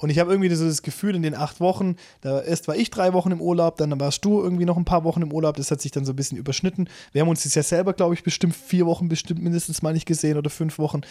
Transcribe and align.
Und 0.00 0.08
ich 0.10 0.18
habe 0.18 0.30
irgendwie 0.30 0.52
so 0.54 0.66
das 0.66 0.82
Gefühl, 0.82 1.14
in 1.14 1.22
den 1.22 1.34
acht 1.34 1.60
Wochen, 1.60 1.96
da 2.22 2.40
erst 2.40 2.68
war 2.68 2.76
ich 2.76 2.90
drei 2.90 3.12
Wochen 3.12 3.32
im 3.32 3.40
Urlaub, 3.40 3.76
dann 3.76 3.98
warst 4.00 4.24
du 4.24 4.40
irgendwie 4.42 4.64
noch 4.64 4.78
ein 4.78 4.86
paar 4.86 5.04
Wochen 5.04 5.22
im 5.22 5.32
Urlaub, 5.32 5.56
das 5.56 5.70
hat 5.70 5.80
sich 5.80 5.92
dann 5.92 6.06
so 6.06 6.12
ein 6.12 6.16
bisschen 6.16 6.38
überschnitten. 6.38 6.88
Wir 7.12 7.20
haben 7.20 7.28
uns 7.28 7.42
das 7.42 7.54
ja 7.54 7.62
selber, 7.62 7.92
glaube 7.92 8.14
ich, 8.14 8.22
bestimmt 8.22 8.56
vier 8.56 8.86
Wochen 8.86 9.08
bestimmt 9.08 9.42
mindestens 9.42 9.82
mal 9.82 9.92
nicht 9.92 10.06
gesehen 10.06 10.38
oder 10.38 10.48
fünf 10.48 10.78
Wochen. 10.78 11.02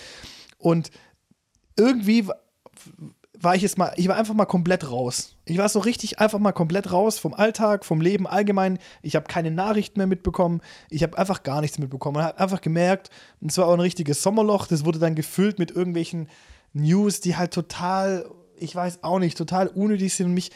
Und 0.57 0.89
irgendwie 1.77 2.27
war 3.41 3.55
ich 3.55 3.61
jetzt 3.61 3.77
mal, 3.77 3.93
ich 3.95 4.07
war 4.07 4.17
einfach 4.17 4.33
mal 4.33 4.45
komplett 4.45 4.89
raus. 4.89 5.35
Ich 5.45 5.57
war 5.57 5.69
so 5.69 5.79
richtig 5.79 6.19
einfach 6.19 6.39
mal 6.39 6.51
komplett 6.51 6.91
raus 6.91 7.19
vom 7.19 7.33
Alltag, 7.33 7.85
vom 7.85 8.01
Leben 8.01 8.27
allgemein. 8.27 8.79
Ich 9.01 9.15
habe 9.15 9.27
keine 9.27 9.51
Nachrichten 9.51 9.99
mehr 9.99 10.07
mitbekommen. 10.07 10.61
Ich 10.89 11.03
habe 11.03 11.17
einfach 11.17 11.43
gar 11.43 11.61
nichts 11.61 11.79
mitbekommen. 11.79 12.15
Man 12.15 12.25
hat 12.25 12.39
einfach 12.39 12.59
gemerkt, 12.59 13.09
es 13.45 13.57
war 13.57 13.67
auch 13.67 13.73
ein 13.73 13.79
richtiges 13.79 14.21
Sommerloch. 14.23 14.67
Das 14.67 14.83
wurde 14.83 14.99
dann 14.99 15.15
gefüllt 15.15 15.57
mit 15.59 15.71
irgendwelchen 15.71 16.27
News, 16.73 17.21
die 17.21 17.37
halt 17.37 17.51
total, 17.51 18.25
ich 18.61 18.75
weiß 18.75 19.03
auch 19.03 19.19
nicht, 19.19 19.37
total 19.37 19.67
unnötig 19.67 20.13
sind 20.13 20.27
und 20.27 20.33
mich, 20.33 20.51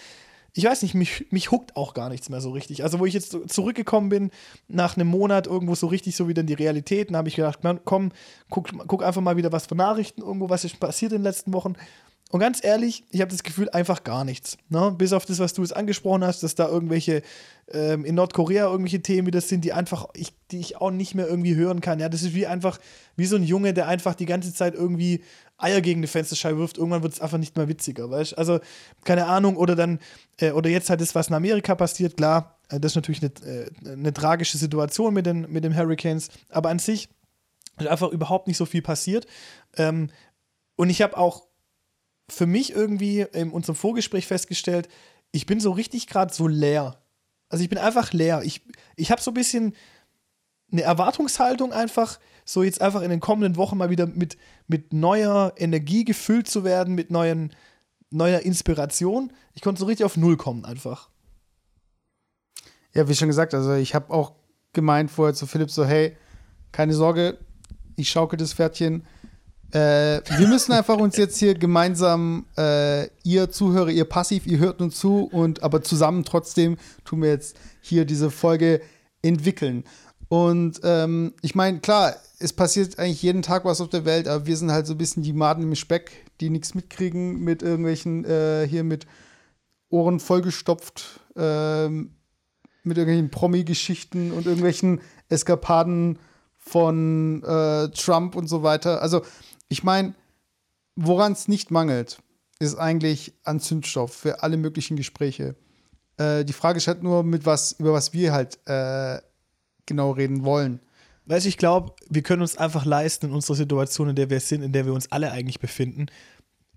ich 0.53 0.65
weiß 0.65 0.83
nicht, 0.83 0.93
mich, 0.93 1.25
mich 1.31 1.51
huckt 1.51 1.75
auch 1.75 1.93
gar 1.93 2.09
nichts 2.09 2.29
mehr 2.29 2.41
so 2.41 2.51
richtig. 2.51 2.83
Also, 2.83 2.99
wo 2.99 3.05
ich 3.05 3.13
jetzt 3.13 3.35
zurückgekommen 3.47 4.09
bin, 4.09 4.31
nach 4.67 4.95
einem 4.95 5.07
Monat 5.07 5.47
irgendwo 5.47 5.73
so 5.73 5.87
richtig 5.87 6.15
so 6.15 6.27
wieder 6.27 6.41
in 6.41 6.47
die 6.47 6.53
Realität, 6.53 7.09
dann 7.09 7.17
habe 7.17 7.27
ich 7.27 7.35
gedacht, 7.35 7.59
komm, 7.85 8.11
guck, 8.49 8.69
guck 8.87 9.03
einfach 9.03 9.21
mal 9.21 9.37
wieder 9.37 9.51
was 9.51 9.65
für 9.65 9.75
Nachrichten 9.75 10.21
irgendwo, 10.21 10.49
was 10.49 10.63
ist 10.63 10.79
passiert 10.79 11.11
in 11.11 11.19
den 11.19 11.23
letzten 11.23 11.53
Wochen. 11.53 11.75
Und 12.33 12.39
ganz 12.39 12.63
ehrlich, 12.63 13.03
ich 13.11 13.21
habe 13.21 13.29
das 13.29 13.43
Gefühl, 13.43 13.69
einfach 13.69 14.03
gar 14.03 14.25
nichts. 14.25 14.57
Ne? 14.69 14.91
Bis 14.97 15.13
auf 15.13 15.23
das, 15.23 15.37
was 15.37 15.53
du 15.53 15.61
jetzt 15.61 15.75
angesprochen 15.75 16.23
hast, 16.23 16.41
dass 16.41 16.55
da 16.55 16.67
irgendwelche 16.67 17.21
ähm, 17.67 18.05
in 18.05 18.15
Nordkorea 18.15 18.71
irgendwelche 18.71 19.03
Themen 19.03 19.27
wieder 19.27 19.39
sind, 19.39 19.63
die 19.63 19.71
einfach, 19.71 20.07
ich, 20.15 20.33
die 20.49 20.59
ich 20.59 20.77
auch 20.77 20.89
nicht 20.89 21.13
mehr 21.13 21.27
irgendwie 21.27 21.53
hören 21.53 21.79
kann. 21.79 21.99
Ja, 21.99 22.09
das 22.09 22.23
ist 22.23 22.33
wie 22.33 22.47
einfach, 22.47 22.79
wie 23.15 23.27
so 23.27 23.35
ein 23.35 23.43
Junge, 23.43 23.75
der 23.75 23.87
einfach 23.87 24.15
die 24.15 24.25
ganze 24.25 24.51
Zeit 24.51 24.73
irgendwie 24.73 25.23
Eier 25.57 25.81
gegen 25.81 25.99
eine 25.99 26.07
Fensterscheibe 26.07 26.59
wirft. 26.59 26.77
Irgendwann 26.77 27.03
wird 27.03 27.13
es 27.13 27.21
einfach 27.21 27.37
nicht 27.37 27.55
mehr 27.55 27.67
witziger, 27.67 28.09
weißt 28.09 28.37
Also, 28.37 28.59
keine 29.03 29.27
Ahnung, 29.27 29.55
oder 29.55 29.75
dann, 29.75 29.99
äh, 30.37 30.51
oder 30.51 30.69
jetzt 30.69 30.89
halt 30.89 31.01
das, 31.01 31.15
was 31.15 31.27
in 31.27 31.35
Amerika 31.35 31.75
passiert, 31.75 32.17
klar, 32.17 32.59
äh, 32.69 32.79
das 32.79 32.93
ist 32.93 32.95
natürlich 32.95 33.21
eine, 33.21 33.31
äh, 33.53 33.91
eine 33.91 34.13
tragische 34.13 34.57
Situation 34.57 35.13
mit 35.13 35.25
den, 35.25 35.51
mit 35.51 35.63
den 35.63 35.75
Hurricanes, 35.75 36.29
aber 36.49 36.69
an 36.69 36.79
sich 36.79 37.09
ist 37.79 37.87
einfach 37.87 38.09
überhaupt 38.09 38.47
nicht 38.47 38.57
so 38.57 38.65
viel 38.65 38.81
passiert. 38.81 39.25
Ähm, 39.77 40.09
und 40.75 40.89
ich 40.89 41.01
habe 41.01 41.17
auch 41.17 41.47
für 42.29 42.45
mich 42.45 42.73
irgendwie 42.73 43.21
in 43.21 43.51
unserem 43.51 43.75
Vorgespräch 43.75 44.27
festgestellt, 44.27 44.89
ich 45.31 45.45
bin 45.45 45.59
so 45.59 45.71
richtig 45.71 46.07
gerade 46.07 46.33
so 46.33 46.47
leer. 46.47 46.97
Also 47.49 47.63
ich 47.63 47.69
bin 47.69 47.79
einfach 47.79 48.13
leer. 48.13 48.41
Ich, 48.43 48.61
ich 48.95 49.11
habe 49.11 49.21
so 49.21 49.31
ein 49.31 49.35
bisschen 49.35 49.75
eine 50.71 50.81
Erwartungshaltung 50.81 51.71
einfach, 51.71 52.19
so 52.45 52.63
jetzt 52.63 52.81
einfach 52.81 53.01
in 53.01 53.09
den 53.09 53.19
kommenden 53.19 53.57
Wochen 53.57 53.77
mal 53.77 53.89
wieder 53.89 54.07
mit, 54.07 54.37
mit 54.67 54.93
neuer 54.93 55.53
Energie 55.57 56.05
gefüllt 56.05 56.47
zu 56.47 56.63
werden, 56.63 56.95
mit 56.95 57.11
neuen, 57.11 57.53
neuer 58.09 58.39
Inspiration. 58.39 59.31
Ich 59.53 59.61
konnte 59.61 59.79
so 59.79 59.85
richtig 59.85 60.05
auf 60.05 60.17
Null 60.17 60.37
kommen 60.37 60.65
einfach. 60.65 61.09
Ja, 62.93 63.07
wie 63.07 63.15
schon 63.15 63.27
gesagt, 63.27 63.53
also 63.53 63.73
ich 63.73 63.95
habe 63.95 64.13
auch 64.13 64.33
gemeint 64.73 65.11
vorher 65.11 65.33
zu 65.33 65.47
Philipp 65.47 65.71
so, 65.71 65.85
hey, 65.85 66.15
keine 66.71 66.93
Sorge, 66.93 67.37
ich 67.95 68.09
schaukel 68.09 68.37
das 68.37 68.53
Pferdchen 68.53 69.03
äh, 69.73 70.21
wir 70.37 70.47
müssen 70.47 70.71
einfach 70.71 70.97
uns 70.97 71.17
jetzt 71.17 71.37
hier 71.37 71.55
gemeinsam, 71.55 72.45
äh, 72.55 73.07
ihr 73.23 73.49
Zuhörer, 73.49 73.89
ihr 73.89 74.05
passiv, 74.05 74.45
ihr 74.45 74.59
hört 74.59 74.81
uns 74.81 74.99
zu 74.99 75.27
und 75.31 75.63
aber 75.63 75.81
zusammen 75.81 76.23
trotzdem 76.23 76.77
tun 77.05 77.23
wir 77.23 77.29
jetzt 77.29 77.57
hier 77.81 78.05
diese 78.05 78.29
Folge 78.29 78.81
entwickeln. 79.23 79.83
Und 80.33 80.79
ähm, 80.81 81.35
ich 81.43 81.53
meine, 81.53 81.79
klar, 81.79 82.15
es 82.39 82.53
passiert 82.53 82.97
eigentlich 82.97 83.21
jeden 83.21 83.43
Tag 83.43 83.65
was 83.65 83.81
auf 83.81 83.89
der 83.89 84.03
Welt, 84.03 84.27
aber 84.27 84.47
wir 84.47 84.57
sind 84.57 84.71
halt 84.71 84.87
so 84.87 84.95
ein 84.95 84.97
bisschen 84.97 85.21
die 85.21 85.31
Maden 85.31 85.61
im 85.61 85.75
Speck, 85.75 86.25
die 86.41 86.49
nichts 86.49 86.73
mitkriegen 86.73 87.41
mit 87.41 87.61
irgendwelchen, 87.61 88.25
äh, 88.25 88.67
hier 88.67 88.83
mit 88.83 89.05
Ohren 89.89 90.19
vollgestopft, 90.19 91.19
äh, 91.35 91.87
mit 91.87 92.97
irgendwelchen 92.97 93.29
Promi-Geschichten 93.29 94.31
und 94.31 94.47
irgendwelchen 94.47 95.01
Eskapaden 95.29 96.17
von 96.57 97.43
äh, 97.43 97.89
Trump 97.89 98.35
und 98.35 98.47
so 98.47 98.63
weiter. 98.63 99.03
Also 99.03 99.21
ich 99.67 99.83
meine, 99.83 100.15
woran 100.95 101.33
es 101.33 101.47
nicht 101.47 101.69
mangelt, 101.69 102.23
ist 102.57 102.73
eigentlich 102.73 103.33
an 103.43 103.59
Zündstoff 103.59 104.11
für 104.11 104.41
alle 104.41 104.57
möglichen 104.57 104.97
Gespräche. 104.97 105.55
Äh, 106.17 106.43
die 106.43 106.53
Frage 106.53 106.77
ist 106.77 106.87
halt 106.87 107.03
nur, 107.03 107.21
mit 107.21 107.45
was, 107.45 107.73
über 107.73 107.93
was 107.93 108.13
wir 108.13 108.33
halt 108.33 108.57
äh, 108.65 109.19
genau 109.85 110.11
reden 110.11 110.43
wollen. 110.43 110.79
Weißt 111.25 111.45
du, 111.45 111.49
ich 111.49 111.57
glaube, 111.57 111.93
wir 112.09 112.21
können 112.21 112.41
uns 112.41 112.57
einfach 112.57 112.85
leisten 112.85 113.27
in 113.27 113.33
unserer 113.33 113.55
Situation, 113.55 114.09
in 114.09 114.15
der 114.15 114.29
wir 114.29 114.39
sind, 114.39 114.61
in 114.61 114.73
der 114.73 114.85
wir 114.85 114.93
uns 114.93 115.11
alle 115.11 115.31
eigentlich 115.31 115.59
befinden, 115.59 116.07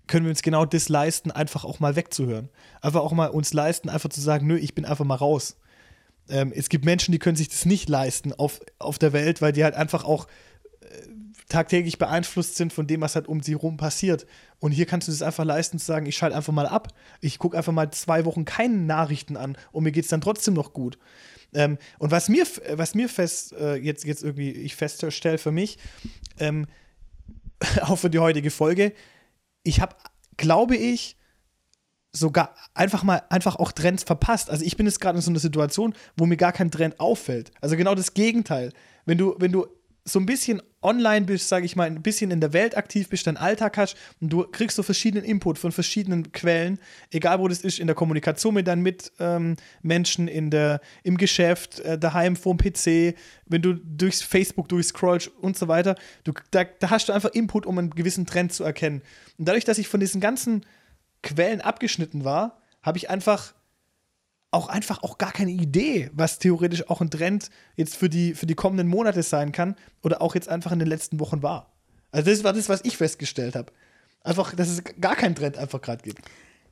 können 0.07 0.25
wir 0.25 0.29
uns 0.29 0.41
genau 0.41 0.65
das 0.65 0.87
leisten, 0.87 1.31
einfach 1.31 1.65
auch 1.65 1.81
mal 1.81 1.97
wegzuhören. 1.97 2.49
Einfach 2.81 3.01
auch 3.01 3.11
mal 3.11 3.27
uns 3.27 3.53
leisten, 3.53 3.89
einfach 3.89 4.09
zu 4.09 4.21
sagen, 4.21 4.47
nö, 4.47 4.57
ich 4.57 4.73
bin 4.73 4.85
einfach 4.85 5.03
mal 5.03 5.15
raus. 5.15 5.57
Ähm, 6.29 6.53
es 6.55 6.69
gibt 6.69 6.85
Menschen, 6.85 7.11
die 7.11 7.19
können 7.19 7.35
sich 7.35 7.49
das 7.49 7.65
nicht 7.65 7.89
leisten 7.89 8.31
auf, 8.33 8.61
auf 8.79 8.97
der 8.99 9.11
Welt, 9.11 9.41
weil 9.41 9.51
die 9.51 9.65
halt 9.65 9.75
einfach 9.75 10.05
auch 10.05 10.27
tagtäglich 11.49 11.97
beeinflusst 11.97 12.55
sind 12.55 12.73
von 12.73 12.87
dem, 12.87 13.01
was 13.01 13.15
halt 13.15 13.27
um 13.27 13.41
sie 13.41 13.53
herum 13.53 13.77
passiert. 13.77 14.25
Und 14.59 14.71
hier 14.71 14.85
kannst 14.85 15.07
du 15.07 15.11
es 15.11 15.21
einfach 15.21 15.45
leisten, 15.45 15.79
zu 15.79 15.85
sagen, 15.85 16.05
ich 16.05 16.17
schalte 16.17 16.35
einfach 16.35 16.53
mal 16.53 16.67
ab. 16.67 16.89
Ich 17.21 17.39
gucke 17.39 17.57
einfach 17.57 17.73
mal 17.73 17.89
zwei 17.91 18.25
Wochen 18.25 18.45
keine 18.45 18.75
Nachrichten 18.75 19.37
an 19.37 19.57
und 19.71 19.83
mir 19.83 19.91
geht 19.91 20.03
es 20.03 20.09
dann 20.09 20.21
trotzdem 20.21 20.53
noch 20.53 20.73
gut. 20.73 20.97
Ähm, 21.57 21.79
und 21.97 22.11
was 22.11 22.29
mir, 22.29 22.45
was 22.73 22.93
mir 22.93 23.09
fest, 23.09 23.51
äh, 23.53 23.75
jetzt, 23.75 24.05
jetzt 24.05 24.23
irgendwie 24.23 24.51
ich 24.51 24.75
feststelle 24.75 25.39
für 25.39 25.51
mich, 25.51 25.79
ähm, 26.37 26.67
auch 27.81 27.97
für 27.97 28.11
die 28.11 28.19
heutige 28.19 28.51
Folge, 28.51 28.93
ich 29.63 29.81
habe, 29.81 29.95
glaube 30.37 30.75
ich, 30.77 31.17
sogar 32.11 32.55
einfach 32.75 33.03
mal 33.03 33.23
einfach 33.29 33.55
auch 33.55 33.71
Trends 33.71 34.03
verpasst. 34.03 34.51
Also 34.51 34.63
ich 34.63 34.77
bin 34.77 34.85
jetzt 34.85 35.01
gerade 35.01 35.17
in 35.17 35.21
so 35.23 35.31
einer 35.31 35.39
Situation, 35.39 35.95
wo 36.15 36.27
mir 36.27 36.37
gar 36.37 36.51
kein 36.53 36.69
Trend 36.69 36.99
auffällt. 36.99 37.51
Also 37.59 37.75
genau 37.75 37.95
das 37.95 38.13
Gegenteil. 38.13 38.71
Wenn 39.05 39.17
du, 39.17 39.35
wenn 39.39 39.51
du 39.51 39.65
so 40.05 40.19
ein 40.19 40.27
bisschen 40.27 40.61
online 40.81 41.25
bist, 41.25 41.49
sage 41.49 41.65
ich 41.65 41.75
mal, 41.75 41.87
ein 41.87 42.01
bisschen 42.01 42.31
in 42.31 42.39
der 42.39 42.53
Welt 42.53 42.77
aktiv 42.77 43.09
bist, 43.09 43.27
deinen 43.27 43.37
Alltag 43.37 43.77
hast 43.77 43.97
und 44.21 44.29
du 44.29 44.43
kriegst 44.43 44.75
so 44.75 44.83
verschiedenen 44.83 45.25
Input 45.25 45.57
von 45.57 45.71
verschiedenen 45.71 46.31
Quellen, 46.31 46.79
egal 47.11 47.39
wo 47.39 47.47
das 47.47 47.61
ist, 47.61 47.79
in 47.79 47.87
der 47.87 47.95
Kommunikation 47.95 48.53
mit 48.53 48.67
deinen 48.67 48.83
Mitmenschen, 48.83 50.27
ähm, 50.27 50.33
in 50.33 50.49
der, 50.51 50.81
im 51.03 51.17
Geschäft, 51.17 51.79
äh, 51.79 51.97
daheim 51.97 52.35
vorm 52.35 52.57
PC, 52.57 53.15
wenn 53.45 53.61
du 53.61 53.73
durchs 53.73 54.21
Facebook 54.21 54.69
durchscrollst 54.69 55.29
und 55.41 55.57
so 55.57 55.67
weiter, 55.67 55.95
du, 56.23 56.33
da, 56.51 56.63
da 56.63 56.89
hast 56.89 57.09
du 57.09 57.13
einfach 57.13 57.31
Input, 57.31 57.65
um 57.65 57.77
einen 57.77 57.89
gewissen 57.89 58.25
Trend 58.25 58.53
zu 58.53 58.63
erkennen. 58.63 59.01
Und 59.37 59.47
dadurch, 59.47 59.65
dass 59.65 59.77
ich 59.77 59.87
von 59.87 59.99
diesen 59.99 60.21
ganzen 60.21 60.65
Quellen 61.23 61.61
abgeschnitten 61.61 62.23
war, 62.23 62.61
habe 62.83 62.97
ich 62.97 63.09
einfach 63.09 63.53
auch 64.51 64.69
einfach 64.69 65.03
auch 65.03 65.17
gar 65.17 65.31
keine 65.31 65.51
Idee, 65.51 66.09
was 66.13 66.39
theoretisch 66.39 66.89
auch 66.89 67.01
ein 67.01 67.09
Trend 67.09 67.49
jetzt 67.75 67.95
für 67.95 68.09
die, 68.09 68.33
für 68.33 68.45
die 68.45 68.55
kommenden 68.55 68.87
Monate 68.87 69.23
sein 69.23 69.51
kann 69.51 69.75
oder 70.03 70.21
auch 70.21 70.35
jetzt 70.35 70.47
einfach 70.47 70.71
in 70.71 70.79
den 70.79 70.87
letzten 70.87 71.19
Wochen 71.19 71.43
war. 71.43 71.71
Also 72.11 72.31
das 72.31 72.43
war 72.43 72.53
das, 72.53 72.69
was 72.69 72.83
ich 72.85 72.97
festgestellt 72.97 73.55
habe. 73.55 73.71
Einfach, 74.23 74.55
dass 74.55 74.69
es 74.69 74.83
gar 74.99 75.15
keinen 75.15 75.35
Trend 75.35 75.57
einfach 75.57 75.81
gerade 75.81 76.01
gibt. 76.03 76.21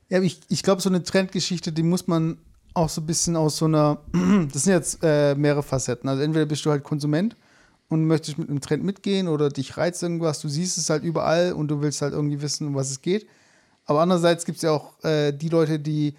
Ja, 0.08 0.20
ich, 0.20 0.40
ich 0.48 0.62
glaube, 0.62 0.80
so 0.80 0.88
eine 0.88 1.02
Trendgeschichte, 1.02 1.72
die 1.72 1.82
muss 1.82 2.06
man 2.06 2.38
auch 2.74 2.88
so 2.88 3.00
ein 3.00 3.06
bisschen 3.06 3.36
aus 3.36 3.58
so 3.58 3.66
einer, 3.66 3.98
das 4.52 4.64
sind 4.64 4.72
jetzt 4.72 4.98
äh, 5.02 5.34
mehrere 5.34 5.62
Facetten. 5.62 6.08
Also 6.08 6.22
entweder 6.22 6.46
bist 6.46 6.64
du 6.64 6.70
halt 6.70 6.82
Konsument 6.82 7.36
und 7.88 8.06
möchtest 8.06 8.38
mit 8.38 8.48
einem 8.48 8.60
Trend 8.60 8.84
mitgehen 8.84 9.28
oder 9.28 9.48
dich 9.48 9.76
reizt 9.76 10.02
irgendwas, 10.02 10.40
du 10.40 10.48
siehst 10.48 10.76
es 10.78 10.90
halt 10.90 11.04
überall 11.04 11.52
und 11.52 11.68
du 11.68 11.80
willst 11.80 12.02
halt 12.02 12.12
irgendwie 12.12 12.40
wissen, 12.42 12.66
um 12.68 12.74
was 12.74 12.90
es 12.90 13.00
geht. 13.00 13.26
Aber 13.84 14.00
andererseits 14.00 14.44
gibt 14.44 14.56
es 14.56 14.62
ja 14.62 14.72
auch 14.72 15.02
äh, 15.04 15.32
die 15.32 15.48
Leute, 15.48 15.78
die 15.78 16.16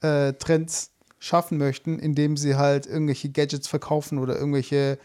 äh, 0.00 0.32
Trends 0.34 0.90
schaffen 1.20 1.58
möchten, 1.58 1.98
indem 1.98 2.36
sie 2.36 2.56
halt 2.56 2.86
irgendwelche 2.86 3.28
Gadgets 3.28 3.68
verkaufen 3.68 4.18
oder 4.18 4.36
irgendwelche 4.36 4.98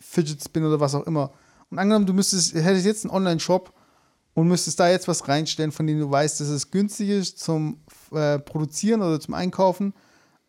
Fidget 0.00 0.44
Spin 0.44 0.64
oder 0.64 0.78
was 0.78 0.94
auch 0.94 1.06
immer. 1.06 1.32
Und 1.70 1.78
angenommen, 1.78 2.06
du 2.06 2.12
müsstest, 2.12 2.54
hättest 2.54 2.86
jetzt 2.86 3.04
einen 3.04 3.14
Online-Shop 3.14 3.72
und 4.34 4.46
müsstest 4.46 4.78
da 4.78 4.88
jetzt 4.88 5.08
was 5.08 5.26
reinstellen, 5.26 5.72
von 5.72 5.86
dem 5.86 5.98
du 5.98 6.10
weißt, 6.10 6.40
dass 6.40 6.48
es 6.48 6.70
günstig 6.70 7.08
ist 7.08 7.40
zum 7.40 7.80
äh, 8.12 8.38
Produzieren 8.38 9.02
oder 9.02 9.18
zum 9.18 9.34
Einkaufen 9.34 9.94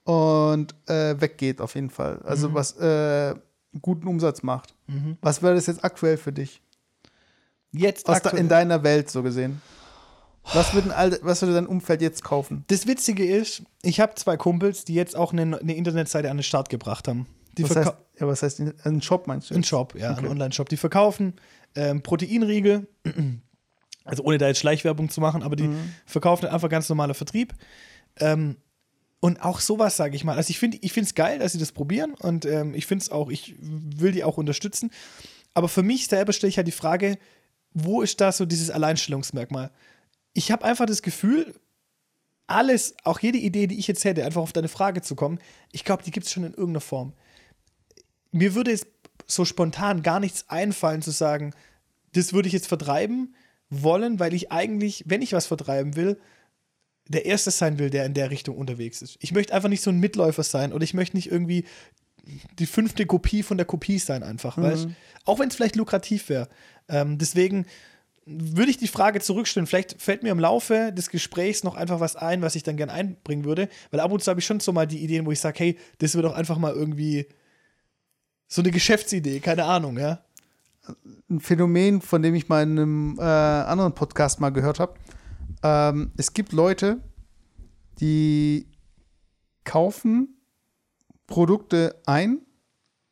und 0.04 0.76
äh, 0.88 1.20
weggeht 1.20 1.62
auf 1.62 1.76
jeden 1.76 1.90
Fall. 1.90 2.22
Also 2.24 2.50
mhm. 2.50 2.54
was 2.54 2.78
äh, 2.78 3.36
guten 3.82 4.08
Umsatz 4.08 4.44
macht. 4.44 4.76
Mhm. 4.88 5.18
Was 5.22 5.42
wäre 5.42 5.56
das 5.56 5.68
jetzt 5.68 5.84
aktuell 5.84 6.18
für 6.18 6.34
dich? 6.34 6.62
Jetzt 7.72 8.08
Aus 8.10 8.22
da, 8.22 8.32
in 8.32 8.50
deiner 8.50 8.84
Welt 8.84 9.10
so 9.10 9.24
gesehen. 9.24 9.62
Was, 10.54 10.74
würden 10.74 10.92
all, 10.92 11.20
was 11.22 11.42
würde 11.42 11.54
dein 11.54 11.68
Umfeld 11.68 12.02
jetzt 12.02 12.24
kaufen? 12.24 12.64
Das 12.68 12.88
Witzige 12.88 13.26
ist, 13.26 13.64
ich 13.84 14.00
habe 14.00 14.16
zwei 14.16 14.38
Kumpels, 14.38 14.86
die 14.86 14.94
jetzt 14.94 15.16
auch 15.16 15.32
eine, 15.32 15.60
eine 15.60 15.76
Internetseite 15.76 16.32
an 16.32 16.38
den 16.38 16.44
Start 16.44 16.70
gebracht 16.70 17.08
haben. 17.08 17.28
Die 17.58 17.64
was, 17.64 17.76
heißt, 17.76 17.94
ja, 18.20 18.28
was 18.28 18.44
heißt 18.44 18.62
ein 18.86 19.02
Shop 19.02 19.28
meinst 19.28 19.50
du? 19.50 19.56
Ein 19.56 19.64
Shop, 19.64 19.96
ja, 19.96 20.12
okay. 20.12 20.22
ein 20.22 20.28
Online-Shop. 20.28 20.70
Die 20.70 20.78
verkaufen 20.78 21.34
ähm, 21.76 22.02
Proteinriegel, 22.02 22.88
also 24.06 24.24
ohne 24.24 24.38
da 24.38 24.48
jetzt 24.48 24.60
Schleichwerbung 24.60 25.10
zu 25.10 25.22
machen, 25.22 25.44
aber 25.44 25.56
die 25.56 25.68
mhm. 25.68 25.94
verkaufen 26.06 26.48
einfach 26.48 26.70
ganz 26.70 26.90
normaler 26.90 27.14
Vertrieb. 27.14 27.54
Ähm, 28.18 28.58
und 29.20 29.44
auch 29.44 29.60
sowas, 29.60 29.98
sage 29.98 30.16
ich 30.16 30.24
mal. 30.24 30.38
Also 30.38 30.52
ich 30.52 30.60
finde 30.60 30.78
ich 30.82 30.96
es 30.96 31.14
geil, 31.14 31.40
dass 31.40 31.52
sie 31.52 31.58
das 31.58 31.74
probieren 31.74 32.14
und 32.14 32.46
ähm, 32.46 32.74
ich 32.74 32.86
finde 32.86 33.04
es 33.04 33.12
auch, 33.12 33.30
ich 33.30 33.56
will 33.60 34.14
die 34.14 34.24
auch 34.24 34.38
unterstützen. 34.38 34.92
Aber 35.54 35.68
für 35.68 35.84
mich 35.84 36.08
selber 36.08 36.32
stelle 36.32 36.50
ich 36.50 36.58
halt 36.58 36.68
die 36.68 36.72
Frage, 36.72 37.18
wo 37.74 38.02
ist 38.02 38.22
da 38.22 38.32
so 38.32 38.46
dieses 38.46 38.72
Alleinstellungsmerkmal? 38.72 39.72
Ich 40.34 40.52
habe 40.52 40.66
einfach 40.66 40.86
das 40.86 41.02
Gefühl, 41.02 41.56
alles, 42.48 42.96
auch 43.04 43.20
jede 43.20 43.38
Idee, 43.38 43.68
die 43.68 43.78
ich 43.78 43.88
jetzt 43.88 44.04
hätte, 44.06 44.26
einfach 44.26 44.42
auf 44.42 44.54
deine 44.54 44.68
Frage 44.68 45.02
zu 45.02 45.16
kommen, 45.16 45.40
ich 45.72 45.86
glaube, 45.86 46.04
die 46.04 46.12
gibt 46.12 46.26
es 46.26 46.32
schon 46.32 46.44
in 46.44 46.54
irgendeiner 46.54 46.82
Form. 46.82 47.14
Mir 48.32 48.56
würde 48.56 48.72
es 48.72 48.88
so 49.28 49.46
spontan 49.46 50.02
gar 50.02 50.20
nichts 50.20 50.50
einfallen 50.50 51.02
zu 51.02 51.12
sagen, 51.12 51.54
das 52.14 52.34
würde 52.34 52.48
ich 52.48 52.54
jetzt 52.54 52.68
vertreiben 52.68 53.36
wollen, 53.70 54.20
weil 54.20 54.34
ich 54.34 54.52
eigentlich, 54.52 55.04
wenn 55.06 55.22
ich 55.22 55.34
was 55.34 55.46
vertreiben 55.46 55.96
will, 55.96 56.20
der 57.08 57.26
Erste 57.26 57.52
sein 57.52 57.80
will, 57.80 57.90
der 57.90 58.06
in 58.06 58.14
der 58.14 58.30
Richtung 58.32 58.58
unterwegs 58.58 59.02
ist. 59.02 59.18
Ich 59.20 59.32
möchte 59.32 59.54
einfach 59.54 59.70
nicht 59.70 59.82
so 59.82 59.92
ein 59.92 60.00
Mitläufer 60.00 60.44
sein 60.44 60.74
oder 60.74 60.84
ich 60.84 60.94
möchte 60.94 61.18
nicht 61.18 61.32
irgendwie 61.32 61.66
die 62.60 62.68
fünfte 62.68 63.06
Kopie 63.06 63.44
von 63.44 63.58
der 63.58 63.66
Kopie 63.66 64.00
sein, 64.00 64.24
einfach. 64.24 64.58
Mhm. 64.58 64.64
Weißt? 64.64 64.88
Auch 65.26 65.40
wenn 65.40 65.50
es 65.50 65.56
vielleicht 65.56 65.76
lukrativ 65.76 66.30
wäre. 66.30 66.48
Ähm, 66.88 67.18
deswegen 67.18 67.66
würde 68.30 68.72
ich 68.72 68.78
die 68.78 68.88
Frage 68.88 69.20
zurückstellen. 69.20 69.68
Vielleicht 69.68 70.02
fällt 70.02 70.24
mir 70.24 70.32
im 70.32 70.40
Laufe 70.40 70.92
des 70.94 71.10
Gesprächs 71.10 71.64
noch 71.64 71.76
einfach 71.76 72.00
was 72.00 72.16
ein, 72.16 72.42
was 72.42 72.56
ich 72.56 72.64
dann 72.64 72.78
gerne 72.78 72.94
einbringen 72.94 73.44
würde. 73.44 73.70
Weil 73.92 74.00
ab 74.00 74.12
und 74.12 74.24
zu 74.24 74.30
habe 74.30 74.40
ich 74.40 74.46
schon 74.46 74.60
so 74.60 74.72
mal 74.72 74.88
die 74.88 75.04
Ideen, 75.04 75.26
wo 75.26 75.32
ich 75.32 75.40
sage, 75.40 75.60
hey, 75.60 75.78
das 75.98 76.16
wird 76.16 76.26
doch 76.26 76.36
einfach 76.36 76.58
mal 76.58 76.74
irgendwie 76.74 77.28
so 78.48 78.62
eine 78.62 78.72
Geschäftsidee, 78.72 79.40
keine 79.40 79.66
Ahnung, 79.66 79.98
ja. 79.98 80.24
Ein 81.30 81.40
Phänomen, 81.40 82.02
von 82.02 82.22
dem 82.22 82.36
ich 82.36 82.50
mal 82.50 82.64
in 82.64 82.72
einem 82.72 83.20
äh, 83.20 83.22
anderen 83.22 83.94
Podcast 83.94 84.40
mal 84.40 84.50
gehört 84.50 84.80
habe. 84.80 84.96
Ähm, 85.62 86.12
es 86.18 86.34
gibt 86.34 86.52
Leute, 86.52 87.00
die 88.00 88.68
kaufen 89.64 90.36
Produkte 91.28 92.02
ein 92.06 92.40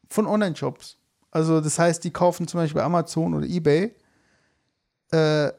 von 0.09 0.25
Online-Shops. 0.25 0.97
Also 1.29 1.61
das 1.61 1.77
heißt, 1.77 2.03
die 2.03 2.11
kaufen 2.11 2.47
zum 2.47 2.59
Beispiel 2.59 2.81
bei 2.81 2.85
Amazon 2.85 3.35
oder 3.35 3.45
eBay, 3.45 3.93
äh, 5.11 5.51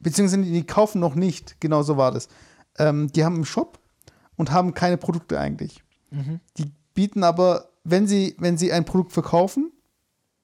beziehungsweise 0.00 0.42
die 0.42 0.64
kaufen 0.64 1.00
noch 1.00 1.14
nicht, 1.14 1.60
genau 1.60 1.82
so 1.82 1.96
war 1.96 2.12
das. 2.12 2.28
Ähm, 2.78 3.10
die 3.12 3.24
haben 3.24 3.36
einen 3.36 3.44
Shop 3.44 3.78
und 4.36 4.50
haben 4.50 4.74
keine 4.74 4.96
Produkte 4.96 5.38
eigentlich. 5.38 5.82
Mhm. 6.10 6.40
Die 6.56 6.72
bieten 6.94 7.24
aber, 7.24 7.70
wenn 7.84 8.06
sie, 8.06 8.36
wenn 8.38 8.58
sie 8.58 8.72
ein 8.72 8.84
Produkt 8.84 9.12
verkaufen, 9.12 9.72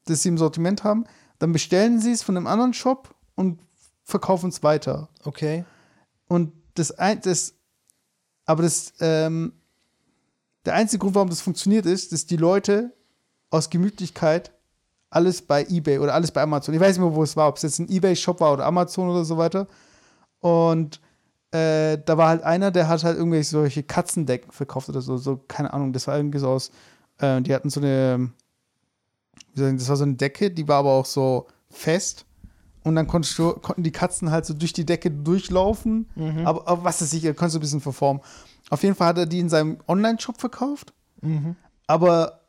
das 0.07 0.23
sie 0.23 0.29
im 0.29 0.39
Sortiment 0.39 0.85
haben, 0.85 1.05
dann 1.39 1.53
bestellen 1.53 2.01
sie 2.01 2.13
es 2.13 2.23
von 2.23 2.37
einem 2.37 2.47
anderen 2.47 2.75
Shop 2.75 3.15
und 3.35 3.61
verkaufen 4.05 4.51
es 4.51 4.63
weiter. 4.63 5.09
Okay. 5.25 5.65
Und 6.29 6.53
das, 6.75 6.95
das 7.23 7.55
aber 8.45 8.63
das, 8.63 8.93
ähm, 9.01 9.53
der 10.65 10.75
einzige 10.75 11.01
Grund, 11.01 11.15
warum 11.15 11.31
das 11.31 11.41
funktioniert, 11.41 11.87
ist, 11.87 12.13
dass 12.13 12.27
die 12.27 12.37
Leute 12.37 12.93
aus 13.51 13.71
Gemütlichkeit 13.71 14.53
alles 15.15 15.43
bei 15.43 15.65
eBay 15.65 15.99
oder 15.99 16.15
alles 16.15 16.31
bei 16.33 16.43
Amazon, 16.43 16.75
ich 16.75 16.81
weiß 16.81 16.97
nicht 16.97 17.07
mehr, 17.07 17.15
wo 17.15 17.23
es 17.23 17.37
war, 17.37 17.49
ob 17.49 17.57
es 17.57 17.63
jetzt 17.63 17.79
ein 17.79 17.89
eBay-Shop 17.89 18.41
war 18.41 18.53
oder 18.53 18.67
Amazon 18.67 19.09
oder 19.09 19.25
so 19.25 19.37
weiter. 19.39 19.67
Und 20.41 21.01
äh, 21.53 21.99
da 22.05 22.19
war 22.19 22.29
halt 22.29 22.43
einer, 22.43 22.71
der 22.71 22.89
hat 22.89 23.05
halt 23.05 23.17
irgendwelche 23.17 23.51
solche 23.51 23.83
Katzendecken 23.83 24.51
verkauft 24.51 24.89
oder 24.89 25.01
so, 25.01 25.17
so, 25.17 25.41
keine 25.49 25.73
Ahnung, 25.73 25.93
das 25.93 26.07
war 26.07 26.17
irgendwie 26.17 26.39
so 26.39 26.49
aus, 26.49 26.71
äh, 27.19 27.41
die 27.43 27.55
hatten 27.55 27.71
so 27.71 27.81
eine, 27.81 28.31
wie 29.53 29.61
soll 29.61 29.71
ich 29.71 29.79
das 29.79 29.89
war 29.89 29.97
so 29.97 30.05
eine 30.05 30.15
Decke, 30.15 30.51
die 30.51 30.67
war 30.67 30.79
aber 30.79 30.91
auch 30.91 31.07
so 31.07 31.47
fest 31.71 32.27
und 32.85 32.97
dann 32.97 33.07
du, 33.07 33.53
konnten 33.55 33.83
die 33.83 33.93
Katzen 33.93 34.31
halt 34.31 34.45
so 34.45 34.53
durch 34.53 34.75
die 34.75 34.85
Decke 34.85 35.11
durchlaufen. 35.11 36.07
Mhm. 36.15 36.47
Aber, 36.47 36.69
aber, 36.69 36.85
was 36.85 37.01
ist 37.01 37.11
sicher, 37.11 37.33
konntest 37.33 37.55
du 37.55 37.59
ein 37.59 37.63
bisschen 37.63 37.81
verformen. 37.81 38.23
Auf 38.69 38.83
jeden 38.83 38.95
Fall 38.95 39.09
hat 39.09 39.19
er 39.19 39.27
die 39.27 39.41
in 39.41 39.49
seinem 39.49 39.79
Online-Shop 39.89 40.39
verkauft. 40.39 40.93
Mhm. 41.23 41.57
Aber 41.87 42.41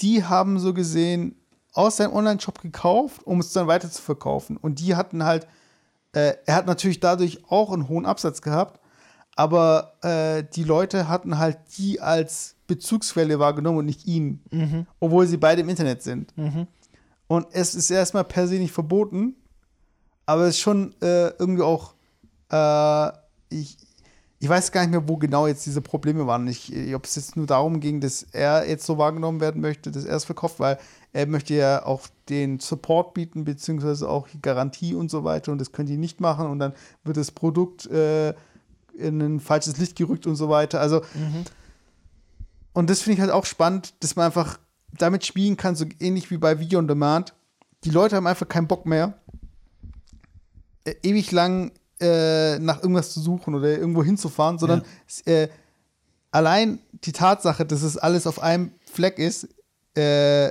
die 0.00 0.22
haben 0.22 0.58
so 0.58 0.74
gesehen 0.74 1.34
aus 1.78 1.98
seinem 1.98 2.12
Online-Shop 2.12 2.60
gekauft, 2.60 3.24
um 3.24 3.38
es 3.38 3.52
dann 3.52 3.68
weiter 3.68 3.88
zu 3.88 4.02
verkaufen. 4.02 4.56
Und 4.56 4.80
die 4.80 4.96
hatten 4.96 5.22
halt, 5.22 5.46
äh, 6.12 6.34
er 6.44 6.56
hat 6.56 6.66
natürlich 6.66 6.98
dadurch 6.98 7.44
auch 7.48 7.72
einen 7.72 7.88
hohen 7.88 8.04
Absatz 8.04 8.42
gehabt, 8.42 8.80
aber 9.36 9.92
äh, 10.02 10.42
die 10.42 10.64
Leute 10.64 11.06
hatten 11.06 11.38
halt 11.38 11.56
die 11.78 12.00
als 12.00 12.56
Bezugsquelle 12.66 13.38
wahrgenommen 13.38 13.78
und 13.78 13.86
nicht 13.86 14.08
ihn, 14.08 14.42
mhm. 14.50 14.88
obwohl 14.98 15.28
sie 15.28 15.36
beide 15.36 15.60
im 15.60 15.68
Internet 15.68 16.02
sind. 16.02 16.36
Mhm. 16.36 16.66
Und 17.28 17.46
es 17.52 17.76
ist 17.76 17.92
erstmal 17.92 18.24
per 18.24 18.48
se 18.48 18.56
nicht 18.56 18.72
verboten, 18.72 19.36
aber 20.26 20.42
es 20.42 20.56
ist 20.56 20.60
schon 20.60 20.96
äh, 21.00 21.28
irgendwie 21.38 21.62
auch, 21.62 21.94
äh, 22.50 23.12
ich, 23.50 23.78
ich 24.40 24.48
weiß 24.48 24.72
gar 24.72 24.80
nicht 24.80 24.90
mehr, 24.90 25.08
wo 25.08 25.16
genau 25.16 25.46
jetzt 25.46 25.64
diese 25.64 25.80
Probleme 25.80 26.26
waren. 26.26 26.48
Ich, 26.48 26.72
ob 26.92 27.04
es 27.04 27.14
jetzt 27.14 27.36
nur 27.36 27.46
darum 27.46 27.78
ging, 27.78 28.00
dass 28.00 28.24
er 28.32 28.68
jetzt 28.68 28.84
so 28.84 28.98
wahrgenommen 28.98 29.40
werden 29.40 29.60
möchte, 29.60 29.92
dass 29.92 30.04
er 30.04 30.16
es 30.16 30.24
verkauft, 30.24 30.58
weil 30.58 30.78
er 31.12 31.26
möchte 31.26 31.54
ja 31.54 31.84
auch 31.84 32.06
den 32.28 32.60
Support 32.60 33.14
bieten, 33.14 33.44
beziehungsweise 33.44 34.08
auch 34.08 34.28
Garantie 34.42 34.94
und 34.94 35.10
so 35.10 35.24
weiter. 35.24 35.52
Und 35.52 35.58
das 35.58 35.72
können 35.72 35.88
die 35.88 35.96
nicht 35.96 36.20
machen. 36.20 36.46
Und 36.46 36.58
dann 36.58 36.74
wird 37.04 37.16
das 37.16 37.30
Produkt 37.30 37.86
äh, 37.86 38.30
in 38.94 39.20
ein 39.20 39.40
falsches 39.40 39.78
Licht 39.78 39.96
gerückt 39.96 40.26
und 40.26 40.36
so 40.36 40.48
weiter. 40.48 40.80
Also, 40.80 41.00
mhm. 41.14 41.44
und 42.72 42.90
das 42.90 43.00
finde 43.00 43.14
ich 43.14 43.20
halt 43.20 43.30
auch 43.30 43.46
spannend, 43.46 43.94
dass 44.00 44.16
man 44.16 44.26
einfach 44.26 44.58
damit 44.96 45.24
spielen 45.24 45.56
kann, 45.56 45.76
so 45.76 45.86
ähnlich 46.00 46.30
wie 46.30 46.38
bei 46.38 46.58
Video 46.58 46.78
on 46.78 46.88
Demand. 46.88 47.34
Die 47.84 47.90
Leute 47.90 48.16
haben 48.16 48.26
einfach 48.26 48.48
keinen 48.48 48.66
Bock 48.66 48.86
mehr, 48.86 49.14
äh, 50.84 50.94
ewig 51.02 51.30
lang 51.30 51.72
äh, 52.00 52.58
nach 52.58 52.82
irgendwas 52.82 53.12
zu 53.12 53.20
suchen 53.20 53.54
oder 53.54 53.68
irgendwo 53.68 54.02
hinzufahren, 54.02 54.58
sondern 54.58 54.82
ja. 55.26 55.32
äh, 55.32 55.48
allein 56.30 56.80
die 56.92 57.12
Tatsache, 57.12 57.64
dass 57.64 57.82
es 57.82 57.96
alles 57.96 58.26
auf 58.26 58.40
einem 58.40 58.72
Fleck 58.84 59.18
ist, 59.18 59.48
äh, 59.94 60.50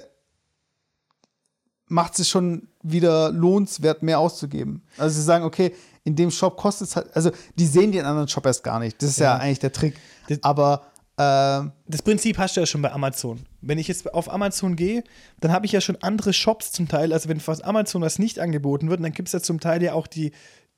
macht 1.88 2.20
es 2.20 2.28
schon 2.28 2.68
wieder 2.84 3.32
lohnenswert, 3.32 4.04
mehr 4.04 4.20
auszugeben. 4.20 4.84
Also 4.98 5.16
sie 5.16 5.24
sagen, 5.24 5.46
okay, 5.46 5.74
in 6.04 6.16
dem 6.16 6.32
Shop 6.32 6.58
kostet 6.58 6.90
es 6.90 6.96
halt, 6.96 7.16
also 7.16 7.32
die 7.58 7.66
sehen 7.66 7.92
den 7.92 8.06
anderen 8.06 8.28
Shop 8.28 8.46
erst 8.46 8.64
gar 8.64 8.80
nicht. 8.80 9.02
Das 9.02 9.10
ist 9.10 9.20
ja, 9.20 9.36
ja 9.36 9.38
eigentlich 9.38 9.60
der 9.60 9.72
Trick. 9.72 9.96
Das, 10.28 10.40
Aber 10.44 10.88
ähm, 11.18 11.72
das 11.88 12.02
Prinzip 12.02 12.38
hast 12.38 12.56
du 12.56 12.62
ja 12.62 12.66
schon 12.66 12.82
bei 12.82 12.92
Amazon. 12.92 13.46
Wenn 13.62 13.78
ich 13.78 13.88
jetzt 13.88 14.14
auf 14.14 14.32
Amazon 14.32 14.76
gehe, 14.76 15.04
dann 15.40 15.52
habe 15.52 15.66
ich 15.66 15.72
ja 15.72 15.82
schon 15.82 15.98
andere 16.02 16.32
Shops 16.32 16.72
zum 16.72 16.88
Teil. 16.88 17.12
Also 17.12 17.28
wenn 17.30 17.40
von 17.40 17.62
Amazon 17.64 18.02
was 18.02 18.20
nicht 18.20 18.40
angeboten 18.40 18.90
wird, 18.90 19.04
dann 19.04 19.14
gibt 19.14 19.30
es 19.30 19.34
ja 19.34 19.42
zum 19.42 19.60
Teil 19.60 19.82
ja 19.82 19.94
auch 19.94 20.08
die, 20.08 20.32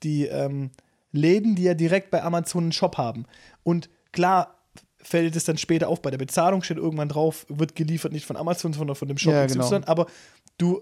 die 0.03 0.25
ähm, 0.25 0.71
Läden, 1.11 1.55
die 1.55 1.63
ja 1.63 1.73
direkt 1.73 2.11
bei 2.11 2.23
Amazon 2.23 2.63
einen 2.63 2.71
Shop 2.71 2.97
haben. 2.97 3.25
Und 3.63 3.89
klar 4.11 4.55
fällt 5.01 5.35
es 5.35 5.45
dann 5.45 5.57
später 5.57 5.89
auf, 5.89 6.01
bei 6.01 6.11
der 6.11 6.17
Bezahlung 6.17 6.61
steht 6.63 6.77
irgendwann 6.77 7.09
drauf, 7.09 7.45
wird 7.49 7.75
geliefert 7.75 8.11
nicht 8.11 8.25
von 8.25 8.37
Amazon, 8.37 8.73
sondern 8.73 8.95
von 8.95 9.07
dem 9.07 9.17
Shop 9.17 9.33
ja, 9.33 9.45
genau. 9.45 9.81
aber 9.85 10.07
du 10.57 10.81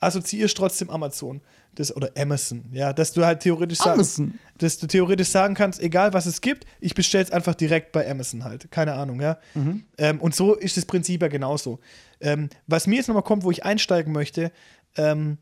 assoziierst 0.00 0.56
trotzdem 0.56 0.90
Amazon 0.90 1.40
das, 1.74 1.94
oder 1.94 2.10
Amazon, 2.16 2.64
ja, 2.72 2.92
dass 2.92 3.12
du 3.12 3.24
halt 3.24 3.40
theoretisch 3.40 3.78
sagen, 3.78 4.38
dass 4.58 4.78
du 4.78 4.86
theoretisch 4.86 5.28
sagen 5.28 5.54
kannst, 5.54 5.80
egal 5.80 6.12
was 6.12 6.26
es 6.26 6.40
gibt, 6.40 6.64
ich 6.80 6.94
bestelle 6.94 7.24
es 7.24 7.30
einfach 7.30 7.54
direkt 7.54 7.92
bei 7.92 8.08
Amazon 8.10 8.44
halt, 8.44 8.70
keine 8.70 8.94
Ahnung, 8.94 9.20
ja. 9.20 9.38
Mhm. 9.54 9.84
Ähm, 9.96 10.20
und 10.20 10.34
so 10.34 10.54
ist 10.54 10.76
das 10.76 10.86
Prinzip 10.86 11.22
ja 11.22 11.28
genauso. 11.28 11.78
Ähm, 12.20 12.48
was 12.66 12.86
mir 12.86 12.96
jetzt 12.96 13.08
nochmal 13.08 13.22
kommt, 13.22 13.44
wo 13.44 13.50
ich 13.50 13.64
einsteigen 13.64 14.12
möchte, 14.12 14.50
ähm, 14.96 15.38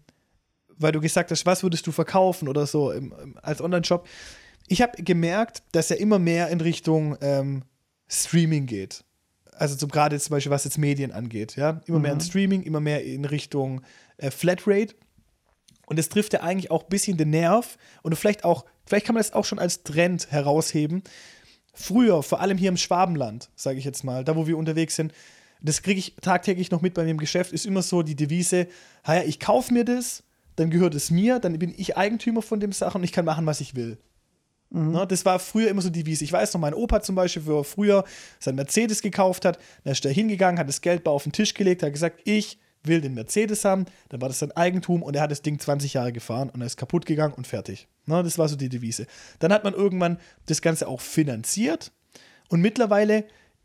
weil 0.78 0.92
du 0.92 1.00
gesagt 1.00 1.30
hast, 1.30 1.46
was 1.46 1.62
würdest 1.62 1.86
du 1.86 1.92
verkaufen 1.92 2.48
oder 2.48 2.66
so 2.66 2.92
im, 2.92 3.38
als 3.42 3.62
Online-Shop. 3.62 4.06
Ich 4.68 4.82
habe 4.82 5.02
gemerkt, 5.02 5.62
dass 5.72 5.90
er 5.90 5.98
immer 5.98 6.18
mehr 6.18 6.48
in 6.48 6.60
Richtung 6.60 7.16
ähm, 7.20 7.62
Streaming 8.08 8.66
geht. 8.66 9.04
Also 9.52 9.86
gerade 9.86 10.18
zum 10.20 10.32
Beispiel, 10.32 10.52
was 10.52 10.64
jetzt 10.64 10.76
Medien 10.76 11.12
angeht, 11.12 11.56
ja. 11.56 11.80
Immer 11.86 11.98
mhm. 11.98 12.02
mehr 12.02 12.12
in 12.12 12.20
Streaming, 12.20 12.62
immer 12.62 12.80
mehr 12.80 13.04
in 13.04 13.24
Richtung 13.24 13.80
äh, 14.18 14.30
Flatrate. 14.30 14.94
Und 15.86 15.98
es 15.98 16.08
trifft 16.08 16.32
ja 16.32 16.40
eigentlich 16.40 16.70
auch 16.70 16.84
ein 16.84 16.88
bisschen 16.88 17.16
den 17.16 17.30
Nerv 17.30 17.78
und 18.02 18.14
vielleicht 18.16 18.44
auch, 18.44 18.64
vielleicht 18.84 19.06
kann 19.06 19.14
man 19.14 19.22
das 19.22 19.32
auch 19.32 19.44
schon 19.44 19.60
als 19.60 19.84
Trend 19.84 20.30
herausheben. 20.32 21.04
Früher, 21.72 22.22
vor 22.22 22.40
allem 22.40 22.58
hier 22.58 22.70
im 22.70 22.76
Schwabenland, 22.76 23.50
sage 23.54 23.78
ich 23.78 23.84
jetzt 23.84 24.02
mal, 24.02 24.24
da 24.24 24.34
wo 24.34 24.46
wir 24.46 24.58
unterwegs 24.58 24.96
sind, 24.96 25.12
das 25.62 25.82
kriege 25.82 25.98
ich 25.98 26.16
tagtäglich 26.20 26.70
noch 26.70 26.82
mit 26.82 26.94
bei 26.94 27.04
mir 27.04 27.10
im 27.10 27.18
Geschäft, 27.18 27.52
ist 27.52 27.66
immer 27.66 27.82
so 27.82 28.02
die 28.02 28.16
Devise, 28.16 28.66
ja, 29.06 29.22
ich 29.22 29.38
kaufe 29.38 29.72
mir 29.72 29.84
das, 29.84 30.24
dann 30.56 30.70
gehört 30.70 30.94
es 30.94 31.10
mir, 31.10 31.38
dann 31.38 31.58
bin 31.58 31.72
ich 31.76 31.96
Eigentümer 31.96 32.42
von 32.42 32.60
dem 32.60 32.72
Sachen 32.72 32.98
und 32.98 33.04
ich 33.04 33.12
kann 33.12 33.24
machen, 33.24 33.46
was 33.46 33.60
ich 33.60 33.74
will. 33.74 33.98
Mhm. 34.70 34.92
Ne, 34.92 35.06
das 35.06 35.24
war 35.24 35.38
früher 35.38 35.68
immer 35.68 35.82
so 35.82 35.90
die 35.90 36.02
Devise. 36.02 36.24
Ich 36.24 36.32
weiß 36.32 36.54
noch, 36.54 36.60
mein 36.60 36.74
Opa 36.74 37.00
zum 37.00 37.14
Beispiel, 37.14 37.46
wo 37.46 37.60
er 37.60 37.64
früher 37.64 38.04
sein 38.40 38.56
Mercedes 38.56 39.02
gekauft 39.02 39.44
hat, 39.44 39.58
dann 39.84 39.92
ist 39.92 40.04
er 40.04 40.12
hingegangen, 40.12 40.58
hat 40.58 40.68
das 40.68 40.80
Geld 40.80 41.06
auf 41.06 41.22
den 41.22 41.32
Tisch 41.32 41.54
gelegt, 41.54 41.82
hat 41.82 41.92
gesagt, 41.92 42.20
ich 42.24 42.58
will 42.86 43.00
den 43.00 43.14
Mercedes 43.14 43.64
haben, 43.64 43.86
dann 44.08 44.20
war 44.20 44.28
das 44.28 44.38
sein 44.38 44.52
Eigentum 44.52 45.02
und 45.02 45.16
er 45.16 45.22
hat 45.22 45.30
das 45.30 45.42
Ding 45.42 45.58
20 45.58 45.94
Jahre 45.94 46.12
gefahren 46.12 46.50
und 46.50 46.60
er 46.60 46.66
ist 46.66 46.76
kaputt 46.76 47.06
gegangen 47.06 47.34
und 47.34 47.46
fertig. 47.46 47.88
Na, 48.06 48.22
das 48.22 48.38
war 48.38 48.48
so 48.48 48.56
die 48.56 48.68
Devise. 48.68 49.06
Dann 49.38 49.52
hat 49.52 49.64
man 49.64 49.74
irgendwann 49.74 50.18
das 50.46 50.62
Ganze 50.62 50.88
auch 50.88 51.00
finanziert 51.00 51.92
und 52.48 52.60
mittlerweile 52.60 53.24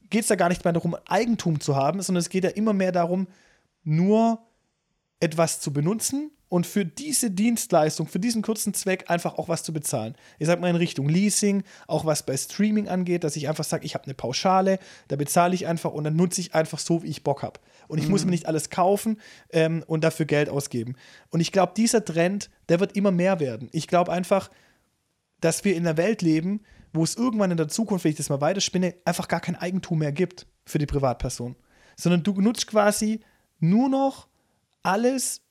geht 0.09 0.21
es 0.21 0.27
da 0.27 0.35
gar 0.35 0.49
nicht 0.49 0.63
mehr 0.63 0.73
darum, 0.73 0.95
Eigentum 1.07 1.59
zu 1.59 1.75
haben, 1.75 2.01
sondern 2.01 2.21
es 2.21 2.29
geht 2.29 2.43
ja 2.43 2.49
immer 2.49 2.73
mehr 2.73 2.91
darum, 2.91 3.27
nur 3.83 4.39
etwas 5.19 5.59
zu 5.59 5.71
benutzen 5.71 6.31
und 6.51 6.67
für 6.67 6.83
diese 6.83 7.31
Dienstleistung, 7.31 8.07
für 8.07 8.19
diesen 8.19 8.41
kurzen 8.41 8.73
Zweck 8.73 9.05
einfach 9.07 9.37
auch 9.37 9.47
was 9.47 9.63
zu 9.63 9.71
bezahlen. 9.71 10.15
Ich 10.37 10.47
sag 10.47 10.59
mal 10.59 10.69
in 10.69 10.75
Richtung 10.75 11.07
Leasing, 11.07 11.63
auch 11.87 12.03
was 12.03 12.23
bei 12.23 12.35
Streaming 12.35 12.89
angeht, 12.89 13.23
dass 13.23 13.37
ich 13.37 13.47
einfach 13.47 13.63
sage, 13.63 13.85
ich 13.85 13.93
habe 13.93 14.03
eine 14.03 14.15
Pauschale, 14.15 14.77
da 15.07 15.15
bezahle 15.15 15.55
ich 15.55 15.65
einfach 15.65 15.93
und 15.93 16.03
dann 16.03 16.17
nutze 16.17 16.41
ich 16.41 16.53
einfach 16.53 16.79
so, 16.79 17.03
wie 17.03 17.07
ich 17.07 17.23
Bock 17.23 17.41
habe. 17.41 17.61
Und 17.87 17.99
ich 17.99 18.05
mhm. 18.05 18.11
muss 18.11 18.25
mir 18.25 18.31
nicht 18.31 18.47
alles 18.47 18.69
kaufen 18.69 19.21
ähm, 19.51 19.81
und 19.87 20.03
dafür 20.03 20.25
Geld 20.25 20.49
ausgeben. 20.49 20.97
Und 21.29 21.39
ich 21.39 21.53
glaube, 21.53 21.71
dieser 21.77 22.03
Trend, 22.03 22.49
der 22.67 22.81
wird 22.81 22.97
immer 22.97 23.11
mehr 23.11 23.39
werden. 23.39 23.69
Ich 23.71 23.87
glaube 23.87 24.11
einfach, 24.11 24.51
dass 25.39 25.63
wir 25.63 25.73
in 25.73 25.87
einer 25.87 25.95
Welt 25.95 26.21
leben, 26.21 26.59
wo 26.91 27.05
es 27.05 27.15
irgendwann 27.15 27.51
in 27.51 27.57
der 27.57 27.69
Zukunft, 27.69 28.03
wenn 28.03 28.11
ich 28.11 28.17
das 28.17 28.27
mal 28.27 28.41
weiterspinne, 28.41 28.95
einfach 29.05 29.29
gar 29.29 29.39
kein 29.39 29.55
Eigentum 29.55 29.99
mehr 29.99 30.11
gibt 30.11 30.47
für 30.65 30.79
die 30.79 30.85
Privatperson. 30.85 31.55
Sondern 31.95 32.23
du 32.23 32.41
nutzt 32.41 32.67
quasi 32.67 33.21
nur 33.61 33.87
noch 33.87 34.27
alles 34.83 35.43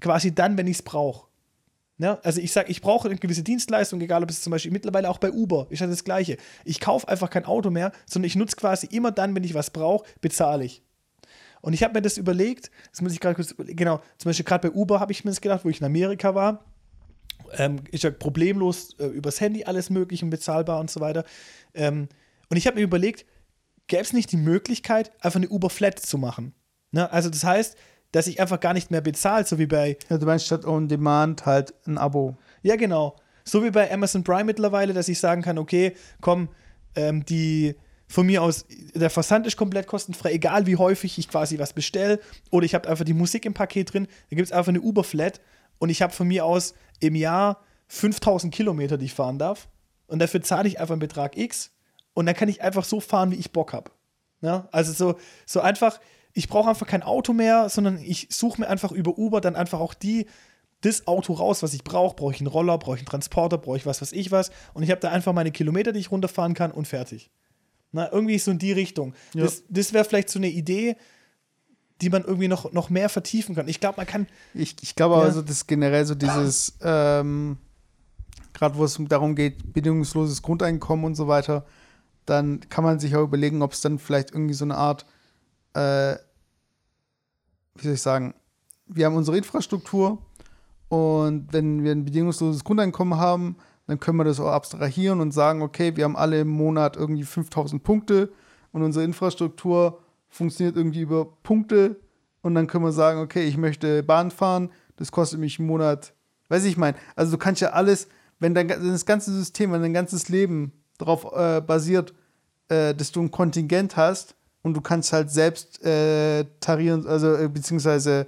quasi 0.00 0.34
dann, 0.34 0.58
wenn 0.58 0.66
ich 0.66 0.78
es 0.78 0.82
brauche. 0.82 1.26
Ja, 1.98 2.18
also 2.22 2.42
ich 2.42 2.52
sage, 2.52 2.70
ich 2.70 2.82
brauche 2.82 3.08
eine 3.08 3.16
gewisse 3.16 3.42
Dienstleistung, 3.42 4.00
egal 4.02 4.22
ob 4.22 4.28
es 4.28 4.42
zum 4.42 4.50
Beispiel 4.50 4.70
mittlerweile 4.70 5.08
auch 5.08 5.16
bei 5.16 5.30
Uber 5.30 5.66
ist 5.70 5.80
das 5.80 6.04
Gleiche. 6.04 6.36
Ich 6.64 6.78
kaufe 6.78 7.08
einfach 7.08 7.30
kein 7.30 7.46
Auto 7.46 7.70
mehr, 7.70 7.90
sondern 8.04 8.26
ich 8.26 8.36
nutze 8.36 8.56
quasi 8.56 8.86
immer 8.90 9.12
dann, 9.12 9.34
wenn 9.34 9.44
ich 9.44 9.54
was 9.54 9.70
brauche, 9.70 10.06
bezahle 10.20 10.64
ich. 10.64 10.82
Und 11.62 11.72
ich 11.72 11.82
habe 11.82 11.94
mir 11.94 12.02
das 12.02 12.18
überlegt, 12.18 12.70
das 12.90 13.00
muss 13.00 13.12
ich 13.12 13.20
gerade 13.20 13.34
kurz, 13.34 13.54
genau, 13.56 14.02
zum 14.18 14.28
Beispiel 14.28 14.44
gerade 14.44 14.68
bei 14.68 14.74
Uber 14.76 15.00
habe 15.00 15.12
ich 15.12 15.24
mir 15.24 15.30
das 15.30 15.40
gedacht, 15.40 15.64
wo 15.64 15.70
ich 15.70 15.80
in 15.80 15.86
Amerika 15.86 16.34
war, 16.34 16.64
ähm, 17.52 17.80
ist 17.90 18.04
ja 18.04 18.10
problemlos 18.10 18.92
äh, 18.98 19.06
übers 19.06 19.40
Handy 19.40 19.64
alles 19.64 19.88
möglich 19.88 20.22
und 20.22 20.28
bezahlbar 20.28 20.80
und 20.80 20.90
so 20.90 21.00
weiter. 21.00 21.24
Ähm, 21.72 22.08
und 22.50 22.56
ich 22.58 22.66
habe 22.66 22.76
mir 22.76 22.82
überlegt, 22.82 23.24
gäbe 23.86 24.02
es 24.02 24.12
nicht 24.12 24.32
die 24.32 24.36
Möglichkeit, 24.36 25.12
einfach 25.24 25.40
eine 25.40 25.48
Uber 25.48 25.70
Flat 25.70 25.98
zu 25.98 26.18
machen? 26.18 26.54
Ne? 26.90 27.10
Also 27.10 27.30
das 27.30 27.42
heißt, 27.42 27.76
dass 28.16 28.28
ich 28.28 28.40
einfach 28.40 28.60
gar 28.60 28.72
nicht 28.72 28.90
mehr 28.90 29.02
bezahle, 29.02 29.44
so 29.44 29.58
wie 29.58 29.66
bei. 29.66 29.98
Ja, 30.08 30.16
du 30.16 30.24
meinst 30.24 30.46
statt 30.46 30.64
On 30.64 30.88
Demand 30.88 31.44
halt 31.44 31.74
ein 31.86 31.98
Abo. 31.98 32.34
Ja, 32.62 32.76
genau. 32.76 33.14
So 33.44 33.62
wie 33.62 33.70
bei 33.70 33.92
Amazon 33.92 34.24
Prime 34.24 34.44
mittlerweile, 34.44 34.94
dass 34.94 35.08
ich 35.08 35.18
sagen 35.20 35.42
kann, 35.42 35.58
okay, 35.58 35.94
komm, 36.22 36.48
ähm, 36.94 37.26
die 37.26 37.74
von 38.08 38.24
mir 38.24 38.42
aus, 38.42 38.64
der 38.94 39.10
Versand 39.10 39.46
ist 39.46 39.58
komplett 39.58 39.86
kostenfrei, 39.86 40.32
egal 40.32 40.66
wie 40.66 40.76
häufig 40.76 41.18
ich 41.18 41.28
quasi 41.28 41.58
was 41.58 41.74
bestelle. 41.74 42.18
Oder 42.50 42.64
ich 42.64 42.74
habe 42.74 42.88
einfach 42.88 43.04
die 43.04 43.12
Musik 43.12 43.44
im 43.44 43.52
Paket 43.52 43.92
drin. 43.92 44.08
Da 44.30 44.36
gibt 44.36 44.46
es 44.46 44.52
einfach 44.52 44.70
eine 44.70 44.80
Uber-Flat 44.80 45.42
und 45.76 45.90
ich 45.90 46.00
habe 46.00 46.14
von 46.14 46.26
mir 46.26 46.46
aus 46.46 46.72
im 47.00 47.16
Jahr 47.16 47.60
5000 47.88 48.54
Kilometer, 48.54 48.96
die 48.96 49.04
ich 49.04 49.14
fahren 49.14 49.38
darf. 49.38 49.68
Und 50.06 50.20
dafür 50.20 50.40
zahle 50.40 50.68
ich 50.68 50.80
einfach 50.80 50.94
einen 50.94 51.00
Betrag 51.00 51.36
X 51.36 51.70
und 52.14 52.24
dann 52.24 52.34
kann 52.34 52.48
ich 52.48 52.62
einfach 52.62 52.84
so 52.84 52.98
fahren, 52.98 53.32
wie 53.32 53.36
ich 53.36 53.52
Bock 53.52 53.74
habe. 53.74 53.90
Ja? 54.40 54.68
Also 54.72 54.94
so, 54.94 55.18
so 55.44 55.60
einfach, 55.60 56.00
ich 56.36 56.48
brauche 56.48 56.68
einfach 56.68 56.86
kein 56.86 57.02
Auto 57.02 57.32
mehr, 57.32 57.70
sondern 57.70 57.98
ich 57.98 58.28
suche 58.30 58.60
mir 58.60 58.68
einfach 58.68 58.92
über 58.92 59.16
Uber 59.16 59.40
dann 59.40 59.56
einfach 59.56 59.80
auch 59.80 59.94
die, 59.94 60.26
das 60.82 61.06
Auto 61.06 61.32
raus, 61.32 61.62
was 61.62 61.72
ich 61.72 61.82
brauche. 61.82 62.14
Brauche 62.14 62.34
ich 62.34 62.40
einen 62.40 62.48
Roller, 62.48 62.76
brauche 62.76 62.96
ich 62.96 63.00
einen 63.00 63.06
Transporter, 63.08 63.56
brauche 63.56 63.78
ich 63.78 63.86
was, 63.86 64.02
was 64.02 64.12
ich 64.12 64.30
was. 64.32 64.50
Und 64.74 64.82
ich 64.82 64.90
habe 64.90 65.00
da 65.00 65.10
einfach 65.10 65.32
meine 65.32 65.50
Kilometer, 65.50 65.92
die 65.92 66.00
ich 66.00 66.10
runterfahren 66.10 66.52
kann 66.52 66.72
und 66.72 66.86
fertig. 66.86 67.30
Na, 67.90 68.12
irgendwie 68.12 68.38
so 68.38 68.50
in 68.50 68.58
die 68.58 68.72
Richtung. 68.72 69.14
Ja. 69.32 69.44
Das, 69.44 69.62
das 69.70 69.94
wäre 69.94 70.04
vielleicht 70.04 70.28
so 70.28 70.38
eine 70.38 70.48
Idee, 70.48 70.96
die 72.02 72.10
man 72.10 72.22
irgendwie 72.22 72.48
noch, 72.48 72.70
noch 72.72 72.90
mehr 72.90 73.08
vertiefen 73.08 73.54
kann. 73.54 73.66
Ich 73.66 73.80
glaube, 73.80 73.96
man 73.96 74.06
kann. 74.06 74.26
Ich, 74.52 74.76
ich 74.82 74.94
glaube 74.94 75.14
Ja. 75.14 75.22
also, 75.22 75.40
das 75.40 75.66
generell 75.66 76.04
so 76.04 76.14
dieses, 76.14 76.76
ähm, 76.82 77.56
gerade 78.52 78.76
wo 78.76 78.84
es 78.84 79.00
darum 79.08 79.34
geht, 79.34 79.72
bedingungsloses 79.72 80.42
Grundeinkommen 80.42 81.06
und 81.06 81.14
so 81.14 81.28
weiter, 81.28 81.64
dann 82.26 82.60
kann 82.68 82.84
man 82.84 83.00
sich 83.00 83.16
auch 83.16 83.22
überlegen, 83.22 83.62
ob 83.62 83.72
es 83.72 83.80
dann 83.80 83.98
vielleicht 83.98 84.32
irgendwie 84.32 84.54
so 84.54 84.66
eine 84.66 84.76
Art, 84.76 85.06
äh, 85.76 86.16
wie 87.74 87.84
soll 87.84 87.92
ich 87.94 88.02
sagen, 88.02 88.34
wir 88.86 89.06
haben 89.06 89.16
unsere 89.16 89.36
Infrastruktur 89.36 90.18
und 90.88 91.52
wenn 91.52 91.84
wir 91.84 91.92
ein 91.92 92.04
bedingungsloses 92.04 92.64
Grundeinkommen 92.64 93.18
haben, 93.18 93.56
dann 93.86 94.00
können 94.00 94.18
wir 94.18 94.24
das 94.24 94.40
auch 94.40 94.50
abstrahieren 94.50 95.20
und 95.20 95.32
sagen, 95.32 95.62
okay, 95.62 95.94
wir 95.96 96.04
haben 96.04 96.16
alle 96.16 96.40
im 96.40 96.48
Monat 96.48 96.96
irgendwie 96.96 97.24
5000 97.24 97.82
Punkte 97.82 98.32
und 98.72 98.82
unsere 98.82 99.04
Infrastruktur 99.04 100.00
funktioniert 100.28 100.76
irgendwie 100.76 101.02
über 101.02 101.26
Punkte 101.42 102.00
und 102.40 102.54
dann 102.54 102.66
können 102.66 102.84
wir 102.84 102.92
sagen, 102.92 103.20
okay, 103.20 103.44
ich 103.44 103.58
möchte 103.58 104.02
Bahn 104.02 104.30
fahren, 104.30 104.70
das 104.96 105.12
kostet 105.12 105.40
mich 105.40 105.58
im 105.58 105.66
Monat, 105.66 106.14
weiß 106.48 106.64
ich, 106.64 106.76
meine, 106.76 106.96
also 107.16 107.32
du 107.32 107.38
kannst 107.38 107.60
ja 107.60 107.70
alles, 107.70 108.08
wenn 108.38 108.54
dein, 108.54 108.68
das 108.68 109.04
ganze 109.04 109.32
System, 109.32 109.72
wenn 109.72 109.82
dein 109.82 109.94
ganzes 109.94 110.28
Leben 110.28 110.72
darauf 110.96 111.26
äh, 111.36 111.60
basiert, 111.60 112.14
äh, 112.68 112.94
dass 112.94 113.12
du 113.12 113.20
ein 113.20 113.30
Kontingent 113.30 113.96
hast 113.96 114.36
und 114.66 114.74
du 114.74 114.80
kannst 114.80 115.12
halt 115.12 115.30
selbst 115.30 115.80
äh, 115.84 116.44
tarieren, 116.58 117.06
also 117.06 117.36
äh, 117.36 117.48
beziehungsweise 117.48 118.26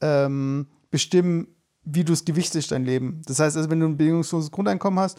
ähm, 0.00 0.66
bestimmen, 0.90 1.46
wie 1.84 2.04
du 2.04 2.14
es 2.14 2.24
gewichtest, 2.24 2.72
dein 2.72 2.86
Leben. 2.86 3.20
Das 3.26 3.38
heißt 3.38 3.54
also, 3.54 3.68
wenn 3.68 3.80
du 3.80 3.86
ein 3.88 3.98
bedingungsloses 3.98 4.50
Grundeinkommen 4.50 4.98
hast, 4.98 5.18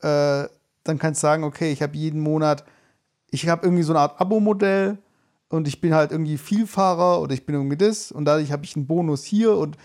äh, 0.00 0.46
dann 0.84 0.98
kannst 0.98 1.22
du 1.22 1.26
sagen, 1.26 1.42
okay, 1.42 1.72
ich 1.72 1.80
habe 1.80 1.96
jeden 1.96 2.20
Monat, 2.20 2.64
ich 3.30 3.48
habe 3.48 3.64
irgendwie 3.64 3.82
so 3.82 3.94
eine 3.94 4.00
Art 4.00 4.20
Abo-Modell 4.20 4.98
und 5.48 5.66
ich 5.66 5.80
bin 5.80 5.94
halt 5.94 6.12
irgendwie 6.12 6.36
Vielfahrer 6.36 7.22
oder 7.22 7.32
ich 7.32 7.46
bin 7.46 7.54
irgendwie 7.54 7.78
das 7.78 8.12
und 8.12 8.26
dadurch 8.26 8.52
habe 8.52 8.66
ich 8.66 8.76
einen 8.76 8.86
Bonus 8.86 9.24
hier 9.24 9.56
und 9.56 9.78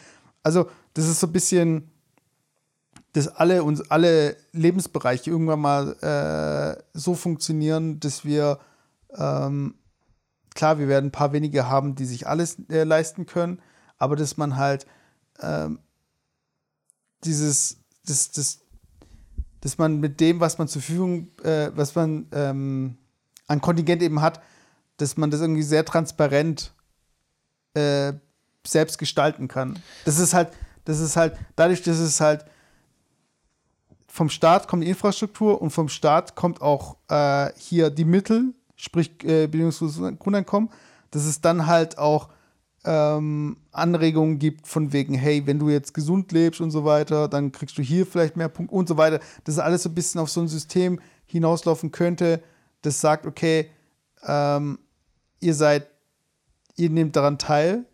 also 0.43 0.67
das 0.95 1.07
ist 1.07 1.21
so 1.21 1.27
ein 1.27 1.33
bisschen, 1.33 1.89
dass 3.13 3.29
alle 3.29 3.63
uns 3.63 3.89
alle 3.89 4.35
Lebensbereiche 4.51 5.29
irgendwann 5.29 5.61
mal 5.61 5.93
äh, 6.01 6.83
so 6.93 7.13
funktionieren, 7.13 8.01
dass 8.01 8.25
wir 8.25 8.59
ähm, 9.17 9.75
klar, 10.55 10.79
wir 10.79 10.87
werden 10.87 11.07
ein 11.07 11.11
paar 11.11 11.33
wenige 11.33 11.67
haben, 11.67 11.95
die 11.95 12.05
sich 12.05 12.27
alles 12.27 12.57
äh, 12.69 12.83
leisten 12.83 13.25
können, 13.25 13.61
aber 13.97 14.15
dass 14.15 14.37
man 14.37 14.57
halt 14.57 14.85
ähm, 15.41 15.79
dieses, 17.23 17.77
das, 18.05 18.31
das, 18.31 18.59
dass 19.61 19.77
man 19.77 19.99
mit 19.99 20.19
dem, 20.19 20.39
was 20.39 20.57
man 20.57 20.67
zur 20.67 20.81
Verfügung, 20.81 21.29
äh, 21.43 21.71
was 21.73 21.95
man 21.95 22.27
ähm, 22.33 22.97
an 23.47 23.61
Kontingent 23.61 24.01
eben 24.01 24.21
hat, 24.21 24.41
dass 24.97 25.17
man 25.17 25.31
das 25.31 25.41
irgendwie 25.41 25.63
sehr 25.63 25.85
transparent 25.85 26.73
äh, 27.73 28.13
selbst 28.65 28.97
gestalten 28.97 29.47
kann. 29.47 29.79
Das 30.05 30.19
ist 30.19 30.33
halt, 30.33 30.49
das 30.85 30.99
ist 30.99 31.15
halt, 31.15 31.37
dadurch, 31.55 31.81
dass 31.81 31.97
es 31.97 32.21
halt 32.21 32.45
vom 34.07 34.29
Staat 34.29 34.67
kommt 34.67 34.83
die 34.83 34.89
Infrastruktur 34.89 35.61
und 35.61 35.71
vom 35.71 35.89
Staat 35.89 36.35
kommt 36.35 36.61
auch 36.61 36.97
äh, 37.09 37.51
hier 37.57 37.89
die 37.89 38.05
Mittel, 38.05 38.53
sprich 38.83 39.11
äh, 39.23 39.47
bedingungsloses 39.47 40.19
Grundeinkommen, 40.19 40.69
dass 41.11 41.23
es 41.23 41.39
dann 41.39 41.67
halt 41.67 41.97
auch 41.97 42.27
ähm, 42.83 43.55
Anregungen 43.71 44.39
gibt 44.39 44.67
von 44.67 44.91
wegen, 44.91 45.13
hey, 45.13 45.47
wenn 45.47 45.57
du 45.57 45.69
jetzt 45.69 45.93
gesund 45.93 46.33
lebst 46.33 46.59
und 46.59 46.71
so 46.71 46.83
weiter, 46.83 47.29
dann 47.29 47.53
kriegst 47.53 47.77
du 47.77 47.81
hier 47.81 48.05
vielleicht 48.05 48.35
mehr 48.35 48.49
Punkte 48.49 48.75
und 48.75 48.89
so 48.89 48.97
weiter. 48.97 49.21
Das 49.45 49.55
ist 49.55 49.61
alles 49.61 49.83
so 49.83 49.89
ein 49.89 49.95
bisschen 49.95 50.19
auf 50.19 50.29
so 50.29 50.41
ein 50.41 50.49
System 50.49 50.99
hinauslaufen 51.25 51.91
könnte, 51.91 52.43
das 52.81 52.99
sagt, 52.99 53.25
okay, 53.25 53.69
ähm, 54.23 54.79
ihr 55.39 55.53
seid, 55.53 55.87
ihr 56.75 56.89
nehmt 56.89 57.15
daran 57.15 57.37
teil 57.37 57.85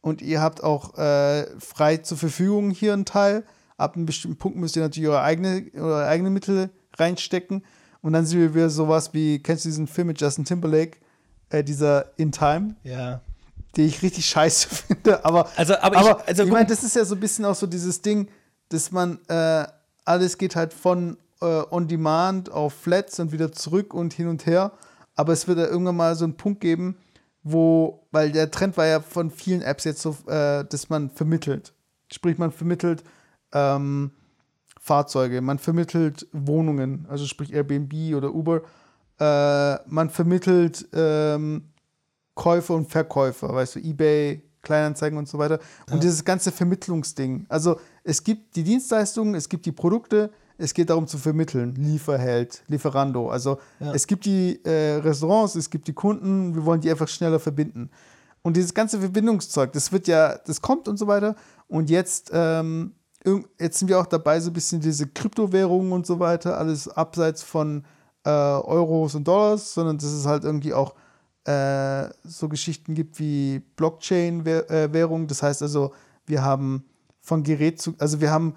und 0.00 0.20
ihr 0.20 0.40
habt 0.42 0.64
auch 0.64 0.98
äh, 0.98 1.46
frei 1.60 1.98
zur 1.98 2.18
Verfügung 2.18 2.70
hier 2.70 2.92
einen 2.92 3.04
Teil. 3.04 3.44
Ab 3.76 3.94
einem 3.94 4.06
bestimmten 4.06 4.36
Punkt 4.36 4.58
müsst 4.58 4.74
ihr 4.74 4.82
natürlich 4.82 5.08
eure 5.08 5.22
eigene, 5.22 5.70
eure 5.76 6.08
eigene 6.08 6.30
Mittel 6.30 6.70
reinstecken. 6.98 7.62
Und 8.04 8.12
dann 8.12 8.26
sehen 8.26 8.40
wir 8.40 8.54
wieder 8.54 8.68
sowas 8.68 9.14
wie, 9.14 9.38
kennst 9.42 9.64
du 9.64 9.70
diesen 9.70 9.86
Film 9.86 10.08
mit 10.08 10.20
Justin 10.20 10.44
Timberlake, 10.44 10.98
äh, 11.48 11.64
dieser 11.64 12.10
In 12.18 12.32
Time, 12.32 12.74
Ja. 12.82 13.22
den 13.78 13.86
ich 13.86 14.02
richtig 14.02 14.26
scheiße 14.26 14.68
finde, 14.74 15.24
aber 15.24 15.48
Also, 15.56 15.74
aber, 15.78 15.96
aber 15.96 16.20
ich, 16.20 16.28
also 16.28 16.42
ich 16.44 16.50
meine, 16.50 16.66
das 16.66 16.84
ist 16.84 16.94
ja 16.96 17.04
so 17.06 17.14
ein 17.14 17.20
bisschen 17.20 17.46
auch 17.46 17.54
so 17.54 17.66
dieses 17.66 18.02
Ding, 18.02 18.28
dass 18.68 18.92
man 18.92 19.18
äh, 19.28 19.64
alles 20.04 20.36
geht 20.36 20.54
halt 20.54 20.74
von 20.74 21.16
äh, 21.40 21.62
on 21.70 21.88
demand 21.88 22.52
auf 22.52 22.74
Flats 22.74 23.18
und 23.20 23.32
wieder 23.32 23.52
zurück 23.52 23.94
und 23.94 24.12
hin 24.12 24.28
und 24.28 24.44
her. 24.44 24.72
Aber 25.14 25.32
es 25.32 25.48
wird 25.48 25.58
ja 25.58 25.64
irgendwann 25.66 25.96
mal 25.96 26.14
so 26.14 26.24
einen 26.24 26.36
Punkt 26.36 26.60
geben, 26.60 26.98
wo, 27.42 28.06
weil 28.10 28.32
der 28.32 28.50
Trend 28.50 28.76
war 28.76 28.84
ja 28.86 29.00
von 29.00 29.30
vielen 29.30 29.62
Apps 29.62 29.84
jetzt 29.84 30.02
so, 30.02 30.14
äh, 30.26 30.64
dass 30.66 30.90
man 30.90 31.08
vermittelt. 31.08 31.72
Sprich, 32.12 32.36
man 32.36 32.52
vermittelt 32.52 33.02
ähm, 33.52 34.10
Fahrzeuge, 34.84 35.40
man 35.40 35.58
vermittelt 35.58 36.26
Wohnungen, 36.32 37.06
also 37.08 37.24
sprich 37.24 37.54
Airbnb 37.54 38.14
oder 38.14 38.34
Uber. 38.34 38.60
Äh, 39.18 39.78
man 39.88 40.10
vermittelt 40.10 40.86
ähm, 40.92 41.70
Käufer 42.34 42.74
und 42.74 42.90
Verkäufer, 42.90 43.54
weißt 43.54 43.76
du, 43.76 43.78
eBay, 43.80 44.42
Kleinanzeigen 44.60 45.18
und 45.18 45.26
so 45.26 45.38
weiter. 45.38 45.58
Und 45.90 46.02
dieses 46.02 46.22
ganze 46.22 46.52
Vermittlungsding. 46.52 47.46
Also 47.48 47.80
es 48.02 48.22
gibt 48.22 48.56
die 48.56 48.62
Dienstleistungen, 48.62 49.34
es 49.34 49.48
gibt 49.48 49.64
die 49.64 49.72
Produkte, 49.72 50.30
es 50.58 50.74
geht 50.74 50.90
darum 50.90 51.06
zu 51.06 51.16
vermitteln. 51.16 51.74
Lieferheld, 51.76 52.62
Lieferando. 52.68 53.30
Also 53.30 53.60
Ja. 53.80 53.94
es 53.94 54.06
gibt 54.06 54.26
die 54.26 54.62
äh, 54.66 54.96
Restaurants, 54.96 55.54
es 55.54 55.70
gibt 55.70 55.88
die 55.88 55.94
Kunden, 55.94 56.54
wir 56.54 56.66
wollen 56.66 56.82
die 56.82 56.90
einfach 56.90 57.08
schneller 57.08 57.40
verbinden. 57.40 57.88
Und 58.42 58.58
dieses 58.58 58.74
ganze 58.74 59.00
Verbindungszeug, 59.00 59.72
das 59.72 59.92
wird 59.92 60.08
ja, 60.08 60.36
das 60.44 60.60
kommt 60.60 60.88
und 60.88 60.98
so 60.98 61.06
weiter. 61.06 61.36
Und 61.68 61.88
jetzt, 61.88 62.30
ähm, 62.34 62.92
jetzt 63.58 63.78
sind 63.78 63.88
wir 63.88 63.98
auch 63.98 64.06
dabei, 64.06 64.38
so 64.40 64.50
ein 64.50 64.52
bisschen 64.52 64.80
diese 64.80 65.06
Kryptowährungen 65.06 65.92
und 65.92 66.06
so 66.06 66.18
weiter, 66.20 66.58
alles 66.58 66.88
abseits 66.88 67.42
von 67.42 67.84
äh, 68.24 68.30
Euros 68.30 69.14
und 69.14 69.26
Dollars, 69.26 69.74
sondern 69.74 69.98
dass 69.98 70.06
es 70.12 70.26
halt 70.26 70.44
irgendwie 70.44 70.74
auch 70.74 70.94
äh, 71.44 72.08
so 72.24 72.48
Geschichten 72.48 72.94
gibt 72.94 73.18
wie 73.18 73.60
Blockchain-Währung. 73.76 75.26
Das 75.26 75.42
heißt 75.42 75.62
also, 75.62 75.92
wir 76.26 76.42
haben 76.42 76.84
von 77.20 77.42
Gerät 77.42 77.80
zu, 77.80 77.94
also 77.98 78.20
wir 78.20 78.30
haben 78.30 78.54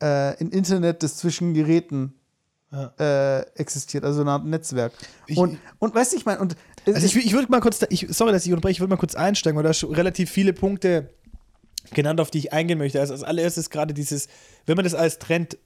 äh, 0.00 0.36
ein 0.40 0.50
Internet, 0.50 1.02
das 1.02 1.16
zwischen 1.16 1.54
Geräten 1.54 2.14
Ja. 2.72 2.92
äh, 2.98 3.40
existiert, 3.56 4.04
also 4.04 4.20
eine 4.20 4.30
Art 4.30 4.44
Netzwerk. 4.44 4.92
Ich- 5.26 5.36
und, 5.36 5.58
und 5.78 5.94
weißt 5.94 6.12
du, 6.12 6.16
ich 6.16 6.24
meine, 6.24 6.40
und 6.40 6.56
Also 6.86 7.04
ich, 7.04 7.16
ich 7.16 7.32
würde 7.32 7.50
mal 7.50 7.60
kurz, 7.60 7.78
da, 7.80 7.86
ich, 7.90 8.06
sorry, 8.10 8.32
dass 8.32 8.46
ich 8.46 8.52
unterbreche, 8.52 8.72
ich 8.74 8.80
würde 8.80 8.90
mal 8.90 8.96
kurz 8.96 9.14
einsteigen, 9.14 9.56
weil 9.56 9.64
da 9.64 9.72
schon 9.74 9.92
relativ 9.94 10.30
viele 10.30 10.52
Punkte 10.52 11.10
genannt, 11.94 12.20
auf 12.20 12.30
die 12.30 12.38
ich 12.38 12.52
eingehen 12.52 12.78
möchte. 12.78 13.00
Also 13.00 13.14
als 13.14 13.22
allererstes 13.22 13.70
gerade 13.70 13.94
dieses, 13.94 14.28
wenn 14.66 14.76
man 14.76 14.84
das 14.84 14.94
als 14.94 15.18
Trend 15.18 15.58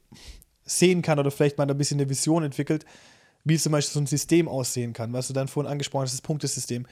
sehen 0.64 1.02
kann 1.02 1.19
oder 1.19 1.31
vielleicht 1.31 1.59
mal 1.59 1.71
ein 1.71 1.78
bisschen 1.78 2.00
eine 2.00 2.09
Vision 2.09 2.43
entwickelt, 2.43 2.85
wie 3.45 3.59
zum 3.59 3.73
Beispiel 3.73 3.93
so 3.93 4.00
ein 4.00 4.07
System 4.07 4.49
aussehen 4.49 4.93
kann, 4.93 5.12
was 5.12 5.28
du 5.28 5.35
dann 5.35 5.49
vorhin 5.49 5.71
angesprochen 5.71 6.04
hast, 6.04 6.14
das 6.14 6.23
Punktesystem. 6.23 6.87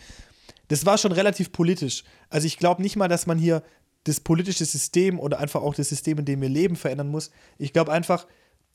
Das 0.69 0.85
war 0.87 0.99
schon 0.99 1.13
relativ 1.13 1.53
politisch. 1.53 2.05
Also 2.29 2.47
ich 2.47 2.59
glaube 2.59 2.83
nicht 2.83 2.97
mal, 2.97 3.09
dass 3.09 3.27
man 3.27 3.39
hier 3.39 3.63
das 4.05 4.21
politische 4.21 4.65
System 4.65 5.19
oder 5.19 5.39
einfach 5.39 5.63
auch 5.63 5.75
das 5.75 5.89
System, 5.89 6.19
in 6.19 6.25
dem 6.25 6.41
wir 6.41 6.49
leben, 6.49 6.77
verändern 6.77 7.09
muss. 7.09 7.31
Ich 7.59 7.73
glaube 7.73 7.93
einfach, 7.93 8.27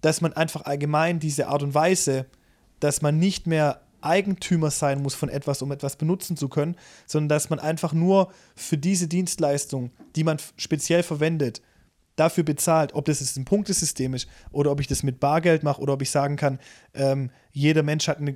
dass 0.02 0.22
man 0.22 0.34
einfach 0.34 0.64
allgemein 0.64 1.20
diese 1.20 1.48
Art 1.48 1.64
und 1.64 1.74
Weise, 1.74 2.26
dass 2.80 3.02
man 3.02 3.18
nicht 3.18 3.48
mehr 3.48 3.82
Eigentümer 4.02 4.72
sein 4.72 5.02
muss 5.02 5.16
von 5.16 5.30
etwas, 5.30 5.62
um 5.62 5.72
etwas 5.72 5.96
benutzen 5.96 6.38
zu 6.38 6.50
können, 6.50 6.76
sondern 7.06 7.30
dass 7.30 7.50
man 7.50 7.60
einfach 7.60 7.94
nur 7.94 8.32
für 8.56 8.78
diese 8.78 9.08
Dienstleistung, 9.08 9.92
die 10.16 10.24
man 10.24 10.38
speziell 10.58 11.04
verwendet, 11.04 11.62
dafür 12.18 12.44
bezahlt, 12.44 12.94
ob 12.94 13.06
das 13.06 13.22
jetzt 13.22 13.38
ein 13.38 13.46
Punktesystem 13.46 14.14
ist 14.14 14.28
oder 14.52 14.72
ob 14.72 14.82
ich 14.82 14.88
das 14.88 15.04
mit 15.04 15.20
Bargeld 15.20 15.64
mache 15.64 15.82
oder 15.82 15.94
ob 15.94 16.02
ich 16.02 16.10
sagen 16.10 16.36
kann, 16.36 16.60
ähm, 16.94 17.30
jeder 17.52 17.84
Mensch 17.84 18.08
hat 18.08 18.18
eine, 18.18 18.36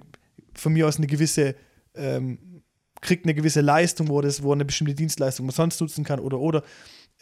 von 0.53 0.71
mir 0.71 0.87
aus 0.87 0.97
eine 0.97 1.07
gewisse, 1.07 1.55
ähm, 1.95 2.61
kriegt 3.01 3.25
eine 3.25 3.33
gewisse 3.33 3.61
Leistung, 3.61 4.07
wo, 4.07 4.21
das, 4.21 4.43
wo 4.43 4.51
er 4.51 4.55
eine 4.55 4.65
bestimmte 4.65 4.93
Dienstleistung 4.93 5.49
sonst 5.51 5.81
nutzen 5.81 6.03
kann 6.03 6.19
oder 6.19 6.39
oder. 6.39 6.63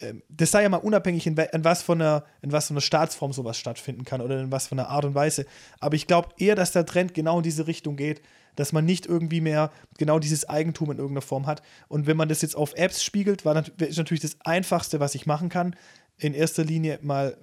Ähm, 0.00 0.22
das 0.28 0.50
sei 0.50 0.62
ja 0.62 0.68
mal 0.68 0.78
unabhängig, 0.78 1.26
in, 1.26 1.36
in, 1.36 1.64
was 1.64 1.82
von 1.82 2.00
einer, 2.00 2.24
in 2.42 2.52
was 2.52 2.68
von 2.68 2.74
einer 2.74 2.80
Staatsform 2.80 3.32
sowas 3.32 3.58
stattfinden 3.58 4.04
kann 4.04 4.20
oder 4.20 4.40
in 4.40 4.52
was 4.52 4.68
von 4.68 4.78
einer 4.78 4.88
Art 4.88 5.04
und 5.04 5.14
Weise. 5.14 5.46
Aber 5.78 5.94
ich 5.94 6.06
glaube 6.06 6.30
eher, 6.38 6.54
dass 6.54 6.72
der 6.72 6.86
Trend 6.86 7.14
genau 7.14 7.38
in 7.38 7.42
diese 7.42 7.66
Richtung 7.66 7.96
geht, 7.96 8.22
dass 8.56 8.72
man 8.72 8.84
nicht 8.84 9.06
irgendwie 9.06 9.40
mehr 9.40 9.70
genau 9.98 10.18
dieses 10.18 10.48
Eigentum 10.48 10.90
in 10.90 10.98
irgendeiner 10.98 11.22
Form 11.22 11.46
hat. 11.46 11.62
Und 11.88 12.06
wenn 12.06 12.16
man 12.16 12.28
das 12.28 12.42
jetzt 12.42 12.56
auf 12.56 12.74
Apps 12.74 13.02
spiegelt, 13.02 13.44
war 13.44 13.64
ist 13.78 13.98
natürlich 13.98 14.22
das 14.22 14.36
Einfachste, 14.44 15.00
was 15.00 15.14
ich 15.14 15.26
machen 15.26 15.48
kann, 15.48 15.76
in 16.16 16.34
erster 16.34 16.64
Linie 16.64 16.98
mal 17.02 17.36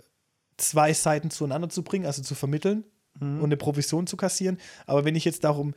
zwei 0.57 0.93
Seiten 0.93 1.29
zueinander 1.29 1.69
zu 1.69 1.83
bringen, 1.83 2.05
also 2.05 2.21
zu 2.21 2.35
vermitteln 2.35 2.83
mhm. 3.19 3.37
und 3.37 3.45
eine 3.45 3.57
Provision 3.57 4.07
zu 4.07 4.17
kassieren. 4.17 4.57
Aber 4.85 5.05
wenn 5.05 5.15
ich 5.15 5.25
jetzt 5.25 5.43
darum, 5.43 5.73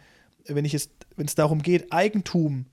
wenn 0.47 0.65
ich 0.65 0.73
jetzt, 0.73 0.91
wenn 1.17 1.27
es 1.27 1.35
darum 1.35 1.63
geht, 1.63 1.93
Eigentum 1.93 2.67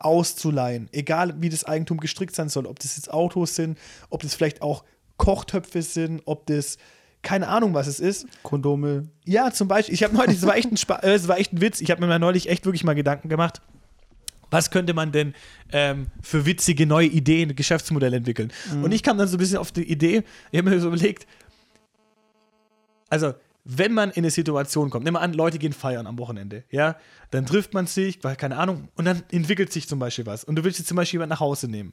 auszuleihen, 0.00 0.88
egal 0.92 1.34
wie 1.40 1.48
das 1.48 1.64
Eigentum 1.64 1.98
gestrickt 1.98 2.34
sein 2.34 2.48
soll, 2.48 2.66
ob 2.66 2.78
das 2.78 2.96
jetzt 2.96 3.12
Autos 3.12 3.54
sind, 3.54 3.78
ob 4.10 4.22
das 4.22 4.34
vielleicht 4.34 4.62
auch 4.62 4.84
Kochtöpfe 5.16 5.82
sind, 5.82 6.22
ob 6.24 6.46
das 6.46 6.78
keine 7.22 7.48
Ahnung, 7.48 7.74
was 7.74 7.88
es 7.88 7.98
ist. 7.98 8.26
Kondome. 8.44 9.08
Ja, 9.24 9.50
zum 9.52 9.66
Beispiel. 9.66 9.92
Ich 9.92 10.04
habe 10.04 10.14
neulich, 10.14 10.36
das 10.36 10.46
war 10.46 10.56
echt 10.56 10.70
ein, 10.70 10.76
Spa 10.76 11.00
äh, 11.00 11.26
war 11.26 11.38
echt 11.38 11.52
ein 11.52 11.60
Witz. 11.60 11.80
Ich 11.80 11.90
habe 11.90 12.06
mir 12.06 12.18
neulich 12.18 12.48
echt 12.48 12.64
wirklich 12.64 12.84
mal 12.84 12.94
Gedanken 12.94 13.28
gemacht 13.28 13.60
was 14.50 14.70
könnte 14.70 14.94
man 14.94 15.12
denn 15.12 15.34
ähm, 15.72 16.08
für 16.22 16.46
witzige 16.46 16.86
neue 16.86 17.06
Ideen, 17.06 17.54
Geschäftsmodelle 17.54 18.16
entwickeln? 18.16 18.52
Mhm. 18.72 18.84
Und 18.84 18.92
ich 18.92 19.02
kam 19.02 19.18
dann 19.18 19.28
so 19.28 19.36
ein 19.36 19.38
bisschen 19.38 19.58
auf 19.58 19.72
die 19.72 19.90
Idee, 19.90 20.22
ich 20.50 20.58
habe 20.58 20.70
mir 20.70 20.80
so 20.80 20.88
überlegt, 20.88 21.26
also 23.10 23.34
wenn 23.70 23.92
man 23.92 24.10
in 24.10 24.24
eine 24.24 24.30
Situation 24.30 24.88
kommt, 24.88 25.04
nehmen 25.04 25.16
wir 25.16 25.20
an, 25.20 25.34
Leute 25.34 25.58
gehen 25.58 25.74
feiern 25.74 26.06
am 26.06 26.18
Wochenende, 26.18 26.64
ja, 26.70 26.96
dann 27.30 27.44
trifft 27.44 27.74
man 27.74 27.86
sich, 27.86 28.24
weil 28.24 28.34
keine 28.34 28.56
Ahnung, 28.56 28.88
und 28.94 29.04
dann 29.04 29.22
entwickelt 29.30 29.70
sich 29.70 29.86
zum 29.86 29.98
Beispiel 29.98 30.24
was. 30.24 30.42
Und 30.42 30.56
du 30.56 30.64
willst 30.64 30.78
jetzt 30.78 30.88
zum 30.88 30.96
Beispiel 30.96 31.18
jemand 31.18 31.28
nach 31.28 31.40
Hause 31.40 31.68
nehmen. 31.68 31.92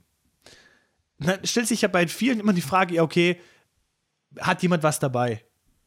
dann 1.20 1.46
stellt 1.46 1.68
sich 1.68 1.82
ja 1.82 1.90
bei 1.90 2.08
vielen 2.08 2.40
immer 2.40 2.54
die 2.54 2.62
Frage, 2.62 2.96
ja, 2.96 3.04
okay, 3.04 3.42
hat 4.40 4.64
jemand 4.64 4.84
was 4.84 5.00
dabei? 5.00 5.44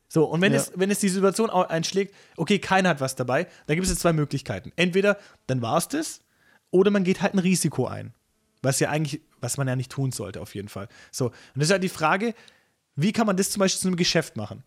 So, 0.08 0.26
und 0.26 0.42
wenn, 0.42 0.52
ja. 0.52 0.58
es, 0.58 0.72
wenn 0.74 0.90
es 0.90 1.00
die 1.00 1.08
Situation 1.08 1.48
einschlägt, 1.48 2.14
okay, 2.36 2.58
keiner 2.58 2.90
hat 2.90 3.00
was 3.00 3.16
dabei, 3.16 3.44
dann 3.66 3.76
gibt 3.76 3.86
es 3.86 3.90
jetzt 3.90 4.02
zwei 4.02 4.12
Möglichkeiten. 4.12 4.72
Entweder 4.76 5.16
dann 5.46 5.62
war 5.62 5.78
es 5.78 5.88
das, 5.88 6.20
oder 6.70 6.90
man 6.90 7.02
geht 7.02 7.22
halt 7.22 7.32
ein 7.32 7.38
Risiko 7.38 7.86
ein. 7.86 8.12
Was 8.60 8.78
ja 8.80 8.90
eigentlich, 8.90 9.22
was 9.40 9.56
man 9.56 9.66
ja 9.66 9.76
nicht 9.76 9.90
tun 9.90 10.12
sollte, 10.12 10.42
auf 10.42 10.54
jeden 10.54 10.68
Fall. 10.68 10.88
So, 11.10 11.26
und 11.28 11.34
das 11.54 11.68
ist 11.68 11.72
halt 11.72 11.82
die 11.82 11.88
Frage, 11.88 12.34
wie 12.94 13.12
kann 13.12 13.26
man 13.26 13.38
das 13.38 13.50
zum 13.50 13.60
Beispiel 13.60 13.80
zu 13.80 13.88
einem 13.88 13.96
Geschäft 13.96 14.36
machen? 14.36 14.64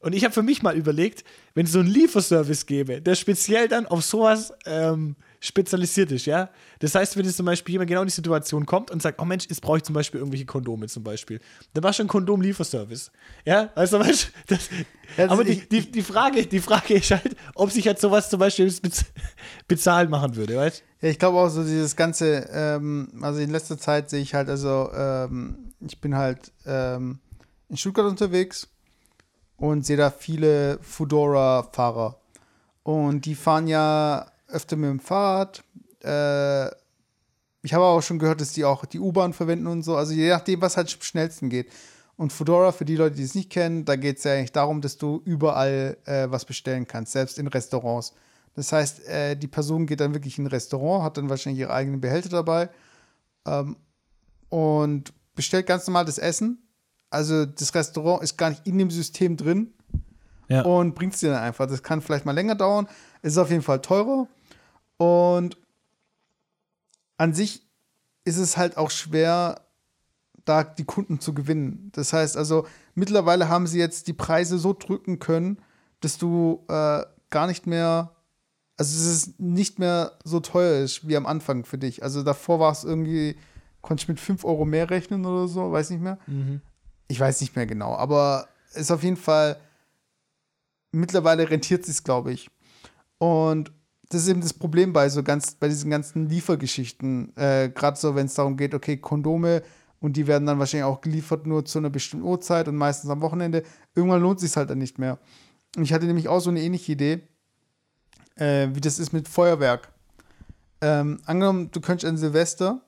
Und 0.00 0.14
ich 0.14 0.24
habe 0.24 0.32
für 0.32 0.42
mich 0.42 0.62
mal 0.62 0.76
überlegt, 0.76 1.24
wenn 1.54 1.66
es 1.66 1.72
so 1.72 1.80
einen 1.80 1.88
Lieferservice 1.88 2.66
gäbe, 2.66 3.02
der 3.02 3.16
speziell 3.16 3.66
dann 3.66 3.86
auf 3.86 4.04
sowas 4.04 4.52
ähm, 4.64 5.16
spezialisiert 5.40 6.12
ist, 6.12 6.26
ja. 6.26 6.50
Das 6.78 6.94
heißt, 6.94 7.16
wenn 7.16 7.24
jetzt 7.24 7.36
zum 7.36 7.46
Beispiel 7.46 7.72
jemand 7.72 7.88
genau 7.88 8.02
in 8.02 8.06
die 8.06 8.14
Situation 8.14 8.64
kommt 8.64 8.92
und 8.92 9.02
sagt, 9.02 9.20
oh 9.20 9.24
Mensch, 9.24 9.46
jetzt 9.48 9.60
brauche 9.60 9.78
ich 9.78 9.82
zum 9.82 9.94
Beispiel 9.94 10.20
irgendwelche 10.20 10.46
Kondome 10.46 10.86
zum 10.86 11.02
Beispiel, 11.02 11.40
dann 11.74 11.82
war 11.82 11.92
schon 11.92 12.06
Kondom-Lieferservice. 12.06 13.10
Ja, 13.44 13.70
weißt 13.74 13.92
du, 13.92 13.98
das, 14.46 14.68
also 15.16 15.32
aber 15.32 15.42
die, 15.42 15.68
die, 15.68 15.90
die, 15.90 16.02
Frage, 16.02 16.46
die 16.46 16.60
Frage 16.60 16.94
ist 16.94 17.10
halt, 17.10 17.36
ob 17.56 17.72
sich 17.72 17.86
halt 17.86 17.98
sowas 17.98 18.30
zum 18.30 18.38
Beispiel 18.38 18.72
bezahlt 19.68 20.10
machen 20.10 20.36
würde, 20.36 20.56
weißt 20.56 20.84
Ja, 21.00 21.08
ich 21.08 21.18
glaube 21.18 21.38
auch 21.38 21.48
so 21.48 21.64
dieses 21.64 21.96
ganze, 21.96 22.48
ähm, 22.52 23.18
also 23.20 23.40
in 23.40 23.50
letzter 23.50 23.78
Zeit 23.78 24.10
sehe 24.10 24.20
ich 24.20 24.34
halt, 24.34 24.48
also 24.48 24.90
ähm, 24.94 25.72
ich 25.80 26.00
bin 26.00 26.14
halt 26.14 26.52
ähm, 26.66 27.18
in 27.68 27.76
Stuttgart 27.76 28.06
unterwegs 28.06 28.68
und 29.58 29.84
sehe 29.84 29.96
da 29.96 30.10
viele 30.10 30.78
Fudora-Fahrer. 30.80 32.16
Und 32.84 33.26
die 33.26 33.34
fahren 33.34 33.66
ja 33.66 34.26
öfter 34.46 34.76
mit 34.76 34.88
dem 34.88 35.00
Fahrrad. 35.00 35.62
Äh, 36.02 36.68
ich 37.62 37.74
habe 37.74 37.84
auch 37.84 38.00
schon 38.00 38.18
gehört, 38.18 38.40
dass 38.40 38.52
die 38.52 38.64
auch 38.64 38.86
die 38.86 39.00
U-Bahn 39.00 39.34
verwenden 39.34 39.66
und 39.66 39.82
so. 39.82 39.96
Also 39.96 40.14
je 40.14 40.30
nachdem, 40.30 40.62
was 40.62 40.76
halt 40.76 40.94
am 40.94 41.02
schnellsten 41.02 41.50
geht. 41.50 41.70
Und 42.16 42.32
Fedora, 42.32 42.72
für 42.72 42.84
die 42.84 42.96
Leute, 42.96 43.16
die 43.16 43.22
es 43.22 43.34
nicht 43.34 43.50
kennen, 43.50 43.84
da 43.84 43.96
geht 43.96 44.18
es 44.18 44.24
ja 44.24 44.32
eigentlich 44.32 44.52
darum, 44.52 44.80
dass 44.80 44.96
du 44.96 45.20
überall 45.24 45.98
äh, 46.04 46.30
was 46.30 46.44
bestellen 46.44 46.86
kannst, 46.86 47.12
selbst 47.12 47.38
in 47.38 47.46
Restaurants. 47.46 48.14
Das 48.54 48.72
heißt, 48.72 49.06
äh, 49.06 49.36
die 49.36 49.46
Person 49.46 49.86
geht 49.86 50.00
dann 50.00 50.14
wirklich 50.14 50.38
in 50.38 50.44
ein 50.44 50.48
Restaurant, 50.48 51.04
hat 51.04 51.16
dann 51.16 51.28
wahrscheinlich 51.28 51.60
ihre 51.60 51.72
eigenen 51.72 52.00
Behälter 52.00 52.28
dabei 52.28 52.70
ähm, 53.46 53.76
und 54.48 55.12
bestellt 55.36 55.66
ganz 55.66 55.86
normal 55.86 56.04
das 56.04 56.18
Essen. 56.18 56.67
Also 57.10 57.46
das 57.46 57.74
Restaurant 57.74 58.22
ist 58.22 58.36
gar 58.36 58.50
nicht 58.50 58.66
in 58.66 58.78
dem 58.78 58.90
System 58.90 59.36
drin 59.36 59.72
ja. 60.48 60.62
und 60.62 60.94
bringt 60.94 61.14
es 61.14 61.20
dir 61.20 61.30
dann 61.30 61.42
einfach. 61.42 61.66
Das 61.66 61.82
kann 61.82 62.02
vielleicht 62.02 62.26
mal 62.26 62.32
länger 62.32 62.54
dauern. 62.54 62.88
Es 63.22 63.32
ist 63.32 63.38
auf 63.38 63.50
jeden 63.50 63.62
Fall 63.62 63.80
teurer. 63.80 64.26
Und 64.96 65.56
an 67.16 67.34
sich 67.34 67.62
ist 68.24 68.36
es 68.36 68.56
halt 68.56 68.76
auch 68.76 68.90
schwer, 68.90 69.62
da 70.44 70.64
die 70.64 70.84
Kunden 70.84 71.20
zu 71.20 71.34
gewinnen. 71.34 71.90
Das 71.92 72.12
heißt 72.12 72.36
also, 72.36 72.66
mittlerweile 72.94 73.48
haben 73.48 73.66
sie 73.66 73.78
jetzt 73.78 74.06
die 74.06 74.12
Preise 74.12 74.58
so 74.58 74.72
drücken 74.72 75.18
können, 75.18 75.58
dass 76.00 76.18
du 76.18 76.64
äh, 76.68 77.02
gar 77.30 77.46
nicht 77.46 77.66
mehr, 77.66 78.14
also 78.76 78.96
es 78.96 79.06
ist 79.06 79.40
nicht 79.40 79.78
mehr 79.78 80.12
so 80.24 80.40
teuer 80.40 80.82
ist 80.82 81.06
wie 81.06 81.16
am 81.16 81.26
Anfang 81.26 81.64
für 81.64 81.78
dich. 81.78 82.02
Also 82.02 82.22
davor 82.22 82.60
war 82.60 82.72
es 82.72 82.84
irgendwie, 82.84 83.36
konnte 83.82 84.02
ich 84.02 84.08
mit 84.08 84.20
5 84.20 84.44
Euro 84.44 84.64
mehr 84.64 84.90
rechnen 84.90 85.26
oder 85.26 85.48
so, 85.48 85.70
weiß 85.70 85.90
nicht 85.90 86.02
mehr. 86.02 86.18
Mhm. 86.26 86.62
Ich 87.08 87.18
weiß 87.18 87.40
nicht 87.40 87.56
mehr 87.56 87.66
genau, 87.66 87.94
aber 87.94 88.48
ist 88.74 88.90
auf 88.90 89.02
jeden 89.02 89.16
Fall, 89.16 89.58
mittlerweile 90.92 91.48
rentiert 91.48 91.84
sich 91.84 92.04
glaube 92.04 92.32
ich. 92.32 92.50
Und 93.18 93.72
das 94.10 94.22
ist 94.22 94.28
eben 94.28 94.40
das 94.40 94.54
Problem 94.54 94.92
bei 94.92 95.08
so 95.08 95.22
ganz, 95.22 95.54
bei 95.54 95.68
diesen 95.68 95.90
ganzen 95.90 96.28
Liefergeschichten. 96.28 97.36
Äh, 97.36 97.70
Gerade 97.74 97.98
so, 97.98 98.14
wenn 98.14 98.26
es 98.26 98.34
darum 98.34 98.56
geht, 98.56 98.74
okay, 98.74 98.96
Kondome 98.96 99.62
und 100.00 100.16
die 100.16 100.26
werden 100.26 100.46
dann 100.46 100.58
wahrscheinlich 100.58 100.84
auch 100.84 101.00
geliefert 101.00 101.46
nur 101.46 101.64
zu 101.64 101.78
einer 101.78 101.90
bestimmten 101.90 102.26
Uhrzeit 102.26 102.68
und 102.68 102.76
meistens 102.76 103.10
am 103.10 103.20
Wochenende. 103.20 103.64
Irgendwann 103.94 104.22
lohnt 104.22 104.40
sich 104.40 104.56
halt 104.56 104.70
dann 104.70 104.78
nicht 104.78 104.98
mehr. 104.98 105.18
Und 105.76 105.82
ich 105.82 105.92
hatte 105.92 106.06
nämlich 106.06 106.28
auch 106.28 106.40
so 106.40 106.50
eine 106.50 106.62
ähnliche 106.62 106.92
Idee, 106.92 107.20
äh, 108.36 108.68
wie 108.72 108.80
das 108.80 108.98
ist 108.98 109.12
mit 109.12 109.28
Feuerwerk. 109.28 109.92
Ähm, 110.80 111.20
angenommen, 111.26 111.70
du 111.72 111.80
könntest 111.80 112.08
an 112.08 112.16
Silvester, 112.16 112.80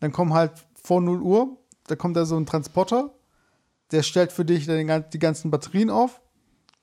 dann 0.00 0.12
kommen 0.12 0.32
halt 0.32 0.52
vor 0.80 1.00
0 1.00 1.20
Uhr, 1.20 1.56
da 1.88 1.96
kommt 1.96 2.16
da 2.16 2.24
so 2.24 2.36
ein 2.36 2.46
Transporter, 2.46 3.12
der 3.90 4.02
stellt 4.02 4.32
für 4.32 4.44
dich 4.44 4.66
dann 4.66 5.04
die 5.12 5.18
ganzen 5.18 5.50
Batterien 5.50 5.90
auf, 5.90 6.20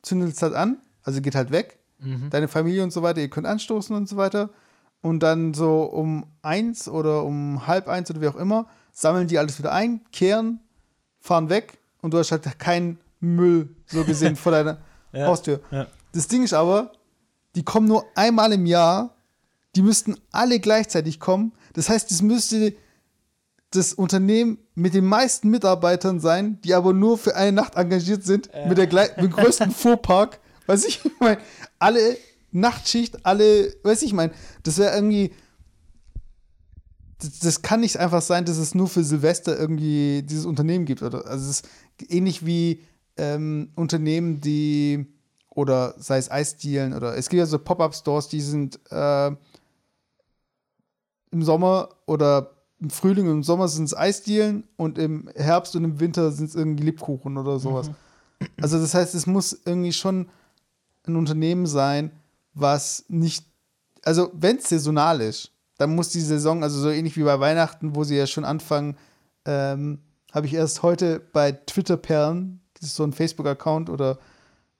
zündet 0.01 0.33
es 0.33 0.41
halt 0.41 0.53
an, 0.53 0.77
also 1.03 1.21
geht 1.21 1.35
halt 1.35 1.51
weg 1.51 1.79
mhm. 1.99 2.29
deine 2.29 2.47
Familie 2.47 2.83
und 2.83 2.91
so 2.91 3.01
weiter, 3.01 3.21
ihr 3.21 3.29
könnt 3.29 3.47
anstoßen 3.47 3.95
und 3.95 4.07
so 4.07 4.17
weiter. 4.17 4.49
Und 5.01 5.19
dann 5.21 5.53
so 5.53 5.83
um 5.83 6.25
eins 6.41 6.87
oder 6.87 7.23
um 7.23 7.67
halb 7.67 7.87
eins 7.87 8.09
oder 8.09 8.21
wie 8.21 8.27
auch 8.27 8.35
immer, 8.35 8.67
sammeln 8.91 9.27
die 9.27 9.37
alles 9.37 9.59
wieder 9.59 9.71
ein, 9.71 10.01
kehren, 10.11 10.59
fahren 11.19 11.49
weg 11.49 11.77
und 12.01 12.13
du 12.13 12.17
hast 12.17 12.31
halt 12.31 12.57
keinen 12.57 12.97
Müll 13.19 13.69
so 13.85 14.03
gesehen 14.03 14.35
vor 14.35 14.51
deiner 14.51 14.79
ja, 15.11 15.27
Haustür. 15.27 15.59
Ja. 15.69 15.87
Das 16.13 16.27
Ding 16.27 16.43
ist 16.43 16.53
aber, 16.53 16.91
die 17.55 17.63
kommen 17.63 17.87
nur 17.87 18.05
einmal 18.15 18.51
im 18.53 18.65
Jahr, 18.65 19.15
die 19.75 19.81
müssten 19.81 20.15
alle 20.31 20.59
gleichzeitig 20.59 21.19
kommen. 21.19 21.51
Das 21.73 21.89
heißt, 21.89 22.09
es 22.09 22.21
müsste 22.21 22.73
das 23.75 23.93
Unternehmen 23.93 24.57
mit 24.73 24.93
den 24.93 25.05
meisten 25.05 25.49
Mitarbeitern 25.49 26.19
sein, 26.19 26.59
die 26.61 26.73
aber 26.73 26.93
nur 26.93 27.17
für 27.17 27.35
eine 27.35 27.51
Nacht 27.51 27.75
engagiert 27.75 28.23
sind, 28.23 28.49
ja. 28.53 28.67
mit, 28.67 28.77
der 28.77 28.87
mit 28.87 29.17
dem 29.17 29.31
größten 29.31 29.71
Fuhrpark. 29.71 30.39
Was 30.65 30.83
ich 30.83 31.01
meine, 31.19 31.37
alle 31.79 32.17
Nachtschicht, 32.51 33.25
alle, 33.25 33.75
weiß 33.83 34.01
ich 34.01 34.13
meine, 34.13 34.33
das 34.63 34.77
wäre 34.77 34.95
irgendwie. 34.95 35.33
Das, 37.19 37.39
das, 37.39 37.61
kann 37.61 37.79
nicht 37.79 37.97
einfach 37.97 38.21
sein, 38.21 38.45
dass 38.45 38.57
es 38.57 38.75
nur 38.75 38.87
für 38.87 39.03
Silvester 39.03 39.57
irgendwie 39.57 40.21
dieses 40.23 40.45
Unternehmen 40.45 40.85
gibt. 40.85 41.01
Oder, 41.01 41.25
also 41.27 41.49
es 41.49 41.61
ist 41.61 41.69
ähnlich 42.09 42.45
wie 42.45 42.81
ähm, 43.15 43.71
Unternehmen, 43.75 44.41
die 44.41 45.05
oder 45.49 45.95
sei 45.97 46.17
es 46.17 46.29
Eisdielen 46.29 46.93
oder 46.93 47.15
es 47.15 47.29
gibt 47.29 47.39
ja 47.39 47.45
so 47.45 47.57
Pop-up-Stores, 47.57 48.27
die 48.27 48.41
sind 48.41 48.79
äh, 48.91 49.27
im 51.31 51.43
Sommer 51.43 51.89
oder 52.05 52.54
im 52.85 52.91
Frühling 52.91 53.25
und 53.25 53.33
im 53.33 53.43
Sommer 53.43 53.67
sind 53.67 53.85
es 53.85 53.97
Eisdielen 53.97 54.67
und 54.77 54.99
im 54.99 55.27
Herbst 55.35 55.75
und 55.75 55.83
im 55.83 55.99
Winter 55.99 56.31
sind 56.31 56.49
es 56.49 56.55
irgendwie 56.55 56.83
Lebkuchen 56.83 57.35
oder 57.35 57.57
sowas. 57.57 57.89
Mhm. 57.89 57.95
Also 58.61 58.79
das 58.79 58.93
heißt, 58.93 59.15
es 59.15 59.25
muss 59.25 59.59
irgendwie 59.65 59.91
schon 59.91 60.27
ein 61.07 61.15
Unternehmen 61.15 61.65
sein, 61.65 62.11
was 62.53 63.05
nicht, 63.07 63.43
also 64.03 64.29
wenn 64.33 64.57
es 64.57 64.69
saisonal 64.69 65.19
ist, 65.19 65.51
dann 65.79 65.95
muss 65.95 66.09
die 66.09 66.21
Saison, 66.21 66.61
also 66.61 66.79
so 66.79 66.91
ähnlich 66.91 67.17
wie 67.17 67.23
bei 67.23 67.39
Weihnachten, 67.39 67.95
wo 67.95 68.03
sie 68.03 68.17
ja 68.17 68.27
schon 68.27 68.45
anfangen, 68.45 68.97
ähm, 69.45 69.97
habe 70.31 70.45
ich 70.45 70.53
erst 70.53 70.83
heute 70.83 71.19
bei 71.33 71.53
Twitter 71.53 71.97
Perlen, 71.97 72.61
das 72.75 72.89
ist 72.89 72.95
so 72.97 73.03
ein 73.03 73.13
Facebook-Account 73.13 73.89
oder 73.89 74.19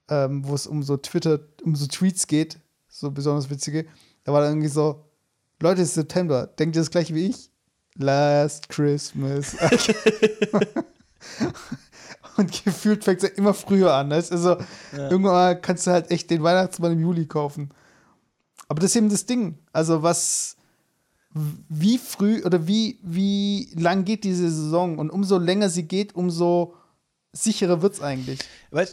ähm, 0.09 0.47
wo 0.47 0.53
es 0.53 0.67
um 0.67 0.83
so 0.83 0.95
Twitter, 0.97 1.39
um 1.63 1.75
so 1.75 1.87
Tweets 1.87 2.27
geht, 2.27 2.59
so 2.87 3.09
besonders 3.09 3.49
witzige, 3.49 3.87
da 4.25 4.31
war 4.31 4.41
dann 4.41 4.51
irgendwie 4.51 4.67
so, 4.67 5.05
Leute, 5.59 5.81
es 5.81 5.89
ist 5.89 5.95
September, 5.95 6.45
denkt 6.45 6.75
ihr 6.75 6.81
das 6.81 6.91
gleiche 6.91 7.15
wie 7.15 7.25
ich? 7.25 7.49
Last 7.95 8.69
Christmas. 8.69 9.55
Und 12.37 12.63
gefühlt 12.63 13.03
fängt 13.03 13.23
es 13.23 13.29
ja 13.29 13.35
immer 13.35 13.53
früher 13.53 13.93
an. 13.93 14.09
Das 14.09 14.25
ist 14.25 14.31
also, 14.31 14.57
ja. 14.95 15.09
irgendwann 15.09 15.61
kannst 15.61 15.87
du 15.87 15.91
halt 15.91 16.11
echt 16.11 16.29
den 16.29 16.43
Weihnachtsmann 16.43 16.91
im 16.91 16.99
Juli 16.99 17.25
kaufen. 17.25 17.71
Aber 18.67 18.81
das 18.81 18.91
ist 18.91 18.97
eben 18.97 19.09
das 19.09 19.25
Ding. 19.25 19.57
Also, 19.71 20.03
was, 20.03 20.57
wie 21.31 21.97
früh 21.97 22.43
oder 22.43 22.67
wie, 22.67 22.99
wie 23.03 23.69
lang 23.75 24.03
geht 24.03 24.23
diese 24.23 24.49
Saison? 24.49 24.97
Und 24.97 25.09
umso 25.11 25.37
länger 25.37 25.69
sie 25.69 25.83
geht, 25.83 26.15
umso 26.15 26.75
sicherer 27.31 27.81
wird 27.81 27.93
es 27.93 28.01
eigentlich. 28.01 28.39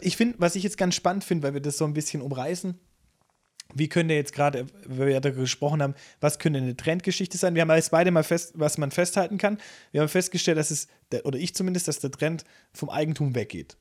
Ich 0.01 0.17
finde, 0.17 0.35
was 0.39 0.55
ich 0.55 0.63
jetzt 0.63 0.77
ganz 0.77 0.95
spannend 0.95 1.23
finde, 1.23 1.43
weil 1.43 1.53
wir 1.53 1.61
das 1.61 1.77
so 1.77 1.85
ein 1.85 1.93
bisschen 1.93 2.21
umreißen, 2.21 2.79
wie 3.73 3.89
könnte 3.89 4.13
jetzt 4.13 4.33
gerade, 4.33 4.67
weil 4.85 5.07
wir 5.07 5.21
darüber 5.21 5.41
gesprochen 5.41 5.81
haben, 5.81 5.95
was 6.19 6.39
könnte 6.39 6.59
eine 6.59 6.77
Trendgeschichte 6.77 7.37
sein? 7.37 7.55
Wir 7.55 7.63
haben 7.63 7.71
jetzt 7.71 7.91
beide 7.91 8.11
mal 8.11 8.23
fest, 8.23 8.53
was 8.55 8.77
man 8.77 8.91
festhalten 8.91 9.37
kann. 9.37 9.57
Wir 9.91 10.01
haben 10.01 10.09
festgestellt, 10.09 10.57
dass 10.57 10.71
es, 10.71 10.87
oder 11.23 11.39
ich 11.39 11.55
zumindest, 11.55 11.87
dass 11.87 11.99
der 11.99 12.11
Trend 12.11 12.43
vom 12.73 12.89
Eigentum 12.89 13.35
weggeht. 13.35 13.77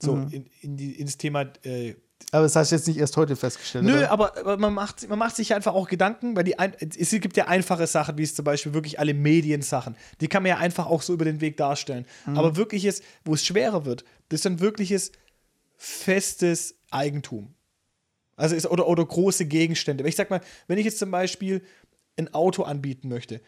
So 0.00 0.16
mhm. 0.16 0.28
in, 0.30 0.46
in 0.60 0.76
die, 0.76 0.92
ins 0.92 1.18
Thema. 1.18 1.46
Äh, 1.62 1.94
aber 2.32 2.42
das 2.42 2.56
hast 2.56 2.72
du 2.72 2.76
jetzt 2.76 2.88
nicht 2.88 2.98
erst 2.98 3.16
heute 3.16 3.36
festgestellt. 3.36 3.84
Nö, 3.84 4.04
aber, 4.06 4.36
aber, 4.36 4.56
man, 4.56 4.74
macht, 4.74 5.08
man 5.08 5.18
macht 5.18 5.36
sich 5.36 5.54
einfach 5.54 5.72
auch 5.72 5.88
Gedanken, 5.88 6.36
weil 6.36 6.44
die 6.44 6.58
ein, 6.58 6.74
es 6.80 7.10
gibt 7.10 7.36
ja 7.36 7.46
einfache 7.46 7.86
Sachen, 7.86 8.18
wie 8.18 8.24
es 8.24 8.34
zum 8.34 8.44
Beispiel 8.44 8.74
wirklich 8.74 8.98
alle 8.98 9.14
Mediensachen. 9.14 9.96
Die 10.20 10.28
kann 10.28 10.42
man 10.42 10.50
ja 10.50 10.58
einfach 10.58 10.86
auch 10.86 11.02
so 11.02 11.12
über 11.12 11.24
den 11.24 11.40
Weg 11.40 11.56
darstellen. 11.56 12.06
Mhm. 12.26 12.38
Aber 12.38 12.56
wirkliches, 12.56 13.02
wo 13.24 13.34
es 13.34 13.44
schwerer 13.44 13.84
wird, 13.84 14.04
das 14.28 14.38
ist 14.38 14.44
dann 14.46 14.60
wirkliches 14.60 15.12
festes 15.76 16.74
Eigentum. 16.90 17.54
Also 18.38 18.54
ist, 18.56 18.66
oder, 18.70 18.88
oder 18.88 19.04
große 19.04 19.46
Gegenstände. 19.46 20.06
Ich 20.08 20.16
sag 20.16 20.30
mal, 20.30 20.40
wenn 20.66 20.78
ich 20.78 20.84
jetzt 20.84 20.98
zum 20.98 21.10
Beispiel 21.10 21.62
ein 22.16 22.32
Auto 22.32 22.62
anbieten 22.62 23.08
möchte, 23.08 23.40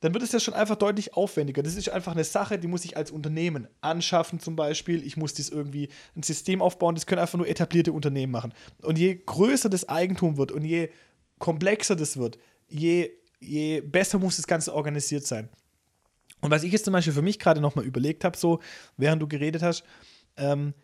dann 0.00 0.12
wird 0.12 0.22
es 0.22 0.32
ja 0.32 0.40
schon 0.40 0.54
einfach 0.54 0.76
deutlich 0.76 1.14
aufwendiger. 1.14 1.62
Das 1.62 1.74
ist 1.74 1.88
einfach 1.88 2.12
eine 2.12 2.24
Sache, 2.24 2.58
die 2.58 2.68
muss 2.68 2.84
ich 2.84 2.96
als 2.96 3.10
Unternehmen 3.10 3.66
anschaffen, 3.80 4.40
zum 4.40 4.54
Beispiel. 4.54 5.04
Ich 5.04 5.16
muss 5.16 5.34
dies 5.34 5.48
irgendwie 5.48 5.88
ein 6.14 6.22
System 6.22 6.60
aufbauen, 6.60 6.94
das 6.94 7.06
können 7.06 7.20
einfach 7.20 7.38
nur 7.38 7.48
etablierte 7.48 7.92
Unternehmen 7.92 8.32
machen. 8.32 8.52
Und 8.82 8.98
je 8.98 9.14
größer 9.14 9.68
das 9.68 9.88
Eigentum 9.88 10.36
wird 10.36 10.52
und 10.52 10.64
je 10.64 10.90
komplexer 11.38 11.96
das 11.96 12.16
wird, 12.16 12.38
je, 12.68 13.10
je 13.40 13.80
besser 13.80 14.18
muss 14.18 14.36
das 14.36 14.46
Ganze 14.46 14.74
organisiert 14.74 15.26
sein. 15.26 15.48
Und 16.40 16.50
was 16.50 16.62
ich 16.62 16.72
jetzt 16.72 16.84
zum 16.84 16.92
Beispiel 16.92 17.14
für 17.14 17.22
mich 17.22 17.38
gerade 17.38 17.60
nochmal 17.60 17.86
überlegt 17.86 18.22
habe, 18.24 18.36
so 18.36 18.60
während 18.98 19.22
du 19.22 19.28
geredet 19.28 19.62
hast, 19.62 19.82
ähm, 20.36 20.74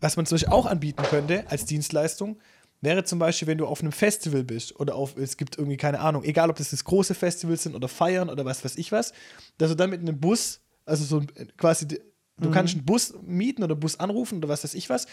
was 0.00 0.16
man 0.16 0.26
zum 0.26 0.36
Beispiel 0.36 0.52
auch 0.52 0.66
anbieten 0.66 1.02
könnte 1.02 1.50
als 1.50 1.64
Dienstleistung, 1.64 2.38
wäre 2.84 3.04
zum 3.04 3.18
Beispiel, 3.18 3.48
wenn 3.48 3.58
du 3.58 3.66
auf 3.66 3.80
einem 3.80 3.92
Festival 3.92 4.44
bist 4.44 4.78
oder 4.78 4.94
auf, 4.94 5.16
es 5.16 5.36
gibt 5.36 5.58
irgendwie, 5.58 5.76
keine 5.76 6.00
Ahnung, 6.00 6.24
egal 6.24 6.50
ob 6.50 6.56
das 6.56 6.70
das 6.70 6.84
große 6.84 7.14
Festivals 7.14 7.62
sind 7.62 7.74
oder 7.74 7.88
Feiern 7.88 8.28
oder 8.28 8.44
was 8.44 8.64
weiß 8.64 8.76
ich 8.76 8.92
was, 8.92 9.12
dass 9.58 9.70
du 9.70 9.76
dann 9.76 9.90
mit 9.90 10.00
einem 10.00 10.20
Bus, 10.20 10.60
also 10.84 11.04
so 11.04 11.26
quasi, 11.56 11.86
du 11.86 12.48
mhm. 12.48 12.50
kannst 12.52 12.74
einen 12.74 12.84
Bus 12.84 13.14
mieten 13.22 13.62
oder 13.62 13.74
Bus 13.74 13.98
anrufen 13.98 14.38
oder 14.38 14.48
was 14.48 14.64
weiß 14.64 14.74
ich 14.74 14.90
was 14.90 15.06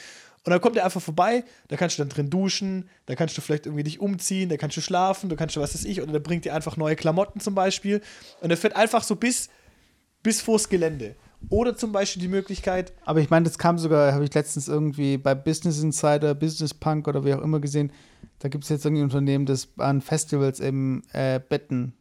und 0.43 0.49
dann 0.49 0.59
kommt 0.59 0.75
der 0.75 0.85
einfach 0.85 1.01
vorbei, 1.01 1.43
da 1.67 1.77
kannst 1.77 1.97
du 1.97 2.01
dann 2.01 2.09
drin 2.09 2.29
duschen, 2.29 2.89
da 3.05 3.15
kannst 3.15 3.37
du 3.37 3.41
vielleicht 3.41 3.67
irgendwie 3.67 3.83
dich 3.83 3.99
umziehen, 3.99 4.49
da 4.49 4.57
kannst 4.57 4.75
du 4.75 4.81
schlafen, 4.81 5.29
da 5.29 5.35
kannst 5.35 5.55
du 5.55 5.61
was 5.61 5.75
weiß 5.75 5.85
ich 5.85 6.01
oder 6.01 6.11
der 6.11 6.19
bringt 6.19 6.45
dir 6.45 6.55
einfach 6.55 6.77
neue 6.77 6.95
Klamotten 6.95 7.39
zum 7.39 7.53
Beispiel 7.53 8.01
und 8.41 8.49
der 8.49 8.57
fährt 8.57 8.75
einfach 8.75 9.03
so 9.03 9.15
bis, 9.15 9.49
bis 10.23 10.41
vors 10.41 10.67
Gelände. 10.69 11.15
Oder 11.49 11.75
zum 11.75 11.91
Beispiel 11.91 12.21
die 12.21 12.27
Möglichkeit. 12.27 12.93
Aber 13.05 13.19
ich 13.19 13.29
meine, 13.29 13.45
das 13.45 13.57
kam 13.57 13.77
sogar, 13.77 14.13
habe 14.13 14.23
ich 14.23 14.33
letztens 14.33 14.67
irgendwie 14.67 15.17
bei 15.17 15.35
Business 15.35 15.81
Insider, 15.81 16.33
Business 16.33 16.73
Punk 16.73 17.07
oder 17.07 17.25
wie 17.25 17.33
auch 17.33 17.41
immer 17.41 17.59
gesehen. 17.59 17.91
Da 18.39 18.49
gibt 18.49 18.63
es 18.63 18.69
jetzt 18.69 18.85
irgendwie 18.85 19.01
ein 19.01 19.05
Unternehmen, 19.05 19.45
das 19.45 19.69
an 19.77 20.01
Festivals 20.01 20.59
eben 20.59 21.03
äh, 21.13 21.39
Betten 21.39 21.93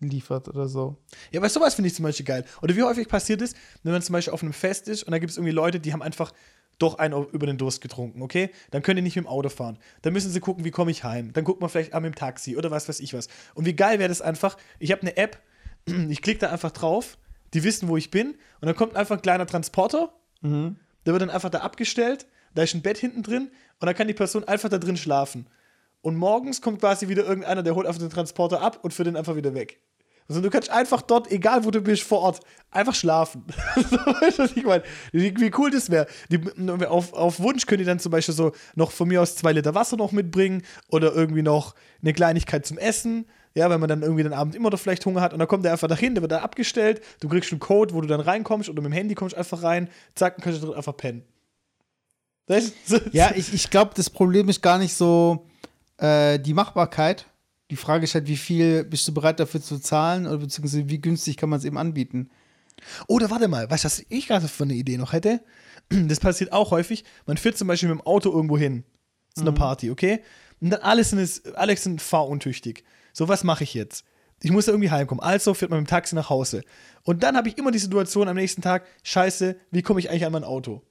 liefert 0.00 0.48
oder 0.48 0.68
so. 0.68 0.96
Ja, 1.30 1.40
aber 1.40 1.48
sowas 1.48 1.74
finde 1.74 1.88
ich 1.88 1.94
zum 1.94 2.04
Beispiel 2.04 2.26
geil. 2.26 2.44
Oder 2.62 2.76
wie 2.76 2.82
häufig 2.82 3.08
passiert 3.08 3.42
es, 3.42 3.54
wenn 3.82 3.92
man 3.92 4.02
zum 4.02 4.12
Beispiel 4.12 4.32
auf 4.32 4.42
einem 4.42 4.52
Fest 4.52 4.88
ist 4.88 5.04
und 5.04 5.12
da 5.12 5.18
gibt 5.18 5.30
es 5.30 5.36
irgendwie 5.36 5.52
Leute, 5.52 5.80
die 5.80 5.92
haben 5.92 6.02
einfach 6.02 6.32
doch 6.78 6.98
einen 6.98 7.26
über 7.28 7.46
den 7.46 7.56
Durst 7.56 7.80
getrunken, 7.80 8.20
okay? 8.20 8.50
Dann 8.72 8.82
können 8.82 8.96
die 8.96 9.02
nicht 9.02 9.16
mit 9.16 9.26
dem 9.26 9.28
Auto 9.28 9.48
fahren. 9.48 9.78
Dann 10.02 10.12
müssen 10.12 10.30
sie 10.30 10.40
gucken, 10.40 10.64
wie 10.64 10.72
komme 10.72 10.90
ich 10.90 11.04
heim. 11.04 11.32
Dann 11.32 11.44
guckt 11.44 11.60
man 11.60 11.70
vielleicht 11.70 11.94
ah, 11.94 12.00
mit 12.00 12.12
dem 12.12 12.16
Taxi 12.16 12.56
oder 12.56 12.70
was 12.70 12.88
weiß 12.88 13.00
ich 13.00 13.14
was. 13.14 13.28
Und 13.54 13.64
wie 13.64 13.74
geil 13.74 13.98
wäre 13.98 14.08
das 14.08 14.20
einfach, 14.20 14.56
ich 14.80 14.90
habe 14.90 15.02
eine 15.02 15.16
App, 15.16 15.40
ich 16.08 16.20
klicke 16.20 16.40
da 16.40 16.50
einfach 16.50 16.72
drauf 16.72 17.16
die 17.54 17.64
wissen, 17.64 17.88
wo 17.88 17.96
ich 17.96 18.10
bin. 18.10 18.30
Und 18.60 18.66
dann 18.66 18.76
kommt 18.76 18.96
einfach 18.96 19.16
ein 19.16 19.22
kleiner 19.22 19.46
Transporter, 19.46 20.12
mhm. 20.42 20.76
der 21.06 21.14
wird 21.14 21.22
dann 21.22 21.30
einfach 21.30 21.50
da 21.50 21.60
abgestellt, 21.60 22.26
da 22.54 22.62
ist 22.62 22.74
ein 22.74 22.82
Bett 22.82 22.98
hinten 22.98 23.22
drin 23.22 23.50
und 23.80 23.86
dann 23.86 23.94
kann 23.94 24.08
die 24.08 24.14
Person 24.14 24.44
einfach 24.44 24.68
da 24.68 24.78
drin 24.78 24.96
schlafen. 24.96 25.46
Und 26.02 26.16
morgens 26.16 26.60
kommt 26.60 26.80
quasi 26.80 27.08
wieder 27.08 27.24
irgendeiner, 27.24 27.62
der 27.62 27.74
holt 27.74 27.86
einfach 27.86 28.00
den 28.00 28.10
Transporter 28.10 28.60
ab 28.60 28.80
und 28.82 28.92
führt 28.92 29.08
den 29.08 29.16
einfach 29.16 29.36
wieder 29.36 29.54
weg. 29.54 29.80
Also 30.28 30.40
du 30.40 30.48
kannst 30.48 30.70
einfach 30.70 31.02
dort, 31.02 31.30
egal 31.30 31.64
wo 31.64 31.70
du 31.70 31.82
bist, 31.82 32.02
vor 32.02 32.20
Ort, 32.20 32.40
einfach 32.70 32.94
schlafen. 32.94 33.44
weißt 33.76 34.38
du, 34.38 34.42
was 34.42 34.56
ich 34.56 34.64
meine? 34.64 34.82
Wie, 35.12 35.38
wie, 35.38 35.50
cool 35.58 35.70
das 35.70 35.90
wäre. 35.90 36.06
Auf, 36.88 37.12
auf 37.12 37.40
Wunsch 37.40 37.66
könnt 37.66 37.80
ihr 37.80 37.86
dann 37.86 37.98
zum 37.98 38.10
Beispiel 38.10 38.34
so 38.34 38.52
noch 38.74 38.90
von 38.90 39.08
mir 39.08 39.20
aus 39.20 39.36
zwei 39.36 39.52
Liter 39.52 39.74
Wasser 39.74 39.98
noch 39.98 40.12
mitbringen 40.12 40.62
oder 40.88 41.14
irgendwie 41.14 41.42
noch 41.42 41.74
eine 42.00 42.14
Kleinigkeit 42.14 42.64
zum 42.64 42.78
Essen 42.78 43.26
ja, 43.54 43.70
wenn 43.70 43.80
man 43.80 43.88
dann 43.88 44.02
irgendwie 44.02 44.24
den 44.24 44.32
Abend 44.32 44.54
immer 44.54 44.70
noch 44.70 44.78
vielleicht 44.78 45.06
Hunger 45.06 45.20
hat 45.20 45.32
und 45.32 45.38
dann 45.38 45.48
kommt 45.48 45.64
der 45.64 45.72
einfach 45.72 45.88
dahin, 45.88 46.14
der 46.14 46.22
wird 46.22 46.32
da 46.32 46.38
abgestellt, 46.38 47.00
du 47.20 47.28
kriegst 47.28 47.52
einen 47.52 47.60
Code, 47.60 47.94
wo 47.94 48.00
du 48.00 48.08
dann 48.08 48.20
reinkommst 48.20 48.68
oder 48.68 48.82
mit 48.82 48.90
dem 48.90 48.94
Handy 48.94 49.14
kommst 49.14 49.36
einfach 49.36 49.62
rein, 49.62 49.88
zack, 50.14 50.36
dann 50.36 50.44
kannst 50.44 50.60
du 50.60 50.66
drin 50.66 50.76
einfach 50.76 50.96
pennen. 50.96 51.22
ja, 53.12 53.32
ich, 53.34 53.54
ich 53.54 53.70
glaube, 53.70 53.92
das 53.94 54.10
Problem 54.10 54.48
ist 54.48 54.60
gar 54.60 54.78
nicht 54.78 54.94
so 54.94 55.46
äh, 55.98 56.38
die 56.38 56.52
Machbarkeit. 56.52 57.26
Die 57.70 57.76
Frage 57.76 58.04
ist 58.04 58.14
halt, 58.14 58.26
wie 58.26 58.36
viel 58.36 58.84
bist 58.84 59.08
du 59.08 59.14
bereit 59.14 59.40
dafür 59.40 59.62
zu 59.62 59.78
zahlen 59.78 60.26
oder 60.26 60.38
beziehungsweise 60.38 60.88
wie 60.88 61.00
günstig 61.00 61.36
kann 61.36 61.48
man 61.48 61.58
es 61.58 61.64
eben 61.64 61.78
anbieten. 61.78 62.28
Oder 63.06 63.30
warte 63.30 63.48
mal, 63.48 63.70
weißt 63.70 63.84
du, 63.84 63.86
was 63.86 64.04
ich 64.08 64.26
gerade 64.26 64.48
für 64.48 64.64
eine 64.64 64.74
Idee 64.74 64.98
noch 64.98 65.12
hätte? 65.12 65.40
Das 65.90 66.18
passiert 66.18 66.52
auch 66.52 66.70
häufig. 66.70 67.04
Man 67.26 67.36
fährt 67.36 67.58
zum 67.58 67.68
Beispiel 67.68 67.90
mit 67.90 67.98
dem 67.98 68.06
Auto 68.06 68.30
irgendwo 68.30 68.56
hin 68.56 68.84
zu 69.34 69.42
einer 69.42 69.50
mhm. 69.50 69.56
Party, 69.56 69.90
okay? 69.90 70.20
Und 70.60 70.70
dann 70.70 70.80
alles 70.80 71.10
sind, 71.10 71.56
alle 71.56 71.76
sind 71.76 72.00
fahruntüchtig. 72.00 72.84
So, 73.14 73.28
was 73.28 73.44
mache 73.44 73.64
ich 73.64 73.72
jetzt? 73.72 74.04
Ich 74.42 74.50
muss 74.50 74.66
da 74.66 74.72
irgendwie 74.72 74.90
heimkommen. 74.90 75.22
Also 75.22 75.54
fährt 75.54 75.70
man 75.70 75.80
mit 75.80 75.88
dem 75.88 75.90
Taxi 75.90 76.14
nach 76.14 76.28
Hause. 76.28 76.62
Und 77.04 77.22
dann 77.22 77.36
habe 77.36 77.48
ich 77.48 77.56
immer 77.56 77.70
die 77.70 77.78
Situation 77.78 78.28
am 78.28 78.36
nächsten 78.36 78.60
Tag: 78.60 78.84
Scheiße, 79.04 79.56
wie 79.70 79.82
komme 79.82 80.00
ich 80.00 80.10
eigentlich 80.10 80.26
an 80.26 80.32
mein 80.32 80.44
Auto? 80.44 80.82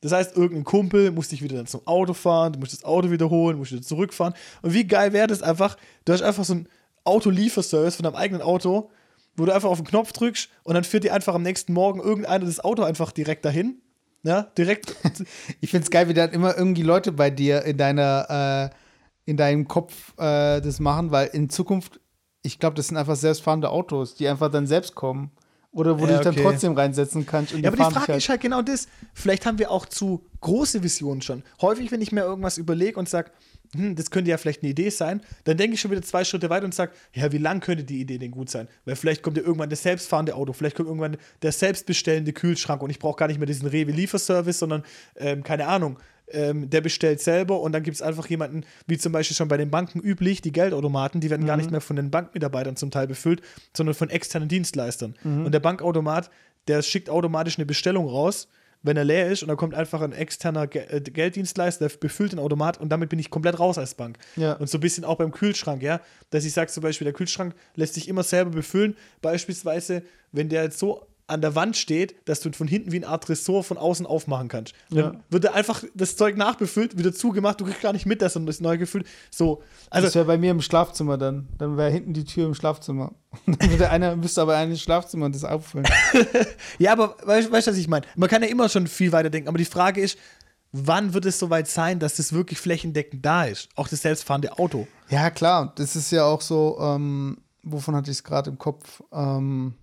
Das 0.00 0.12
heißt, 0.12 0.36
irgendein 0.36 0.64
Kumpel 0.64 1.10
musste 1.10 1.34
ich 1.34 1.42
wieder 1.42 1.56
dann 1.56 1.66
zum 1.66 1.86
Auto 1.86 2.14
fahren, 2.14 2.54
du 2.54 2.60
musst 2.60 2.72
das 2.72 2.84
Auto 2.84 3.10
wiederholen, 3.10 3.58
musst 3.58 3.72
wieder 3.72 3.82
zurückfahren. 3.82 4.32
Und 4.62 4.72
wie 4.72 4.86
geil 4.86 5.12
wäre 5.12 5.26
das 5.26 5.42
einfach? 5.42 5.76
Du 6.04 6.12
hast 6.12 6.22
einfach 6.22 6.44
so 6.44 6.54
einen 6.54 6.68
Autolieferservice 7.04 7.96
von 7.96 8.04
deinem 8.04 8.14
eigenen 8.14 8.42
Auto, 8.42 8.90
wo 9.36 9.44
du 9.44 9.52
einfach 9.52 9.68
auf 9.68 9.78
den 9.78 9.86
Knopf 9.86 10.12
drückst 10.12 10.48
und 10.62 10.74
dann 10.74 10.84
führt 10.84 11.04
dir 11.04 11.14
einfach 11.14 11.34
am 11.34 11.42
nächsten 11.42 11.72
Morgen 11.72 12.00
irgendeiner 12.00 12.46
das 12.46 12.60
Auto 12.60 12.84
einfach 12.84 13.12
direkt 13.12 13.44
dahin. 13.44 13.82
Ja, 14.22 14.42
direkt. 14.56 14.94
ich 15.60 15.70
finde 15.70 15.84
es 15.84 15.90
geil, 15.90 16.08
wie 16.08 16.14
dann 16.14 16.30
immer 16.30 16.56
irgendwie 16.56 16.82
Leute 16.82 17.12
bei 17.12 17.30
dir 17.30 17.62
in 17.64 17.76
deiner 17.76 18.70
äh 18.72 18.87
in 19.28 19.36
deinem 19.36 19.68
Kopf 19.68 20.14
äh, 20.16 20.62
das 20.62 20.80
machen, 20.80 21.10
weil 21.10 21.28
in 21.28 21.50
Zukunft, 21.50 22.00
ich 22.40 22.58
glaube, 22.58 22.76
das 22.76 22.88
sind 22.88 22.96
einfach 22.96 23.14
selbstfahrende 23.14 23.68
Autos, 23.68 24.14
die 24.14 24.26
einfach 24.26 24.50
dann 24.50 24.66
selbst 24.66 24.94
kommen. 24.94 25.30
Oder 25.70 25.98
wo 25.98 26.06
ja, 26.06 26.12
du 26.12 26.14
dich 26.14 26.22
dann 26.22 26.36
trotzdem 26.36 26.72
reinsetzen 26.72 27.26
kannst. 27.26 27.52
ja, 27.52 27.68
aber 27.68 27.76
die 27.76 27.82
Frage 27.82 28.08
halt. 28.08 28.18
ist 28.22 28.28
halt 28.30 28.40
genau 28.40 28.62
das. 28.62 28.88
Vielleicht 29.12 29.44
haben 29.44 29.58
wir 29.58 29.70
auch 29.70 29.84
zu 29.84 30.24
große 30.40 30.82
Visionen 30.82 31.20
schon. 31.20 31.42
Häufig, 31.60 31.92
wenn 31.92 32.00
ich 32.00 32.10
mir 32.10 32.22
irgendwas 32.22 32.56
überlege 32.56 32.98
und 32.98 33.06
sage, 33.06 33.30
hm, 33.74 33.96
das 33.96 34.10
könnte 34.10 34.30
ja 34.30 34.38
vielleicht 34.38 34.62
eine 34.62 34.70
Idee 34.70 34.88
sein, 34.88 35.20
dann 35.44 35.58
denke 35.58 35.74
ich 35.74 35.80
schon 35.82 35.90
wieder 35.90 36.00
zwei 36.00 36.24
Schritte 36.24 36.48
weiter 36.48 36.64
und 36.64 36.74
sage, 36.74 36.92
ja, 37.12 37.30
wie 37.30 37.36
lang 37.36 37.60
könnte 37.60 37.84
die 37.84 38.00
Idee 38.00 38.16
denn 38.16 38.30
gut 38.30 38.48
sein? 38.48 38.66
Weil 38.86 38.96
vielleicht 38.96 39.22
kommt 39.22 39.36
ja 39.36 39.42
irgendwann 39.42 39.68
das 39.68 39.82
selbstfahrende 39.82 40.34
Auto, 40.36 40.54
vielleicht 40.54 40.74
kommt 40.74 40.88
irgendwann 40.88 41.18
der 41.42 41.52
selbstbestellende 41.52 42.32
Kühlschrank 42.32 42.82
und 42.82 42.88
ich 42.88 42.98
brauche 42.98 43.18
gar 43.18 43.28
nicht 43.28 43.38
mehr 43.38 43.46
diesen 43.46 43.68
Rewe-Lieferservice, 43.68 44.58
sondern, 44.58 44.84
ähm, 45.16 45.42
keine 45.42 45.66
Ahnung, 45.66 45.98
ähm, 46.32 46.70
der 46.70 46.80
bestellt 46.80 47.20
selber 47.20 47.60
und 47.60 47.72
dann 47.72 47.82
gibt 47.82 47.96
es 47.96 48.02
einfach 48.02 48.26
jemanden, 48.28 48.64
wie 48.86 48.98
zum 48.98 49.12
Beispiel 49.12 49.36
schon 49.36 49.48
bei 49.48 49.56
den 49.56 49.70
Banken 49.70 50.00
üblich, 50.00 50.42
die 50.42 50.52
Geldautomaten, 50.52 51.20
die 51.20 51.30
werden 51.30 51.42
mhm. 51.42 51.46
gar 51.46 51.56
nicht 51.56 51.70
mehr 51.70 51.80
von 51.80 51.96
den 51.96 52.10
Bankmitarbeitern 52.10 52.76
zum 52.76 52.90
Teil 52.90 53.06
befüllt, 53.06 53.42
sondern 53.76 53.94
von 53.94 54.10
externen 54.10 54.48
Dienstleistern. 54.48 55.16
Mhm. 55.22 55.46
Und 55.46 55.52
der 55.52 55.60
Bankautomat, 55.60 56.30
der 56.66 56.82
schickt 56.82 57.10
automatisch 57.10 57.58
eine 57.58 57.66
Bestellung 57.66 58.08
raus, 58.08 58.48
wenn 58.82 58.96
er 58.96 59.04
leer 59.04 59.28
ist 59.30 59.42
und 59.42 59.48
dann 59.48 59.56
kommt 59.56 59.74
einfach 59.74 60.00
ein 60.02 60.12
externer 60.12 60.66
Ge 60.66 60.84
äh, 60.88 61.00
Gelddienstleister, 61.00 61.88
der 61.88 61.96
befüllt 61.96 62.32
den 62.32 62.38
Automat 62.38 62.78
und 62.78 62.90
damit 62.90 63.08
bin 63.08 63.18
ich 63.18 63.30
komplett 63.30 63.58
raus 63.58 63.78
als 63.78 63.94
Bank. 63.94 64.18
Ja. 64.36 64.52
Und 64.52 64.68
so 64.68 64.78
ein 64.78 64.80
bisschen 64.80 65.04
auch 65.04 65.16
beim 65.16 65.32
Kühlschrank, 65.32 65.82
ja, 65.82 66.00
dass 66.30 66.44
ich 66.44 66.52
sage 66.52 66.70
zum 66.70 66.82
Beispiel, 66.82 67.04
der 67.04 67.14
Kühlschrank 67.14 67.54
lässt 67.74 67.94
sich 67.94 68.08
immer 68.08 68.22
selber 68.22 68.52
befüllen, 68.52 68.96
beispielsweise, 69.20 70.02
wenn 70.32 70.48
der 70.48 70.62
jetzt 70.62 70.78
so 70.78 71.06
an 71.28 71.40
der 71.40 71.54
Wand 71.54 71.76
steht, 71.76 72.16
dass 72.28 72.40
du 72.40 72.50
von 72.52 72.66
hinten 72.66 72.90
wie 72.90 72.96
eine 72.96 73.08
Art 73.08 73.28
Ressort 73.28 73.66
von 73.66 73.76
außen 73.78 74.06
aufmachen 74.06 74.48
kannst. 74.48 74.74
Dann 74.90 74.98
Ja. 74.98 75.12
wird 75.30 75.44
da 75.44 75.52
einfach 75.52 75.84
das 75.94 76.16
Zeug 76.16 76.36
nachbefüllt, 76.36 76.98
wieder 76.98 77.12
zugemacht, 77.12 77.60
du 77.60 77.66
kriegst 77.66 77.82
gar 77.82 77.92
nicht 77.92 78.06
mit, 78.06 78.22
dass 78.22 78.32
das 78.34 78.60
neu 78.60 78.78
gefüllt. 78.78 79.06
So, 79.30 79.62
Also, 79.90 80.06
das 80.06 80.14
wäre 80.14 80.24
bei 80.24 80.38
mir 80.38 80.50
im 80.50 80.60
Schlafzimmer 80.62 81.18
dann. 81.18 81.48
Dann 81.58 81.76
wäre 81.76 81.90
hinten 81.90 82.12
die 82.14 82.24
Tür 82.24 82.46
im 82.46 82.54
Schlafzimmer. 82.54 83.12
Und 83.46 83.60
dann 83.62 83.70
würde 83.70 83.90
einer, 83.90 84.16
müsste 84.16 84.40
aber 84.42 84.56
ein 84.56 84.76
Schlafzimmer 84.76 85.26
und 85.26 85.34
das 85.34 85.44
auffüllen. 85.44 85.86
ja, 86.78 86.92
aber 86.92 87.16
weißt 87.24 87.48
du, 87.66 87.70
was 87.70 87.76
ich 87.76 87.88
meine? 87.88 88.06
Man 88.16 88.28
kann 88.28 88.42
ja 88.42 88.48
immer 88.48 88.68
schon 88.68 88.86
viel 88.86 89.12
weiter 89.12 89.30
denken, 89.30 89.48
aber 89.48 89.58
die 89.58 89.64
Frage 89.64 90.00
ist, 90.00 90.18
wann 90.72 91.14
wird 91.14 91.24
es 91.26 91.38
soweit 91.38 91.68
sein, 91.68 91.98
dass 91.98 92.16
das 92.16 92.32
wirklich 92.32 92.58
flächendeckend 92.58 93.24
da 93.24 93.44
ist? 93.44 93.68
Auch 93.74 93.88
das 93.88 94.02
selbstfahrende 94.02 94.58
Auto. 94.58 94.86
Ja, 95.10 95.30
klar. 95.30 95.72
Das 95.76 95.96
ist 95.96 96.10
ja 96.10 96.24
auch 96.24 96.40
so, 96.40 96.78
ähm, 96.80 97.38
wovon 97.62 97.94
hatte 97.96 98.10
ich 98.10 98.18
es 98.18 98.24
gerade 98.24 98.50
im 98.50 98.58
Kopf? 98.58 99.02
Ähm, 99.12 99.74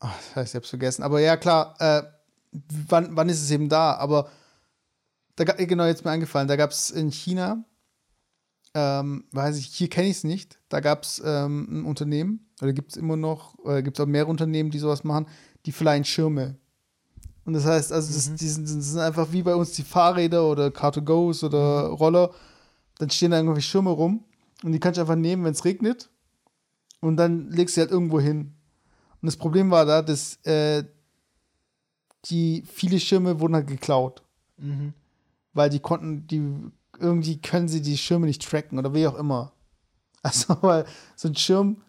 ach, 0.00 0.16
das 0.16 0.36
heißt, 0.36 0.54
ich 0.54 0.56
hab's 0.56 0.68
vergessen. 0.70 1.02
Aber 1.02 1.20
ja, 1.20 1.36
klar, 1.36 1.74
äh, 1.78 2.02
wann, 2.88 3.16
wann 3.16 3.28
ist 3.28 3.42
es 3.42 3.50
eben 3.50 3.68
da? 3.68 3.94
Aber 3.94 4.30
da, 5.36 5.44
genau, 5.44 5.84
jetzt 5.84 6.04
mir 6.04 6.10
eingefallen, 6.10 6.48
da 6.48 6.56
gab 6.56 6.70
es 6.70 6.90
in 6.90 7.10
China, 7.10 7.64
ähm, 8.74 9.24
weiß 9.32 9.58
ich, 9.58 9.66
hier 9.66 9.88
kenne 9.88 10.08
ich 10.08 10.18
es 10.18 10.24
nicht, 10.24 10.58
da 10.68 10.80
gab 10.80 11.02
es 11.02 11.22
ähm, 11.24 11.66
ein 11.70 11.84
Unternehmen, 11.84 12.46
oder 12.60 12.72
gibt 12.72 12.92
es 12.92 12.96
immer 12.96 13.16
noch, 13.16 13.58
oder 13.58 13.82
gibt 13.82 13.98
es 13.98 14.02
auch 14.02 14.08
mehrere 14.08 14.30
Unternehmen, 14.30 14.70
die 14.70 14.78
sowas 14.78 15.04
machen, 15.04 15.26
die 15.66 15.72
verleihen 15.72 16.04
Schirme. 16.04 16.56
Und 17.44 17.52
das 17.52 17.64
heißt, 17.64 17.92
also 17.92 18.12
das, 18.12 18.34
die, 18.34 18.48
sind, 18.48 18.64
das 18.64 18.72
sind 18.72 19.00
einfach 19.00 19.30
wie 19.30 19.42
bei 19.42 19.54
uns 19.54 19.72
die 19.72 19.84
Fahrräder 19.84 20.50
oder 20.50 20.68
Car2Go's 20.68 21.44
oder 21.44 21.86
Roller, 21.86 22.32
dann 22.98 23.10
stehen 23.10 23.30
da 23.30 23.36
irgendwie 23.36 23.62
Schirme 23.62 23.90
rum 23.90 24.24
und 24.64 24.72
die 24.72 24.80
kannst 24.80 24.96
du 24.96 25.02
einfach 25.02 25.16
nehmen, 25.16 25.44
wenn 25.44 25.52
es 25.52 25.64
regnet 25.64 26.10
und 27.00 27.16
dann 27.16 27.50
legst 27.50 27.76
du 27.76 27.80
sie 27.80 27.82
halt 27.82 27.92
irgendwo 27.92 28.20
hin. 28.20 28.55
Und 29.26 29.32
das 29.32 29.38
Problem 29.38 29.72
war 29.72 29.84
da, 29.84 30.02
dass 30.02 30.36
äh, 30.44 30.84
die 32.26 32.62
viele 32.64 33.00
Schirme 33.00 33.40
wurden 33.40 33.56
halt 33.56 33.66
geklaut, 33.66 34.22
weil 35.52 35.68
die 35.68 35.80
konnten, 35.80 36.28
die 36.28 36.70
irgendwie 37.00 37.40
können 37.40 37.66
sie 37.66 37.82
die 37.82 37.96
Schirme 37.96 38.26
nicht 38.26 38.48
tracken 38.48 38.78
oder 38.78 38.94
wie 38.94 39.08
auch 39.08 39.16
immer. 39.16 39.50
Also 40.22 40.56
weil 40.60 40.84
so 41.16 41.26
ein 41.26 41.34
Schirm, 41.34 41.82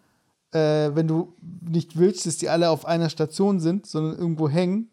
äh, 0.50 0.90
wenn 0.94 1.06
du 1.06 1.36
nicht 1.60 1.96
willst, 1.96 2.26
dass 2.26 2.38
die 2.38 2.48
alle 2.48 2.70
auf 2.70 2.86
einer 2.86 3.08
Station 3.08 3.60
sind, 3.60 3.86
sondern 3.86 4.18
irgendwo 4.18 4.48
hängen, 4.48 4.90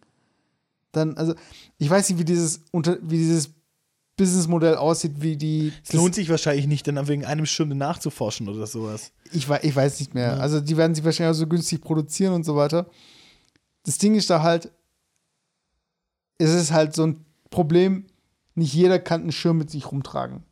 dann, 0.92 1.18
also 1.18 1.34
ich 1.80 1.90
weiß 1.90 2.10
nicht, 2.12 2.20
wie 2.20 2.26
dieses, 2.26 2.62
unter, 2.70 3.00
wie 3.02 3.18
dieses 3.18 3.55
Businessmodell 4.18 4.76
aussieht, 4.76 5.22
wie 5.22 5.36
die. 5.36 5.74
Es 5.84 5.94
lohnt 5.94 6.16
sich 6.16 6.30
wahrscheinlich 6.30 6.68
nicht, 6.68 6.88
dann 6.88 7.08
wegen 7.08 7.26
einem 7.26 7.46
Schirm 7.46 7.70
nachzuforschen 7.70 8.48
oder 8.48 8.66
sowas. 8.66 9.12
Ich, 9.32 9.50
ich 9.50 9.76
weiß 9.76 10.00
nicht 10.00 10.14
mehr. 10.14 10.36
Ja. 10.36 10.38
Also 10.38 10.62
die 10.62 10.78
werden 10.78 10.96
sie 10.96 11.04
wahrscheinlich 11.04 11.36
auch 11.36 11.40
so 11.40 11.48
günstig 11.48 11.82
produzieren 11.82 12.34
und 12.34 12.46
so 12.46 12.56
weiter. 12.56 12.88
Das 13.84 13.98
Ding 13.98 14.16
ist 14.16 14.30
da 14.30 14.42
halt, 14.42 14.72
es 16.38 16.54
ist 16.54 16.72
halt 16.72 16.96
so 16.96 17.06
ein 17.06 17.26
Problem, 17.50 18.06
nicht 18.56 18.74
jeder 18.74 19.00
kann 19.00 19.22
einen 19.22 19.32
Schirm 19.32 19.58
mit 19.58 19.70
sich 19.70 19.92
rumtragen. 19.92 20.44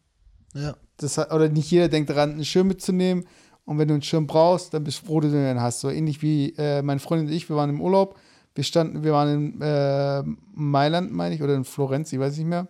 Ja. 0.53 0.75
Das, 0.97 1.17
oder 1.17 1.49
nicht 1.49 1.71
jeder 1.71 1.87
denkt 1.87 2.09
daran, 2.09 2.31
einen 2.31 2.45
Schirm 2.45 2.67
mitzunehmen. 2.67 3.25
Und 3.65 3.77
wenn 3.77 3.87
du 3.87 3.93
einen 3.93 4.03
Schirm 4.03 4.27
brauchst, 4.27 4.73
dann 4.73 4.83
bist 4.83 5.01
du 5.01 5.05
froh, 5.05 5.21
dass 5.21 5.31
du 5.31 5.37
den 5.37 5.61
hast. 5.61 5.79
So 5.79 5.89
ähnlich 5.89 6.21
wie 6.21 6.53
äh, 6.57 6.81
meine 6.81 6.99
Freundin 6.99 7.27
und 7.27 7.33
ich, 7.33 7.47
wir 7.47 7.55
waren 7.55 7.69
im 7.69 7.81
Urlaub. 7.81 8.19
Wir 8.55 8.63
standen, 8.63 9.03
wir 9.03 9.13
waren 9.13 9.55
in 9.55 9.61
äh, 9.61 10.23
Mailand, 10.53 11.11
meine 11.11 11.33
ich, 11.33 11.41
oder 11.41 11.55
in 11.55 11.63
Florenz, 11.63 12.11
ich 12.11 12.19
weiß 12.19 12.37
nicht 12.37 12.45
mehr. 12.45 12.67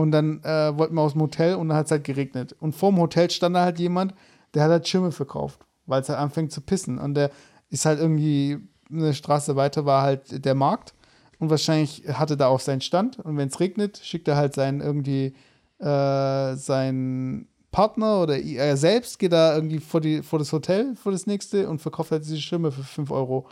Und 0.00 0.12
dann 0.12 0.42
äh, 0.44 0.76
wollten 0.76 0.94
wir 0.94 1.02
aus 1.02 1.12
dem 1.12 1.22
Hotel 1.22 1.54
und 1.54 1.68
dann 1.68 1.76
hat 1.76 1.86
es 1.86 1.92
halt 1.92 2.04
geregnet. 2.04 2.56
Und 2.58 2.74
vorm 2.74 2.98
Hotel 2.98 3.30
stand 3.30 3.54
da 3.54 3.64
halt 3.64 3.78
jemand, 3.78 4.14
der 4.54 4.64
hat 4.64 4.70
halt 4.70 4.88
Schirme 4.88 5.12
verkauft, 5.12 5.60
weil 5.86 6.00
es 6.00 6.08
halt 6.08 6.18
anfängt 6.18 6.52
zu 6.52 6.62
pissen. 6.62 6.98
Und 6.98 7.14
der 7.14 7.30
ist 7.68 7.84
halt 7.84 8.00
irgendwie 8.00 8.58
eine 8.90 9.14
Straße 9.14 9.56
weiter, 9.56 9.84
war 9.84 10.02
halt 10.02 10.44
der 10.44 10.54
Markt. 10.54 10.94
Und 11.38 11.50
wahrscheinlich 11.50 12.04
hatte 12.12 12.36
da 12.36 12.46
auch 12.48 12.60
seinen 12.60 12.80
Stand. 12.80 13.18
Und 13.18 13.36
wenn 13.36 13.48
es 13.48 13.60
regnet, 13.60 14.00
schickt 14.02 14.26
er 14.28 14.36
halt 14.36 14.54
seinen 14.54 14.80
irgendwie 14.80 15.34
äh, 15.78 16.56
seinen 16.56 17.46
Partner 17.70 18.22
oder 18.22 18.38
er 18.38 18.76
selbst 18.76 19.18
geht 19.18 19.32
da 19.32 19.54
irgendwie 19.54 19.78
vor, 19.78 20.00
die, 20.00 20.22
vor 20.22 20.38
das 20.38 20.52
Hotel, 20.52 20.96
vor 20.96 21.12
das 21.12 21.26
nächste 21.26 21.68
und 21.68 21.80
verkauft 21.80 22.10
halt 22.10 22.24
diese 22.24 22.40
Schirme 22.40 22.72
für 22.72 22.82
5 22.82 23.10
Euro. 23.10 23.46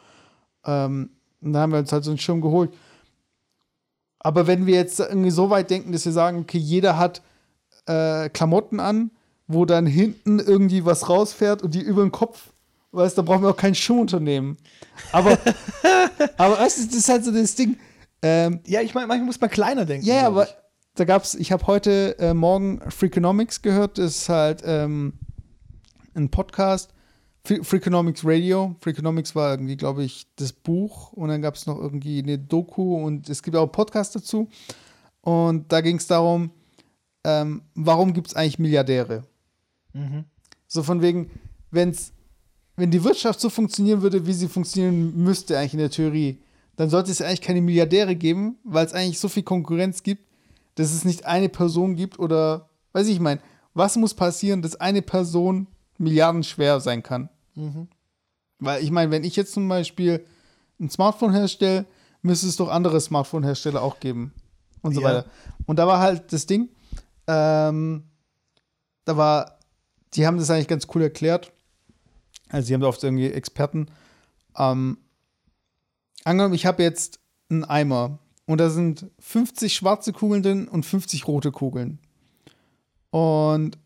Ähm, 0.65 1.11
und 1.41 1.53
da 1.53 1.61
haben 1.61 1.73
wir 1.73 1.79
uns 1.79 1.93
halt 1.93 2.05
so 2.05 2.11
einen 2.11 2.19
Schirm 2.19 2.41
geholt. 2.41 2.73
Aber 4.21 4.47
wenn 4.47 4.67
wir 4.67 4.75
jetzt 4.75 5.01
irgendwie 5.01 5.31
so 5.31 5.51
weit 5.51 5.71
denken, 5.71 5.93
dass 5.93 6.05
wir 6.05 6.13
sagen, 6.13 6.39
okay, 6.41 6.59
jeder 6.59 6.99
hat 6.99 7.23
äh, 7.87 8.29
Klamotten 8.29 8.81
an, 8.81 9.11
wo 9.47 9.65
dann 9.65 9.87
hinten 9.87 10.39
irgendwie 10.41 10.85
was 10.85 11.09
rausfährt 11.09 11.63
und 11.63 11.75
die 11.75 11.81
über 11.81 12.03
den 12.03 12.13
Kopf, 12.13 12.53
weißt 12.93 13.17
du, 13.17 13.23
da 13.23 13.27
brauchen 13.27 13.43
wir 13.43 13.51
auch 13.51 13.57
kein 13.57 13.75
Schirmunternehmen. 13.75 14.57
Aber, 15.13 15.39
aber 16.37 16.59
weißt 16.59 16.79
du, 16.79 16.87
das 16.87 16.97
ist 16.97 17.09
halt 17.09 17.25
so 17.25 17.31
das 17.33 17.55
Ding. 17.55 17.77
Ähm, 18.23 18.61
Ja, 18.67 18.81
ich 18.81 18.95
meine, 18.95 19.07
manchmal 19.07 19.27
muss 19.27 19.41
man 19.41 19.51
kleiner 19.51 19.85
denken. 19.85 20.07
ja, 20.07 20.27
aber 20.27 20.45
ich. 20.45 20.55
da 20.97 21.05
gab's, 21.05 21.35
ich 21.35 21.53
habe 21.53 21.67
heute 21.67 22.19
äh, 22.19 22.35
Morgen 22.35 22.81
Freakonomics 22.91 23.63
gehört, 23.63 23.99
das 23.99 24.17
ist 24.17 24.29
halt 24.29 24.63
ähm, 24.65 25.15
ein 26.15 26.31
Podcast, 26.31 26.93
Freakonomics 27.63 28.23
Radio. 28.25 28.77
Freakonomics 28.81 29.35
war 29.35 29.53
irgendwie, 29.53 29.77
glaube 29.77 30.05
ich, 30.05 30.27
das 30.37 30.53
Buch 30.53 31.13
und 31.13 31.29
dann 31.29 31.43
gab 31.43 31.55
es 31.55 31.67
noch 31.67 31.79
irgendwie 31.79 32.19
eine 32.19 32.39
Doku 32.39 32.97
und 33.05 33.29
es 33.29 33.43
gibt 33.43 33.57
auch 33.57 33.63
einen 33.63 33.73
Podcast 33.73 34.15
dazu. 34.15 34.49
Und 35.23 35.73
da 35.73 35.81
ging 35.81 35.97
es 35.97 36.07
darum, 36.07 36.51
ähm, 37.25 37.63
warum 37.75 38.13
gibt 38.13 38.29
es 38.29 38.37
eigentlich 38.37 38.59
Milliardäre? 38.59 39.25
Mhm. 39.93 40.25
So 40.67 40.83
von 40.83 41.03
wegen, 41.03 41.31
wenn's, 41.71 42.13
wenn 42.77 42.91
die 42.91 43.03
Wirtschaft 43.03 43.41
so 43.41 43.51
funktionieren 43.51 44.03
würde, 44.03 44.27
wie 44.27 44.33
sie 44.33 44.49
funktionieren 44.49 45.17
müsste, 45.17 45.59
eigentlich 45.59 45.75
in 45.75 45.81
der 45.81 45.91
Theorie, 45.91 46.41
dann 46.77 46.91
sollte 46.91 47.11
es 47.11 47.21
eigentlich 47.21 47.41
keine 47.41 47.61
Milliardäre 47.61 48.15
geben, 48.15 48.57
weil 48.63 48.87
es 48.87 48.93
eigentlich 48.93 49.19
so 49.19 49.29
viel 49.29 49.43
Konkurrenz 49.43 50.03
gibt, 50.03 50.23
dass 50.77 50.93
es 50.93 51.05
nicht 51.05 51.27
eine 51.27 51.49
Person 51.49 51.97
gibt 51.97 52.19
oder, 52.19 52.69
weiß 52.93 53.09
ich, 53.09 53.15
ich 53.15 53.21
meine, 53.21 53.41
was 53.75 53.97
muss 53.97 54.15
passieren, 54.15 54.63
dass 54.63 54.77
eine 54.77 55.03
Person 55.03 55.67
milliardenschwer 55.99 56.81
sein 56.81 57.03
kann? 57.03 57.29
Weil 58.59 58.83
ich 58.83 58.91
meine, 58.91 59.11
wenn 59.11 59.25
ich 59.25 59.37
jetzt 59.37 59.53
zum 59.53 59.69
Beispiel 59.69 60.25
ein 60.81 60.91
Smartphone 60.91 61.33
herstelle, 61.33 61.87
müsste 62.23 62.47
es 62.49 62.57
doch 62.57 62.69
andere 62.69 63.01
Smartphone-Hersteller 63.01 63.83
auch 63.83 64.01
geben 64.01 64.33
und 64.83 64.95
so 64.95 65.01
Ja. 65.01 65.07
weiter. 65.09 65.27
Und 65.67 65.77
da 65.79 65.87
war 65.87 66.01
halt 66.01 66.33
das 66.33 66.47
Ding, 66.47 66.69
ähm, 67.27 68.05
da 69.05 69.17
war, 69.17 69.59
die 70.15 70.27
haben 70.27 70.39
das 70.39 70.51
eigentlich 70.51 70.69
ganz 70.69 70.87
cool 70.95 71.03
erklärt. 71.03 71.53
Also, 72.49 72.67
sie 72.67 72.75
haben 72.75 72.81
da 72.81 72.89
oft 72.89 73.03
irgendwie 73.03 73.31
Experten. 73.31 73.87
Ähm, 74.57 74.99
angenommen, 76.25 76.55
ich 76.55 76.67
habe 76.67 76.83
jetzt 76.83 77.21
einen 77.51 77.65
Eimer 77.65 78.19
und 78.47 78.59
da 78.59 78.71
sind 78.71 79.07
50 79.21 79.75
schwarze 79.75 80.13
Kugeln 80.13 80.43
drin 80.43 80.69
und 80.69 80.85
50 80.85 81.27
rote 81.29 81.53
Kugeln. 81.53 81.99
Und 83.11 83.79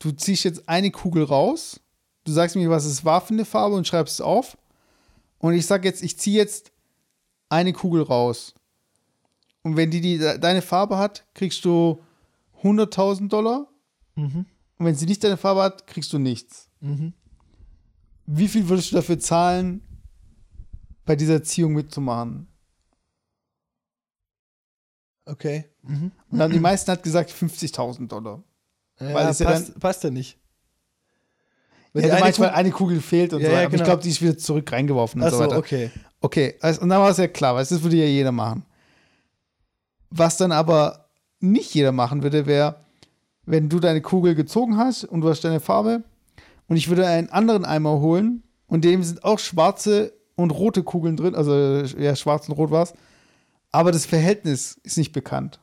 du 0.00 0.12
ziehst 0.12 0.44
jetzt 0.44 0.68
eine 0.68 0.90
Kugel 0.90 1.24
raus, 1.24 1.80
du 2.24 2.32
sagst 2.32 2.56
mir, 2.56 2.70
was 2.70 2.84
es 2.84 3.04
war 3.04 3.20
für 3.20 3.34
eine 3.34 3.44
Farbe 3.44 3.76
und 3.76 3.86
schreibst 3.86 4.14
es 4.14 4.20
auf. 4.20 4.56
Und 5.38 5.54
ich 5.54 5.66
sage 5.66 5.88
jetzt, 5.88 6.02
ich 6.02 6.18
ziehe 6.18 6.36
jetzt 6.36 6.72
eine 7.48 7.72
Kugel 7.72 8.02
raus. 8.02 8.54
Und 9.62 9.76
wenn 9.76 9.90
die, 9.90 10.00
die 10.00 10.18
de- 10.18 10.38
deine 10.38 10.62
Farbe 10.62 10.98
hat, 10.98 11.24
kriegst 11.34 11.64
du 11.64 12.02
100.000 12.62 13.28
Dollar. 13.28 13.68
Mhm. 14.16 14.46
Und 14.78 14.86
wenn 14.86 14.94
sie 14.94 15.06
nicht 15.06 15.22
deine 15.24 15.36
Farbe 15.36 15.62
hat, 15.62 15.86
kriegst 15.86 16.12
du 16.12 16.18
nichts. 16.18 16.68
Mhm. 16.80 17.12
Wie 18.26 18.48
viel 18.48 18.68
würdest 18.68 18.92
du 18.92 18.96
dafür 18.96 19.18
zahlen, 19.18 19.82
bei 21.04 21.16
dieser 21.16 21.42
Ziehung 21.42 21.72
mitzumachen? 21.72 22.46
Okay. 25.26 25.66
Mhm. 25.82 26.12
Und 26.30 26.38
dann 26.38 26.50
die 26.50 26.60
meisten 26.60 26.90
hat 26.90 27.02
gesagt 27.02 27.30
50.000 27.30 28.08
Dollar. 28.08 28.42
Ja, 28.98 29.14
Weil 29.14 29.32
ja 29.32 29.44
passt, 29.46 29.78
passt 29.80 30.04
ja 30.04 30.10
nicht. 30.10 30.38
Weil 31.92 32.06
Ja, 32.06 32.14
eine 32.14 32.32
Kugel- 32.32 32.48
eine 32.50 32.70
Kugel 32.70 33.00
fehlt 33.00 33.32
und 33.34 33.40
Ja, 33.40 33.48
so 33.48 33.52
ja, 33.54 33.62
genau. 33.64 33.74
ich 33.76 33.82
glaube, 33.84 34.02
die 34.02 34.10
ist 34.10 34.22
wieder 34.22 34.38
zurück 34.38 34.70
reingeworfen 34.70 35.20
und 35.20 35.28
so 35.30 35.36
Achso, 35.36 35.44
weiter. 35.50 35.58
okay. 35.58 35.90
Okay, 36.20 36.54
also, 36.60 36.82
und 36.82 36.88
dann 36.90 37.00
war 37.00 37.10
es 37.10 37.16
ja 37.16 37.26
klar, 37.28 37.54
weil 37.54 37.64
das 37.64 37.82
würde 37.82 37.96
ja 37.96 38.04
jeder 38.04 38.30
machen. 38.32 38.64
Was 40.10 40.36
dann 40.36 40.52
aber 40.52 41.06
nicht 41.40 41.74
jeder 41.74 41.92
machen 41.92 42.22
würde, 42.22 42.46
wäre, 42.46 42.84
wenn 43.46 43.68
du 43.68 43.80
deine 43.80 44.00
Kugel 44.02 44.34
gezogen 44.34 44.76
hast 44.76 45.04
und 45.04 45.22
du 45.22 45.28
hast 45.28 45.40
deine 45.42 45.60
Farbe 45.60 46.04
und 46.68 46.76
ich 46.76 46.88
würde 46.88 47.06
einen 47.06 47.30
anderen 47.30 47.64
Eimer 47.64 48.00
holen 48.00 48.42
und 48.66 48.84
dem 48.84 49.02
sind 49.02 49.24
auch 49.24 49.38
schwarze 49.38 50.12
und 50.36 50.50
rote 50.50 50.82
Kugeln 50.82 51.16
drin, 51.16 51.34
also 51.34 51.54
ja, 51.98 52.14
schwarz 52.16 52.48
und 52.48 52.54
rot 52.56 52.70
war 52.70 52.82
es, 52.84 52.92
aber 53.72 53.92
das 53.92 54.04
Verhältnis 54.06 54.78
ist 54.82 54.98
nicht 54.98 55.12
bekannt. 55.12 55.60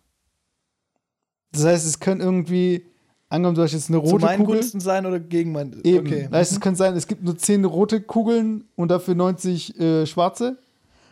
Das 1.52 1.63
heißt, 1.66 1.86
es 1.86 2.00
können 2.00 2.22
irgendwie, 2.22 2.86
angenommen, 3.30 3.56
du 3.56 3.62
hast 3.62 3.74
jetzt 3.74 3.90
eine 3.90 4.04
Zu 4.04 4.12
rote 4.12 4.26
meinen 4.26 4.40
Kugel. 4.40 4.60
Gunsten 4.60 4.80
sein 4.80 5.06
oder 5.06 5.20
gegen 5.20 5.52
mein. 5.52 5.82
Eben. 5.84 6.08
Okay. 6.08 6.28
Das 6.30 6.40
heißt, 6.40 6.52
es 6.54 6.60
könnte 6.62 6.78
sein, 6.78 6.96
es 6.96 7.08
gibt 7.08 7.24
nur 7.24 7.38
10 7.38 7.66
rote 7.66 8.02
Kugeln 8.02 8.66
und 8.76 8.90
dafür 8.90 9.16
90 9.16 9.80
äh, 9.80 10.06
schwarze. 10.06 10.58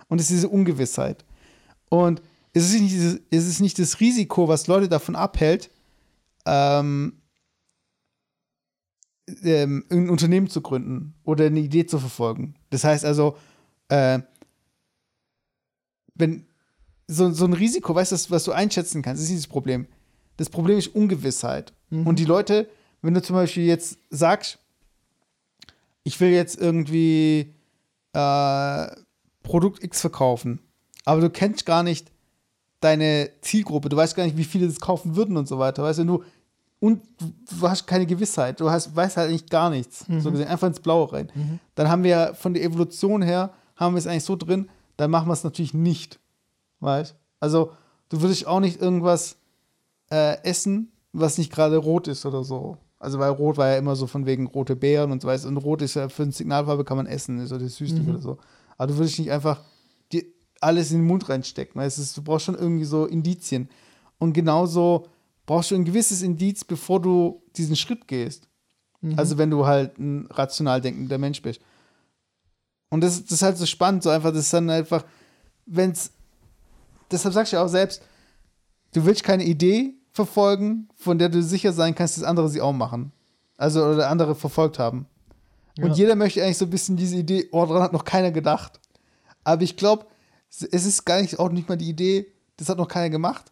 Und 0.07 0.19
es 0.19 0.29
ist 0.29 0.37
diese 0.37 0.49
Ungewissheit. 0.49 1.25
Und 1.89 2.21
es 2.53 2.65
ist, 2.69 2.79
nicht 2.79 2.93
dieses, 2.93 3.19
es 3.31 3.47
ist 3.47 3.59
nicht 3.59 3.79
das 3.79 3.99
Risiko, 3.99 4.47
was 4.47 4.67
Leute 4.67 4.87
davon 4.87 5.15
abhält, 5.15 5.71
ähm, 6.45 7.13
ähm, 9.43 9.85
ein 9.89 10.09
Unternehmen 10.09 10.49
zu 10.49 10.61
gründen 10.61 11.15
oder 11.23 11.45
eine 11.45 11.59
Idee 11.59 11.85
zu 11.85 11.99
verfolgen. 11.99 12.55
Das 12.69 12.83
heißt 12.83 13.03
also, 13.03 13.37
äh, 13.89 14.19
wenn 16.13 16.45
so, 17.07 17.31
so 17.31 17.45
ein 17.45 17.53
Risiko, 17.53 17.93
weißt 17.93 18.11
du, 18.11 18.31
was 18.31 18.43
du 18.43 18.51
einschätzen 18.51 19.01
kannst, 19.01 19.21
ist 19.21 19.29
dieses 19.29 19.47
Problem. 19.47 19.87
Das 20.37 20.49
Problem 20.49 20.77
ist 20.77 20.93
Ungewissheit. 20.95 21.73
Mhm. 21.89 22.07
Und 22.07 22.19
die 22.19 22.25
Leute, 22.25 22.67
wenn 23.01 23.13
du 23.13 23.21
zum 23.21 23.35
Beispiel 23.35 23.65
jetzt 23.65 23.97
sagst, 24.09 24.59
ich 26.03 26.19
will 26.19 26.29
jetzt 26.29 26.59
irgendwie 26.59 27.53
äh, 28.13 28.87
Produkt 29.43 29.83
X 29.83 30.01
verkaufen, 30.01 30.59
aber 31.03 31.21
du 31.21 31.29
kennst 31.29 31.65
gar 31.65 31.83
nicht 31.83 32.11
deine 32.79 33.29
Zielgruppe, 33.41 33.89
du 33.89 33.97
weißt 33.97 34.15
gar 34.15 34.25
nicht, 34.25 34.37
wie 34.37 34.43
viele 34.43 34.67
das 34.67 34.79
kaufen 34.79 35.15
würden 35.15 35.37
und 35.37 35.47
so 35.47 35.59
weiter, 35.59 35.83
weißt 35.83 35.99
du, 35.99 36.03
du 36.05 36.23
und 36.79 37.01
du 37.19 37.67
hast 37.67 37.87
keine 37.87 38.05
Gewissheit, 38.05 38.59
du 38.59 38.69
hast, 38.69 38.95
weißt 38.95 39.17
halt 39.17 39.29
eigentlich 39.29 39.49
gar 39.49 39.69
nichts, 39.69 40.05
so 40.19 40.29
gesehen, 40.31 40.47
einfach 40.47 40.67
ins 40.67 40.79
Blaue 40.79 41.11
rein. 41.11 41.59
Dann 41.73 41.89
haben 41.89 42.03
wir 42.03 42.35
von 42.35 42.53
der 42.53 42.63
Evolution 42.63 43.21
her, 43.21 43.53
haben 43.75 43.95
wir 43.95 43.99
es 43.99 44.07
eigentlich 44.07 44.23
so 44.23 44.35
drin, 44.35 44.69
dann 44.97 45.09
machen 45.09 45.27
wir 45.27 45.33
es 45.33 45.43
natürlich 45.43 45.73
nicht, 45.73 46.19
weißt? 46.81 47.15
Also, 47.39 47.71
du 48.09 48.21
würdest 48.21 48.45
auch 48.45 48.59
nicht 48.59 48.81
irgendwas 48.81 49.37
äh, 50.11 50.41
essen, 50.43 50.91
was 51.19 51.37
nicht 51.37 51.51
gerade 51.51 51.77
rot 51.77 52.07
ist 52.07 52.25
oder 52.25 52.43
so. 52.43 52.77
Also, 52.99 53.19
weil 53.19 53.29
rot 53.31 53.57
war 53.57 53.69
ja 53.69 53.77
immer 53.77 53.95
so 53.95 54.07
von 54.07 54.25
wegen 54.25 54.47
rote 54.47 54.75
Beeren 54.75 55.11
und 55.11 55.21
so 55.21 55.27
weiter. 55.27 55.47
Und 55.47 55.57
rot 55.57 55.81
ist 55.81 55.93
ja 55.95 56.09
für 56.09 56.23
eine 56.23 56.31
Signalfarbe 56.31 56.83
kann 56.83 56.97
man 56.97 57.07
essen, 57.07 57.39
ist 57.39 57.49
so 57.49 57.57
das 57.57 57.75
Süßliche 57.75 58.03
Mhm. 58.03 58.09
oder 58.09 58.21
so. 58.21 58.37
Aber 58.77 58.87
du 58.87 58.97
würdest 58.97 59.19
nicht 59.19 59.31
einfach 59.31 59.61
dir 60.11 60.23
alles 60.61 60.91
in 60.91 60.99
den 60.99 61.07
Mund 61.07 61.27
reinstecken. 61.29 61.79
Weißt? 61.79 61.97
du? 61.97 62.03
du 62.15 62.23
brauchst 62.23 62.45
schon 62.45 62.55
irgendwie 62.55 62.85
so 62.85 63.05
Indizien. 63.05 63.69
Und 64.17 64.33
genauso 64.33 65.07
brauchst 65.45 65.71
du 65.71 65.75
ein 65.75 65.85
gewisses 65.85 66.21
Indiz, 66.21 66.63
bevor 66.63 67.01
du 67.01 67.41
diesen 67.55 67.75
Schritt 67.75 68.07
gehst. 68.07 68.47
Mhm. 69.01 69.17
Also, 69.17 69.37
wenn 69.37 69.51
du 69.51 69.65
halt 69.65 69.97
ein 69.99 70.27
rational 70.31 70.81
denkender 70.81 71.17
Mensch 71.17 71.41
bist. 71.41 71.61
Und 72.89 73.01
das, 73.01 73.21
das 73.23 73.31
ist 73.33 73.41
halt 73.41 73.57
so 73.57 73.65
spannend, 73.65 74.03
so 74.03 74.09
einfach, 74.09 74.31
das 74.31 74.45
ist 74.45 74.53
dann 74.53 74.69
einfach, 74.69 75.05
wenn 75.65 75.91
es, 75.91 76.11
deshalb 77.11 77.33
sagst 77.33 77.51
du 77.51 77.57
ja 77.57 77.63
auch 77.63 77.69
selbst, 77.69 78.01
du 78.93 79.05
willst 79.05 79.23
keine 79.23 79.43
Idee 79.43 79.93
verfolgen, 80.15 80.87
von 80.95 81.19
der 81.19 81.29
du 81.29 81.43
sicher 81.43 81.73
sein 81.73 81.93
kannst, 81.93 82.17
dass 82.17 82.23
andere 82.23 82.49
sie 82.49 82.61
auch 82.61 82.73
machen. 82.73 83.11
Also, 83.57 83.83
oder 83.85 84.09
andere 84.09 84.33
verfolgt 84.35 84.79
haben. 84.79 85.05
Und 85.77 85.89
Ja. 85.89 85.93
jeder 85.95 86.15
möchte 86.15 86.41
eigentlich 86.41 86.57
so 86.57 86.65
ein 86.65 86.69
bisschen 86.71 86.95
diese 86.95 87.17
Idee, 87.17 87.49
oh, 87.51 87.65
daran 87.65 87.83
hat 87.83 87.93
noch 87.93 88.05
keiner 88.05 88.31
gedacht. 88.31 88.79
Aber 89.43 89.61
ich 89.61 89.75
glaube, 89.75 90.05
es 90.49 90.61
ist 90.85 91.05
gar 91.05 91.21
nicht 91.21 91.37
auch 91.37 91.49
nicht 91.49 91.67
mal 91.67 91.75
die 91.77 91.89
Idee, 91.89 92.27
das 92.57 92.69
hat 92.69 92.77
noch 92.77 92.87
keiner 92.87 93.09
gemacht, 93.09 93.51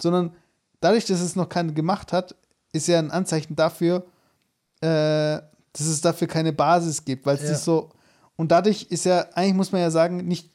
sondern 0.00 0.32
dadurch, 0.80 1.04
dass 1.06 1.20
es 1.20 1.34
noch 1.34 1.48
keiner 1.48 1.72
gemacht 1.72 2.12
hat, 2.12 2.36
ist 2.72 2.86
ja 2.86 2.98
ein 3.00 3.10
Anzeichen 3.10 3.56
dafür, 3.56 4.04
äh, 4.80 5.40
dass 5.72 5.86
es 5.86 6.00
dafür 6.00 6.28
keine 6.28 6.52
Basis 6.52 7.04
gibt, 7.04 7.26
weil 7.26 7.36
es 7.36 7.42
Ja. 7.42 7.50
nicht 7.50 7.60
so. 7.62 7.90
Und 8.36 8.52
dadurch 8.52 8.84
ist 8.90 9.04
ja, 9.04 9.26
eigentlich 9.34 9.54
muss 9.54 9.72
man 9.72 9.80
ja 9.80 9.90
sagen, 9.90 10.18
nicht 10.28 10.50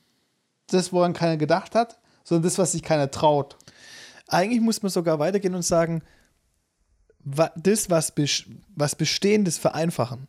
das, 0.67 0.93
woran 0.93 1.11
keiner 1.13 1.35
gedacht 1.35 1.75
hat, 1.75 1.99
sondern 2.23 2.43
das, 2.43 2.57
was 2.57 2.71
sich 2.71 2.81
keiner 2.83 3.11
traut. 3.11 3.57
Eigentlich 4.27 4.61
muss 4.61 4.81
man 4.81 4.89
sogar 4.91 5.19
weitergehen 5.19 5.55
und 5.55 5.63
sagen, 5.63 6.01
das, 7.55 7.89
was, 7.89 8.13
was 8.75 8.95
Bestehendes 8.95 9.57
vereinfachen. 9.57 10.27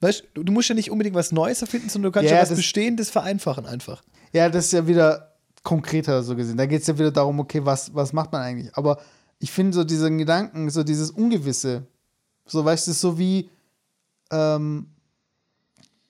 Weißt 0.00 0.24
du, 0.34 0.44
du 0.44 0.52
musst 0.52 0.68
ja 0.68 0.74
nicht 0.74 0.90
unbedingt 0.90 1.16
was 1.16 1.32
Neues 1.32 1.60
erfinden, 1.60 1.88
sondern 1.88 2.12
du 2.12 2.14
kannst 2.14 2.30
Ja, 2.30 2.36
ja, 2.36 2.42
was 2.42 2.50
das- 2.50 2.58
Bestehendes 2.58 3.10
vereinfachen 3.10 3.66
einfach. 3.66 4.02
Ja, 4.32 4.48
das 4.48 4.66
ist 4.66 4.72
ja 4.72 4.86
wieder 4.86 5.34
konkreter 5.62 6.22
so 6.22 6.36
gesehen. 6.36 6.56
Da 6.56 6.66
geht 6.66 6.82
es 6.82 6.86
ja 6.86 6.98
wieder 6.98 7.10
darum, 7.10 7.40
okay, 7.40 7.64
was, 7.64 7.94
was 7.94 8.12
macht 8.12 8.32
man 8.32 8.42
eigentlich? 8.42 8.74
Aber 8.76 9.00
ich 9.38 9.50
finde 9.50 9.72
so 9.74 9.84
diesen 9.84 10.18
Gedanken, 10.18 10.70
so 10.70 10.82
dieses 10.84 11.10
Ungewisse, 11.10 11.86
so 12.46 12.64
weißt 12.64 12.86
du, 12.88 12.92
so 12.92 13.18
wie 13.18 13.50
ähm, 14.30 14.88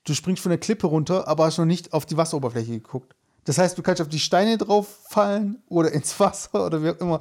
du 0.04 0.14
springst 0.14 0.42
von 0.42 0.50
der 0.50 0.58
Klippe 0.58 0.86
runter, 0.86 1.26
aber 1.28 1.44
hast 1.46 1.58
noch 1.58 1.64
nicht 1.64 1.92
auf 1.92 2.06
die 2.06 2.16
Wasseroberfläche 2.16 2.72
geguckt. 2.72 3.14
Das 3.48 3.56
heißt, 3.56 3.78
du 3.78 3.82
kannst 3.82 4.02
auf 4.02 4.10
die 4.10 4.18
Steine 4.18 4.58
drauf 4.58 5.06
fallen 5.08 5.62
oder 5.68 5.90
ins 5.92 6.20
Wasser 6.20 6.66
oder 6.66 6.82
wie 6.82 6.90
auch 6.90 6.98
immer. 6.98 7.20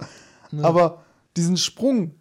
Aber 0.61 1.05
diesen 1.37 1.55
Sprung, 1.55 2.15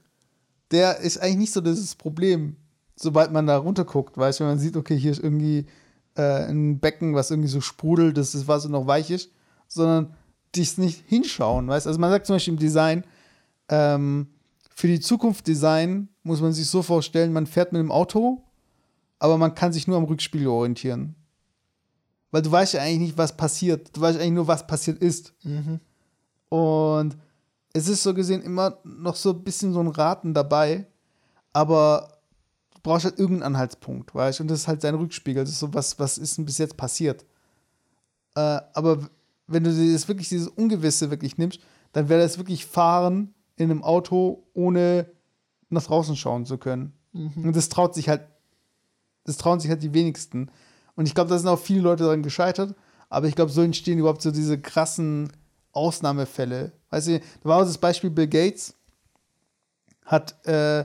der 0.70 0.98
ist 0.98 1.18
eigentlich 1.18 1.38
nicht 1.38 1.52
so 1.52 1.60
das 1.60 1.96
Problem, 1.96 2.54
sobald 2.94 3.32
man 3.32 3.48
da 3.48 3.56
runter 3.56 3.84
guckt, 3.84 4.16
weißt 4.16 4.38
du, 4.38 4.44
wenn 4.44 4.52
man 4.52 4.58
sieht, 4.60 4.76
okay, 4.76 4.96
hier 4.96 5.10
ist 5.10 5.20
irgendwie 5.20 5.66
äh, 6.14 6.44
ein 6.44 6.78
Becken, 6.78 7.16
was 7.16 7.32
irgendwie 7.32 7.48
so 7.48 7.60
sprudelt, 7.60 8.16
dass 8.16 8.30
das 8.30 8.46
Wasser 8.46 8.68
noch 8.68 8.86
weich 8.86 9.10
ist, 9.10 9.32
sondern 9.66 10.14
dies 10.54 10.78
nicht 10.78 11.02
hinschauen, 11.08 11.66
weißt 11.66 11.88
Also 11.88 11.98
man 11.98 12.12
sagt 12.12 12.26
zum 12.26 12.36
Beispiel 12.36 12.54
im 12.54 12.60
Design, 12.60 13.02
ähm, 13.68 14.28
für 14.72 14.86
die 14.86 15.00
Zukunft 15.00 15.48
Design 15.48 16.10
muss 16.22 16.40
man 16.40 16.52
sich 16.52 16.70
so 16.70 16.82
vorstellen, 16.82 17.32
man 17.32 17.48
fährt 17.48 17.72
mit 17.72 17.80
dem 17.80 17.90
Auto, 17.90 18.44
aber 19.18 19.36
man 19.36 19.56
kann 19.56 19.72
sich 19.72 19.88
nur 19.88 19.96
am 19.96 20.04
Rückspiegel 20.04 20.46
orientieren. 20.46 21.16
Weil 22.36 22.42
du 22.42 22.52
weißt 22.52 22.74
ja 22.74 22.82
eigentlich 22.82 22.98
nicht, 22.98 23.16
was 23.16 23.34
passiert. 23.34 23.96
Du 23.96 24.02
weißt 24.02 24.20
eigentlich 24.20 24.32
nur, 24.32 24.46
was 24.46 24.66
passiert 24.66 24.98
ist. 24.98 25.32
Und 26.50 27.16
es 27.72 27.88
ist 27.88 28.02
so 28.02 28.12
gesehen 28.12 28.42
immer 28.42 28.76
noch 28.84 29.16
so 29.16 29.30
ein 29.30 29.42
bisschen 29.42 29.72
so 29.72 29.80
ein 29.80 29.88
Raten 29.88 30.34
dabei, 30.34 30.86
aber 31.54 32.18
du 32.74 32.80
brauchst 32.82 33.06
halt 33.06 33.18
irgendeinen 33.18 33.54
Anhaltspunkt, 33.54 34.14
weißt 34.14 34.38
du? 34.38 34.42
Und 34.42 34.50
das 34.50 34.58
ist 34.58 34.68
halt 34.68 34.82
sein 34.82 34.96
Rückspiegel. 34.96 35.44
Das 35.44 35.50
ist 35.50 35.60
so, 35.60 35.72
was, 35.72 35.98
was 35.98 36.18
ist 36.18 36.36
denn 36.36 36.44
bis 36.44 36.58
jetzt 36.58 36.76
passiert? 36.76 37.24
Äh, 38.34 38.60
aber 38.74 39.08
wenn 39.46 39.64
du 39.64 39.70
dieses 39.70 40.06
wirklich 40.06 40.28
dieses 40.28 40.48
Ungewisse 40.48 41.10
wirklich 41.10 41.38
nimmst, 41.38 41.60
dann 41.92 42.10
wäre 42.10 42.20
das 42.20 42.36
wirklich 42.36 42.66
Fahren 42.66 43.32
in 43.56 43.70
einem 43.70 43.82
Auto, 43.82 44.44
ohne 44.52 45.06
nach 45.70 45.84
draußen 45.84 46.16
schauen 46.16 46.44
zu 46.44 46.58
können. 46.58 46.92
Und 47.14 47.56
das 47.56 47.70
traut 47.70 47.94
sich 47.94 48.10
halt, 48.10 48.28
das 49.24 49.38
trauen 49.38 49.58
sich 49.58 49.70
halt 49.70 49.82
die 49.82 49.94
wenigsten. 49.94 50.50
Und 50.96 51.06
ich 51.06 51.14
glaube, 51.14 51.30
da 51.30 51.38
sind 51.38 51.48
auch 51.48 51.58
viele 51.58 51.82
Leute 51.82 52.04
daran 52.04 52.22
gescheitert, 52.22 52.74
aber 53.08 53.28
ich 53.28 53.36
glaube, 53.36 53.52
so 53.52 53.62
entstehen 53.62 53.98
überhaupt 53.98 54.22
so 54.22 54.30
diese 54.30 54.60
krassen 54.60 55.30
Ausnahmefälle. 55.72 56.72
Weißt 56.90 57.08
du, 57.08 57.20
da 57.20 57.48
war 57.48 57.58
auch 57.58 57.64
das 57.64 57.78
Beispiel 57.78 58.10
Bill 58.10 58.26
Gates, 58.26 58.74
hat 60.04 60.34
äh, 60.46 60.84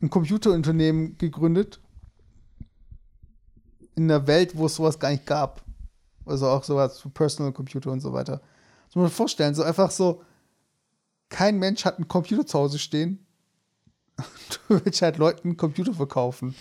ein 0.00 0.10
Computerunternehmen 0.10 1.18
gegründet 1.18 1.80
in 3.96 4.04
einer 4.04 4.26
Welt, 4.26 4.56
wo 4.56 4.66
es 4.66 4.76
sowas 4.76 4.98
gar 4.98 5.10
nicht 5.10 5.26
gab. 5.26 5.62
Also 6.24 6.46
auch 6.46 6.62
sowas 6.62 7.00
für 7.00 7.08
Personal 7.08 7.52
Computer 7.52 7.90
und 7.90 8.00
so 8.00 8.12
weiter. 8.12 8.40
Das 8.86 8.94
muss 8.94 9.02
man 9.02 9.08
sich 9.08 9.16
vorstellen, 9.16 9.54
so 9.54 9.62
einfach 9.62 9.90
so, 9.90 10.22
kein 11.28 11.58
Mensch 11.58 11.84
hat 11.84 11.96
einen 11.96 12.08
Computer 12.08 12.46
zu 12.46 12.58
Hause 12.58 12.78
stehen. 12.78 13.26
Du 14.68 14.80
willst 14.84 15.02
halt 15.02 15.18
Leuten 15.18 15.48
einen 15.48 15.56
Computer 15.56 15.94
verkaufen. 15.94 16.54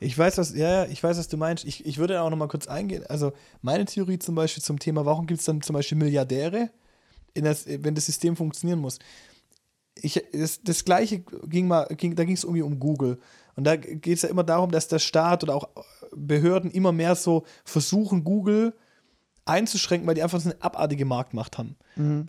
Ich 0.00 0.16
weiß, 0.16 0.38
was, 0.38 0.54
ja, 0.54 0.84
ich 0.86 1.02
weiß, 1.02 1.18
was 1.18 1.28
du 1.28 1.36
meinst. 1.36 1.64
Ich, 1.64 1.86
ich 1.86 1.98
würde 1.98 2.20
auch 2.20 2.30
noch 2.30 2.36
mal 2.36 2.48
kurz 2.48 2.66
eingehen. 2.66 3.04
Also, 3.08 3.32
meine 3.62 3.84
Theorie 3.84 4.18
zum 4.18 4.34
Beispiel 4.34 4.62
zum 4.62 4.78
Thema, 4.78 5.06
warum 5.06 5.26
gibt 5.26 5.40
es 5.40 5.46
dann 5.46 5.62
zum 5.62 5.74
Beispiel 5.74 5.98
Milliardäre, 5.98 6.70
das, 7.34 7.66
wenn 7.66 7.94
das 7.94 8.06
System 8.06 8.36
funktionieren 8.36 8.80
muss? 8.80 8.98
Ich, 9.94 10.22
das, 10.32 10.62
das 10.62 10.84
gleiche 10.84 11.20
ging 11.20 11.68
mal, 11.68 11.86
ging, 11.96 12.16
da 12.16 12.24
ging 12.24 12.34
es 12.34 12.44
irgendwie 12.44 12.62
um 12.62 12.78
Google. 12.78 13.18
Und 13.56 13.64
da 13.64 13.76
geht 13.76 14.06
es 14.16 14.22
ja 14.22 14.28
immer 14.28 14.42
darum, 14.44 14.70
dass 14.70 14.88
der 14.88 14.98
Staat 14.98 15.44
oder 15.44 15.54
auch 15.54 15.68
Behörden 16.14 16.70
immer 16.70 16.92
mehr 16.92 17.14
so 17.14 17.44
versuchen, 17.64 18.24
Google 18.24 18.74
einzuschränken, 19.44 20.06
weil 20.06 20.14
die 20.14 20.22
einfach 20.22 20.40
so 20.40 20.50
eine 20.50 20.62
abartige 20.62 21.04
Marktmacht 21.04 21.58
haben. 21.58 21.76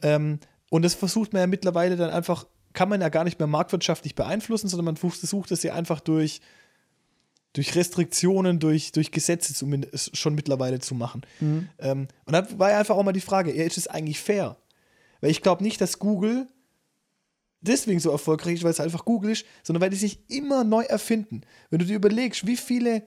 Ähm, 0.04 0.40
und 0.70 0.84
das 0.84 0.94
versucht 0.94 1.34
man 1.34 1.40
ja 1.42 1.48
mittlerweile 1.48 1.96
dann 1.96 2.10
einfach, 2.10 2.46
kann 2.74 2.90
man 2.90 3.02
ja 3.02 3.10
gar 3.10 3.24
nicht 3.24 3.40
mehr 3.40 3.48
marktwirtschaftlich 3.48 4.16
beeinflussen, 4.16 4.68
sondern 4.68 4.86
man 4.86 4.98
versucht 4.98 5.52
es 5.52 5.64
ja 5.64 5.74
einfach 5.74 6.00
durch, 6.02 6.42
durch 7.56 7.74
Restriktionen, 7.76 8.60
durch, 8.60 8.92
durch 8.92 9.12
Gesetze 9.12 9.54
zumindest 9.54 10.16
schon 10.16 10.36
mittlerweile 10.36 10.80
zu 10.80 10.94
machen. 10.94 11.22
Ähm, 11.80 12.08
und 12.26 12.34
dann 12.34 12.60
war 12.60 12.72
ja 12.72 12.80
einfach 12.80 12.96
auch 12.96 13.04
mal 13.04 13.14
die 13.14 13.22
Frage, 13.22 13.52
ist 13.52 13.78
es 13.78 13.88
eigentlich 13.88 14.20
fair? 14.20 14.58
Weil 15.22 15.32
ich 15.32 15.42
glaube 15.42 15.64
nicht, 15.64 15.80
dass 15.80 16.00
Google 16.00 16.48
deswegen 17.62 18.02
so 18.02 18.12
erfolgreich 18.12 18.56
ist, 18.56 18.64
weil 18.64 18.72
es 18.72 18.82
einfach 18.82 19.06
Google 19.06 19.32
ist, 19.32 19.46
sondern 19.64 19.82
weil 19.82 19.90
die 19.90 19.96
sich 19.96 20.20
immer 20.30 20.66
neu 20.66 20.84
erfinden. 20.84 21.42
Wenn 21.70 21.80
du 21.80 21.86
dir 21.86 21.96
überlegst, 21.96 22.46
wie 22.46 22.58
viele 22.58 23.04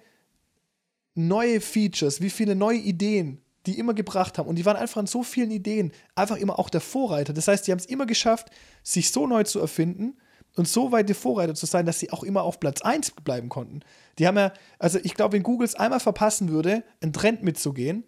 neue 1.15 1.61
Features, 1.61 2.23
wie 2.23 2.31
viele 2.31 2.55
neue 2.55 2.79
Ideen 2.79 3.43
die 3.67 3.79
immer 3.79 3.93
gebracht 3.93 4.39
haben 4.39 4.49
und 4.49 4.57
die 4.57 4.65
waren 4.65 4.79
einfach 4.79 4.97
an 4.97 5.07
so 5.07 5.23
vielen 5.23 5.51
Ideen 5.51 5.93
einfach 6.15 6.37
immer 6.37 6.59
auch 6.59 6.71
der 6.71 6.81
Vorreiter. 6.81 7.35
Das 7.35 7.49
heißt, 7.49 7.67
die 7.67 7.73
haben 7.73 7.79
es 7.79 7.85
immer 7.85 8.07
geschafft, 8.07 8.49
sich 8.83 9.11
so 9.11 9.27
neu 9.27 9.43
zu 9.43 9.61
erfinden 9.61 10.17
und 10.59 10.69
so 10.69 10.93
weit 10.93 11.09
der 11.09 11.17
Vorreiter 11.17 11.55
zu 11.55 11.67
sein, 11.67 11.87
dass 11.87 11.99
sie 12.01 12.11
auch 12.13 12.23
immer 12.23 12.43
auf 12.43 12.61
Platz 12.61 12.83
1 12.83 13.13
bleiben 13.25 13.49
konnten. 13.49 13.81
Die 14.19 14.27
haben 14.27 14.37
ja, 14.37 14.53
also 14.79 14.99
ich 15.03 15.15
glaube, 15.15 15.33
wenn 15.35 15.43
Google 15.43 15.65
es 15.67 15.75
einmal 15.75 16.01
verpassen 16.01 16.49
würde, 16.49 16.83
einen 17.01 17.13
Trend 17.13 17.43
mitzugehen, 17.43 18.05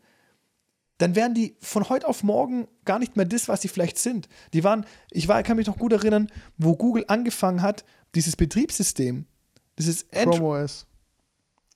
dann 0.99 1.15
wären 1.15 1.33
die 1.33 1.57
von 1.61 1.89
heute 1.89 2.07
auf 2.09 2.23
morgen 2.23 2.69
gar 2.85 2.99
nicht 2.99 3.17
mehr 3.17 3.25
das, 3.25 3.49
was 3.49 3.63
sie 3.63 3.69
vielleicht 3.69 3.99
sind. 3.99 4.29
Die 4.53 4.65
waren, 4.65 4.85
ich 5.11 5.29
war, 5.29 5.43
kann 5.43 5.57
mich 5.57 5.67
noch 5.67 5.79
gut 5.79 5.93
erinnern, 5.93 6.31
wo 6.59 6.77
Google 6.77 7.05
angefangen 7.09 7.63
hat, 7.63 7.85
dieses 8.15 8.37
Betriebssystem, 8.37 9.25
dieses 9.79 10.05
Android. 10.13 10.39
Chrome 10.41 10.65
OS. 10.65 10.87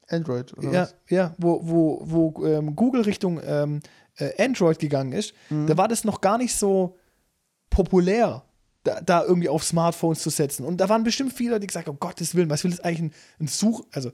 Android, 0.08 0.52
oder 0.58 0.70
Ja, 0.72 0.82
was? 0.82 0.94
ja, 1.08 1.34
wo, 1.38 1.60
wo, 1.62 2.02
wo 2.04 2.44
ähm, 2.46 2.76
Google 2.76 3.02
Richtung 3.02 3.40
ähm, 3.42 3.80
äh, 4.16 4.30
Android 4.42 4.78
gegangen 4.78 5.12
ist, 5.12 5.32
Mhm. 5.48 5.66
da 5.68 5.78
war 5.78 5.88
das 5.88 6.04
noch 6.04 6.20
gar 6.20 6.36
nicht 6.36 6.54
so 6.54 6.98
populär. 7.70 8.44
Da, 8.84 9.00
da 9.00 9.24
irgendwie 9.24 9.48
auf 9.48 9.64
Smartphones 9.64 10.20
zu 10.20 10.30
setzen. 10.30 10.64
Und 10.64 10.78
da 10.78 10.88
waren 10.88 11.02
bestimmt 11.04 11.32
viele, 11.32 11.58
die 11.58 11.66
gesagt 11.66 11.86
haben, 11.88 11.94
um 11.94 12.00
Gottes 12.00 12.34
Willen, 12.34 12.48
was 12.50 12.62
will 12.64 12.70
das 12.70 12.80
eigentlich 12.80 13.00
ein, 13.00 13.12
ein 13.40 13.48
Such, 13.48 13.82
also 13.92 14.12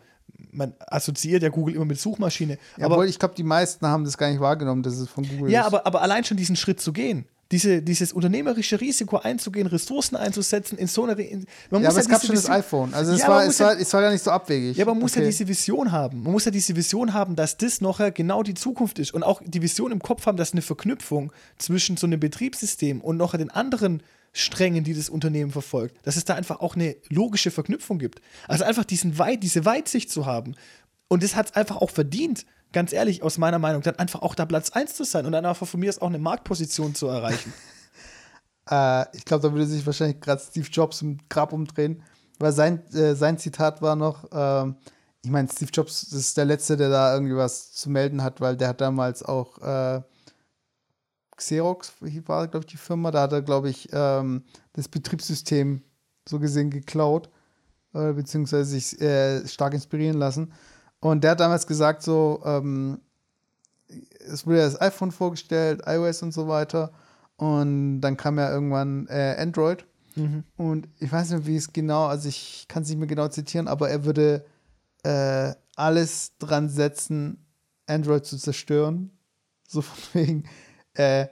man 0.52 0.74
assoziiert 0.86 1.42
ja 1.42 1.48
Google 1.50 1.74
immer 1.74 1.84
mit 1.84 2.00
Suchmaschine. 2.00 2.56
Ja, 2.78 2.86
aber 2.86 2.94
obwohl 2.94 3.08
ich 3.08 3.18
glaube, 3.18 3.34
die 3.36 3.42
meisten 3.42 3.86
haben 3.86 4.04
das 4.04 4.16
gar 4.16 4.30
nicht 4.30 4.40
wahrgenommen, 4.40 4.82
dass 4.82 4.94
es 4.96 5.08
von 5.08 5.28
Google 5.28 5.50
ja, 5.52 5.60
ist. 5.62 5.66
aber, 5.66 5.86
aber 5.86 6.02
allein 6.02 6.24
schon 6.24 6.36
diesen 6.36 6.56
Schritt 6.56 6.80
zu 6.80 6.92
gehen, 6.92 7.26
diese, 7.50 7.82
dieses 7.82 8.12
unternehmerische 8.12 8.80
Risiko 8.80 9.16
einzugehen, 9.18 9.66
Ressourcen 9.66 10.14
einzusetzen 10.14 10.78
in 10.78 10.86
so 10.86 11.02
einer. 11.02 11.18
In, 11.18 11.46
man 11.70 11.82
ja, 11.82 11.88
muss 11.88 11.96
aber 11.96 12.00
es 12.02 12.08
gab 12.08 12.20
schon 12.24 12.36
das 12.36 12.44
Vision- 12.44 12.56
iPhone. 12.56 12.94
Also 12.94 13.12
es, 13.12 13.20
Ja, 13.22 13.28
war, 13.28 13.44
es, 13.44 13.58
ja- 13.58 13.66
war, 13.66 13.76
es 13.80 13.92
war 13.92 14.02
gar 14.02 14.12
nicht 14.12 14.22
so 14.22 14.30
abwegig. 14.30 14.76
Ja, 14.76 14.84
aber 14.84 14.94
man 14.94 15.00
muss 15.02 15.16
ja 15.16 15.20
Okay. 15.20 15.30
diese 15.30 15.48
Vision 15.48 15.90
haben. 15.90 16.22
Man 16.22 16.30
muss 16.30 16.44
ja 16.44 16.52
diese 16.52 16.76
Vision 16.76 17.12
haben, 17.12 17.34
dass 17.34 17.56
das 17.56 17.80
nachher 17.80 18.12
genau 18.12 18.44
die 18.44 18.54
Zukunft 18.54 19.00
ist. 19.00 19.12
Und 19.12 19.24
auch 19.24 19.42
die 19.44 19.62
Vision 19.62 19.90
im 19.90 19.98
Kopf 20.00 20.26
haben, 20.26 20.36
dass 20.36 20.52
eine 20.52 20.62
Verknüpfung 20.62 21.32
zwischen 21.58 21.96
so 21.96 22.06
einem 22.06 22.20
Betriebssystem 22.20 23.00
und 23.00 23.16
nachher 23.16 23.38
den 23.38 23.50
anderen 23.50 24.00
Strängen, 24.32 24.84
die 24.84 24.94
das 24.94 25.08
Unternehmen 25.08 25.50
verfolgt, 25.50 26.06
dass 26.06 26.16
es 26.16 26.24
da 26.24 26.34
einfach 26.34 26.60
auch 26.60 26.76
eine 26.76 26.96
logische 27.08 27.50
Verknüpfung 27.50 27.98
gibt. 27.98 28.20
Also 28.46 28.64
einfach 28.64 28.84
diesen 28.84 29.18
Weit, 29.18 29.42
diese 29.42 29.64
Weitsicht 29.64 30.10
zu 30.10 30.26
haben. 30.26 30.54
Und 31.08 31.22
das 31.22 31.34
hat 31.34 31.50
es 31.50 31.56
einfach 31.56 31.76
auch 31.76 31.90
verdient, 31.90 32.46
ganz 32.72 32.92
ehrlich, 32.92 33.22
aus 33.22 33.38
meiner 33.38 33.58
Meinung, 33.58 33.82
dann 33.82 33.96
einfach 33.96 34.22
auch 34.22 34.34
da 34.34 34.46
Platz 34.46 34.70
1 34.70 34.94
zu 34.94 35.04
sein 35.04 35.26
und 35.26 35.32
dann 35.32 35.44
einfach 35.44 35.66
von 35.66 35.80
mir 35.80 35.88
aus 35.88 35.98
auch 35.98 36.08
eine 36.08 36.18
Marktposition 36.18 36.94
zu 36.94 37.06
erreichen. 37.06 37.52
Äh, 38.70 39.16
ich 39.16 39.24
glaube, 39.24 39.48
da 39.48 39.52
würde 39.52 39.66
sich 39.66 39.84
wahrscheinlich 39.84 40.20
gerade 40.20 40.40
Steve 40.40 40.68
Jobs 40.70 41.02
im 41.02 41.18
Grab 41.28 41.52
umdrehen, 41.52 42.02
weil 42.38 42.52
sein, 42.52 42.86
äh, 42.92 43.14
sein 43.14 43.36
Zitat 43.38 43.82
war 43.82 43.96
noch, 43.96 44.28
ähm, 44.32 44.76
ich 45.24 45.30
meine, 45.30 45.48
Steve 45.48 45.70
Jobs 45.72 46.04
ist 46.04 46.36
der 46.36 46.44
Letzte, 46.44 46.76
der 46.76 46.88
da 46.88 47.14
irgendwie 47.14 47.34
was 47.34 47.72
zu 47.72 47.90
melden 47.90 48.22
hat, 48.22 48.40
weil 48.40 48.56
der 48.56 48.68
hat 48.68 48.80
damals 48.80 49.22
auch 49.22 49.58
äh, 49.58 50.02
Xerox, 51.41 51.93
war, 52.26 52.49
glaube 52.49 52.64
ich, 52.66 52.72
die 52.72 52.76
Firma, 52.76 53.11
da 53.11 53.22
hat 53.22 53.32
er, 53.32 53.43
glaube 53.43 53.70
ich, 53.70 53.88
ähm, 53.93 54.45
das 54.74 54.88
Betriebssystem 54.88 55.82
so 56.28 56.38
gesehen 56.38 56.70
geklaut, 56.70 57.30
äh, 57.95 58.12
beziehungsweise 58.12 58.64
sich 58.70 59.01
äh, 59.01 59.47
stark 59.49 59.74
inspirieren 59.74 60.18
lassen. 60.18 60.53
Und 61.01 61.24
der 61.24 61.32
hat 61.32 61.41
damals 61.41 61.66
gesagt, 61.66 62.03
so, 62.03 62.43
ähm, 62.45 63.01
es 64.20 64.47
wurde 64.47 64.59
ja 64.59 64.64
das 64.64 64.80
iPhone 64.80 65.11
vorgestellt, 65.11 65.82
iOS 65.86 66.22
und 66.22 66.32
so 66.32 66.47
weiter. 66.47 66.93
Und 67.36 68.03
dann 68.03 68.16
kam 68.18 68.38
ja 68.38 68.53
irgendwann 68.53 69.07
äh, 69.09 69.34
Android. 69.38 69.86
Und 70.57 70.88
ich 70.99 71.11
weiß 71.11 71.30
nicht, 71.30 71.47
wie 71.47 71.57
es 71.57 71.72
genau, 71.72 72.07
also 72.07 72.28
ich 72.28 72.66
kann 72.68 72.82
es 72.82 72.91
nicht 72.91 72.99
mehr 72.99 73.07
genau 73.07 73.28
zitieren, 73.28 73.66
aber 73.66 73.88
er 73.88 74.05
würde 74.05 74.45
äh, 75.03 75.55
alles 75.74 76.36
dran 76.38 76.68
setzen, 76.68 77.47
Android 77.86 78.26
zu 78.26 78.36
zerstören. 78.36 79.11
So 79.66 79.80
von 79.82 80.20
wegen, 80.20 80.45
äh, 81.01 81.28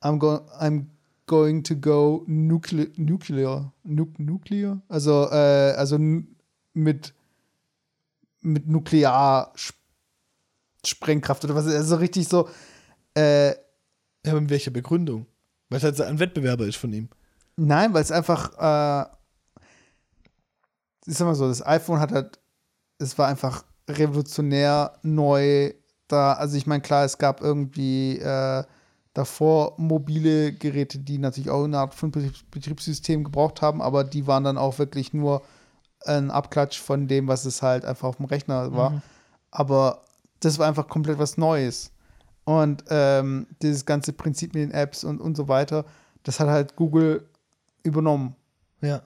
I'm, 0.00 0.18
go 0.18 0.40
I'm 0.60 0.86
going 1.26 1.62
to 1.64 1.76
go 1.76 2.24
nuclear, 2.26 2.88
nuclear, 2.96 3.72
nu 3.84 4.06
nuclear? 4.18 4.82
Also, 4.88 5.28
äh, 5.30 5.74
also 5.76 5.98
mit, 6.74 7.14
mit 8.40 8.66
Nuklearsprengkraft 8.66 11.44
oder 11.44 11.54
was, 11.54 11.66
also 11.66 11.96
richtig 11.96 12.28
so, 12.28 12.48
äh, 13.16 13.50
ja, 13.50 13.56
aber 14.28 14.40
mit 14.40 14.50
welcher 14.50 14.70
Begründung? 14.70 15.26
Weil 15.68 15.78
es 15.78 15.84
halt 15.84 15.96
so 15.96 16.04
ein 16.04 16.18
Wettbewerber 16.18 16.66
ist 16.66 16.76
von 16.76 16.92
ihm. 16.92 17.08
Nein, 17.56 17.94
weil 17.94 18.02
es 18.02 18.12
einfach, 18.12 18.52
äh, 18.58 19.06
ich 21.06 21.16
sag 21.16 21.26
mal 21.26 21.34
so, 21.34 21.48
das 21.48 21.64
iPhone 21.64 22.00
hat 22.00 22.12
halt, 22.12 22.38
es 22.98 23.16
war 23.18 23.28
einfach 23.28 23.64
revolutionär 23.88 24.98
neu 25.02 25.72
da. 26.08 26.34
Also 26.34 26.56
ich 26.56 26.66
meine, 26.66 26.82
klar, 26.82 27.04
es 27.04 27.18
gab 27.18 27.40
irgendwie 27.40 28.18
äh, 28.18 28.64
davor 29.14 29.74
mobile 29.76 30.52
Geräte, 30.52 30.98
die 30.98 31.18
natürlich 31.18 31.50
auch 31.50 31.64
eine 31.64 31.78
Art 31.78 31.94
von 31.94 32.10
Betriebs 32.10 32.44
Betriebssystem 32.50 33.24
gebraucht 33.24 33.62
haben, 33.62 33.82
aber 33.82 34.04
die 34.04 34.26
waren 34.26 34.44
dann 34.44 34.58
auch 34.58 34.78
wirklich 34.78 35.12
nur 35.12 35.42
ein 36.04 36.30
Abklatsch 36.30 36.80
von 36.80 37.08
dem, 37.08 37.28
was 37.28 37.44
es 37.44 37.62
halt 37.62 37.84
einfach 37.84 38.08
auf 38.08 38.16
dem 38.16 38.26
Rechner 38.26 38.74
war. 38.74 39.02
Aber 39.50 40.02
das 40.40 40.58
war 40.58 40.66
einfach 40.66 40.88
komplett 40.88 41.18
was 41.18 41.36
Neues. 41.36 41.92
Und 42.44 42.84
ähm, 42.88 43.46
dieses 43.62 43.86
ganze 43.86 44.12
Prinzip 44.12 44.54
mit 44.54 44.62
den 44.64 44.72
Apps 44.72 45.04
und, 45.04 45.20
und 45.20 45.36
so 45.36 45.46
weiter, 45.46 45.84
das 46.24 46.40
hat 46.40 46.48
halt 46.48 46.74
Google 46.74 47.28
übernommen. 47.84 48.34
Ja. 48.80 49.02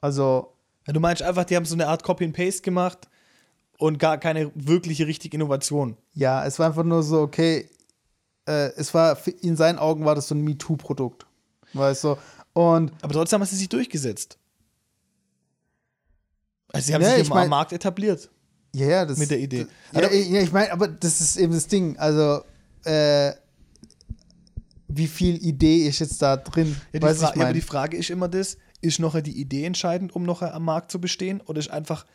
Also, 0.00 0.52
Ja, 0.86 0.92
du 0.92 1.00
meinst 1.00 1.22
einfach, 1.22 1.44
die 1.44 1.56
haben 1.56 1.64
so 1.64 1.74
eine 1.74 1.88
Art 1.88 2.04
Copy 2.04 2.24
and 2.24 2.36
Paste 2.36 2.62
gemacht 2.62 3.08
und 3.78 3.98
gar 3.98 4.18
keine 4.18 4.52
wirkliche 4.54 5.06
richtige 5.06 5.36
Innovation. 5.36 5.96
ja, 6.14 6.44
es 6.44 6.58
war 6.58 6.66
einfach 6.66 6.84
nur 6.84 7.02
so, 7.02 7.22
okay, 7.22 7.68
äh, 8.46 8.70
es 8.76 8.94
war, 8.94 9.18
in 9.42 9.56
seinen 9.56 9.78
Augen 9.78 10.04
war 10.04 10.14
das 10.14 10.28
so 10.28 10.34
ein 10.34 10.40
MeToo-Produkt. 10.42 11.26
Weißt 11.72 12.04
du? 12.04 12.16
Und 12.52 12.92
Aber 13.02 13.12
trotzdem 13.12 13.40
haben 13.40 13.46
sie 13.46 13.56
sich 13.56 13.68
durchgesetzt. 13.68 14.38
Also 16.72 16.86
sie 16.86 16.94
haben 16.94 17.02
Ja, 17.02 17.10
sich 17.10 17.20
ich 17.22 17.28
im 17.28 17.34
mein- 17.34 17.48
Markt 17.48 17.72
etabliert. 17.72 18.30
ja, 18.74 18.86
ja, 18.86 19.04
das. 19.06 19.18
Mit 19.18 19.30
der 19.30 19.38
Idee. 19.38 19.66
Das, 19.92 20.02
ja, 20.02 20.10
ja, 20.18 20.40
ich 20.40 20.52
meine, 20.52 20.72
aber 20.72 20.88
das 20.88 21.20
ist 21.20 21.36
eben 21.36 21.52
das 21.52 21.66
Ding. 21.66 21.98
Also, 21.98 22.42
äh, 22.84 23.32
wie 24.88 25.06
viel 25.08 25.36
Idee 25.44 25.86
ist 25.86 25.98
jetzt 25.98 26.22
da 26.22 26.36
drin? 26.36 26.76
Ja, 26.92 27.00
die, 27.00 27.02
Weiß 27.06 27.18
Fra 27.18 27.24
ich 27.30 27.30
ja, 27.30 27.34
aber 27.36 27.44
mein. 27.44 27.54
die 27.54 27.60
Frage 27.60 27.96
ist 27.96 28.10
immer 28.10 28.28
das, 28.28 28.56
ist 28.80 28.98
noch 28.98 29.20
die 29.20 29.38
Idee 29.40 29.64
entscheidend, 29.64 30.14
um 30.14 30.22
noch 30.22 30.42
am 30.42 30.64
Markt 30.64 30.90
zu 30.92 31.00
bestehen? 31.00 31.40
Oder 31.42 31.58
ist 31.60 31.70
einfach, 31.70 32.06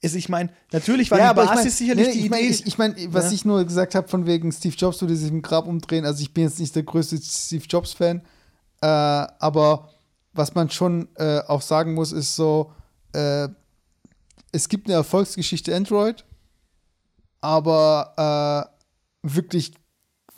ist, 0.00 0.14
ich 0.14 0.28
meine, 0.28 0.50
natürlich 0.72 1.10
war 1.10 1.18
ja, 1.18 1.32
die 1.32 1.36
Basis 1.36 1.50
ich 1.50 1.64
mein, 1.64 1.70
sicherlich 1.70 2.06
nee, 2.08 2.12
die 2.12 2.20
ich 2.20 2.30
mein, 2.30 2.40
Idee. 2.40 2.50
Ich, 2.50 2.66
ich 2.66 2.78
meine, 2.78 2.94
was 3.14 3.24
Ja. 3.26 3.32
ich 3.32 3.44
nur 3.44 3.64
gesagt 3.64 3.94
habe, 3.94 4.08
von 4.08 4.26
wegen 4.26 4.52
Steve 4.52 4.74
Jobs 4.76 5.00
würde 5.00 5.16
sich 5.16 5.30
im 5.30 5.42
Grab 5.42 5.66
umdrehen. 5.66 6.04
Also, 6.04 6.22
ich 6.22 6.32
bin 6.34 6.44
jetzt 6.44 6.58
nicht 6.60 6.74
der 6.76 6.82
größte 6.82 7.16
Steve 7.18 7.64
Jobs-Fan. 7.68 8.22
Äh, 8.82 8.86
aber 8.86 9.90
was 10.32 10.54
man 10.54 10.68
schon 10.70 11.08
äh, 11.16 11.40
auch 11.46 11.62
sagen 11.62 11.94
muss, 11.94 12.12
ist 12.12 12.36
so: 12.36 12.72
äh, 13.12 13.48
Es 14.52 14.68
gibt 14.68 14.86
eine 14.86 14.96
Erfolgsgeschichte 14.96 15.74
Android, 15.74 16.24
aber 17.40 18.70
äh, 19.24 19.28
wirklich 19.28 19.72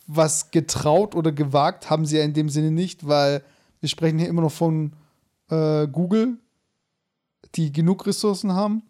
was 0.06 0.50
getraut 0.50 1.14
oder 1.14 1.32
gewagt 1.32 1.90
haben 1.90 2.06
sie 2.06 2.16
ja 2.16 2.24
in 2.24 2.32
dem 2.32 2.48
Sinne 2.48 2.70
nicht, 2.70 3.06
weil 3.06 3.42
wir 3.80 3.88
sprechen 3.88 4.18
hier 4.18 4.28
immer 4.28 4.42
noch 4.42 4.52
von 4.52 4.94
äh, 5.50 5.86
Google, 5.86 6.38
die 7.54 7.72
genug 7.72 8.06
Ressourcen 8.06 8.52
haben. 8.54 8.82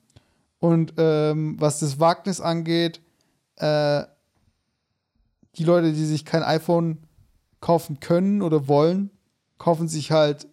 Und 0.61 0.95
ähm, 0.97 1.57
was 1.59 1.79
das 1.81 2.01
Wagnis 2.01 2.41
angeht, 2.41 3.01
äh, 3.57 4.05
die 5.57 5.65
Leute, 5.65 5.93
die 5.93 6.05
sich 6.05 6.25
kein 6.25 6.43
iPhone 6.43 6.99
kaufen 7.61 8.01
können 8.01 8.43
oder 8.43 8.69
wollen, 8.69 9.11
kaufen 9.59 9.89
sich 9.89 10.13
halt 10.13 10.47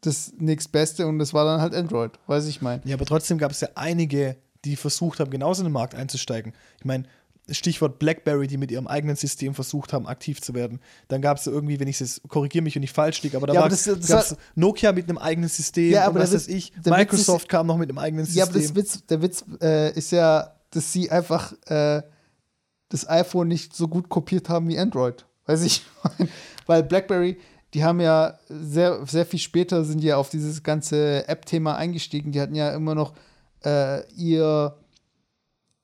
das 0.00 0.32
nächstbeste 0.38 1.06
und 1.06 1.18
das 1.18 1.34
war 1.34 1.44
dann 1.44 1.60
halt 1.60 1.74
Android, 1.74 2.12
weiß 2.26 2.46
ich 2.46 2.62
mein. 2.62 2.80
ja, 2.84 2.94
aber 2.94 3.04
trotzdem 3.04 3.38
gab 3.38 3.50
es 3.50 3.60
ja 3.60 3.68
einige, 3.74 4.36
die 4.64 4.76
versucht 4.76 5.20
haben, 5.20 5.30
genauso 5.30 5.62
in 5.62 5.66
den 5.66 5.72
Markt 5.72 5.94
einzusteigen. 5.94 6.52
Ich 6.78 6.84
meine, 6.84 7.04
Stichwort 7.50 7.98
BlackBerry, 7.98 8.46
die 8.46 8.56
mit 8.58 8.70
ihrem 8.70 8.86
eigenen 8.86 9.16
System 9.16 9.54
versucht 9.54 9.92
haben, 9.92 10.06
aktiv 10.06 10.40
zu 10.40 10.54
werden. 10.54 10.80
Dann 11.08 11.22
gab 11.22 11.38
es 11.38 11.46
irgendwie, 11.46 11.80
wenn 11.80 11.88
ich 11.88 12.00
es 12.00 12.20
korrigiere 12.28 12.62
mich, 12.62 12.74
wenn 12.76 12.82
ich 12.82 12.92
falsch 12.92 13.22
liege, 13.22 13.36
aber 13.36 13.46
da 13.46 13.54
Ja, 13.54 13.60
war 13.60 13.66
aber 13.66 13.76
das- 13.76 14.36
Nokia 14.54 14.92
mit 14.92 15.08
einem 15.08 15.18
eigenen 15.18 15.48
System 15.48 15.90
Ja, 15.92 16.06
aber 16.06 16.20
was 16.20 16.32
weiß 16.34 16.48
ich. 16.48 16.72
Microsoft 16.84 17.48
kam 17.48 17.66
noch 17.66 17.76
mit 17.78 17.88
einem 17.88 17.98
eigenen 17.98 18.24
System. 18.26 18.38
Ja, 18.40 18.44
aber 18.48 18.58
das 18.60 18.74
Witz, 18.74 19.06
der 19.06 19.22
Witz 19.22 19.44
äh, 19.62 19.92
ist 19.96 20.12
ja, 20.12 20.54
dass 20.70 20.92
sie 20.92 21.10
einfach 21.10 21.52
äh, 21.66 22.02
das 22.90 23.08
iPhone 23.08 23.48
nicht 23.48 23.74
so 23.74 23.88
gut 23.88 24.08
kopiert 24.08 24.48
haben 24.48 24.68
wie 24.68 24.78
Android. 24.78 25.24
Weiß 25.46 25.62
ich. 25.62 25.82
Weil 26.66 26.82
BlackBerry, 26.82 27.38
die 27.74 27.84
haben 27.84 28.00
ja 28.00 28.38
sehr, 28.48 29.06
sehr 29.06 29.26
viel 29.26 29.38
später 29.40 29.84
sind 29.84 30.02
ja 30.02 30.16
auf 30.16 30.30
dieses 30.30 30.62
ganze 30.62 31.26
App-Thema 31.28 31.76
eingestiegen. 31.76 32.32
Die 32.32 32.40
hatten 32.40 32.54
ja 32.54 32.70
immer 32.74 32.94
noch 32.94 33.12
äh, 33.64 34.06
ihr, 34.14 34.76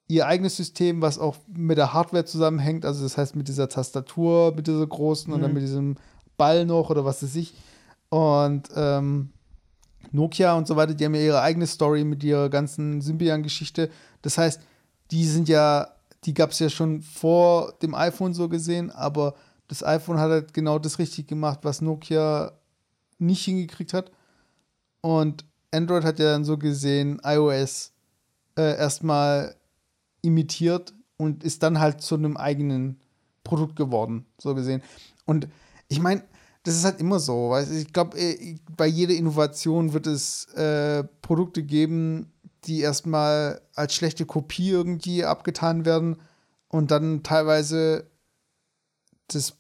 ihr 0.07 0.27
eigenes 0.27 0.57
System, 0.57 1.01
was 1.01 1.19
auch 1.19 1.37
mit 1.49 1.79
der 1.79 1.93
Hardware 1.93 2.25
zusammenhängt. 2.25 2.85
Also 2.85 3.03
das 3.03 3.17
heißt 3.17 3.37
mit 3.37 3.49
dieser 3.49 3.69
Tastatur, 3.69 4.53
mit 4.55 4.67
dieser 4.67 4.87
großen 4.87 5.33
und 5.33 5.41
dann 5.41 5.55
mit 5.55 5.63
diesem 5.63 5.97
Ball 6.37 6.67
noch 6.67 6.91
oder 6.91 7.05
was 7.05 7.23
weiß 7.23 7.37
ich. 7.37 7.55
Und 8.11 8.69
ähm, 8.77 9.31
Nokia 10.13 10.55
und 10.55 10.67
so 10.67 10.77
weiter, 10.77 10.95
die 10.95 11.05
haben 11.05 11.15
ja 11.15 11.23
ihre 11.23 11.41
eigene 11.41 11.67
Story 11.67 12.05
mit 12.05 12.23
ihrer 12.23 12.49
ganzen 12.49 13.01
Symbian-Geschichte. 13.01 13.91
Das 14.23 14.39
heißt, 14.39 14.61
die 15.11 15.25
sind 15.25 15.49
ja, 15.49 15.89
die 16.25 16.35
gab 16.35 16.51
es 16.51 16.59
ja 16.59 16.69
schon 16.69 17.01
vor 17.03 17.73
dem 17.83 17.95
iPhone 17.95 18.35
so 18.35 18.49
gesehen, 18.49 18.91
aber 18.91 19.35
das 19.69 19.83
iPhone 19.83 20.19
hat 20.19 20.31
halt 20.31 20.55
genau 20.55 20.79
das 20.79 20.99
richtig 20.99 21.27
gemacht, 21.27 21.61
was 21.63 21.81
Nokia 21.81 22.53
nicht 23.19 23.45
hingekriegt 23.45 23.95
hat. 23.95 24.11
Und 25.01 25.45
Android 25.71 26.05
hat 26.05 26.19
ja 26.19 26.27
dann 26.27 26.45
so 26.45 26.59
gesehen 26.59 27.21
iOS 27.25 27.93
äh, 28.57 28.77
erstmal 28.77 29.57
imitiert 30.25 30.95
und 31.17 31.45
ist 31.45 31.63
dann 31.63 31.79
halt 31.79 32.01
zu 32.01 32.15
einem 32.17 32.37
eigenen 32.37 33.01
Produkt 33.45 33.77
geworden, 33.77 34.27
so 34.39 34.55
gesehen. 34.55 34.83
Und 35.27 35.49
ich 35.89 36.01
meine, 36.01 36.23
das 36.65 36.75
ist 36.75 36.85
halt 36.85 37.01
immer 37.01 37.21
so. 37.21 37.51
Weißt? 37.51 37.71
Ich 37.73 37.93
glaube, 37.93 38.19
bei 38.77 38.87
jeder 38.87 39.15
Innovation 39.15 39.93
wird 39.93 40.07
es 40.07 40.47
äh, 40.55 41.05
Produkte 41.23 41.63
geben, 41.63 42.33
die 42.65 42.81
erstmal 42.81 43.61
als 43.75 43.95
schlechte 43.95 44.25
Kopie 44.25 44.71
irgendwie 44.71 45.25
abgetan 45.25 45.85
werden 45.85 46.17
und 46.69 46.91
dann 46.91 47.23
teilweise 47.23 48.07
das 49.29 49.57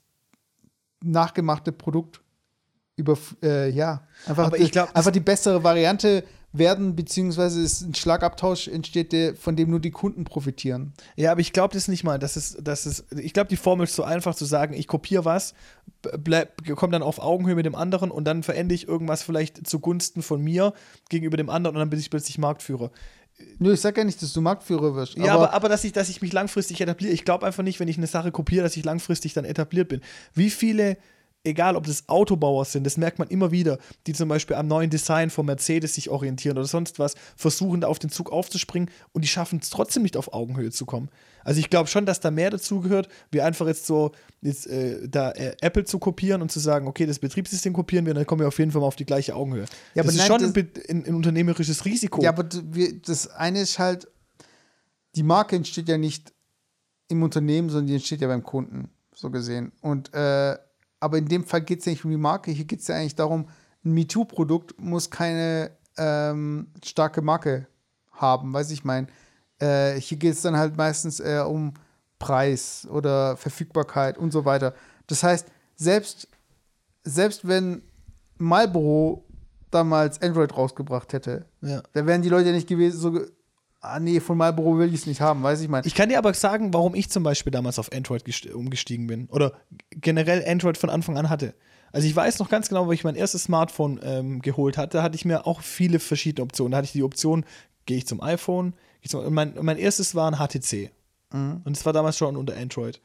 nachgemachte 1.03 1.73
Produkt 1.73 2.23
über, 2.97 3.19
äh, 3.43 3.69
ja, 3.71 4.07
einfach, 4.27 4.47
Aber 4.47 4.59
ich 4.59 4.71
glaub, 4.73 4.95
einfach 4.97 5.11
die 5.11 5.21
bessere 5.21 5.63
Variante 5.63 6.25
werden, 6.57 6.95
beziehungsweise 6.95 7.63
es 7.63 7.83
ein 7.83 7.95
Schlagabtausch 7.95 8.69
entsteht, 8.69 9.13
der, 9.13 9.35
von 9.35 9.57
dem 9.57 9.71
nur 9.71 9.81
die 9.81 9.91
Kunden 9.91 10.25
profitieren. 10.25 10.93
Ja, 11.17 11.33
aber 11.33 11.41
ich 11.41 11.53
glaube 11.53 11.75
das 11.75 11.89
nicht 11.89 12.05
mal. 12.05 12.19
Das 12.19 12.37
ist, 12.37 12.59
das 12.63 12.87
ist, 12.87 13.05
ich 13.13 13.33
glaube, 13.33 13.49
die 13.49 13.57
Formel 13.57 13.85
ist 13.85 13.97
so 13.97 14.05
einfach 14.05 14.37
zu 14.37 14.45
sagen, 14.45 14.73
ich 14.73 14.87
kopiere 14.87 15.25
was, 15.25 15.55
komme 16.03 16.93
dann 16.93 17.03
auf 17.03 17.19
Augenhöhe 17.19 17.57
mit 17.57 17.67
dem 17.67 17.75
anderen 17.75 18.11
und 18.13 18.25
dann 18.25 18.45
verende 18.45 18.75
ich 18.75 18.87
irgendwas 18.87 19.25
vielleicht 19.25 19.67
zugunsten 19.67 20.23
von 20.23 20.41
mir 20.41 20.73
gegenüber 21.09 21.37
dem 21.37 21.51
anderen 21.51 21.77
und 21.77 21.81
dann 21.81 21.91
bin 21.91 21.99
ich 21.99 22.09
plötzlich 22.09 22.39
Marktführer. 22.39 22.93
Nö, 23.59 23.73
ich 23.73 23.81
sag 23.81 23.99
ja 23.99 24.05
nicht, 24.05 24.23
dass 24.23 24.33
du 24.33 24.41
Marktführer 24.41 24.95
wirst. 24.95 25.17
Ja, 25.17 25.35
aber, 25.35 25.53
aber, 25.53 25.69
dass, 25.69 25.83
ich, 25.83 25.93
dass 25.93 26.09
ich 26.09 26.23
mich 26.23 26.33
langfristig 26.33 26.81
etabliere. 26.81 27.13
Ich 27.13 27.25
glaube 27.25 27.45
einfach 27.47 27.65
nicht, 27.65 27.81
wenn 27.81 27.89
ich 27.89 27.99
eine 27.99 28.07
Sache 28.07 28.31
kopiere, 28.31 28.63
dass 28.63 28.77
ich 28.77 28.85
langfristig 28.85 29.33
dann 29.35 29.45
etabliert 29.45 29.89
bin. 29.89 30.03
Wie 30.35 30.51
viele 30.51 30.97
egal 31.45 31.77
ob 31.77 31.87
das 31.87 32.09
Autobauer 32.09 32.65
sind, 32.65 32.85
das 32.85 32.97
merkt 32.97 33.19
man 33.19 33.29
immer 33.29 33.51
wieder, 33.51 33.79
die 34.07 34.15
zum 34.15 34.29
Beispiel 34.29 34.57
am 34.57 34.67
neuen 34.67 34.91
Design 34.91 35.31
von 35.31 35.47
Mercedes 35.47 35.95
sich 35.95 36.11
orientieren 36.11 36.57
oder 36.57 36.67
sonst 36.67 36.99
was, 36.99 37.15
versuchen 37.37 37.83
da 37.83 37.89
auf 37.89 37.99
den 37.99 38.11
Zug 38.11 38.33
aufzuspringen 38.33 38.91
und 39.13 39.23
die 39.23 39.29
schaffen 39.29 39.61
es 39.63 39.71
trotzdem 39.71 40.03
nicht 40.03 40.17
auf 40.17 40.33
Augenhöhe 40.33 40.71
zu 40.71 40.87
kommen. 40.87 41.11
Also 41.45 41.61
ich 41.61 41.69
glaube 41.69 41.89
schon, 41.89 42.07
dass 42.07 42.21
da 42.21 42.31
mehr 42.31 42.51
dazu 42.51 42.81
gehört, 42.81 43.09
wie 43.31 43.43
einfach 43.43 43.67
jetzt 43.67 43.87
so 43.87 44.13
jetzt, 44.41 44.67
äh, 44.67 45.07
da 45.07 45.31
äh, 45.33 45.55
Apple 45.61 45.85
zu 45.85 45.99
kopieren 45.99 46.41
und 46.41 46.51
zu 46.51 46.59
sagen, 46.59 46.87
okay, 46.87 47.05
das 47.05 47.19
Betriebssystem 47.19 47.75
kopieren 47.75 48.07
wir 48.07 48.13
und 48.13 48.17
dann 48.17 48.27
kommen 48.27 48.41
wir 48.41 48.49
auf 48.49 48.59
jeden 48.59 48.71
Fall 48.71 48.81
mal 48.81 48.87
auf 48.87 48.97
die 48.97 49.05
gleiche 49.05 49.37
Augenhöhe. 49.37 49.67
Ja, 49.95 50.03
das 50.03 50.15
ist 50.15 50.19
nein, 50.19 50.27
schon 50.27 50.41
das, 50.41 50.55
ein, 50.55 50.71
ein, 50.89 51.07
ein, 51.07 51.15
unternehmerisches 51.15 51.85
Risiko. 51.85 52.23
Ja, 52.23 52.31
aber 52.31 52.45
das 52.45 53.29
eine 53.29 53.61
ist 53.61 53.79
halt, 53.79 54.09
die 55.15 55.23
Marke 55.23 55.57
entsteht 55.57 55.89
ja 55.89 55.99
nicht 55.99 56.33
im 57.09 57.23
Unternehmen, 57.23 57.69
sondern 57.69 57.89
die 57.89 57.95
entsteht 57.95 58.23
ja 58.23 58.29
beim 58.29 58.43
Kunden, 58.43 58.89
so 59.15 59.31
gesehen. 59.31 59.73
Und 59.83 60.13
äh, 60.15 60.57
aber 61.05 61.19
in 61.19 61.29
dem 61.29 61.45
Fall 61.45 61.61
geht 61.61 61.81
es 61.81 61.85
ja 61.85 61.93
nicht 61.93 62.05
um 62.07 62.11
die 62.11 62.17
Marke, 62.17 62.51
hier 62.51 62.65
geht 62.65 62.81
es 62.81 62.89
ja 62.89 62.97
eigentlich 62.97 63.15
darum, 63.15 63.47
ein 63.85 63.93
MeToo-Produkt 63.93 64.81
muss 64.81 65.11
keine 65.11 65.71
ähm, 65.99 66.69
starke 66.83 67.21
Marke 67.21 67.67
haben, 68.13 68.55
weiß 68.55 68.71
ich 68.71 68.85
mein. 68.85 69.09
Äh, 69.59 70.01
hier 70.01 70.17
geht 70.17 70.33
es 70.33 70.41
dann 70.41 70.57
halt 70.57 70.79
meistens 70.79 71.21
eher 71.21 71.51
um 71.51 71.75
Preis 72.19 72.89
oder 72.91 73.37
Verfügbarkeit 73.37 74.17
und 74.17 74.33
so 74.33 74.47
weiter. 74.47 74.73
Das 75.07 75.23
heißt, 75.23 75.47
selbst, 75.77 76.27
selbst 77.03 77.47
wenn 77.47 77.83
Marlboro 78.39 79.27
damals 79.71 80.23
Android 80.23 80.57
rausgebracht 80.57 81.13
hätte, 81.13 81.45
ja. 81.61 81.83
da 81.93 82.07
wären 82.07 82.23
die 82.23 82.31
Leute 82.31 82.51
nicht 82.53 82.67
gewesen, 82.67 82.99
so 82.99 83.21
ah 83.85 84.01
nee, 84.01 84.21
von 84.21 84.37
Marlboro 84.37 84.79
will 84.79 84.89
ich 84.89 85.01
es 85.01 85.07
nicht 85.07 85.21
haben, 85.21 85.43
weiß 85.43 85.61
ich 85.61 85.69
mal. 85.69 85.83
Ich 85.85 85.95
kann 85.95 86.09
dir 86.09 86.19
aber 86.19 86.33
sagen, 86.35 86.73
warum 86.73 86.95
ich 86.95 87.11
zum 87.11 87.23
Beispiel 87.23 87.51
damals 87.51 87.79
auf 87.79 87.93
Android 87.93 88.25
umgestiegen 88.53 89.07
bin. 89.07 89.27
Oder 89.27 89.53
generell 89.91 90.45
Android 90.47 90.79
von 90.79 90.91
Anfang 90.91 91.19
an 91.19 91.31
hatte. 91.31 91.55
Also 91.93 92.09
ich 92.09 92.17
weiß 92.17 92.41
noch 92.41 92.49
ganz 92.49 92.69
genau, 92.69 92.87
wo 92.87 92.93
ich 92.93 93.05
mein 93.05 93.15
erstes 93.15 93.45
Smartphone 93.45 94.01
ähm, 94.03 94.43
geholt 94.43 94.77
hatte, 94.77 95.03
hatte 95.03 95.15
ich 95.15 95.25
mir 95.25 95.47
auch 95.47 95.61
viele 95.61 96.01
verschiedene 96.01 96.43
Optionen. 96.45 96.73
Da 96.73 96.79
hatte 96.79 96.87
ich 96.87 96.93
die 96.93 97.05
Option, 97.05 97.45
gehe 97.87 97.99
ich 97.99 98.07
zum 98.07 98.21
iPhone, 98.21 98.75
ich 99.01 99.11
zum, 99.11 99.33
mein, 99.33 99.55
mein 99.61 99.79
erstes 99.79 100.15
war 100.15 100.31
ein 100.31 100.39
HTC. 100.39 100.91
Mhm. 101.33 101.63
Und 101.65 101.77
es 101.77 101.87
war 101.87 101.93
damals 101.93 102.19
schon 102.19 102.37
unter 102.37 102.57
Android. 102.57 103.01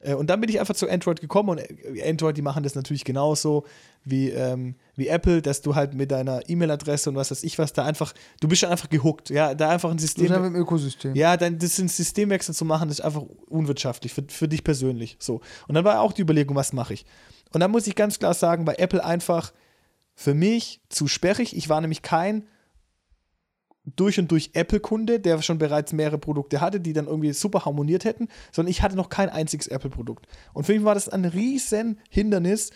Äh, 0.00 0.14
und 0.14 0.28
dann 0.28 0.40
bin 0.40 0.50
ich 0.50 0.60
einfach 0.60 0.74
zu 0.74 0.88
Android 0.88 1.20
gekommen 1.20 1.50
und 1.50 1.58
äh, 1.58 2.08
Android, 2.08 2.36
die 2.36 2.42
machen 2.42 2.62
das 2.62 2.74
natürlich 2.74 3.04
genauso 3.04 3.64
wie, 4.04 4.30
ähm, 4.30 4.76
wie 4.96 5.08
Apple, 5.08 5.42
dass 5.42 5.60
du 5.60 5.74
halt 5.74 5.94
mit 5.94 6.10
deiner 6.10 6.48
E-Mail-Adresse 6.48 7.10
und 7.10 7.16
was 7.16 7.30
weiß 7.30 7.42
ich 7.42 7.58
was 7.58 7.72
da 7.72 7.84
einfach, 7.84 8.14
du 8.40 8.48
bist 8.48 8.60
schon 8.60 8.70
einfach 8.70 8.88
gehuckt, 8.88 9.30
ja, 9.30 9.54
da 9.54 9.70
einfach 9.70 9.90
ein 9.90 9.98
System. 9.98 10.28
Bist 10.28 10.38
im 10.38 10.56
Ökosystem. 10.56 11.14
Ja, 11.14 11.36
dann 11.36 11.58
das 11.58 11.78
ein 11.78 11.88
Systemwechsel 11.88 12.54
zu 12.54 12.64
machen, 12.64 12.88
ist 12.88 13.00
einfach 13.00 13.22
unwirtschaftlich 13.46 14.12
für, 14.12 14.24
für 14.28 14.48
dich 14.48 14.64
persönlich. 14.64 15.16
So. 15.18 15.40
Und 15.66 15.74
dann 15.74 15.84
war 15.84 16.00
auch 16.00 16.12
die 16.12 16.22
Überlegung, 16.22 16.56
was 16.56 16.72
mache 16.72 16.94
ich? 16.94 17.04
Und 17.52 17.60
dann 17.60 17.70
muss 17.70 17.86
ich 17.86 17.94
ganz 17.94 18.18
klar 18.18 18.34
sagen, 18.34 18.64
bei 18.64 18.74
Apple 18.74 19.04
einfach 19.04 19.52
für 20.14 20.34
mich 20.34 20.80
zu 20.88 21.06
sperrig. 21.06 21.56
Ich 21.56 21.68
war 21.68 21.80
nämlich 21.80 22.02
kein 22.02 22.46
durch 23.96 24.18
und 24.18 24.30
durch 24.30 24.50
Apple-Kunde, 24.54 25.20
der 25.20 25.40
schon 25.42 25.58
bereits 25.58 25.92
mehrere 25.92 26.18
Produkte 26.18 26.60
hatte, 26.60 26.80
die 26.80 26.92
dann 26.92 27.06
irgendwie 27.06 27.32
super 27.32 27.64
harmoniert 27.64 28.04
hätten, 28.04 28.28
sondern 28.52 28.70
ich 28.70 28.82
hatte 28.82 28.96
noch 28.96 29.08
kein 29.08 29.28
einziges 29.28 29.68
Apple-Produkt. 29.68 30.26
Und 30.52 30.64
für 30.64 30.72
mich 30.74 30.84
war 30.84 30.94
das 30.94 31.08
ein 31.08 31.24
riesen 31.24 31.98
Hindernis, 32.10 32.70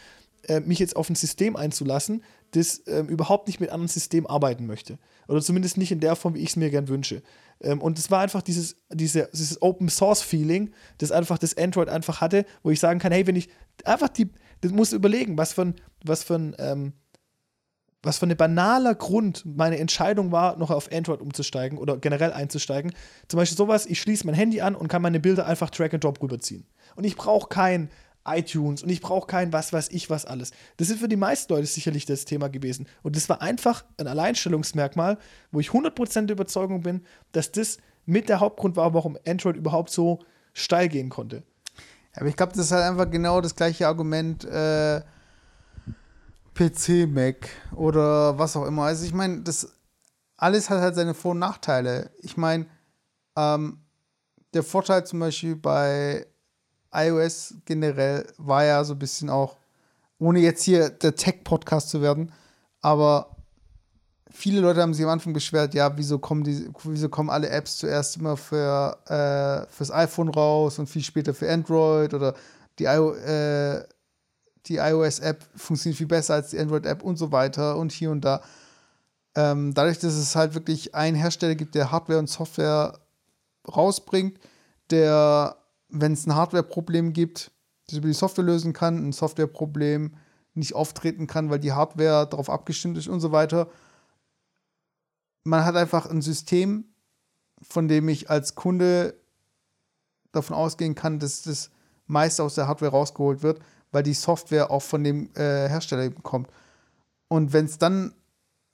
äh, 0.48 0.60
mich 0.60 0.78
jetzt 0.78 0.96
auf 0.96 1.08
ein 1.08 1.14
System 1.14 1.56
einzulassen, 1.56 2.22
das 2.52 2.78
äh, 2.80 3.00
überhaupt 3.00 3.46
nicht 3.46 3.60
mit 3.60 3.70
anderen 3.70 3.88
Systemen 3.88 4.26
arbeiten 4.28 4.66
möchte. 4.66 4.98
Oder 5.28 5.40
zumindest 5.40 5.78
nicht 5.78 5.92
in 5.92 6.00
der 6.00 6.16
Form, 6.16 6.34
wie 6.34 6.40
ich 6.40 6.50
es 6.50 6.56
mir 6.56 6.70
gern 6.70 6.88
wünsche. 6.88 7.22
Ähm, 7.60 7.80
und 7.80 7.98
es 7.98 8.10
war 8.10 8.20
einfach 8.20 8.42
dieses, 8.42 8.76
diese, 8.90 9.28
dieses 9.32 9.62
Open-Source-Feeling, 9.62 10.72
das 10.98 11.12
einfach 11.12 11.38
das 11.38 11.56
Android 11.56 11.88
einfach 11.88 12.20
hatte, 12.20 12.44
wo 12.62 12.70
ich 12.70 12.80
sagen 12.80 12.98
kann, 12.98 13.12
hey, 13.12 13.26
wenn 13.26 13.36
ich 13.36 13.48
einfach 13.84 14.08
die, 14.08 14.30
das 14.60 14.72
muss 14.72 14.92
überlegen, 14.92 15.38
was 15.38 15.52
für 15.52 15.62
ein, 15.62 15.74
was 16.04 16.24
für 16.24 16.34
ein 16.34 16.54
ähm, 16.58 16.92
was 18.02 18.18
für 18.18 18.26
ein 18.26 18.36
banaler 18.36 18.94
Grund 18.94 19.44
meine 19.44 19.78
Entscheidung 19.78 20.32
war, 20.32 20.56
noch 20.56 20.70
auf 20.70 20.90
Android 20.92 21.20
umzusteigen 21.20 21.78
oder 21.78 21.96
generell 21.98 22.32
einzusteigen. 22.32 22.92
Zum 23.28 23.38
Beispiel 23.38 23.56
sowas, 23.56 23.86
ich 23.86 24.00
schließe 24.00 24.26
mein 24.26 24.34
Handy 24.34 24.60
an 24.60 24.74
und 24.74 24.88
kann 24.88 25.02
meine 25.02 25.20
Bilder 25.20 25.46
einfach 25.46 25.70
Drag 25.70 25.92
and 25.92 26.02
Drop 26.02 26.20
rüberziehen. 26.20 26.66
Und 26.96 27.04
ich 27.04 27.16
brauche 27.16 27.48
kein 27.48 27.90
iTunes 28.24 28.82
und 28.82 28.88
ich 28.88 29.00
brauche 29.00 29.26
kein 29.26 29.52
was 29.52 29.72
weiß 29.72 29.88
ich 29.90 30.10
was 30.10 30.24
alles. 30.24 30.52
Das 30.76 30.90
ist 30.90 31.00
für 31.00 31.08
die 31.08 31.16
meisten 31.16 31.52
Leute 31.52 31.66
sicherlich 31.66 32.06
das 32.06 32.24
Thema 32.24 32.48
gewesen. 32.48 32.86
Und 33.02 33.16
das 33.16 33.28
war 33.28 33.40
einfach 33.40 33.84
ein 33.98 34.06
Alleinstellungsmerkmal, 34.06 35.18
wo 35.50 35.60
ich 35.60 35.70
100% 35.70 36.26
der 36.26 36.34
Überzeugung 36.34 36.82
bin, 36.82 37.02
dass 37.32 37.52
das 37.52 37.78
mit 38.04 38.28
der 38.28 38.40
Hauptgrund 38.40 38.76
war, 38.76 38.94
warum 38.94 39.16
Android 39.26 39.56
überhaupt 39.56 39.90
so 39.90 40.20
steil 40.52 40.88
gehen 40.88 41.08
konnte. 41.08 41.44
Aber 42.14 42.26
ich 42.26 42.36
glaube, 42.36 42.52
das 42.52 42.66
ist 42.66 42.72
halt 42.72 42.84
einfach 42.84 43.10
genau 43.10 43.40
das 43.40 43.54
gleiche 43.54 43.86
Argument, 43.86 44.44
äh 44.44 45.02
PC, 46.54 47.08
Mac 47.08 47.48
oder 47.74 48.38
was 48.38 48.56
auch 48.56 48.66
immer. 48.66 48.84
Also 48.84 49.04
ich 49.04 49.14
meine, 49.14 49.42
das 49.42 49.68
alles 50.36 50.70
hat 50.70 50.80
halt 50.80 50.94
seine 50.94 51.14
Vor- 51.14 51.32
und 51.32 51.38
Nachteile. 51.38 52.10
Ich 52.20 52.36
meine, 52.36 52.66
ähm, 53.36 53.78
der 54.52 54.62
Vorteil 54.62 55.06
zum 55.06 55.20
Beispiel 55.20 55.56
bei 55.56 56.26
iOS 56.92 57.54
generell 57.64 58.26
war 58.38 58.64
ja 58.64 58.84
so 58.84 58.94
ein 58.94 58.98
bisschen 58.98 59.30
auch, 59.30 59.56
ohne 60.18 60.40
jetzt 60.40 60.62
hier 60.62 60.90
der 60.90 61.14
Tech-Podcast 61.14 61.88
zu 61.88 62.02
werden, 62.02 62.32
aber 62.80 63.36
viele 64.30 64.60
Leute 64.60 64.82
haben 64.82 64.94
sich 64.94 65.04
am 65.04 65.10
Anfang 65.10 65.32
beschwert, 65.32 65.74
ja, 65.74 65.96
wieso 65.96 66.18
kommen 66.18 66.44
die, 66.44 66.68
wieso 66.84 67.08
kommen 67.08 67.30
alle 67.30 67.48
Apps 67.48 67.76
zuerst 67.76 68.16
immer 68.16 68.36
für 68.36 68.98
äh, 69.06 69.70
fürs 69.72 69.90
iPhone 69.90 70.28
raus 70.28 70.78
und 70.78 70.88
viel 70.88 71.02
später 71.02 71.34
für 71.34 71.50
Android 71.50 72.14
oder 72.14 72.34
die 72.78 72.84
I 72.84 72.96
äh, 72.96 73.84
die 74.66 74.76
iOS-App 74.76 75.44
funktioniert 75.56 75.98
viel 75.98 76.06
besser 76.06 76.34
als 76.34 76.50
die 76.50 76.58
Android-App 76.58 77.02
und 77.02 77.16
so 77.16 77.32
weiter 77.32 77.76
und 77.76 77.92
hier 77.92 78.10
und 78.10 78.22
da. 78.22 78.42
Ähm, 79.34 79.74
dadurch, 79.74 79.98
dass 79.98 80.14
es 80.14 80.36
halt 80.36 80.54
wirklich 80.54 80.94
einen 80.94 81.16
Hersteller 81.16 81.54
gibt, 81.54 81.74
der 81.74 81.90
Hardware 81.90 82.18
und 82.18 82.28
Software 82.28 83.00
rausbringt, 83.66 84.38
der, 84.90 85.56
wenn 85.88 86.12
es 86.12 86.26
ein 86.26 86.34
Hardware-Problem 86.34 87.12
gibt, 87.12 87.50
das 87.86 87.98
über 87.98 88.08
die 88.08 88.14
Software 88.14 88.44
lösen 88.44 88.72
kann, 88.72 89.08
ein 89.08 89.12
Software-Problem 89.12 90.14
nicht 90.54 90.74
auftreten 90.74 91.26
kann, 91.26 91.50
weil 91.50 91.58
die 91.58 91.72
Hardware 91.72 92.28
darauf 92.28 92.50
abgestimmt 92.50 92.98
ist 92.98 93.08
und 93.08 93.20
so 93.20 93.32
weiter. 93.32 93.68
Man 95.44 95.64
hat 95.64 95.76
einfach 95.76 96.06
ein 96.06 96.22
System, 96.22 96.84
von 97.62 97.88
dem 97.88 98.08
ich 98.08 98.28
als 98.28 98.54
Kunde 98.54 99.14
davon 100.30 100.54
ausgehen 100.54 100.94
kann, 100.94 101.18
dass 101.18 101.42
das 101.42 101.70
meiste 102.06 102.42
aus 102.42 102.54
der 102.54 102.68
Hardware 102.68 102.90
rausgeholt 102.90 103.42
wird 103.42 103.60
weil 103.92 104.02
die 104.02 104.14
Software 104.14 104.70
auch 104.70 104.82
von 104.82 105.04
dem 105.04 105.30
äh, 105.34 105.68
Hersteller 105.68 106.10
kommt. 106.10 106.48
Und 107.28 107.52
wenn 107.52 107.66
es 107.66 107.78
dann 107.78 108.14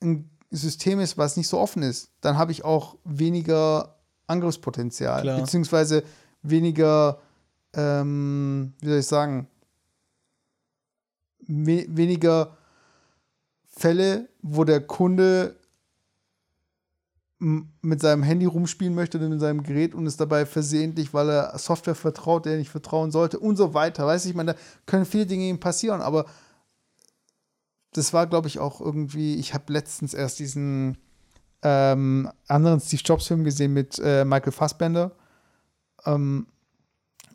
ein 0.03 0.31
System 0.51 1.01
ist, 1.01 1.19
was 1.19 1.37
nicht 1.37 1.49
so 1.49 1.59
offen 1.59 1.83
ist, 1.83 2.11
dann 2.21 2.39
habe 2.39 2.53
ich 2.53 2.65
auch 2.65 2.97
weniger 3.05 3.97
Angriffspotenzial, 4.27 5.23
Klar. 5.23 5.41
beziehungsweise 5.41 6.05
weniger, 6.43 7.21
ähm, 7.75 8.73
wie 8.81 8.89
soll 8.89 8.99
ich 8.99 9.07
sagen, 9.07 9.49
we 11.47 11.87
weniger 11.89 12.57
Fälle, 13.65 14.29
wo 14.43 14.65
der 14.65 14.81
Kunde 14.81 15.57
mit 17.39 18.01
seinem 18.01 18.25
Handy 18.25 18.47
rumspielen 18.47 18.95
möchte 18.95 19.19
oder 19.19 19.29
mit 19.29 19.41
seinem 19.41 19.63
Gerät 19.63 19.95
und 19.95 20.07
ist 20.07 20.21
dabei 20.21 20.45
versehentlich, 20.45 21.15
weil 21.15 21.29
er 21.29 21.57
Software 21.59 21.95
vertraut, 21.95 22.45
der 22.45 22.53
er 22.53 22.59
nicht 22.59 22.71
vertrauen 22.71 23.13
sollte 23.13 23.39
und 23.39 23.57
so 23.57 23.75
weiter. 23.75 24.07
Weißt 24.07 24.25
du, 24.25 24.31
ich 24.31 24.35
meine, 24.35 24.55
da 24.55 24.59
können 24.87 25.05
viele 25.05 25.27
Dinge 25.27 25.45
ihm 25.45 25.61
passieren, 25.61 26.01
aber 26.01 26.27
das 27.93 28.13
war, 28.13 28.27
glaube 28.27 28.49
ich, 28.49 28.59
auch 28.59 28.81
irgendwie, 28.81 29.37
ich 29.37 29.55
habe 29.55 29.73
letztens 29.73 30.15
erst 30.15 30.41
diesen 30.41 30.99
ähm, 31.63 32.31
anderen 32.49 32.81
Steve 32.81 33.03
Jobs-Film 33.05 33.45
gesehen 33.45 33.73
mit 33.73 34.01
äh, 34.03 34.25
Michael 34.25 34.53
Fassbender. 34.53 35.13
Ähm, 36.05 36.47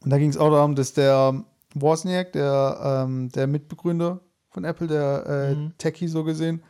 und 0.02 0.10
da 0.10 0.18
ging 0.18 0.30
es 0.30 0.38
auch 0.38 0.52
darum, 0.52 0.76
dass 0.76 0.94
der 0.94 1.44
Wozniak, 1.76 2.34
der, 2.34 3.06
ähm, 3.06 3.30
der 3.30 3.48
Mitbegründer 3.48 4.20
von 4.50 4.66
Apple, 4.66 4.88
der 4.88 5.26
äh, 5.26 5.56
mhm. 5.56 5.78
Techie 5.78 6.08
so 6.08 6.24
gesehen, 6.24 6.62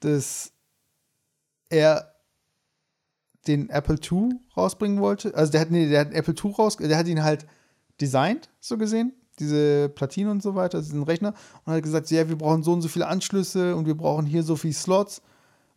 dass 0.00 0.52
er 1.70 2.14
den 3.48 3.70
Apple 3.70 3.96
II 3.96 4.30
rausbringen 4.56 5.00
wollte. 5.00 5.34
Also 5.34 5.52
der 5.52 5.62
hat, 5.62 5.70
nee, 5.70 5.88
der 5.88 6.00
hat 6.00 6.12
Apple 6.12 6.34
II 6.34 6.52
raus, 6.52 6.76
der 6.76 6.96
hat 6.96 7.08
ihn 7.08 7.22
halt 7.22 7.46
designt, 8.00 8.50
so 8.60 8.78
gesehen. 8.78 9.12
diese 9.38 9.88
Platine 9.88 10.30
und 10.30 10.42
so 10.42 10.54
weiter, 10.54 10.80
diesen 10.80 11.02
Rechner, 11.02 11.34
und 11.64 11.72
hat 11.72 11.82
gesagt, 11.82 12.10
ja, 12.10 12.28
wir 12.28 12.36
brauchen 12.36 12.62
so 12.62 12.72
und 12.72 12.82
so 12.82 12.88
viele 12.88 13.06
Anschlüsse 13.06 13.76
und 13.76 13.86
wir 13.86 13.96
brauchen 13.96 14.26
hier 14.26 14.42
so 14.42 14.56
viele 14.56 14.74
Slots. 14.74 15.22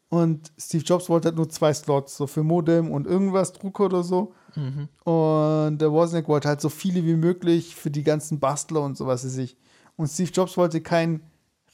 Und 0.09 0.51
Steve 0.57 0.84
Jobs 0.84 1.07
wollte 1.09 1.30
halt 1.30 1.38
nur 1.38 1.49
zwei 1.49 1.74
Slots, 1.74 2.17
so 2.17 2.28
für 2.28 2.43
Modem 2.43 2.91
und 2.91 3.07
irgendwas, 3.07 3.53
Drucker 3.53 3.86
oder 3.86 4.03
so. 4.03 4.34
Mhm. 4.55 4.89
Und 5.09 5.78
der 5.78 5.91
Wozniak 5.91 6.28
wollte 6.28 6.49
halt 6.49 6.59
so 6.59 6.67
viele 6.67 7.05
wie 7.05 7.15
möglich 7.15 7.76
für 7.76 7.91
die 7.91 8.03
ganzen 8.03 8.39
Bastler 8.39 8.82
und 8.82 8.97
sowas 8.97 9.24
weiß 9.24 9.38
ich. 9.38 9.55
Und 9.95 10.07
Steve 10.07 10.32
Jobs 10.32 10.57
wollte 10.57 10.82
keinen 10.82 11.24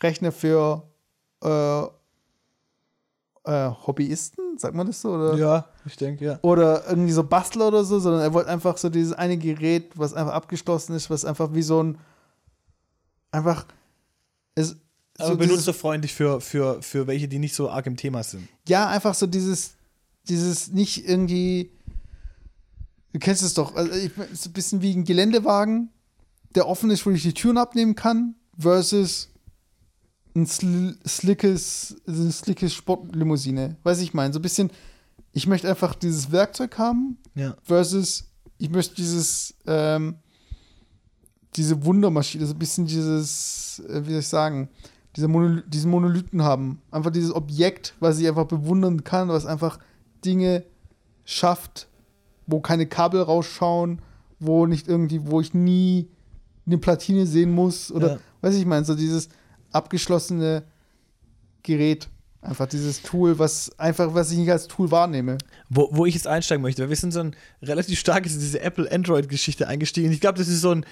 Rechner 0.03 0.31
für 0.31 0.83
äh, 1.41 1.83
äh, 3.47 3.71
Hobbyisten, 3.85 4.57
sagt 4.57 4.75
man 4.75 4.87
das 4.87 5.01
so? 5.01 5.13
Oder? 5.13 5.35
Ja, 5.35 5.65
ich 5.85 5.95
denke, 5.95 6.25
ja. 6.25 6.39
oder 6.41 6.87
irgendwie 6.87 7.11
so 7.11 7.23
Bastler 7.23 7.69
oder 7.69 7.83
so, 7.83 7.99
sondern 7.99 8.21
er 8.21 8.33
wollte 8.33 8.49
einfach 8.49 8.77
so 8.77 8.89
dieses 8.89 9.13
eine 9.13 9.37
Gerät, 9.37 9.91
was 9.95 10.13
einfach 10.13 10.33
abgeschlossen 10.33 10.95
ist, 10.95 11.09
was 11.09 11.25
einfach 11.25 11.53
wie 11.53 11.61
so 11.61 11.81
ein 11.81 11.97
einfach 13.31 13.65
ist 14.55 14.77
Aber 15.17 15.29
so 15.29 15.37
benutzerfreundlich 15.37 16.13
für, 16.13 16.41
für, 16.41 16.81
für 16.81 17.07
welche, 17.07 17.27
die 17.27 17.39
nicht 17.39 17.55
so 17.55 17.69
arg 17.69 17.85
im 17.87 17.97
Thema 17.97 18.23
sind. 18.23 18.47
ja 18.67 18.87
einfach 18.87 19.13
so 19.13 19.27
dieses 19.27 19.73
dieses 20.27 20.71
nicht 20.71 21.07
irgendwie 21.07 21.71
du 23.13 23.19
kennst 23.19 23.41
es 23.41 23.53
doch, 23.53 23.75
also 23.75 23.91
ich, 23.93 24.11
so 24.33 24.49
ein 24.49 24.53
bisschen 24.53 24.81
wie 24.81 24.93
ein 24.93 25.03
Geländewagen, 25.03 25.89
der 26.55 26.67
offen 26.67 26.91
ist, 26.91 27.05
wo 27.05 27.09
ich 27.11 27.23
die 27.23 27.33
Türen 27.33 27.57
abnehmen 27.57 27.95
kann, 27.95 28.35
versus 28.57 29.29
ein 30.37 30.45
sl 30.45 30.95
slickes, 31.05 31.95
eine 32.07 32.31
slickes 32.31 32.73
Sportlimousine. 32.73 33.75
Weiß 33.83 33.99
ich 33.99 34.13
meine, 34.13 34.31
so 34.33 34.39
ein 34.39 34.43
bisschen, 34.43 34.69
ich 35.33 35.47
möchte 35.47 35.67
einfach 35.69 35.95
dieses 35.95 36.31
Werkzeug 36.31 36.77
haben, 36.77 37.17
Ja. 37.35 37.55
versus 37.63 38.25
ich 38.59 38.69
möchte 38.69 38.95
dieses 38.95 39.53
ähm, 39.65 40.15
diese 41.55 41.83
Wundermaschine, 41.85 42.45
so 42.45 42.53
ein 42.53 42.59
bisschen 42.59 42.85
dieses, 42.85 43.81
äh, 43.89 44.05
wie 44.05 44.11
soll 44.11 44.19
ich 44.19 44.27
sagen, 44.27 44.69
diese 45.15 45.27
Monol 45.27 45.63
diesen 45.67 45.89
Monolithen 45.89 46.43
haben. 46.43 46.81
Einfach 46.91 47.11
dieses 47.11 47.33
Objekt, 47.33 47.95
was 47.99 48.19
ich 48.19 48.27
einfach 48.27 48.45
bewundern 48.45 49.03
kann, 49.03 49.29
was 49.29 49.45
einfach 49.47 49.79
Dinge 50.23 50.63
schafft, 51.25 51.87
wo 52.45 52.59
keine 52.59 52.85
Kabel 52.85 53.21
rausschauen, 53.21 54.01
wo 54.39 54.67
nicht 54.67 54.87
irgendwie, 54.87 55.21
wo 55.25 55.41
ich 55.41 55.53
nie 55.55 56.07
eine 56.67 56.77
Platine 56.77 57.25
sehen 57.25 57.51
muss 57.51 57.91
oder 57.91 58.13
Ja. 58.13 58.19
weiß 58.41 58.55
ich 58.55 58.65
meine, 58.65 58.85
so 58.85 58.93
dieses 58.93 59.29
abgeschlossene 59.71 60.63
Gerät. 61.63 62.09
Einfach 62.41 62.67
dieses 62.67 63.01
Tool, 63.01 63.39
was 63.39 63.77
einfach, 63.79 64.13
was 64.13 64.31
ich 64.31 64.37
nicht 64.37 64.51
als 64.51 64.67
Tool 64.67 64.91
wahrnehme. 64.91 65.37
Wo, 65.69 65.89
wo 65.91 66.05
ich 66.05 66.13
jetzt 66.13 66.27
einsteigen 66.27 66.61
möchte, 66.61 66.81
weil 66.81 66.89
wir 66.89 66.95
sind 66.95 67.11
so 67.11 67.19
ein 67.19 67.35
relativ 67.61 67.99
starkes 67.99 68.35
in 68.35 68.39
diese 68.39 68.61
Apple-Android-Geschichte 68.61 69.67
eingestiegen. 69.67 70.11
Ich 70.11 70.21
glaube, 70.21 70.37
das 70.37 70.47
ist 70.47 70.61
so 70.61 70.71
ein, 70.71 70.85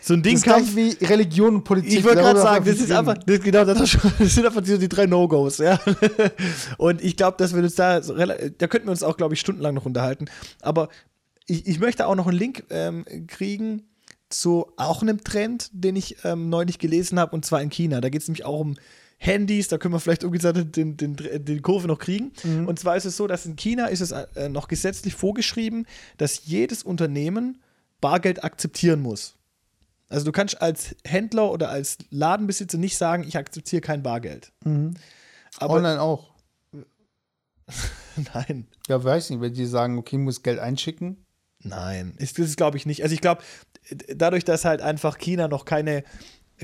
so 0.00 0.14
ein 0.14 0.22
Ding. 0.22 0.40
Das 0.40 0.62
ist 0.62 0.76
wie 0.76 0.96
Religion 1.04 1.56
und 1.56 1.64
Politik. 1.64 1.98
Ich 1.98 2.04
wollte 2.04 2.20
gerade 2.20 2.40
sagen, 2.40 2.64
das 2.64 2.76
ist 2.76 2.92
einfach, 2.92 3.18
das, 3.18 3.40
genau, 3.40 3.64
das, 3.64 3.90
sind 4.20 4.46
einfach 4.46 4.64
so 4.64 4.78
die 4.78 4.88
drei 4.88 5.06
No-Gos, 5.06 5.58
ja. 5.58 5.78
Und 6.78 7.02
ich 7.02 7.16
glaube, 7.16 7.36
dass 7.36 7.54
wir 7.54 7.62
uns 7.62 7.74
da, 7.74 8.02
so 8.02 8.14
da 8.14 8.66
könnten 8.68 8.86
wir 8.86 8.92
uns 8.92 9.02
auch, 9.02 9.16
glaube 9.16 9.34
ich, 9.34 9.40
stundenlang 9.40 9.74
noch 9.74 9.86
unterhalten. 9.86 10.26
Aber 10.60 10.88
ich, 11.46 11.66
ich 11.66 11.78
möchte 11.78 12.06
auch 12.06 12.14
noch 12.14 12.26
einen 12.26 12.38
Link 12.38 12.64
ähm, 12.70 13.04
kriegen 13.26 13.82
zu 14.32 14.72
auch 14.76 15.02
einem 15.02 15.22
Trend, 15.24 15.70
den 15.72 15.96
ich 15.96 16.24
ähm, 16.24 16.48
neulich 16.48 16.78
gelesen 16.78 17.18
habe, 17.18 17.34
und 17.34 17.44
zwar 17.44 17.62
in 17.62 17.70
China. 17.70 18.00
Da 18.00 18.08
geht 18.08 18.22
es 18.22 18.28
nämlich 18.28 18.44
auch 18.44 18.60
um 18.60 18.76
Handys, 19.18 19.68
da 19.68 19.78
können 19.78 19.94
wir 19.94 20.00
vielleicht 20.00 20.22
so 20.22 20.28
den, 20.30 20.96
den, 20.96 21.16
den, 21.16 21.62
Kurve 21.62 21.86
noch 21.86 22.00
kriegen. 22.00 22.32
Und 22.66 22.80
zwar 22.80 22.96
ist 22.96 23.04
es 23.04 23.16
so, 23.16 23.28
dass 23.28 23.46
in 23.46 23.54
China 23.54 23.86
ist 23.86 24.00
es 24.00 24.10
äh, 24.10 24.48
noch 24.48 24.66
gesetzlich 24.66 25.14
vorgeschrieben, 25.14 25.86
dass 26.16 26.46
jedes 26.46 26.82
Unternehmen 26.82 27.62
Bargeld 28.00 28.42
akzeptieren 28.42 29.00
muss. 29.00 29.36
Also 30.08 30.26
du 30.26 30.32
kannst 30.32 30.60
als 30.60 30.96
Händler 31.04 31.52
oder 31.52 31.70
als 31.70 31.98
Ladenbesitzer 32.10 32.78
nicht 32.78 32.98
sagen, 32.98 33.24
ich 33.26 33.38
akzeptiere 33.38 33.80
kein 33.80 34.02
Bargeld. 34.02 34.52
Aber 35.58 35.74
Online 35.74 36.02
auch. 36.02 36.32
nein, 38.34 38.66
Ja, 38.88 39.02
weiß 39.02 39.30
nicht, 39.30 39.40
wenn 39.40 39.54
die 39.54 39.66
sagen, 39.66 39.98
okay, 39.98 40.18
muss 40.18 40.42
Geld 40.42 40.58
einschicken. 40.58 41.21
Nein, 41.62 42.14
ist, 42.18 42.38
das 42.38 42.46
ist 42.46 42.56
glaube 42.56 42.76
ich 42.76 42.86
nicht. 42.86 43.02
Also 43.02 43.14
ich 43.14 43.20
glaube, 43.20 43.42
dadurch, 44.14 44.44
dass 44.44 44.64
halt 44.64 44.80
einfach 44.80 45.18
China 45.18 45.48
noch 45.48 45.64
keine 45.64 46.04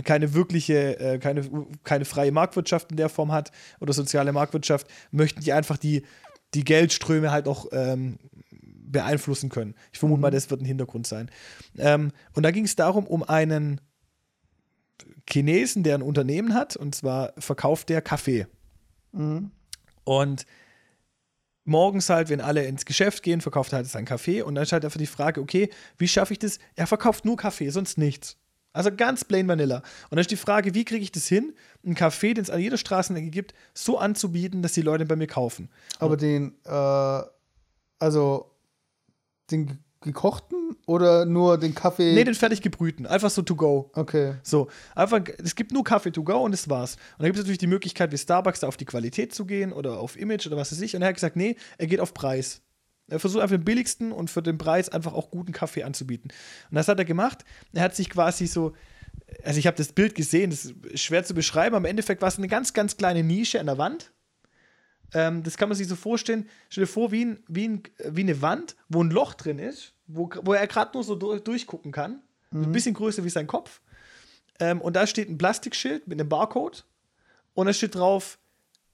keine 0.04 0.34
wirkliche, 0.34 0.98
äh, 1.00 1.18
keine, 1.18 1.48
keine 1.84 2.04
freie 2.04 2.32
Marktwirtschaft 2.32 2.90
in 2.90 2.96
der 2.96 3.08
Form 3.08 3.32
hat 3.32 3.50
oder 3.80 3.92
soziale 3.92 4.32
Marktwirtschaft, 4.32 4.86
möchten 5.10 5.40
die 5.40 5.52
einfach 5.52 5.76
die, 5.76 6.04
die 6.54 6.64
Geldströme 6.64 7.30
halt 7.30 7.48
auch 7.48 7.66
ähm, 7.72 8.18
beeinflussen 8.50 9.48
können. 9.48 9.74
Ich 9.92 9.98
vermute 9.98 10.20
mal, 10.20 10.30
das 10.30 10.50
wird 10.50 10.62
ein 10.62 10.66
Hintergrund 10.66 11.06
sein. 11.06 11.30
Ähm, 11.76 12.12
und 12.32 12.42
da 12.42 12.50
ging 12.50 12.64
es 12.64 12.76
darum, 12.76 13.06
um 13.06 13.22
einen 13.22 13.80
Chinesen, 15.28 15.82
der 15.82 15.96
ein 15.96 16.02
Unternehmen 16.02 16.54
hat, 16.54 16.76
und 16.76 16.94
zwar 16.94 17.32
verkauft 17.38 17.88
der 17.88 18.00
Kaffee. 18.00 18.46
Und 20.04 20.46
morgens 21.68 22.08
halt, 22.08 22.28
wenn 22.28 22.40
alle 22.40 22.64
ins 22.64 22.84
Geschäft 22.84 23.22
gehen, 23.22 23.40
verkauft 23.40 23.72
er 23.72 23.76
halt 23.76 23.86
seinen 23.86 24.04
Kaffee 24.04 24.42
und 24.42 24.54
dann 24.54 24.64
ist 24.64 24.72
halt 24.72 24.84
einfach 24.84 24.98
die 24.98 25.06
Frage, 25.06 25.40
okay, 25.40 25.70
wie 25.96 26.08
schaffe 26.08 26.32
ich 26.32 26.38
das? 26.38 26.58
Er 26.74 26.86
verkauft 26.86 27.24
nur 27.24 27.36
Kaffee, 27.36 27.70
sonst 27.70 27.98
nichts. 27.98 28.36
Also 28.72 28.94
ganz 28.94 29.24
plain 29.24 29.48
vanilla. 29.48 29.78
Und 29.78 30.12
dann 30.12 30.20
ist 30.20 30.30
die 30.30 30.36
Frage, 30.36 30.74
wie 30.74 30.84
kriege 30.84 31.02
ich 31.02 31.10
das 31.10 31.26
hin, 31.26 31.54
einen 31.84 31.94
Kaffee, 31.94 32.34
den 32.34 32.42
es 32.42 32.50
an 32.50 32.60
jeder 32.60 32.76
Straßenecke 32.76 33.30
gibt, 33.30 33.54
so 33.74 33.98
anzubieten, 33.98 34.62
dass 34.62 34.72
die 34.72 34.82
Leute 34.82 35.06
bei 35.06 35.16
mir 35.16 35.26
kaufen. 35.26 35.70
Aber 35.98 36.16
den, 36.16 36.54
äh, 36.64 37.22
also 37.98 38.50
den 39.50 39.78
gekochten 40.00 40.76
oder 40.86 41.24
nur 41.24 41.58
den 41.58 41.74
Kaffee? 41.74 42.14
Nee, 42.14 42.24
den 42.24 42.34
fertig 42.34 42.62
gebrühten, 42.62 43.06
einfach 43.06 43.30
so 43.30 43.42
to 43.42 43.56
go. 43.56 43.90
okay. 43.94 44.34
So, 44.42 44.68
einfach, 44.94 45.20
es 45.42 45.54
gibt 45.54 45.72
nur 45.72 45.84
Kaffee 45.84 46.10
to 46.10 46.22
go 46.22 46.38
und 46.38 46.52
das 46.52 46.68
war's. 46.68 46.94
Und 46.94 47.20
dann 47.20 47.26
gibt 47.26 47.36
es 47.36 47.42
natürlich 47.42 47.58
die 47.58 47.66
Möglichkeit, 47.66 48.12
wie 48.12 48.18
Starbucks 48.18 48.60
da 48.60 48.68
auf 48.68 48.76
die 48.76 48.84
Qualität 48.84 49.34
zu 49.34 49.44
gehen 49.44 49.72
oder 49.72 49.98
auf 49.98 50.18
Image 50.18 50.46
oder 50.46 50.56
was 50.56 50.72
weiß 50.72 50.80
ich. 50.80 50.94
Und 50.94 51.02
er 51.02 51.08
hat 51.08 51.14
gesagt, 51.14 51.36
nee, 51.36 51.56
er 51.78 51.86
geht 51.86 52.00
auf 52.00 52.14
Preis. 52.14 52.62
Er 53.10 53.18
versucht 53.18 53.42
einfach 53.42 53.56
den 53.56 53.64
billigsten 53.64 54.12
und 54.12 54.30
für 54.30 54.42
den 54.42 54.58
Preis 54.58 54.88
einfach 54.90 55.14
auch 55.14 55.30
guten 55.30 55.52
Kaffee 55.52 55.82
anzubieten. 55.82 56.30
Und 56.70 56.74
das 56.74 56.88
hat 56.88 56.98
er 56.98 57.04
gemacht. 57.04 57.44
Er 57.72 57.82
hat 57.82 57.96
sich 57.96 58.10
quasi 58.10 58.46
so, 58.46 58.74
also 59.42 59.58
ich 59.58 59.66
habe 59.66 59.76
das 59.76 59.92
Bild 59.92 60.14
gesehen, 60.14 60.50
das 60.50 60.66
ist 60.66 61.00
schwer 61.00 61.24
zu 61.24 61.34
beschreiben, 61.34 61.74
aber 61.74 61.86
im 61.86 61.90
Endeffekt 61.90 62.20
war 62.20 62.28
es 62.28 62.38
eine 62.38 62.48
ganz, 62.48 62.74
ganz 62.74 62.96
kleine 62.96 63.24
Nische 63.24 63.60
an 63.60 63.66
der 63.66 63.78
Wand. 63.78 64.12
Ähm, 65.14 65.42
das 65.42 65.56
kann 65.56 65.68
man 65.68 65.76
sich 65.76 65.88
so 65.88 65.96
vorstellen. 65.96 66.48
Stell 66.68 66.84
dir 66.84 66.88
vor, 66.88 67.12
wie, 67.12 67.24
ein, 67.24 67.42
wie, 67.48 67.68
ein, 67.68 67.82
wie 68.04 68.22
eine 68.22 68.42
Wand, 68.42 68.76
wo 68.88 69.02
ein 69.02 69.10
Loch 69.10 69.34
drin 69.34 69.58
ist, 69.58 69.94
wo, 70.06 70.30
wo 70.42 70.52
er 70.52 70.66
gerade 70.66 70.92
nur 70.94 71.04
so 71.04 71.14
durch, 71.14 71.42
durchgucken 71.42 71.92
kann. 71.92 72.20
So 72.50 72.58
Ein 72.58 72.72
bisschen 72.72 72.94
größer 72.94 73.24
wie 73.24 73.30
sein 73.30 73.46
Kopf. 73.46 73.80
Ähm, 74.60 74.80
und 74.80 74.96
da 74.96 75.06
steht 75.06 75.28
ein 75.28 75.38
Plastikschild 75.38 76.08
mit 76.08 76.20
einem 76.20 76.28
Barcode. 76.28 76.84
Und 77.54 77.66
da 77.66 77.72
steht 77.72 77.94
drauf, 77.94 78.38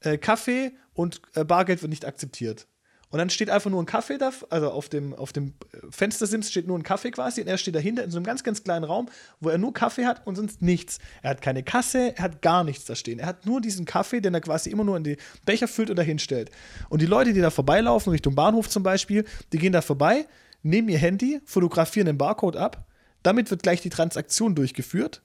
äh, 0.00 0.18
Kaffee 0.18 0.72
und 0.92 1.20
äh, 1.34 1.44
Bargeld 1.44 1.82
wird 1.82 1.90
nicht 1.90 2.04
akzeptiert. 2.04 2.66
Und 3.14 3.18
dann 3.18 3.30
steht 3.30 3.48
einfach 3.48 3.70
nur 3.70 3.80
ein 3.80 3.86
Kaffee 3.86 4.18
da, 4.18 4.32
also 4.50 4.72
auf 4.72 4.88
dem, 4.88 5.14
auf 5.14 5.32
dem 5.32 5.54
Fenstersims 5.88 6.50
steht 6.50 6.66
nur 6.66 6.76
ein 6.76 6.82
Kaffee 6.82 7.12
quasi 7.12 7.42
und 7.42 7.46
er 7.46 7.58
steht 7.58 7.76
dahinter 7.76 8.02
in 8.02 8.10
so 8.10 8.16
einem 8.16 8.26
ganz, 8.26 8.42
ganz 8.42 8.64
kleinen 8.64 8.82
Raum, 8.82 9.08
wo 9.38 9.50
er 9.50 9.58
nur 9.58 9.72
Kaffee 9.72 10.04
hat 10.04 10.26
und 10.26 10.34
sonst 10.34 10.62
nichts. 10.62 10.98
Er 11.22 11.30
hat 11.30 11.40
keine 11.40 11.62
Kasse, 11.62 12.16
er 12.16 12.24
hat 12.24 12.42
gar 12.42 12.64
nichts 12.64 12.86
da 12.86 12.96
stehen. 12.96 13.20
Er 13.20 13.26
hat 13.26 13.46
nur 13.46 13.60
diesen 13.60 13.84
Kaffee, 13.84 14.20
den 14.20 14.34
er 14.34 14.40
quasi 14.40 14.68
immer 14.68 14.82
nur 14.82 14.96
in 14.96 15.04
die 15.04 15.16
Becher 15.46 15.68
füllt 15.68 15.90
und 15.90 15.96
dahin 15.96 16.18
stellt. 16.18 16.50
Und 16.88 17.02
die 17.02 17.06
Leute, 17.06 17.32
die 17.32 17.40
da 17.40 17.50
vorbeilaufen, 17.50 18.10
Richtung 18.10 18.34
Bahnhof 18.34 18.68
zum 18.68 18.82
Beispiel, 18.82 19.24
die 19.52 19.58
gehen 19.58 19.72
da 19.72 19.80
vorbei, 19.80 20.26
nehmen 20.64 20.88
ihr 20.88 20.98
Handy, 20.98 21.40
fotografieren 21.44 22.06
den 22.06 22.18
Barcode 22.18 22.56
ab, 22.56 22.84
damit 23.22 23.48
wird 23.48 23.62
gleich 23.62 23.80
die 23.80 23.90
Transaktion 23.90 24.56
durchgeführt 24.56 25.22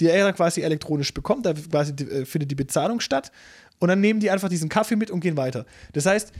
die 0.00 0.08
er 0.08 0.30
quasi 0.32 0.60
elektronisch 0.60 1.14
bekommt. 1.14 1.46
Da 1.46 1.54
quasi 1.54 1.94
die, 1.94 2.04
äh, 2.04 2.24
findet 2.26 2.50
die 2.50 2.54
Bezahlung 2.54 3.00
statt. 3.00 3.32
Und 3.78 3.88
dann 3.88 4.00
nehmen 4.00 4.20
die 4.20 4.30
einfach 4.30 4.48
diesen 4.48 4.68
Kaffee 4.68 4.96
mit 4.96 5.10
und 5.10 5.20
gehen 5.20 5.36
weiter. 5.36 5.66
Das 5.92 6.06
heißt, 6.06 6.32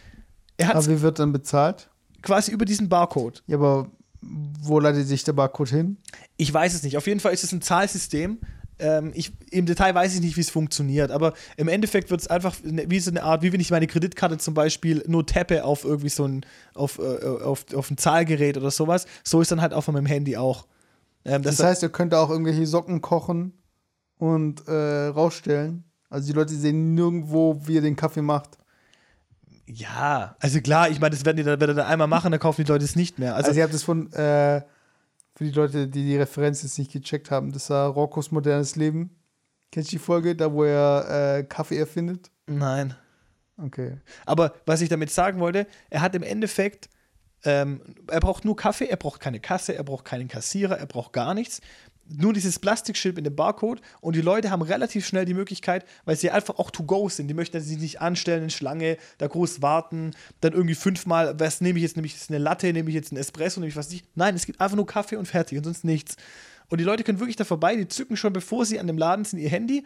er 0.56 0.68
hat 0.68 0.76
Aber 0.76 0.86
wie 0.88 1.00
wird 1.02 1.18
dann 1.18 1.32
bezahlt? 1.32 1.88
quasi 2.22 2.50
über 2.50 2.64
diesen 2.64 2.88
Barcode. 2.88 3.42
Ja, 3.46 3.56
aber 3.56 3.88
wo 4.20 4.80
leitet 4.80 5.06
sich 5.06 5.22
der 5.22 5.32
Barcode 5.34 5.68
hin? 5.68 5.96
Ich 6.36 6.52
weiß 6.52 6.74
es 6.74 6.82
nicht. 6.82 6.96
Auf 6.96 7.06
jeden 7.06 7.20
Fall 7.20 7.32
ist 7.32 7.44
es 7.44 7.52
ein 7.52 7.62
Zahlsystem. 7.62 8.38
Ähm, 8.78 9.12
ich, 9.14 9.32
Im 9.52 9.64
Detail 9.64 9.94
weiß 9.94 10.14
ich 10.16 10.20
nicht, 10.20 10.36
wie 10.36 10.40
es 10.40 10.50
funktioniert, 10.50 11.10
aber 11.10 11.32
im 11.56 11.68
Endeffekt 11.68 12.10
wird 12.10 12.20
es 12.20 12.26
einfach 12.26 12.56
ne- 12.62 12.84
wie 12.88 12.98
so 13.00 13.10
eine 13.10 13.22
Art, 13.22 13.42
wie 13.42 13.52
wenn 13.52 13.60
ich 13.60 13.70
meine 13.70 13.86
Kreditkarte 13.86 14.36
zum 14.38 14.52
Beispiel 14.54 15.02
nur 15.06 15.24
tappe 15.24 15.64
auf 15.64 15.84
irgendwie 15.84 16.08
so 16.10 16.24
ein, 16.26 16.44
auf, 16.74 16.98
äh, 16.98 17.24
auf, 17.26 17.64
auf 17.74 17.90
ein 17.90 17.96
Zahlgerät 17.96 18.56
oder 18.58 18.70
sowas. 18.70 19.06
So 19.24 19.40
ist 19.40 19.50
dann 19.50 19.62
halt 19.62 19.72
auch 19.72 19.82
von 19.82 19.94
meinem 19.94 20.06
Handy 20.06 20.36
auch. 20.36 20.66
Ähm, 21.24 21.42
Das, 21.42 21.62
heißt, 21.62 21.82
ihr 21.84 21.88
könnt 21.90 22.12
auch 22.12 22.28
irgendwelche 22.28 22.66
Socken 22.66 23.00
kochen 23.00 23.52
und 24.18 24.66
äh, 24.68 25.06
rausstellen. 25.08 25.84
Also 26.10 26.26
die 26.26 26.32
Leute 26.32 26.54
sehen 26.54 26.94
nirgendwo, 26.94 27.60
wie 27.66 27.74
ihr 27.74 27.82
den 27.82 27.96
Kaffee 27.96 28.22
macht. 28.22 28.58
Ja, 29.68 30.36
also 30.40 30.60
klar, 30.60 30.88
ich 30.90 31.00
meine, 31.00 31.14
das 31.14 31.24
werden 31.24 31.36
die 31.36 31.42
dann, 31.42 31.60
wenn 31.60 31.68
die 31.68 31.74
dann 31.74 31.86
einmal 31.86 32.06
machen, 32.06 32.30
dann 32.30 32.40
kaufen 32.40 32.64
die 32.64 32.70
Leute 32.70 32.84
es 32.84 32.96
nicht 32.96 33.18
mehr. 33.18 33.34
Also, 33.34 33.48
Also, 33.48 33.58
ihr 33.58 33.64
habt 33.64 33.74
es 33.74 33.82
von, 33.82 34.12
äh, 34.12 34.62
für 35.34 35.44
die 35.44 35.50
Leute, 35.50 35.88
die 35.88 36.04
die 36.04 36.16
Referenz 36.16 36.62
jetzt 36.62 36.78
nicht 36.78 36.92
gecheckt 36.92 37.30
haben, 37.30 37.52
das 37.52 37.68
war 37.70 37.88
Roccos 37.88 38.30
modernes 38.30 38.76
Leben. 38.76 39.10
Kennst 39.72 39.90
du 39.90 39.96
die 39.96 40.02
Folge, 40.02 40.36
da 40.36 40.52
wo 40.52 40.64
er 40.64 41.38
äh, 41.38 41.44
Kaffee 41.44 41.78
erfindet? 41.78 42.30
nein. 42.46 42.94
Okay. 43.58 43.96
Aber 44.26 44.52
was 44.66 44.82
ich 44.82 44.90
damit 44.90 45.10
sagen 45.10 45.40
wollte, 45.40 45.66
er 45.88 46.02
hat 46.02 46.14
im 46.14 46.22
Endeffekt, 46.22 46.90
ähm, 47.42 47.80
er 48.06 48.20
braucht 48.20 48.44
nur 48.44 48.54
Kaffee, 48.54 48.84
er 48.84 48.98
braucht 48.98 49.18
keine 49.18 49.40
Kasse, 49.40 49.74
er 49.74 49.82
braucht 49.82 50.04
keinen 50.04 50.28
Kassierer, 50.28 50.78
er 50.78 50.84
braucht 50.84 51.14
gar 51.14 51.32
nichts. 51.32 51.62
Nur 52.08 52.32
dieses 52.32 52.58
Plastikschild 52.58 53.16
mit 53.16 53.26
dem 53.26 53.34
Barcode 53.34 53.80
und 54.00 54.16
die 54.16 54.20
Leute 54.20 54.50
haben 54.50 54.62
relativ 54.62 55.06
schnell 55.06 55.24
die 55.24 55.34
Möglichkeit, 55.34 55.84
weil 56.04 56.16
sie 56.16 56.30
einfach 56.30 56.58
auch 56.58 56.70
to 56.70 56.84
go 56.84 57.08
sind. 57.08 57.28
Die 57.28 57.34
möchten 57.34 57.60
sich 57.60 57.78
nicht 57.78 58.00
anstellen 58.00 58.44
in 58.44 58.50
Schlange, 58.50 58.96
da 59.18 59.26
groß 59.26 59.62
warten, 59.62 60.12
dann 60.40 60.52
irgendwie 60.52 60.74
fünfmal, 60.74 61.38
was 61.38 61.60
nehme 61.60 61.78
ich 61.78 61.82
jetzt? 61.82 61.96
Nehme 61.96 62.06
ich 62.06 62.14
jetzt 62.14 62.30
eine 62.30 62.38
Latte, 62.38 62.72
nehme 62.72 62.88
ich 62.88 62.94
jetzt 62.94 63.12
einen 63.12 63.20
Espresso, 63.20 63.60
nehme 63.60 63.70
ich 63.70 63.76
was 63.76 63.90
nicht? 63.90 64.06
Nein, 64.14 64.34
es 64.34 64.46
gibt 64.46 64.60
einfach 64.60 64.76
nur 64.76 64.86
Kaffee 64.86 65.16
und 65.16 65.26
fertig 65.26 65.58
und 65.58 65.64
sonst 65.64 65.84
nichts. 65.84 66.16
Und 66.68 66.78
die 66.78 66.84
Leute 66.84 67.04
können 67.04 67.20
wirklich 67.20 67.36
da 67.36 67.44
vorbei, 67.44 67.76
die 67.76 67.88
zücken 67.88 68.16
schon, 68.16 68.32
bevor 68.32 68.64
sie 68.64 68.80
an 68.80 68.86
dem 68.86 68.98
Laden 68.98 69.24
sind, 69.24 69.38
ihr 69.38 69.50
Handy, 69.50 69.84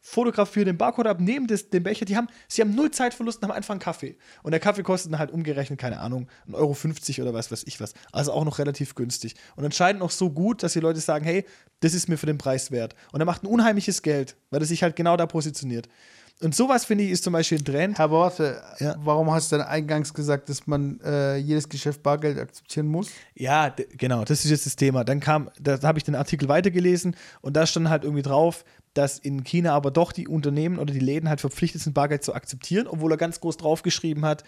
fotografieren 0.00 0.66
den 0.66 0.76
Barcode 0.78 1.08
ab, 1.08 1.20
nehmen 1.20 1.46
das, 1.46 1.68
den 1.70 1.82
Becher, 1.82 2.04
die 2.04 2.16
haben, 2.16 2.28
sie 2.48 2.62
haben 2.62 2.74
null 2.74 2.90
Zeitverlust 2.90 3.42
und 3.42 3.48
haben 3.48 3.56
einfach 3.56 3.72
einen 3.72 3.80
Kaffee. 3.80 4.16
Und 4.42 4.52
der 4.52 4.60
Kaffee 4.60 4.82
kostet 4.82 5.12
dann 5.12 5.18
halt 5.18 5.30
umgerechnet, 5.32 5.78
keine 5.80 5.98
Ahnung, 6.00 6.28
1,50 6.48 7.18
Euro 7.18 7.28
oder 7.28 7.34
was 7.36 7.50
weiß 7.50 7.64
ich 7.66 7.80
was. 7.80 7.92
Also 8.12 8.32
auch 8.32 8.44
noch 8.44 8.58
relativ 8.58 8.94
günstig. 8.94 9.34
Und 9.56 9.64
anscheinend 9.64 10.00
noch 10.00 10.10
so 10.12 10.30
gut, 10.30 10.62
dass 10.62 10.74
die 10.74 10.80
Leute 10.80 11.00
sagen, 11.00 11.24
hey, 11.24 11.44
das 11.80 11.92
ist 11.92 12.08
mir 12.08 12.16
für 12.18 12.26
den 12.26 12.38
Preis 12.38 12.70
wert. 12.70 12.94
Und 13.12 13.20
er 13.20 13.26
macht 13.26 13.42
ein 13.42 13.48
unheimliches 13.48 14.02
Geld, 14.02 14.36
weil 14.50 14.60
er 14.60 14.66
sich 14.66 14.82
halt 14.82 14.94
genau 14.96 15.16
da 15.16 15.26
positioniert. 15.26 15.88
Und 16.42 16.54
sowas, 16.54 16.84
finde 16.84 17.04
ich, 17.04 17.10
ist 17.12 17.24
zum 17.24 17.32
Beispiel 17.32 17.56
ein 17.58 17.64
Trend. 17.64 17.98
Herr 17.98 18.10
Warte, 18.10 18.62
Ja. 18.78 18.94
warum 18.98 19.32
hast 19.32 19.50
du 19.50 19.56
denn 19.56 19.64
eingangs 19.64 20.12
gesagt, 20.12 20.50
dass 20.50 20.66
man 20.66 21.00
äh, 21.00 21.36
jedes 21.38 21.66
Geschäft 21.68 22.02
Bargeld 22.02 22.38
akzeptieren 22.38 22.86
muss? 22.88 23.08
Ja, 23.34 23.74
genau, 23.96 24.22
das 24.22 24.44
ist 24.44 24.50
jetzt 24.50 24.66
das 24.66 24.76
Thema. 24.76 25.02
Dann 25.02 25.20
kam, 25.20 25.50
da 25.58 25.80
habe 25.82 25.98
ich 25.98 26.04
den 26.04 26.14
Artikel 26.14 26.46
weitergelesen 26.50 27.16
und 27.40 27.56
da 27.56 27.66
stand 27.66 27.88
halt 27.88 28.04
irgendwie 28.04 28.22
drauf, 28.22 28.66
dass 28.96 29.18
in 29.18 29.44
China 29.44 29.72
aber 29.74 29.90
doch 29.90 30.12
die 30.12 30.28
Unternehmen 30.28 30.78
oder 30.78 30.92
die 30.92 31.00
Läden 31.00 31.28
halt 31.28 31.40
verpflichtet 31.40 31.82
sind, 31.82 31.92
Bargeld 31.92 32.24
zu 32.24 32.34
akzeptieren, 32.34 32.86
obwohl 32.86 33.12
er 33.12 33.16
ganz 33.16 33.40
groß 33.40 33.56
draufgeschrieben 33.56 34.24
hat, 34.24 34.44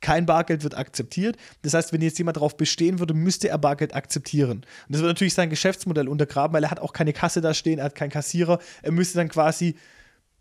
kein 0.00 0.26
Bargeld 0.26 0.64
wird 0.64 0.76
akzeptiert. 0.76 1.36
Das 1.62 1.74
heißt, 1.74 1.92
wenn 1.92 2.02
jetzt 2.02 2.18
jemand 2.18 2.36
darauf 2.36 2.56
bestehen 2.56 2.98
würde, 2.98 3.14
müsste 3.14 3.48
er 3.48 3.58
Bargeld 3.58 3.94
akzeptieren. 3.94 4.58
Und 4.58 4.66
das 4.88 5.00
wird 5.00 5.10
natürlich 5.10 5.34
sein 5.34 5.50
Geschäftsmodell 5.50 6.08
untergraben, 6.08 6.54
weil 6.54 6.64
er 6.64 6.70
hat 6.70 6.80
auch 6.80 6.92
keine 6.92 7.12
Kasse 7.12 7.40
da 7.40 7.54
stehen, 7.54 7.78
er 7.78 7.84
hat 7.86 7.94
keinen 7.94 8.10
Kassierer. 8.10 8.58
Er 8.82 8.92
müsste 8.92 9.18
dann 9.18 9.28
quasi 9.28 9.76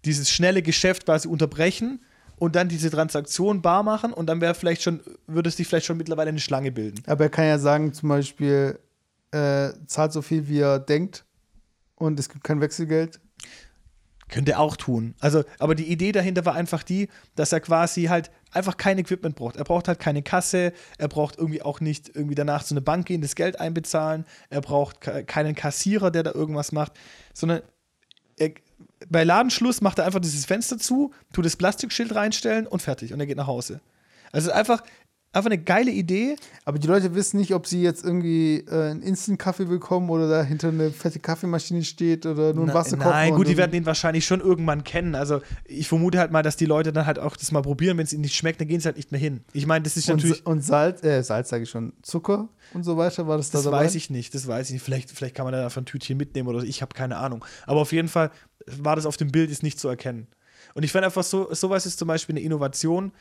dieses 0.06 0.32
schnelle 0.32 0.62
Geschäft 0.62 1.06
quasi 1.06 1.28
unterbrechen 1.28 2.02
und 2.38 2.56
dann 2.56 2.70
diese 2.70 2.90
Transaktion 2.90 3.62
bar 3.62 3.84
machen 3.84 4.14
und 4.14 4.26
dann 4.28 4.42
wäre 4.42 4.56
vielleicht 4.56 4.82
schon, 4.82 5.02
würde 5.28 5.50
es 5.50 5.58
sich 5.58 5.68
vielleicht 5.68 5.86
schon 5.86 5.98
mittlerweile 5.98 6.30
eine 6.30 6.40
Schlange 6.40 6.72
bilden. 6.72 7.04
Aber 7.06 7.26
er 7.26 7.30
kann 7.30 7.46
ja 7.46 7.60
sagen, 7.60 7.94
zum 7.94 8.10
Beispiel, 8.10 8.80
äh, 9.30 9.70
zahlt 9.86 10.12
so 10.12 10.22
viel, 10.22 10.48
wie 10.48 10.60
er 10.60 10.80
denkt 10.80 11.24
und 11.96 12.20
es 12.20 12.30
gibt 12.30 12.44
kein 12.44 12.60
Wechselgeld. 12.60 13.20
Könnte 14.32 14.54
er 14.54 14.60
auch 14.62 14.78
tun. 14.78 15.14
Also, 15.20 15.44
aber 15.60 15.76
die 15.76 15.92
Idee 15.92 16.14
dahinter 16.14 16.46
war 16.46 16.56
einfach 16.56 16.84
die, 16.84 17.10
dass 17.36 17.52
er 17.52 17.60
quasi 17.60 18.06
halt 18.06 18.32
einfach 18.52 18.78
kein 18.78 18.98
Equipment 18.98 19.36
braucht. 19.36 19.58
Er 19.58 19.66
braucht 19.66 19.88
halt 19.88 20.00
keine 20.00 20.24
Kasse, 20.24 20.74
er 20.98 21.08
braucht 21.10 21.38
irgendwie 21.38 21.62
auch 21.62 21.82
nicht 21.82 22.16
irgendwie 22.16 22.34
danach 22.34 22.64
zu 22.64 22.74
einer 22.74 22.82
Bank 22.82 23.06
gehen, 23.06 23.22
das 23.22 23.36
Geld 23.36 23.60
einbezahlen, 23.60 24.26
er 24.50 24.62
braucht 24.62 25.02
ke- 25.02 25.26
keinen 25.26 25.54
Kassierer, 25.54 26.12
der 26.12 26.24
da 26.24 26.32
irgendwas 26.32 26.72
macht, 26.72 26.94
sondern 27.34 27.62
er, 28.38 28.52
bei 29.10 29.24
Ladenschluss 29.26 29.82
macht 29.82 30.00
er 30.00 30.06
einfach 30.06 30.22
dieses 30.22 30.46
Fenster 30.46 30.78
zu, 30.78 31.12
tut 31.34 31.46
das 31.46 31.58
Plastikschild 31.58 32.16
reinstellen 32.16 32.68
und 32.68 32.82
fertig 32.82 33.14
und 33.14 33.20
er 33.20 33.26
geht 33.26 33.38
nach 33.38 33.48
Hause. 33.48 33.82
Also 34.32 34.52
einfach, 34.52 34.82
einfach 35.34 35.50
eine 35.50 35.62
geile 35.62 35.92
Idee. 35.92 36.36
Aber 36.66 36.78
die 36.80 36.88
Leute 36.88 37.16
wissen 37.16 37.38
nicht, 37.38 37.54
ob 37.54 37.68
sie 37.68 37.82
jetzt 37.82 38.04
irgendwie 38.04 38.66
äh, 38.68 38.92
einen 38.92 39.02
Instant-Kaffee 39.02 39.66
bekommen 39.66 40.10
oder 40.10 40.30
dahinter 40.30 40.70
eine 40.70 40.92
fette 40.92 41.20
Kaffeemaschine 41.20 41.84
steht 41.84 42.26
oder 42.26 42.54
nur 42.54 42.68
ein 42.68 42.74
Wasser 42.74 42.98
kochen. 42.98 43.12
Nein, 43.12 43.32
und 43.32 43.38
gut, 43.38 43.48
die 43.48 43.58
werden 43.58 43.74
ihn 43.74 43.86
wahrscheinlich 43.86 44.26
schon 44.26 44.42
irgendwann 44.42 44.84
kennen. 44.84 45.16
Also 45.16 45.42
ich 45.66 45.88
vermute 45.88 46.20
halt 46.20 46.32
mal, 46.32 46.44
dass 46.44 46.58
die 46.58 46.66
Leute 46.66 46.92
dann 46.92 47.06
halt 47.06 47.20
auch 47.20 47.36
das 47.36 47.52
mal 47.52 47.62
probieren. 47.62 47.98
Wenn 47.98 48.06
es 48.06 48.14
ihnen 48.14 48.22
nicht 48.22 48.36
schmeckt, 48.36 48.60
dann 48.60 48.68
gehen 48.68 48.80
sie 48.80 48.86
halt 48.86 48.98
nicht 48.98 49.12
mehr 49.12 49.22
hin. 49.22 49.42
Ich 49.54 49.66
meine, 49.66 49.84
das 49.84 49.98
ist 49.98 50.10
und, 50.10 50.18
natürlich. 50.18 50.46
und 50.46 50.62
Salz, 50.64 51.04
äh, 51.04 51.24
Salz 51.24 51.50
sage 51.50 51.64
ich 51.64 51.70
schon, 51.70 51.94
Zucker 52.02 52.50
und 52.74 52.84
so 52.84 52.98
weiter, 52.98 53.28
war 53.28 53.38
das, 53.38 53.52
Das 53.52 53.64
da 53.64 53.72
dabei? 53.72 53.86
weiß 53.86 53.96
ich 53.96 54.10
nicht, 54.10 54.34
das 54.36 54.48
weiß 54.48 54.68
ich 54.68 54.74
nicht. 54.74 54.84
Vielleicht, 54.84 55.12
vielleicht 55.12 55.36
kann 55.36 55.46
man 55.46 55.54
da 55.54 55.64
einfach 55.64 55.82
ein 55.82 55.86
Tütchen 55.86 56.18
mitnehmen 56.18 56.50
oder 56.50 56.60
so. 56.62 56.66
ich 56.66 56.82
habe 56.82 56.94
keine 56.94 57.18
Ahnung. 57.18 57.46
Aber 57.66 57.82
auf 57.82 57.92
jeden 57.92 58.08
Fall 58.08 58.32
war 58.66 58.96
das 58.96 59.06
auf 59.06 59.18
dem 59.18 59.32
Bild 59.32 59.50
ist 59.50 59.64
nicht 59.64 59.80
zu 59.80 59.88
erkennen. 59.88 60.28
Und 60.74 60.84
ich 60.84 60.92
fand 60.92 61.04
einfach 61.06 61.24
so, 61.24 61.54
sowas 61.54 61.86
ist 61.86 62.00
zum 62.00 62.08
Beispiel 62.08 62.34
eine 62.36 62.46
Innovation, 62.46 63.12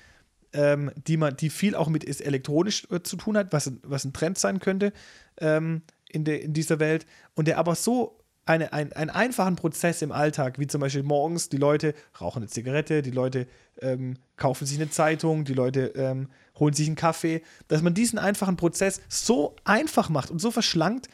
ähm, 0.52 0.90
die 0.96 1.16
man, 1.16 1.36
die 1.36 1.50
viel 1.50 1.74
auch 1.74 1.88
mit 1.88 2.04
ist 2.04 2.20
elektronisch 2.20 2.86
äh, 2.90 3.02
zu 3.02 3.16
tun 3.16 3.36
hat, 3.36 3.52
was, 3.52 3.72
was 3.82 4.04
ein 4.04 4.12
Trend 4.12 4.38
sein 4.38 4.60
könnte 4.60 4.92
ähm, 5.38 5.82
in, 6.08 6.24
der, 6.24 6.42
in 6.42 6.52
dieser 6.52 6.80
Welt. 6.80 7.06
Und 7.34 7.48
der 7.48 7.58
aber 7.58 7.74
so 7.74 8.18
eine, 8.46 8.72
ein, 8.72 8.92
einen 8.92 9.10
einfachen 9.10 9.56
Prozess 9.56 10.02
im 10.02 10.12
Alltag, 10.12 10.58
wie 10.58 10.66
zum 10.66 10.80
Beispiel 10.80 11.02
morgens, 11.02 11.48
die 11.48 11.56
Leute 11.56 11.94
rauchen 12.20 12.42
eine 12.42 12.48
Zigarette, 12.48 13.02
die 13.02 13.10
Leute 13.10 13.46
ähm, 13.80 14.16
kaufen 14.36 14.66
sich 14.66 14.78
eine 14.78 14.90
Zeitung, 14.90 15.44
die 15.44 15.54
Leute 15.54 15.92
ähm, 15.94 16.28
holen 16.58 16.74
sich 16.74 16.86
einen 16.86 16.96
Kaffee, 16.96 17.42
dass 17.68 17.82
man 17.82 17.94
diesen 17.94 18.18
einfachen 18.18 18.56
Prozess 18.56 19.00
so 19.08 19.54
einfach 19.64 20.08
macht 20.08 20.30
und 20.30 20.40
so 20.40 20.50
verschlankt, 20.50 21.08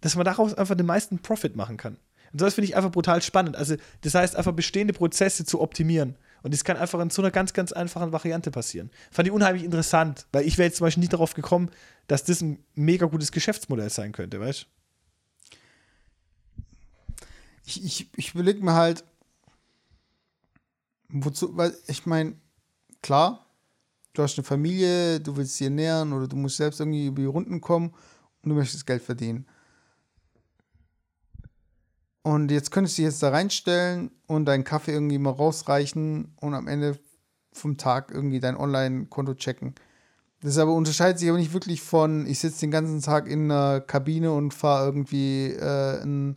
dass 0.00 0.14
man 0.16 0.24
daraus 0.24 0.54
einfach 0.54 0.76
den 0.76 0.86
meisten 0.86 1.20
Profit 1.20 1.56
machen 1.56 1.76
kann. 1.76 1.96
Und 2.32 2.40
das 2.40 2.54
finde 2.54 2.68
ich 2.68 2.76
einfach 2.76 2.90
brutal 2.90 3.22
spannend. 3.22 3.56
Also, 3.56 3.76
das 4.02 4.14
heißt, 4.14 4.36
einfach 4.36 4.52
bestehende 4.52 4.92
Prozesse 4.92 5.44
zu 5.44 5.60
optimieren. 5.60 6.16
Und 6.42 6.52
das 6.52 6.64
kann 6.64 6.76
einfach 6.76 7.00
in 7.00 7.10
so 7.10 7.22
einer 7.22 7.30
ganz, 7.30 7.52
ganz 7.52 7.72
einfachen 7.72 8.12
Variante 8.12 8.50
passieren. 8.50 8.90
Fand 9.10 9.28
ich 9.28 9.32
unheimlich 9.32 9.64
interessant, 9.64 10.26
weil 10.32 10.46
ich 10.46 10.58
wäre 10.58 10.66
jetzt 10.66 10.78
zum 10.78 10.86
Beispiel 10.86 11.00
nicht 11.00 11.12
darauf 11.12 11.34
gekommen, 11.34 11.70
dass 12.08 12.24
das 12.24 12.40
ein 12.40 12.64
mega 12.74 13.06
gutes 13.06 13.32
Geschäftsmodell 13.32 13.90
sein 13.90 14.12
könnte, 14.12 14.40
weißt 14.40 14.62
du? 14.62 14.66
Ich, 17.64 17.84
ich, 17.84 18.08
ich 18.16 18.34
überlege 18.34 18.64
mir 18.64 18.74
halt, 18.74 19.04
wozu, 21.08 21.56
weil 21.56 21.74
ich 21.86 22.06
meine, 22.06 22.34
klar, 23.02 23.46
du 24.14 24.22
hast 24.22 24.36
eine 24.36 24.44
Familie, 24.44 25.20
du 25.20 25.36
willst 25.36 25.56
sie 25.56 25.64
ernähren 25.64 26.12
oder 26.12 26.26
du 26.26 26.36
musst 26.36 26.56
selbst 26.56 26.80
irgendwie 26.80 27.06
über 27.06 27.20
die 27.20 27.26
Runden 27.26 27.60
kommen 27.60 27.94
und 28.42 28.50
du 28.50 28.56
möchtest 28.56 28.86
Geld 28.86 29.02
verdienen. 29.02 29.46
Und 32.22 32.50
jetzt 32.50 32.70
könntest 32.70 32.96
du 32.96 33.02
dich 33.02 33.10
jetzt 33.10 33.22
da 33.22 33.30
reinstellen 33.30 34.10
und 34.26 34.44
deinen 34.44 34.64
Kaffee 34.64 34.92
irgendwie 34.92 35.18
mal 35.18 35.30
rausreichen 35.30 36.36
und 36.40 36.54
am 36.54 36.68
Ende 36.68 36.98
vom 37.52 37.76
Tag 37.76 38.10
irgendwie 38.12 38.40
dein 38.40 38.56
Online-Konto 38.56 39.34
checken. 39.34 39.74
Das 40.40 40.58
aber 40.58 40.72
unterscheidet 40.72 41.18
sich 41.18 41.28
aber 41.28 41.38
nicht 41.38 41.52
wirklich 41.52 41.82
von, 41.82 42.26
ich 42.26 42.40
sitze 42.40 42.60
den 42.60 42.70
ganzen 42.70 43.00
Tag 43.00 43.28
in 43.28 43.50
einer 43.50 43.80
Kabine 43.80 44.32
und 44.32 44.52
fahre 44.54 44.86
irgendwie 44.86 45.50
äh, 45.50 46.02
ein, 46.02 46.36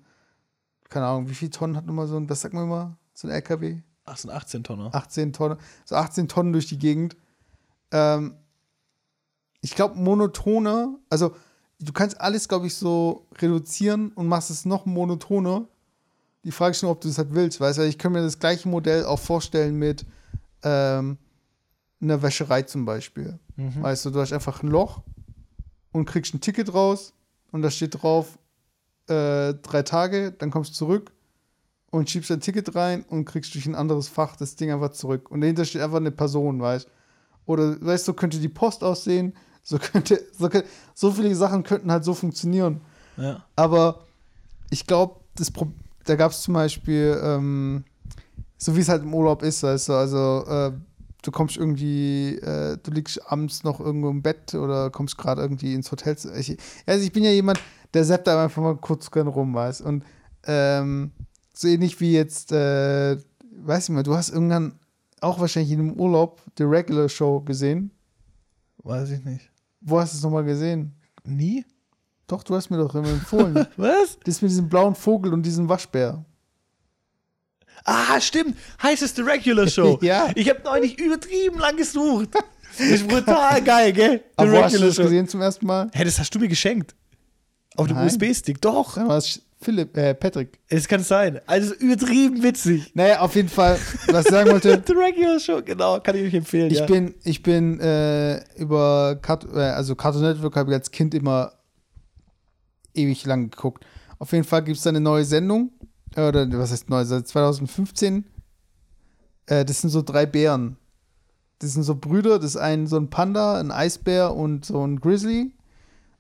keine 0.90 1.08
Ahnung, 1.08 1.30
wie 1.30 1.36
viel 1.36 1.50
Tonnen 1.50 1.76
hat 1.76 1.86
nochmal 1.86 2.08
so 2.08 2.18
ein, 2.18 2.30
was 2.30 2.42
sagt 2.42 2.54
man 2.54 2.66
immer, 2.66 2.98
so 3.14 3.28
ein 3.28 3.32
LKW? 3.32 3.82
Ach, 4.06 4.18
so 4.18 4.30
ein 4.30 4.36
18 4.36 4.64
Tonner. 4.64 4.94
18 4.94 5.34
Tonnen, 5.34 5.58
so 5.86 5.96
18 5.96 6.28
Tonnen 6.28 6.54
durch 6.54 6.68
die 6.68 6.78
Gegend. 6.78 7.16
Ähm, 7.92 8.36
ich 9.62 9.74
glaube, 9.74 9.96
monotone, 9.96 11.00
also 11.10 11.36
du 11.80 11.92
kannst 11.92 12.22
alles, 12.22 12.48
glaube 12.48 12.68
ich, 12.68 12.76
so 12.76 13.28
reduzieren 13.40 14.12
und 14.12 14.28
machst 14.28 14.52
es 14.52 14.66
noch 14.66 14.86
monotoner. 14.86 15.68
Die 16.46 16.52
Frage 16.52 16.72
ist 16.72 16.84
nur, 16.84 16.92
ob 16.92 17.02
du 17.02 17.08
das 17.08 17.18
halt 17.18 17.34
willst, 17.34 17.60
weißt 17.60 17.80
du? 17.80 17.88
Ich 17.88 17.98
kann 17.98 18.12
mir 18.12 18.22
das 18.22 18.40
gleiche 18.40 18.70
Modell 18.70 19.04
auch 19.06 19.20
vorstellen 19.20 19.76
mit 19.78 20.06
ähm, 20.64 21.18
einer 22.00 22.22
Wäscherei 22.22 22.62
zum 22.62 22.86
Beispiel. 22.86 23.40
Weißt 23.82 24.06
du, 24.06 24.12
du 24.12 24.20
hast 24.22 24.32
einfach 24.32 24.62
ein 24.62 24.68
Loch 24.68 25.02
und 25.92 26.06
kriegst 26.06 26.34
ein 26.34 26.42
Ticket 26.42 26.74
raus 26.74 27.14
und 27.52 27.62
da 27.62 27.72
steht 27.72 28.02
drauf 28.02 28.38
äh, 29.08 29.54
drei 29.56 29.82
Tage, 29.84 30.32
dann 30.32 30.52
kommst 30.52 30.72
du 30.72 30.76
zurück 30.76 31.12
und 31.90 32.10
schiebst 32.10 32.30
ein 32.32 32.42
Ticket 32.42 32.76
rein 32.76 33.04
und 33.10 33.26
kriegst 33.26 33.56
durch 33.56 33.66
ein 33.66 33.76
anderes 33.76 34.08
Fach 34.08 34.36
das 34.36 34.56
Ding 34.56 34.72
einfach 34.72 34.92
zurück. 34.92 35.32
Und 35.32 35.42
dahinter 35.42 35.66
steht 35.66 35.82
einfach 35.82 35.98
eine 35.98 36.12
Person, 36.12 36.62
weißt 36.62 36.88
Oder 37.46 37.82
weißt 37.82 38.08
du, 38.08 38.12
so 38.12 38.14
könnte 38.14 38.40
die 38.40 38.50
Post 38.50 38.84
aussehen, 38.84 39.34
so 39.64 39.80
könnte, 39.80 40.22
so, 40.38 40.50
könnte, 40.50 40.68
so 40.94 41.12
viele 41.12 41.34
Sachen 41.36 41.64
könnten 41.64 41.92
halt 41.92 42.04
so 42.04 42.14
funktionieren. 42.14 42.82
Ja. 43.18 43.44
Aber 43.56 44.06
ich 44.70 44.86
glaube, 44.86 45.22
das 45.36 45.50
Pro 45.50 45.68
da 46.06 46.16
gab 46.16 46.32
es 46.32 46.42
zum 46.42 46.54
Beispiel, 46.54 47.20
ähm, 47.24 47.84
so 48.58 48.76
wie 48.76 48.82
es 48.82 48.90
halt 48.90 49.04
im 49.04 49.14
Urlaub 49.14 49.44
ist, 49.44 49.64
weißt 49.64 49.90
du, 49.90 49.94
also 49.94 50.46
äh, 50.48 50.72
du 51.22 51.32
kommst 51.32 51.58
irgendwie, 51.58 52.36
äh, 52.38 52.78
du 52.82 52.92
liegst 52.92 53.20
abends 53.30 53.64
noch 53.64 53.80
irgendwo 53.80 54.10
im 54.10 54.22
Bett 54.22 54.54
oder 54.54 54.90
kommst 54.90 55.18
gerade 55.18 55.42
irgendwie 55.42 55.74
ins 55.74 55.92
Hotel. 55.92 56.16
Ich, 56.38 56.58
also 56.86 57.04
ich 57.04 57.12
bin 57.12 57.24
ja 57.24 57.32
jemand, 57.32 57.60
der 57.94 58.06
zappt 58.06 58.28
da 58.28 58.44
einfach 58.44 58.62
mal 58.62 58.78
kurz 58.78 59.10
gern 59.12 59.28
rum, 59.28 59.54
weißt 59.54 59.82
Und 59.82 60.04
ähm, 60.46 61.12
so 61.54 61.68
ähnlich 61.68 62.00
wie 62.00 62.14
jetzt, 62.14 62.52
äh, 62.52 63.18
weiß 63.64 63.86
ich 63.86 63.90
mal, 63.90 64.04
du 64.04 64.16
hast 64.16 64.30
irgendwann 64.30 64.80
auch 65.22 65.40
wahrscheinlich 65.40 65.72
in 65.72 65.80
einem 65.80 65.94
Urlaub 65.94 66.42
die 66.58 66.64
Regular 66.64 67.10
Show 67.10 67.42
gesehen. 67.42 67.92
Weiß 68.84 69.10
ich 69.10 69.24
nicht. 69.24 69.50
Wo 69.82 70.00
hast 70.00 70.14
du 70.14 70.18
es 70.18 70.24
nochmal 70.24 70.44
gesehen? 70.44 70.94
Nie? 71.24 71.66
Doch, 72.28 72.44
du 72.44 72.56
hast 72.56 72.70
mir 72.70 72.78
doch 72.78 72.96
immer 72.96 73.10
empfohlen. 73.10 73.68
Was? 73.78 74.18
das 74.24 74.42
mit 74.42 74.52
diesem 74.52 74.68
blauen 74.70 74.96
Vogel 74.96 75.34
und 75.34 75.44
diesem 75.44 75.70
Waschbär. 75.70 76.26
Ah, 77.84 78.20
stimmt. 78.20 78.58
Heißeste 78.82 79.26
Regular 79.26 79.68
Show. 79.68 80.00
Ja. 80.02 80.30
Ich 80.36 80.50
habe 80.50 80.62
neulich 80.64 81.00
übertrieben 81.00 81.60
lang 81.60 81.78
gesucht. 81.78 82.30
Das 82.78 82.88
ist 82.88 83.08
brutal 83.08 83.62
geil, 83.64 83.94
gell? 83.94 84.18
Die 84.18 84.24
Aber 84.38 84.52
wo 84.52 84.58
hast 84.58 84.74
du 84.74 84.78
Regular 84.78 84.88
das 84.88 84.96
Show. 84.96 85.04
gesehen 85.04 85.28
zum 85.28 85.42
ersten 85.42 85.66
Mal? 85.68 85.90
Hä, 85.94 86.04
das 86.04 86.20
hast 86.20 86.34
du 86.34 86.40
mir 86.40 86.48
geschenkt. 86.48 86.96
Auf 87.76 87.88
dem. 87.88 87.98
USB-Stick. 87.98 88.60
Doch. 88.62 88.96
Da 88.96 89.08
war 89.08 89.18
es 89.18 89.42
Philipp, 89.62 89.96
äh, 89.98 90.14
Patrick. 90.14 90.60
Es 90.68 90.88
kann 90.88 91.04
sein. 91.04 91.40
Also 91.46 91.74
übertrieben 91.76 92.42
witzig. 92.42 92.92
Naja, 92.94 93.20
auf 93.20 93.36
jeden 93.36 93.50
Fall, 93.50 93.80
was 94.08 94.26
ich 94.26 94.32
sagen 94.32 94.52
wollte, 94.52 94.82
The 94.86 94.94
Regular 94.94 95.40
Show, 95.40 95.62
genau. 95.64 96.00
Kann 96.00 96.16
ich 96.16 96.24
euch 96.24 96.34
empfehlen. 96.34 96.72
ich 96.72 96.80
ja. 96.80 96.86
bin, 96.86 97.16
ich 97.24 97.44
bin 97.44 97.80
äh, 97.80 98.44
über 98.56 99.18
Cart 99.22 99.46
äh, 99.54 99.60
also 99.60 99.96
Cartoon 99.96 100.24
Network 100.24 100.56
habe 100.56 100.72
ich 100.72 100.76
als 100.76 100.92
Kind 100.92 101.14
immer 101.14 101.52
ewig 102.98 103.26
lang 103.26 103.50
geguckt. 103.50 103.86
Auf 104.20 104.32
jeden 104.32 104.44
Fall 104.44 104.64
gibt 104.64 104.78
es 104.78 104.84
da 104.84 104.90
eine 104.90 105.02
neue 105.02 105.26
Sendung. 105.26 105.72
Äh, 106.16 106.28
Oder 106.28 106.50
was 106.58 106.72
heißt 106.72 106.90
neu? 106.90 107.04
Seit 107.06 107.28
2015. 107.28 108.26
Äh, 109.48 109.66
das 109.66 109.82
sind 109.82 109.90
so 109.90 110.02
drei 110.02 110.26
Bären. 110.26 110.78
Das 111.60 111.74
sind 111.74 111.84
so 111.84 111.96
Brüder. 111.96 112.40
Das 112.40 112.52
ist 112.52 112.58
ein 112.58 112.88
so 112.88 112.98
ein 112.98 113.10
Panda, 113.10 113.60
ein 113.60 113.72
Eisbär 113.72 114.36
und 114.36 114.66
so 114.66 114.86
ein 114.86 115.00
Grizzly. 115.00 115.54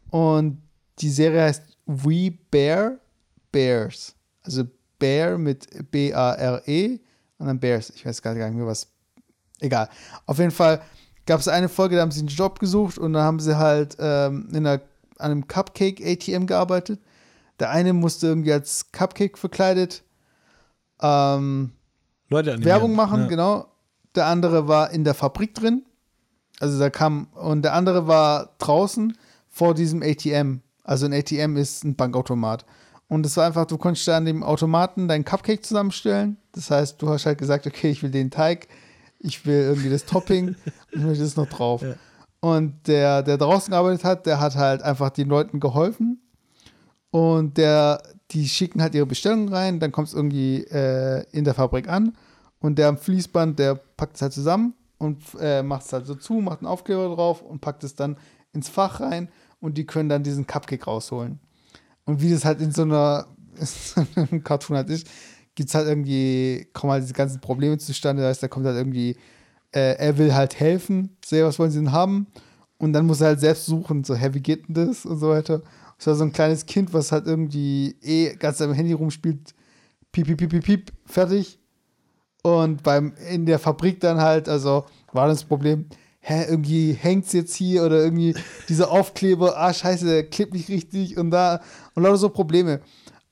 Und 0.09 0.61
die 0.99 1.09
Serie 1.09 1.43
heißt 1.43 1.63
We 1.85 2.31
Bear 2.51 2.99
Bears. 3.51 4.15
Also 4.43 4.63
Bear 4.99 5.37
mit 5.37 5.91
B-A-R-E 5.91 6.99
und 7.37 7.47
dann 7.47 7.59
Bears. 7.59 7.89
Ich 7.91 8.05
weiß 8.05 8.21
gar 8.21 8.33
nicht 8.33 8.55
mehr 8.55 8.65
was. 8.65 8.87
Egal. 9.59 9.89
Auf 10.25 10.39
jeden 10.39 10.51
Fall 10.51 10.81
gab 11.25 11.39
es 11.39 11.47
eine 11.47 11.69
Folge, 11.69 11.95
da 11.95 12.01
haben 12.01 12.11
sie 12.11 12.19
einen 12.19 12.27
Job 12.27 12.59
gesucht 12.59 12.97
und 12.97 13.13
da 13.13 13.23
haben 13.23 13.39
sie 13.39 13.57
halt 13.57 13.95
ähm, 13.99 14.47
in 14.51 14.65
einer, 14.65 14.81
an 15.17 15.31
einem 15.31 15.47
Cupcake-ATM 15.47 16.45
gearbeitet. 16.45 16.99
Der 17.59 17.69
eine 17.69 17.93
musste 17.93 18.27
irgendwie 18.27 18.53
als 18.53 18.91
Cupcake 18.91 19.37
verkleidet 19.37 20.03
ähm. 21.01 21.71
Werbung 22.29 22.95
machen, 22.95 23.21
ja. 23.21 23.27
genau. 23.27 23.67
Der 24.15 24.25
andere 24.27 24.67
war 24.67 24.91
in 24.91 25.03
der 25.03 25.13
Fabrik 25.13 25.53
drin. 25.53 25.83
Also 26.59 26.79
da 26.79 26.89
kam, 26.89 27.27
und 27.33 27.63
der 27.63 27.73
andere 27.73 28.07
war 28.07 28.55
draußen 28.59 29.17
vor 29.49 29.73
diesem 29.73 30.01
ATM. 30.01 30.61
Also 30.83 31.05
ein 31.05 31.13
ATM 31.13 31.57
ist 31.57 31.83
ein 31.83 31.95
Bankautomat. 31.95 32.65
Und 33.07 33.25
es 33.25 33.37
war 33.37 33.45
einfach, 33.45 33.65
du 33.65 33.77
konntest 33.77 34.07
da 34.07 34.17
an 34.17 34.25
dem 34.25 34.41
Automaten 34.41 35.07
deinen 35.07 35.25
Cupcake 35.25 35.63
zusammenstellen. 35.63 36.37
Das 36.53 36.71
heißt, 36.71 37.01
du 37.01 37.09
hast 37.09 37.25
halt 37.25 37.37
gesagt, 37.37 37.67
okay, 37.67 37.89
ich 37.89 38.01
will 38.01 38.09
den 38.09 38.31
Teig, 38.31 38.67
ich 39.19 39.45
will 39.45 39.61
irgendwie 39.61 39.89
das 39.89 40.05
Topping, 40.05 40.55
ich 40.91 41.01
möchte 41.01 41.23
das 41.23 41.35
noch 41.35 41.47
drauf. 41.47 41.81
Ja. 41.83 41.95
Und 42.45 42.87
der, 42.87 43.23
der 43.23 43.39
draußen 43.39 43.71
gearbeitet 43.71 44.03
hat, 44.03 44.27
der 44.27 44.39
hat 44.39 44.55
halt 44.55 44.83
einfach 44.83 45.09
den 45.09 45.29
Leuten 45.29 45.59
geholfen. 45.59 46.21
Und 47.09 47.57
der, 47.57 48.03
die 48.29 48.47
schicken 48.47 48.83
halt 48.83 48.93
ihre 48.93 49.07
Bestellung 49.07 49.49
rein, 49.49 49.79
dann 49.79 49.91
kommt 49.91 50.09
es 50.09 50.13
irgendwie 50.13 50.63
äh, 50.65 51.25
in 51.31 51.43
der 51.43 51.55
Fabrik 51.55 51.89
an. 51.89 52.15
Und 52.59 52.77
der 52.77 52.89
am 52.89 52.99
Fließband, 52.99 53.57
der 53.57 53.73
packt 53.73 54.17
es 54.17 54.21
halt 54.21 54.33
zusammen 54.33 54.75
und 54.99 55.23
äh, 55.39 55.63
macht 55.63 55.87
es 55.87 55.93
halt 55.93 56.05
so 56.05 56.13
zu, 56.13 56.33
macht 56.33 56.59
einen 56.59 56.67
Aufkleber 56.67 57.15
drauf 57.15 57.41
und 57.41 57.61
packt 57.61 57.83
es 57.83 57.95
dann 57.95 58.15
ins 58.53 58.69
Fach 58.69 59.01
rein 59.01 59.29
und 59.59 59.79
die 59.79 59.87
können 59.87 60.09
dann 60.09 60.21
diesen 60.21 60.45
Cupcake 60.45 60.85
rausholen. 60.85 61.39
Und 62.05 62.21
wie 62.21 62.29
das 62.29 62.45
halt 62.45 62.61
in 62.61 62.71
so 62.71 62.83
einer 62.83 63.25
Cartoon 64.43 64.77
halt 64.77 64.91
ist, 64.91 65.07
gibt 65.55 65.69
es 65.69 65.73
halt 65.73 65.87
irgendwie, 65.87 66.67
kommen 66.73 66.93
halt 66.93 67.01
diese 67.01 67.13
ganzen 67.13 67.41
Probleme 67.41 67.79
zustande. 67.79 68.21
Das 68.21 68.29
heißt, 68.29 68.43
da 68.43 68.49
kommt 68.49 68.67
halt 68.67 68.77
irgendwie, 68.77 69.17
äh, 69.75 69.97
er 69.97 70.17
will 70.17 70.33
halt 70.33 70.59
helfen, 70.59 71.17
sehr, 71.23 71.45
was 71.45 71.59
wollen 71.59 71.71
sie 71.71 71.79
denn 71.79 71.91
haben? 71.91 72.27
Und 72.77 72.93
dann 72.93 73.05
muss 73.05 73.21
er 73.21 73.27
halt 73.27 73.39
selbst 73.39 73.65
suchen, 73.65 74.03
so, 74.03 74.15
hä, 74.15 74.29
wie 74.31 74.41
geht 74.41 74.67
denn 74.67 74.75
das? 74.75 75.05
Und 75.05 75.19
so 75.19 75.29
weiter. 75.29 75.61
Das 75.97 76.07
war 76.07 76.15
so 76.15 76.23
ein 76.23 76.33
kleines 76.33 76.65
Kind, 76.65 76.93
was 76.93 77.11
halt 77.11 77.27
irgendwie 77.27 77.95
eh 78.01 78.35
ganz 78.35 78.61
am 78.61 78.73
Handy 78.73 78.93
rumspielt, 78.93 79.53
piep, 80.11 80.27
piep, 80.27 80.37
piep, 80.37 80.49
piep, 80.49 80.63
piep, 80.63 80.91
fertig. 81.05 81.59
Und 82.41 82.83
beim, 82.83 83.13
in 83.29 83.45
der 83.45 83.59
Fabrik 83.59 83.99
dann 83.99 84.21
halt, 84.21 84.47
also 84.49 84.85
war 85.11 85.27
das 85.27 85.43
Problem, 85.43 85.87
hä, 86.19 86.45
irgendwie 86.49 86.93
hängt's 86.93 87.33
jetzt 87.33 87.55
hier 87.55 87.83
oder 87.83 88.03
irgendwie 88.03 88.35
dieser 88.69 88.91
Aufkleber, 88.91 89.57
ah, 89.57 89.73
scheiße, 89.73 90.05
der 90.05 90.29
klebt 90.29 90.53
nicht 90.53 90.69
richtig 90.69 91.17
und 91.17 91.31
da 91.31 91.61
und 91.95 92.03
lauter 92.03 92.17
so 92.17 92.29
Probleme. 92.29 92.81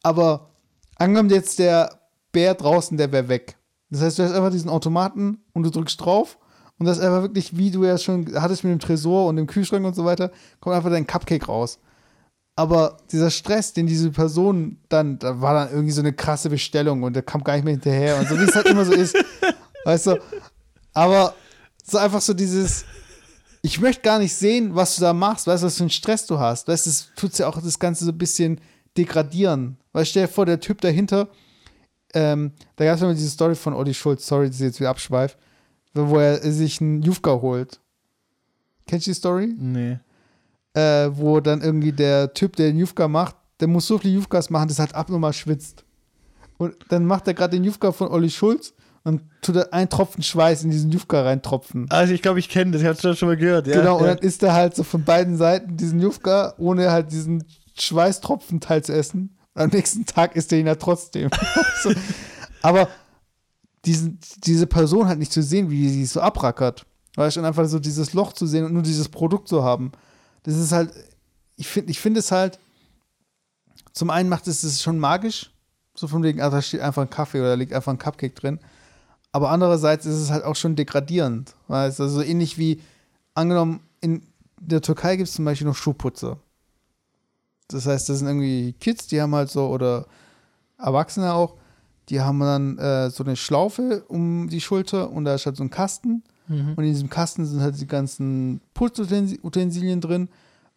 Aber 0.01 0.49
angenommen 0.95 1.29
jetzt 1.29 1.59
der 1.59 2.01
Bär 2.31 2.53
draußen, 2.55 2.97
der 2.97 3.11
wäre 3.11 3.29
weg. 3.29 3.57
Das 3.93 4.01
heißt, 4.01 4.19
du 4.19 4.23
hast 4.23 4.33
einfach 4.33 4.51
diesen 4.51 4.69
Automaten 4.69 5.39
und 5.53 5.63
du 5.63 5.69
drückst 5.69 6.01
drauf 6.01 6.37
und 6.79 6.85
das 6.85 6.97
ist 6.97 7.03
einfach 7.03 7.21
wirklich, 7.21 7.55
wie 7.55 7.71
du 7.71 7.85
ja 7.85 7.97
schon 7.97 8.33
hattest 8.35 8.63
mit 8.63 8.71
dem 8.71 8.79
Tresor 8.79 9.27
und 9.27 9.35
dem 9.35 9.47
Kühlschrank 9.47 9.85
und 9.85 9.95
so 9.95 10.05
weiter, 10.05 10.31
kommt 10.59 10.75
einfach 10.75 10.89
dein 10.89 11.07
Cupcake 11.07 11.45
raus. 11.45 11.79
Aber 12.55 12.97
dieser 13.11 13.31
Stress, 13.31 13.73
den 13.73 13.87
diese 13.87 14.11
Person 14.11 14.77
dann, 14.89 15.17
da 15.17 15.41
war 15.41 15.53
dann 15.53 15.71
irgendwie 15.71 15.91
so 15.91 16.01
eine 16.01 16.13
krasse 16.13 16.49
Bestellung 16.49 17.03
und 17.03 17.13
der 17.13 17.23
kam 17.23 17.43
gar 17.43 17.53
nicht 17.55 17.63
mehr 17.63 17.73
hinterher 17.73 18.19
und 18.19 18.27
so, 18.27 18.39
wie 18.39 18.43
es 18.43 18.55
halt 18.55 18.67
immer 18.67 18.85
so 18.85 18.93
ist. 18.93 19.15
Weißt 19.85 20.07
du? 20.07 20.19
Aber 20.93 21.33
so 21.83 21.97
einfach 21.97 22.21
so 22.21 22.33
dieses, 22.33 22.85
ich 23.61 23.79
möchte 23.79 24.01
gar 24.01 24.19
nicht 24.19 24.33
sehen, 24.35 24.75
was 24.75 24.95
du 24.95 25.01
da 25.01 25.13
machst, 25.13 25.47
weißt 25.47 25.63
du, 25.63 25.67
was 25.67 25.77
für 25.77 25.83
einen 25.83 25.89
Stress 25.89 26.25
du 26.25 26.39
hast. 26.39 26.67
Weißt 26.67 26.85
du, 26.85 26.89
das 26.89 27.07
tut 27.15 27.37
ja 27.37 27.47
auch 27.47 27.61
das 27.61 27.79
Ganze 27.79 28.05
so 28.05 28.11
ein 28.11 28.17
bisschen 28.17 28.59
degradieren. 28.97 29.77
Weil 29.91 30.05
stell 30.05 30.27
dir 30.27 30.31
vor, 30.31 30.45
der 30.45 30.59
Typ 30.59 30.81
dahinter, 30.81 31.29
ähm, 32.13 32.51
da 32.75 32.85
gab 32.85 32.95
es 32.95 33.01
immer 33.01 33.13
diese 33.13 33.29
Story 33.29 33.55
von 33.55 33.73
Olli 33.73 33.93
Schulz, 33.93 34.25
sorry, 34.27 34.47
dass 34.47 34.57
ich 34.57 34.65
jetzt 34.65 34.79
wieder 34.79 34.89
abschweife, 34.89 35.37
wo 35.93 36.17
er 36.17 36.39
sich 36.51 36.81
einen 36.81 37.01
Jufka 37.01 37.31
holt. 37.41 37.79
Kennst 38.87 39.07
du 39.07 39.11
die 39.11 39.15
Story? 39.15 39.53
Nee. 39.57 39.99
äh, 40.73 41.09
wo 41.13 41.39
dann 41.39 41.61
irgendwie 41.61 41.91
der 41.91 42.33
Typ, 42.33 42.55
der 42.55 42.67
den 42.67 42.79
Jufka 42.79 43.07
macht, 43.07 43.35
der 43.59 43.67
muss 43.67 43.87
so 43.87 43.97
viele 43.97 44.13
Jufkas 44.15 44.49
machen, 44.49 44.67
dass 44.67 44.79
er 44.79 44.85
halt 44.85 44.95
abnormal 44.95 45.33
schwitzt. 45.33 45.85
Und 46.57 46.75
dann 46.89 47.05
macht 47.05 47.27
er 47.27 47.33
gerade 47.33 47.55
den 47.57 47.63
Jufka 47.63 47.91
von 47.91 48.09
Olli 48.09 48.29
Schulz 48.29 48.73
und 49.03 49.21
tut 49.41 49.71
einen 49.73 49.89
Tropfen 49.89 50.23
Schweiß 50.23 50.63
in 50.63 50.71
diesen 50.71 50.91
Jufka 50.91 51.21
reintropfen. 51.21 51.89
Also 51.89 52.13
ich 52.13 52.21
glaube, 52.21 52.39
ich 52.39 52.49
kenne 52.49 52.71
das, 52.71 52.81
ich 52.81 52.87
habe 52.87 53.09
es 53.09 53.19
schon 53.19 53.27
mal 53.27 53.37
gehört. 53.37 53.67
Ja, 53.67 53.79
genau, 53.79 53.97
und 53.97 54.05
ja. 54.05 54.15
dann 54.15 54.23
isst 54.23 54.43
er 54.43 54.53
halt 54.53 54.75
so 54.75 54.83
von 54.83 55.03
beiden 55.03 55.37
Seiten 55.37 55.77
diesen 55.77 55.99
Jufka, 55.99 56.53
ohne 56.57 56.91
halt 56.91 57.11
diesen 57.11 57.43
Schweißtropfenteil 57.77 58.83
zu 58.83 58.93
essen. 58.93 59.37
Am 59.55 59.69
nächsten 59.69 60.05
Tag 60.05 60.35
isst 60.35 60.51
er 60.51 60.59
ihn 60.59 60.67
ja 60.67 60.75
trotzdem. 60.75 61.29
so. 61.83 61.93
Aber 62.61 62.89
diesen, 63.85 64.19
diese 64.43 64.67
Person 64.67 65.07
halt 65.07 65.19
nicht 65.19 65.31
zu 65.31 65.43
sehen, 65.43 65.69
wie 65.69 65.89
sie 65.89 66.05
so 66.05 66.21
abrackert. 66.21 66.85
Weißt 67.15 67.35
du, 67.35 67.41
und 67.41 67.45
einfach 67.45 67.65
so 67.65 67.79
dieses 67.79 68.13
Loch 68.13 68.33
zu 68.33 68.47
sehen 68.47 68.65
und 68.65 68.73
nur 68.73 68.81
dieses 68.81 69.09
Produkt 69.09 69.47
zu 69.47 69.63
haben. 69.63 69.91
Das 70.43 70.55
ist 70.55 70.71
halt, 70.71 70.91
ich 71.55 71.67
finde 71.67 71.91
ich 71.91 71.99
finde 71.99 72.19
es 72.19 72.31
halt, 72.31 72.59
zum 73.91 74.09
einen 74.09 74.29
macht 74.29 74.47
es 74.47 74.63
es 74.63 74.81
schon 74.81 74.97
magisch, 74.97 75.51
so 75.95 76.07
von 76.07 76.23
wegen, 76.23 76.41
ah, 76.41 76.49
da 76.49 76.61
steht 76.61 76.81
einfach 76.81 77.03
ein 77.03 77.09
Kaffee 77.09 77.39
oder 77.39 77.49
da 77.49 77.55
liegt 77.55 77.73
einfach 77.73 77.91
ein 77.91 77.99
Cupcake 77.99 78.33
drin. 78.33 78.59
Aber 79.31 79.51
andererseits 79.51 80.05
ist 80.05 80.15
es 80.15 80.31
halt 80.31 80.43
auch 80.43 80.55
schon 80.55 80.75
degradierend. 80.75 81.55
Weißt 81.67 81.99
du, 81.99 82.03
also 82.03 82.15
so 82.15 82.21
ähnlich 82.21 82.57
wie, 82.57 82.81
angenommen, 83.35 83.81
in 84.01 84.25
der 84.59 84.81
Türkei 84.81 85.15
gibt 85.15 85.29
es 85.29 85.35
zum 85.35 85.45
Beispiel 85.45 85.67
noch 85.67 85.75
Schuhputzer. 85.75 86.39
Das 87.73 87.85
heißt, 87.85 88.09
das 88.09 88.19
sind 88.19 88.27
irgendwie 88.27 88.73
Kids, 88.79 89.07
die 89.07 89.21
haben 89.21 89.33
halt 89.35 89.49
so, 89.49 89.67
oder 89.67 90.05
Erwachsene 90.77 91.33
auch, 91.33 91.55
die 92.09 92.19
haben 92.21 92.39
dann 92.39 92.77
äh, 92.77 93.09
so 93.09 93.23
eine 93.23 93.35
Schlaufe 93.35 94.03
um 94.07 94.49
die 94.49 94.61
Schulter 94.61 95.09
und 95.11 95.25
da 95.25 95.35
ist 95.35 95.45
halt 95.45 95.55
so 95.55 95.63
ein 95.63 95.69
Kasten. 95.69 96.23
Mhm. 96.47 96.73
Und 96.75 96.83
in 96.83 96.91
diesem 96.91 97.09
Kasten 97.09 97.45
sind 97.45 97.61
halt 97.61 97.79
die 97.79 97.87
ganzen 97.87 98.59
Putzutensilien 98.73 100.01
drin. 100.01 100.27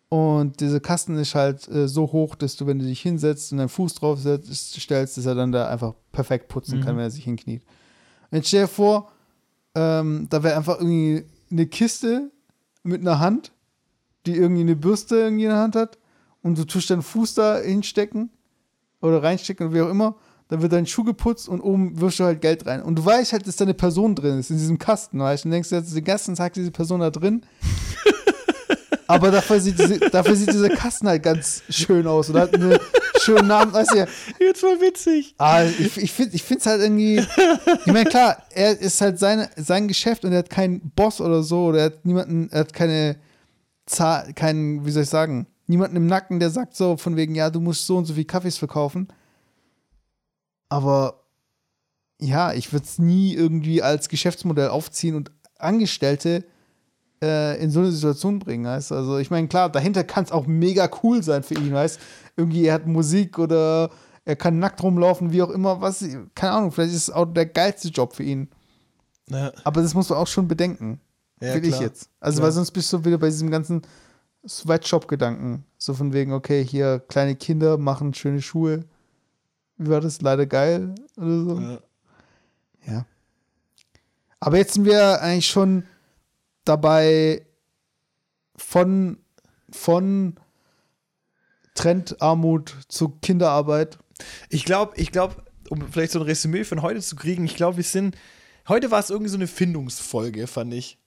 Und 0.09 0.61
dieser 0.61 0.78
Kasten 0.78 1.16
ist 1.18 1.34
halt 1.34 1.66
äh, 1.68 1.88
so 1.88 2.12
hoch, 2.12 2.36
dass 2.36 2.55
du, 2.55 2.66
wenn 2.68 2.78
du 2.78 2.84
dich 2.84 3.01
hinsetzt 3.01 3.51
und 3.51 3.59
deinen 3.59 3.68
Fuß 3.68 3.97
drauf 3.97 4.20
setzt, 4.20 4.80
stellst, 4.80 5.16
dass 5.16 5.26
er 5.26 5.34
dann 5.34 5.51
da 5.51 5.68
einfach 5.68 5.94
perfekt 6.12 6.47
putzen 6.47 6.80
kann, 6.80 6.94
Mhm. 6.94 6.99
wenn 6.99 7.05
er 7.07 7.11
sich 7.11 7.24
hinkniet. 7.24 7.62
Und 8.30 8.36
jetzt 8.38 8.47
stell 8.49 8.62
dir 8.62 8.68
vor, 8.68 9.11
ähm, 9.74 10.28
da 10.30 10.44
wäre 10.44 10.57
einfach 10.57 10.78
irgendwie 10.78 11.24
eine 11.51 11.66
Kiste 11.66 12.30
mit 12.84 13.01
einer 13.01 13.18
Hand, 13.18 13.51
die 14.26 14.36
irgendwie 14.36 14.61
eine 14.62 14.76
Bürste 14.76 15.16
irgendwie 15.16 15.44
in 15.44 15.51
der 15.51 15.59
Hand 15.59 15.74
hat 15.74 15.99
und 16.47 16.57
du 16.57 16.64
tust 16.64 16.90
deinen 16.90 17.03
Fuß 17.03 17.34
da 17.34 17.59
hinstecken 17.59 18.30
oder 19.01 19.20
reinstecken 19.20 19.66
oder 19.66 19.74
wie 19.74 19.82
auch 19.82 19.90
immer, 19.90 20.14
dann 20.47 20.62
wird 20.62 20.72
dein 20.72 20.86
Schuh 20.86 21.03
geputzt 21.03 21.49
und 21.49 21.61
oben 21.61 22.01
wirfst 22.01 22.20
du 22.20 22.24
halt 22.24 22.40
Geld 22.40 22.66
rein. 22.66 22.82
Und 22.82 23.01
du 23.01 23.05
weißt 23.05 23.32
halt, 23.32 23.49
dass 23.49 23.57
da 23.57 23.64
eine 23.64 23.74
Person 23.74 24.14
drin 24.14 24.38
ist 24.38 24.51
in 24.51 24.57
diesem 24.57 24.78
Kasten, 24.78 25.18
weißt 25.18 25.44
du? 25.44 25.49
Und 25.49 25.53
denkst 25.53 25.72
jetzt 25.72 25.94
den 25.94 26.05
ganzen 26.05 26.36
Tag 26.36 26.53
diese 26.53 26.70
Person 26.70 27.01
da 27.01 27.11
drin. 27.11 27.44
Aber 29.09 29.32
dafür 29.32 29.59
sieht, 29.59 29.76
diese, 29.76 29.99
dafür 29.99 30.36
sieht 30.36 30.53
dieser 30.53 30.68
Kasten 30.68 31.09
halt 31.09 31.24
ganz 31.24 31.64
schön 31.68 32.07
aus 32.07 32.30
und 32.30 32.38
hat 32.38 32.55
einen 32.55 32.78
schönen 33.20 33.49
Namen. 33.49 33.72
Weißt 33.72 33.92
du, 33.92 33.99
ja, 33.99 34.07
Jetzt 34.38 34.62
mal 34.62 34.80
witzig. 34.80 35.34
Ah, 35.38 35.64
ich, 35.64 35.97
ich 35.97 36.12
finde 36.12 36.36
es 36.36 36.66
halt 36.66 36.80
irgendwie. 36.80 37.24
Ich 37.84 37.92
meine, 37.92 38.09
klar, 38.09 38.42
er 38.51 38.80
ist 38.80 39.01
halt 39.01 39.18
seine, 39.18 39.51
sein 39.57 39.88
Geschäft 39.88 40.24
und 40.24 40.32
er 40.32 40.38
hat 40.38 40.51
keinen 40.51 40.92
Boss 40.94 41.20
oder 41.20 41.42
so, 41.42 41.66
oder 41.66 41.78
er 41.78 41.84
hat 41.86 42.05
niemanden, 42.05 42.49
er 42.51 42.61
hat 42.61 42.72
keine 42.72 43.16
Zahl, 43.86 44.32
keinen, 44.32 44.84
wie 44.86 44.90
soll 44.90 45.05
ich 45.05 45.09
sagen, 45.09 45.47
niemanden 45.68 45.96
im 45.96 46.06
Nacken, 46.06 46.40
der 46.40 46.50
sagt 46.50 46.76
so 46.76 46.96
von 46.96 47.16
wegen, 47.16 47.34
ja, 47.34 47.50
du 47.50 47.60
musst 47.60 47.86
so 47.86 47.96
und 47.96 48.04
so 48.04 48.14
viel 48.14 48.24
Kaffees 48.24 48.58
verkaufen. 48.58 49.08
Aber 50.68 51.24
ja, 52.20 52.52
ich 52.52 52.72
würde 52.72 52.84
es 52.84 52.98
nie 52.98 53.34
irgendwie 53.34 53.82
als 53.82 54.08
Geschäftsmodell 54.08 54.68
aufziehen 54.68 55.14
und 55.14 55.30
Angestellte 55.58 56.44
äh, 57.22 57.62
in 57.62 57.70
so 57.70 57.80
eine 57.80 57.92
Situation 57.92 58.38
bringen, 58.38 58.64
weißt 58.64 58.90
du? 58.90 58.94
Also 58.94 59.18
ich 59.18 59.30
meine, 59.30 59.48
klar, 59.48 59.70
dahinter 59.70 60.04
kann 60.04 60.24
es 60.24 60.32
auch 60.32 60.46
mega 60.46 60.88
cool 61.02 61.22
sein 61.22 61.42
für 61.42 61.54
ihn, 61.54 61.72
weißt 61.72 61.98
Irgendwie 62.36 62.64
er 62.66 62.74
hat 62.74 62.86
Musik 62.86 63.38
oder 63.38 63.90
er 64.24 64.36
kann 64.36 64.58
nackt 64.58 64.82
rumlaufen, 64.82 65.32
wie 65.32 65.42
auch 65.42 65.50
immer, 65.50 65.80
was, 65.80 66.04
keine 66.34 66.52
Ahnung, 66.52 66.72
vielleicht 66.72 66.94
ist 66.94 67.08
es 67.08 67.10
auch 67.10 67.26
der 67.26 67.46
geilste 67.46 67.88
Job 67.88 68.14
für 68.14 68.24
ihn. 68.24 68.48
Ja, 69.30 69.52
Aber 69.64 69.82
das 69.82 69.94
musst 69.94 70.10
du 70.10 70.14
auch 70.14 70.26
schon 70.26 70.48
bedenken, 70.48 71.00
ja, 71.40 71.54
will 71.54 71.64
ich 71.64 71.70
klar. 71.70 71.82
jetzt. 71.82 72.10
Also, 72.20 72.36
Klar. 72.36 72.46
weil 72.46 72.52
sonst 72.52 72.72
bist 72.72 72.92
du 72.92 73.04
wieder 73.04 73.18
bei 73.18 73.28
diesem 73.28 73.50
ganzen 73.50 73.82
Sweatshop-Gedanken. 74.47 75.64
So 75.78 75.94
von 75.94 76.12
wegen, 76.12 76.32
okay, 76.32 76.64
hier 76.64 77.01
kleine 77.01 77.36
Kinder 77.36 77.78
machen 77.78 78.14
schöne 78.14 78.42
Schuhe. 78.42 78.84
Wie 79.76 79.88
war 79.90 80.01
das? 80.01 80.20
Leider 80.20 80.47
geil 80.47 80.94
oder 81.16 81.44
so. 81.44 81.61
Ja. 81.61 81.80
Ja. 82.86 83.07
Aber 84.40 84.57
jetzt 84.59 84.74
sind 84.74 84.84
wir 84.84 85.20
eigentlich 85.20 85.49
schon 85.49 85.84
dabei 86.64 87.44
von, 88.57 89.18
von 89.70 90.36
Trend 91.74 92.20
Armut 92.22 92.74
zu 92.88 93.11
Kinderarbeit. 93.20 93.99
Ich 94.49 94.64
glaube, 94.64 94.94
ich 94.97 95.12
glaube, 95.12 95.36
um 95.68 95.82
vielleicht 95.90 96.12
so 96.12 96.20
ein 96.20 96.26
Resümee 96.26 96.64
von 96.64 96.82
heute 96.82 97.01
zu 97.01 97.16
kriegen, 97.16 97.44
ich 97.44 97.57
glaube, 97.57 97.76
wir 97.76 97.84
sind. 97.84 98.16
Heute 98.68 98.90
war 98.90 98.99
es 98.99 99.11
irgendwie 99.11 99.30
so 99.30 99.36
eine 99.36 99.47
Findungsfolge, 99.47 100.47
fand 100.47 100.74
ich. 100.74 100.99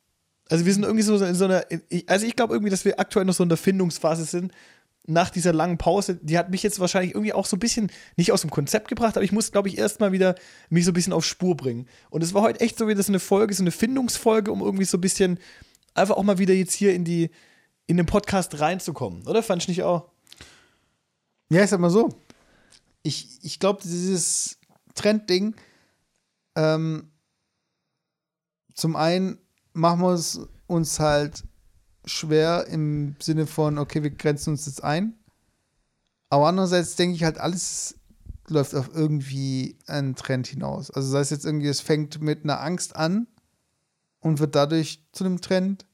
Also 0.50 0.66
wir 0.66 0.74
sind 0.74 0.84
irgendwie 0.84 1.04
so 1.04 1.24
in 1.24 1.36
so 1.36 1.46
einer. 1.46 1.66
Also 2.08 2.26
ich 2.26 2.36
glaube 2.36 2.54
irgendwie, 2.54 2.72
dass 2.72 2.86
wir 2.86 3.00
aktuell 3.00 3.26
noch 3.26 3.34
so 3.34 3.44
in 3.44 3.50
der 3.50 3.58
Findungsphase 3.58 4.26
sind. 4.26 4.52
Nach 5.06 5.30
dieser 5.30 5.54
langen 5.54 5.78
Pause, 5.78 6.20
die 6.22 6.38
hat 6.38 6.52
mich 6.52 6.62
jetzt 6.62 6.80
wahrscheinlich 6.80 7.16
irgendwie 7.16 7.34
auch 7.34 7.46
so 7.46 7.56
ein 7.56 7.60
bisschen 7.60 7.92
nicht 8.16 8.32
aus 8.32 8.42
dem 8.42 8.52
Konzept 8.52 8.90
gebracht, 8.90 9.16
aber 9.16 9.24
ich 9.24 9.32
muss, 9.32 9.52
glaube 9.52 9.68
ich, 9.68 9.78
erstmal 9.78 10.12
wieder 10.12 10.36
mich 10.70 10.86
so 10.86 10.92
ein 10.92 10.94
bisschen 10.94 11.14
auf 11.14 11.26
Spur 11.26 11.56
bringen. 11.56 11.88
Und 12.12 12.24
es 12.24 12.34
war 12.34 12.44
heute 12.44 12.60
echt 12.60 12.78
so 12.78 12.88
wieder 12.88 13.02
so 13.02 13.12
eine 13.12 13.20
Folge, 13.20 13.54
so 13.54 13.64
eine 13.64 13.72
Findungsfolge, 13.72 14.52
um 14.52 14.62
irgendwie 14.62 14.86
so 14.86 14.98
ein 14.98 15.02
bisschen 15.02 15.40
einfach 15.96 16.16
auch 16.16 16.24
mal 16.24 16.38
wieder 16.38 16.54
jetzt 16.54 16.74
hier 16.74 16.94
in 16.94 17.06
die 17.06 17.32
in 17.88 17.98
den 17.98 18.06
Podcast 18.06 18.60
reinzukommen, 18.60 19.26
oder? 19.26 19.42
Fand 19.42 19.64
ich 19.64 19.68
nicht 19.68 19.82
auch? 19.82 20.12
Ja, 21.50 21.64
ich 21.64 21.70
sag 21.72 21.80
mal 21.80 21.90
so. 21.90 22.10
Ich, 23.02 23.40
ich 23.42 23.60
glaube, 23.60 23.82
dieses 23.82 24.60
Trendding, 24.94 25.56
ähm, 26.56 27.12
zum 28.76 28.96
einen 28.96 29.40
machen 29.80 30.02
wir 30.02 30.14
es 30.14 30.40
uns 30.68 31.00
halt 31.00 31.44
schwer 32.06 32.68
im 32.68 33.16
Sinne 33.20 33.48
von, 33.48 33.78
okay, 33.78 34.04
wir 34.04 34.12
grenzen 34.12 34.52
uns 34.52 34.66
jetzt 34.66 34.84
ein. 34.84 35.14
Aber 36.30 36.48
andererseits 36.48 36.96
denke 36.96 37.16
ich 37.16 37.24
halt, 37.24 37.40
alles 37.40 37.96
läuft 38.48 38.76
auf 38.76 38.90
irgendwie 38.94 39.78
einen 39.88 40.16
Trend 40.16 40.48
hinaus. 40.48 40.92
Also 40.92 41.10
sei 41.10 41.20
es 41.22 41.30
jetzt 41.30 41.46
irgendwie, 41.46 41.68
es 41.68 41.82
fängt 41.82 42.22
mit 42.22 42.44
einer 42.44 42.62
Angst 42.62 42.96
an 42.96 43.28
und 44.20 44.40
wird 44.40 44.56
dadurch 44.56 45.04
zu 45.12 45.24
einem 45.24 45.42
Trend. 45.42 45.86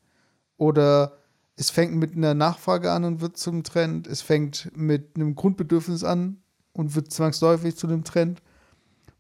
Oder 0.58 1.18
es 1.56 1.70
fängt 1.70 1.96
mit 1.96 2.16
einer 2.16 2.34
Nachfrage 2.34 2.92
an 2.92 3.04
und 3.04 3.22
wird 3.22 3.38
zum 3.38 3.64
Trend. 3.64 4.08
Es 4.08 4.22
fängt 4.22 4.72
mit 4.76 5.16
einem 5.16 5.36
Grundbedürfnis 5.36 6.04
an 6.04 6.42
und 6.74 6.96
wird 6.96 7.12
zwangsläufig 7.12 7.76
zu 7.76 7.88
einem 7.88 8.04
Trend. 8.04 8.42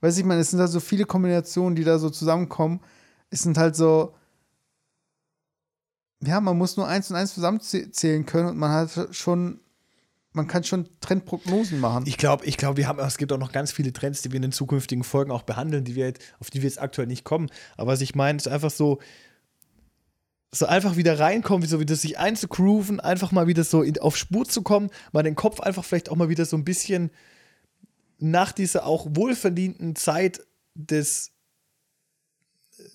Weiß 0.02 0.18
ich, 0.18 0.26
meine, 0.26 0.42
es 0.42 0.52
sind 0.52 0.60
halt 0.60 0.72
so 0.72 0.80
viele 0.80 1.06
Kombinationen, 1.06 1.76
die 1.76 1.84
da 1.84 2.00
so 2.00 2.10
zusammenkommen. 2.10 2.82
Es 3.30 3.42
sind 3.42 3.58
halt 3.58 3.76
so, 3.76 4.14
ja, 6.24 6.40
man 6.40 6.58
muss 6.58 6.78
nur 6.78 6.88
eins 6.88 7.10
und 7.10 7.16
eins 7.16 7.34
zusammenzählen 7.34 8.26
können 8.26 8.50
und 8.50 8.58
man 8.58 8.72
hat 8.72 9.16
schon, 9.16 9.60
man 10.32 10.48
kann 10.48 10.64
schon 10.64 10.90
Trendprognosen 11.02 11.80
machen. 11.80 12.06
Ich 12.08 12.18
glaube, 12.18 12.46
ich 12.46 12.58
glaube, 12.58 12.78
wir 12.78 12.88
haben, 12.88 13.00
es 13.00 13.18
gibt 13.18 13.32
auch 13.32 13.38
noch 13.38 13.52
ganz 13.52 13.72
viele 13.72 13.94
Trends, 13.94 14.22
die 14.22 14.32
wir 14.32 14.38
in 14.38 14.44
den 14.44 14.52
zukünftigen 14.52 15.04
Folgen 15.04 15.32
auch 15.32 15.44
behandeln, 15.44 15.84
die 15.84 15.96
wir, 15.96 16.14
auf 16.40 16.50
die 16.50 16.62
wir 16.62 16.70
jetzt 16.70 16.82
aktuell 16.82 17.08
nicht 17.08 17.24
kommen. 17.24 17.50
Aber 17.78 17.94
was 17.94 18.02
ich 18.02 18.16
meine, 18.16 18.38
ist 18.38 18.48
einfach 18.48 18.72
so, 18.72 19.00
so 20.52 20.66
einfach 20.66 20.96
wieder 20.96 21.20
reinkommen, 21.20 21.68
so 21.68 21.80
wieder 21.80 21.96
sich 21.96 22.18
einzugrooven, 22.18 23.00
einfach 23.00 23.32
mal 23.32 23.48
wieder 23.48 23.64
so 23.64 23.82
in, 23.82 24.00
auf 24.00 24.18
Spur 24.18 24.46
zu 24.46 24.62
kommen, 24.62 24.90
mal 25.12 25.24
den 25.24 25.36
Kopf 25.36 25.60
einfach 25.60 25.84
vielleicht 25.84 26.10
auch 26.10 26.16
mal 26.16 26.30
wieder 26.30 26.46
so 26.46 26.56
ein 26.58 26.66
bisschen 26.66 27.12
nach 28.18 28.52
dieser 28.52 28.86
auch 28.86 29.08
wohlverdienten 29.10 29.96
Zeit 29.96 30.42
des 30.74 31.35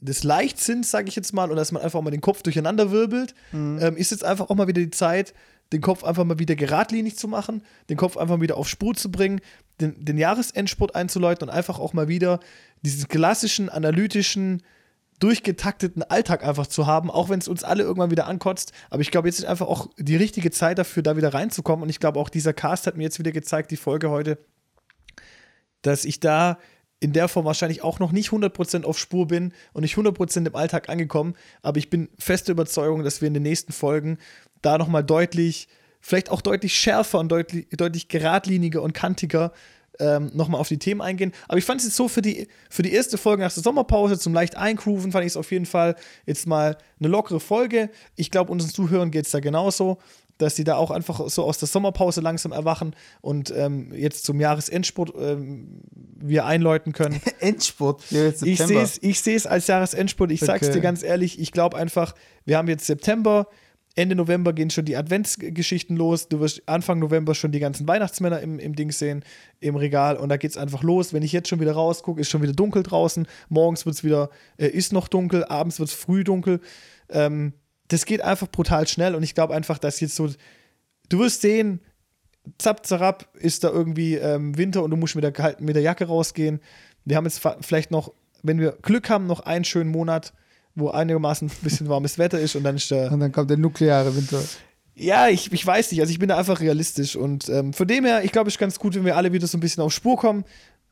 des 0.01 0.25
Leichtsinns, 0.25 0.91
sage 0.91 1.09
ich 1.09 1.17
jetzt 1.17 1.33
mal, 1.33 1.51
und 1.51 1.57
dass 1.57 1.73
man 1.73 1.83
einfach 1.83 2.01
mal 2.01 2.11
den 2.11 2.21
Kopf 2.21 2.43
durcheinander 2.43 2.91
wirbelt, 2.91 3.35
mhm. 3.53 3.79
ähm, 3.81 3.97
ist 3.97 4.11
jetzt 4.11 4.25
einfach 4.25 4.51
auch 4.51 4.55
mal 4.55 4.69
wieder 4.69 4.81
die 4.81 4.91
Zeit, 4.91 5.35
den 5.73 5.81
Kopf 5.81 6.05
einfach 6.05 6.25
mal 6.25 6.39
wieder 6.39 6.57
geradlinig 6.57 7.17
zu 7.17 7.29
machen, 7.29 7.63
den 7.89 7.97
Kopf 7.97 8.17
einfach 8.17 8.41
wieder 8.41 8.57
auf 8.57 8.69
Spur 8.69 8.95
zu 8.95 9.11
bringen, 9.11 9.41
den, 9.81 10.05
den 10.05 10.19
Jahresendspurt 10.19 10.95
einzuläuten 10.95 11.49
und 11.49 11.55
einfach 11.55 11.79
auch 11.79 11.93
mal 11.93 12.09
wieder 12.09 12.41
diesen 12.83 13.09
klassischen, 13.09 13.69
analytischen, 13.69 14.63
durchgetakteten 15.21 16.03
Alltag 16.03 16.45
einfach 16.45 16.67
zu 16.67 16.87
haben, 16.87 17.11
auch 17.11 17.29
wenn 17.29 17.39
es 17.39 17.47
uns 17.47 17.63
alle 17.63 17.83
irgendwann 17.83 18.11
wieder 18.11 18.27
ankotzt. 18.27 18.73
Aber 18.89 19.03
ich 19.03 19.11
glaube, 19.11 19.29
jetzt 19.29 19.39
ist 19.39 19.45
einfach 19.45 19.69
auch 19.69 19.89
die 19.99 20.17
richtige 20.17 20.51
Zeit 20.51 20.79
dafür, 20.79 21.03
da 21.03 21.17
wieder 21.17 21.35
reinzukommen. 21.35 21.83
Und 21.83 21.91
ich 21.91 22.01
glaube, 22.01 22.19
auch 22.19 22.31
dieser 22.31 22.55
Cast 22.55 22.87
hat 22.87 22.97
mir 22.97 23.05
jetzt 23.05 23.19
wieder 23.19 23.31
gezeigt, 23.31 23.71
die 23.71 23.77
Folge 23.77 24.09
heute, 24.11 24.39
dass 25.83 26.07
ich 26.07 26.21
da 26.21 26.59
in 27.01 27.13
der 27.15 27.29
Form 27.29 27.47
wahrscheinlich 27.47 27.83
auch 27.83 27.99
noch 27.99 28.13
nicht 28.13 28.31
100% 28.31 28.85
auf 28.85 28.99
Spur 28.99 29.27
bin 29.27 29.53
und 29.73 29.83
nicht 29.83 29.97
100% 29.97 30.47
im 30.47 30.55
Alltag 30.55 30.89
angekommen. 30.89 31.35
Aber 31.63 31.79
ich 31.79 31.91
bin 31.91 32.09
feste 32.19 32.53
Überzeugung, 32.53 33.03
dass 33.03 33.23
wir 33.23 33.29
in 33.29 33.35
den 33.35 33.43
nächsten 33.43 33.73
Folgen 33.73 34.19
da 34.61 34.77
nochmal 34.77 35.03
deutlich, 35.03 35.69
vielleicht 36.01 36.31
auch 36.31 36.43
deutlich 36.43 36.75
schärfer 36.75 37.19
und 37.19 37.31
deutlich, 37.31 37.69
deutlich 37.71 38.09
geradliniger 38.09 38.83
und 38.83 38.93
kantiger 38.93 39.53
ähm, 39.99 40.31
nochmal 40.35 40.61
auf 40.61 40.69
die 40.69 40.79
Themen 40.79 41.01
eingehen. 41.01 41.33
Aber 41.49 41.59
ich 41.59 41.65
fand 41.65 41.81
es 41.81 41.87
jetzt 41.87 41.97
so 41.97 42.09
für 42.09 42.23
die, 42.23 42.49
für 42.69 42.83
die 42.83 42.93
erste 42.93 43.19
Folge 43.19 43.43
nach 43.43 43.53
der 43.53 43.63
Sommerpause 43.63 44.19
zum 44.19 44.35
leicht 44.35 44.57
eingrooven, 44.57 45.13
fand 45.13 45.25
ich 45.25 45.33
es 45.33 45.37
auf 45.37 45.51
jeden 45.53 45.67
Fall 45.67 45.97
jetzt 46.27 46.47
mal 46.47 46.77
eine 46.99 47.09
lockere 47.09 47.41
Folge. 47.41 47.91
Ich 48.17 48.31
glaube, 48.31 48.53
unseren 48.53 48.71
Zuhörern 48.71 49.11
geht 49.11 49.27
es 49.27 49.31
da 49.31 49.41
genauso, 49.41 49.99
dass 50.41 50.57
sie 50.57 50.65
da 50.65 50.77
auch 50.77 50.91
einfach 50.91 51.29
so 51.29 51.45
aus 51.45 51.59
der 51.59 51.69
Sommerpause 51.69 52.21
langsam 52.21 52.53
erwachen 52.53 52.95
und 53.21 53.53
ähm, 53.57 53.93
jetzt 53.95 54.25
zum 54.25 54.41
Jahresendspurt 54.41 55.13
ähm, 55.19 55.83
wir 55.93 56.47
einläuten 56.47 56.93
können. 56.93 57.21
Endspurt? 57.41 58.03
Ich 59.01 59.21
sehe 59.21 59.37
es 59.37 59.47
als 59.47 59.67
Jahresendspurt. 59.67 60.31
Ich 60.33 60.43
okay. 60.43 60.47
sag's 60.47 60.71
dir 60.71 60.81
ganz 60.81 61.03
ehrlich, 61.03 61.39
ich 61.39 61.53
glaube 61.53 61.77
einfach, 61.77 62.15
wir 62.45 62.57
haben 62.57 62.69
jetzt 62.69 62.87
September, 62.87 63.47
Ende 63.97 64.15
November 64.15 64.53
gehen 64.53 64.71
schon 64.71 64.85
die 64.85 64.97
Adventsgeschichten 64.97 65.97
los. 65.97 66.29
Du 66.29 66.39
wirst 66.41 66.63
Anfang 66.67 67.01
November 67.01 67.35
schon 67.35 67.51
die 67.51 67.59
ganzen 67.59 67.89
Weihnachtsmänner 67.89 68.41
im, 68.41 68.59
im 68.61 68.77
Ding 68.77 68.93
sehen, 68.93 69.25
im 69.59 69.75
Regal. 69.75 70.17
Und 70.17 70.29
da 70.29 70.37
geht 70.37 70.53
es 70.53 70.57
einfach 70.57 70.83
los. 70.83 71.13
Wenn 71.13 71.25
ich 71.25 71.33
jetzt 71.33 71.49
schon 71.49 71.61
wieder 71.61 71.73
rausgucke, 71.73 72.21
ist 72.21 72.31
schon 72.31 72.41
wieder 72.41 72.53
dunkel 72.53 72.85
draußen. 72.85 73.27
Morgens 73.49 73.87
wird 73.87 73.97
es 73.97 74.05
wieder, 74.05 74.31
äh, 74.59 74.69
ist 74.69 74.93
noch 74.93 75.09
dunkel, 75.09 75.45
abends 75.45 75.81
wird 75.81 75.89
es 75.89 75.95
früh 75.95 76.23
dunkel. 76.23 76.61
Ähm, 77.09 77.53
das 77.91 78.07
geht 78.07 78.23
einfach 78.23 78.49
brutal 78.49 78.89
schnell. 78.89 79.15
Und 79.15 79.23
ich 79.23 79.35
glaube 79.35 79.55
einfach, 79.55 79.79
dass 79.79 80.01
jetzt 80.01 80.17
so, 80.17 80.29
du 81.09 81.19
wirst 81.19 81.43
sehen, 81.43 81.81
zapp, 82.59 82.87
zarab 82.87 83.29
ist 83.35 83.63
da 83.65 83.69
irgendwie 83.69 84.17
ähm, 84.17 84.57
Winter 84.57 84.83
und 84.83 84.91
du 84.91 84.97
musst 84.97 85.15
mit 85.15 85.25
der, 85.25 85.57
mit 85.61 85.77
der 85.77 85.83
Jacke 85.83 86.07
rausgehen. 86.07 86.61
Wir 87.05 87.17
haben 87.17 87.25
jetzt 87.25 87.41
vielleicht 87.61 87.91
noch, 87.91 88.13
wenn 88.43 88.59
wir 88.59 88.73
Glück 88.83 89.11
haben, 89.11 89.27
noch 89.27 89.41
einen 89.41 89.65
schönen 89.65 89.91
Monat 89.91 90.33
wo 90.75 90.91
einigermaßen 90.91 91.49
ein 91.49 91.57
bisschen 91.63 91.89
warmes 91.89 92.19
Wetter 92.19 92.39
ist 92.39 92.57
und 92.57 92.65
dann 92.65 92.77
ist 92.77 92.91
der. 92.91 93.13
Und 93.13 93.21
dann 93.21 93.33
kommt 93.33 93.51
der 93.51 93.57
nukleare 93.57 94.15
Winter. 94.17 94.43
Ja, 94.95 95.29
ich, 95.29 95.53
ich 95.53 95.67
weiß 95.67 95.91
nicht. 95.93 96.01
Also 96.01 96.11
ich 96.11 96.19
bin 96.19 96.29
da 96.29 96.39
einfach 96.39 96.61
realistisch. 96.61 97.17
Und 97.17 97.49
ähm, 97.49 97.73
von 97.73 97.87
dem 97.87 98.05
her, 98.05 98.25
ich 98.25 98.33
glaube, 98.33 98.49
es 98.49 98.55
ist 98.55 98.61
ganz 98.61 98.79
gut, 98.79 98.95
wenn 98.95 99.05
wir 99.05 99.17
alle 99.17 99.33
wieder 99.33 99.47
so 99.47 99.57
ein 99.57 99.61
bisschen 99.61 99.83
auf 99.83 99.93
Spur 99.93 100.17
kommen. 100.17 100.45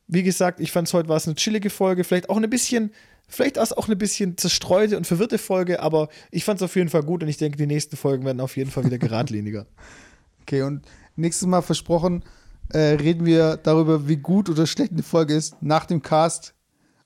Wie 0.07 0.23
gesagt, 0.23 0.61
ich 0.61 0.73
fand 0.73 0.89
es 0.89 0.95
heute 0.95 1.09
war 1.09 1.17
es 1.17 1.27
eine 1.27 1.35
chillige 1.35 1.71
Folge, 1.71 2.05
vielleicht 2.05 2.31
auch 2.31 2.37
ein 2.37 2.49
bisschen, 2.49 2.93
vielleicht 3.29 3.59
auch 3.59 3.87
eine 3.87 3.97
bisschen 3.97 4.37
zerstreute 4.37 4.97
und 4.97 5.07
verwirrte 5.07 5.39
Folge, 5.39 5.81
aber 5.81 6.09
ich 6.31 6.45
fand 6.45 6.61
es 6.61 6.65
auf 6.65 6.75
jeden 6.75 6.89
Fall 6.89 7.03
gut 7.03 7.23
und 7.23 7.29
ich 7.29 7.37
denke, 7.37 7.59
die 7.59 7.67
nächsten 7.67 7.97
Folgen 7.97 8.25
werden 8.25 8.41
auf 8.41 8.57
jeden 8.57 8.71
Fall 8.71 8.85
wieder 8.85 8.99
geradliniger. 8.99 9.67
okay, 10.43 10.63
und 10.63 10.87
nächstes 11.17 11.47
Mal 11.47 11.63
versprochen, 11.63 12.25
äh, 12.71 12.79
reden 12.79 13.27
wir 13.27 13.57
darüber, 13.57 14.09
wie 14.09 14.17
gut 14.17 14.49
oder 14.49 14.67
schlecht 14.67 14.93
eine 14.93 15.03
Folge 15.03 15.35
ist 15.35 15.57
nach 15.63 15.85
dem 15.87 16.03
Cast. 16.03 16.55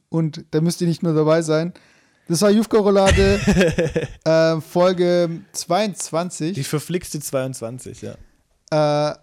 Und 0.08 0.44
da 0.50 0.60
müsst 0.60 0.80
ihr 0.80 0.86
nicht 0.86 1.02
nur 1.02 1.14
dabei 1.14 1.42
sein. 1.42 1.72
Das 2.28 2.42
war 2.42 2.50
Jufka 2.50 2.78
Roulade, 2.78 3.40
äh, 4.24 4.60
Folge 4.60 5.42
22. 5.52 6.54
Die 6.54 6.64
verflixte 6.64 7.20
22, 7.20 8.02
ja. 8.02 8.12
Äh, 8.70 9.16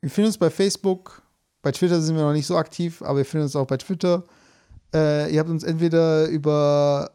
wir 0.00 0.10
finden 0.10 0.26
uns 0.26 0.38
bei 0.38 0.50
Facebook. 0.50 1.22
Bei 1.62 1.72
Twitter 1.72 2.00
sind 2.00 2.16
wir 2.16 2.22
noch 2.22 2.32
nicht 2.32 2.46
so 2.46 2.56
aktiv, 2.56 3.00
aber 3.02 3.18
wir 3.18 3.24
finden 3.24 3.44
uns 3.44 3.56
auch 3.56 3.66
bei 3.66 3.76
Twitter. 3.76 4.24
Äh, 4.94 5.32
ihr 5.32 5.40
habt 5.40 5.50
uns 5.50 5.64
entweder 5.64 6.28
über 6.28 7.10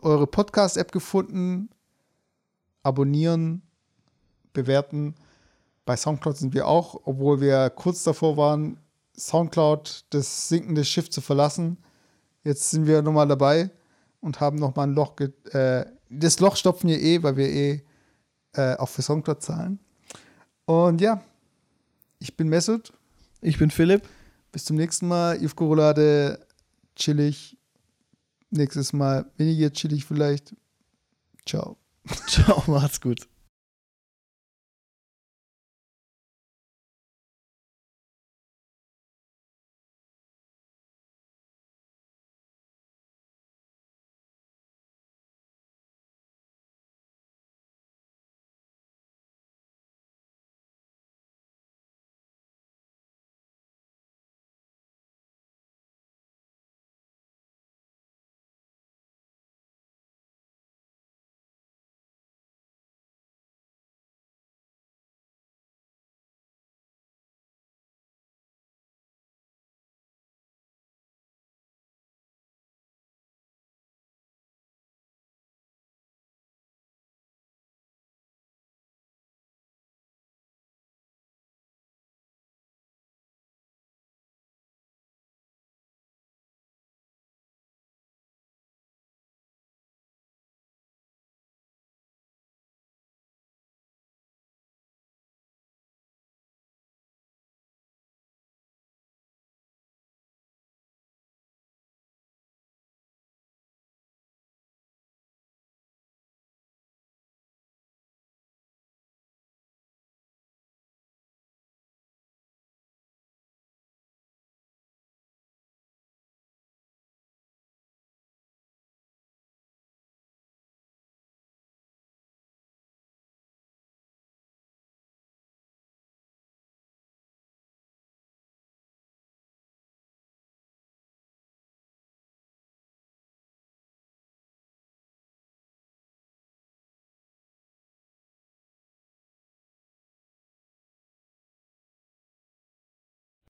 eure 0.00 0.28
Podcast-App 0.28 0.92
gefunden, 0.92 1.68
abonnieren, 2.84 3.62
bewerten. 4.52 5.16
Bei 5.84 5.96
Soundcloud 5.96 6.36
sind 6.36 6.54
wir 6.54 6.68
auch, 6.68 7.00
obwohl 7.04 7.40
wir 7.40 7.70
kurz 7.70 8.04
davor 8.04 8.36
waren, 8.36 8.78
Soundcloud 9.18 10.04
das 10.10 10.48
sinkende 10.48 10.84
Schiff 10.84 11.10
zu 11.10 11.20
verlassen. 11.20 11.78
Jetzt 12.44 12.70
sind 12.70 12.86
wir 12.86 13.02
nochmal 13.02 13.26
dabei 13.26 13.70
und 14.20 14.38
haben 14.40 14.58
nochmal 14.58 14.86
ein 14.86 14.94
Loch. 14.94 15.16
Äh, 15.18 15.84
das 16.08 16.38
Loch 16.38 16.54
stopfen 16.54 16.88
wir 16.88 17.02
eh, 17.02 17.22
weil 17.24 17.36
wir 17.36 17.48
eh 17.48 17.82
äh, 18.52 18.76
auch 18.76 18.88
für 18.88 19.02
Soundcloud 19.02 19.42
zahlen. 19.42 19.80
Und 20.64 21.00
ja, 21.00 21.20
ich 22.20 22.36
bin 22.36 22.48
Mesut. 22.48 22.92
Ich 23.40 23.58
bin 23.58 23.70
Philipp. 23.70 24.02
Bis 24.52 24.64
zum 24.64 24.76
nächsten 24.76 25.08
Mal. 25.08 25.42
Yves 25.42 25.56
Korolade, 25.56 26.45
chillig. 26.96 27.56
Nächstes 28.50 28.92
Mal 28.92 29.30
weniger 29.36 29.72
chillig 29.72 30.04
vielleicht. 30.04 30.54
Ciao. 31.46 31.76
Ciao, 32.26 32.62
macht's 32.66 33.00
gut. 33.00 33.28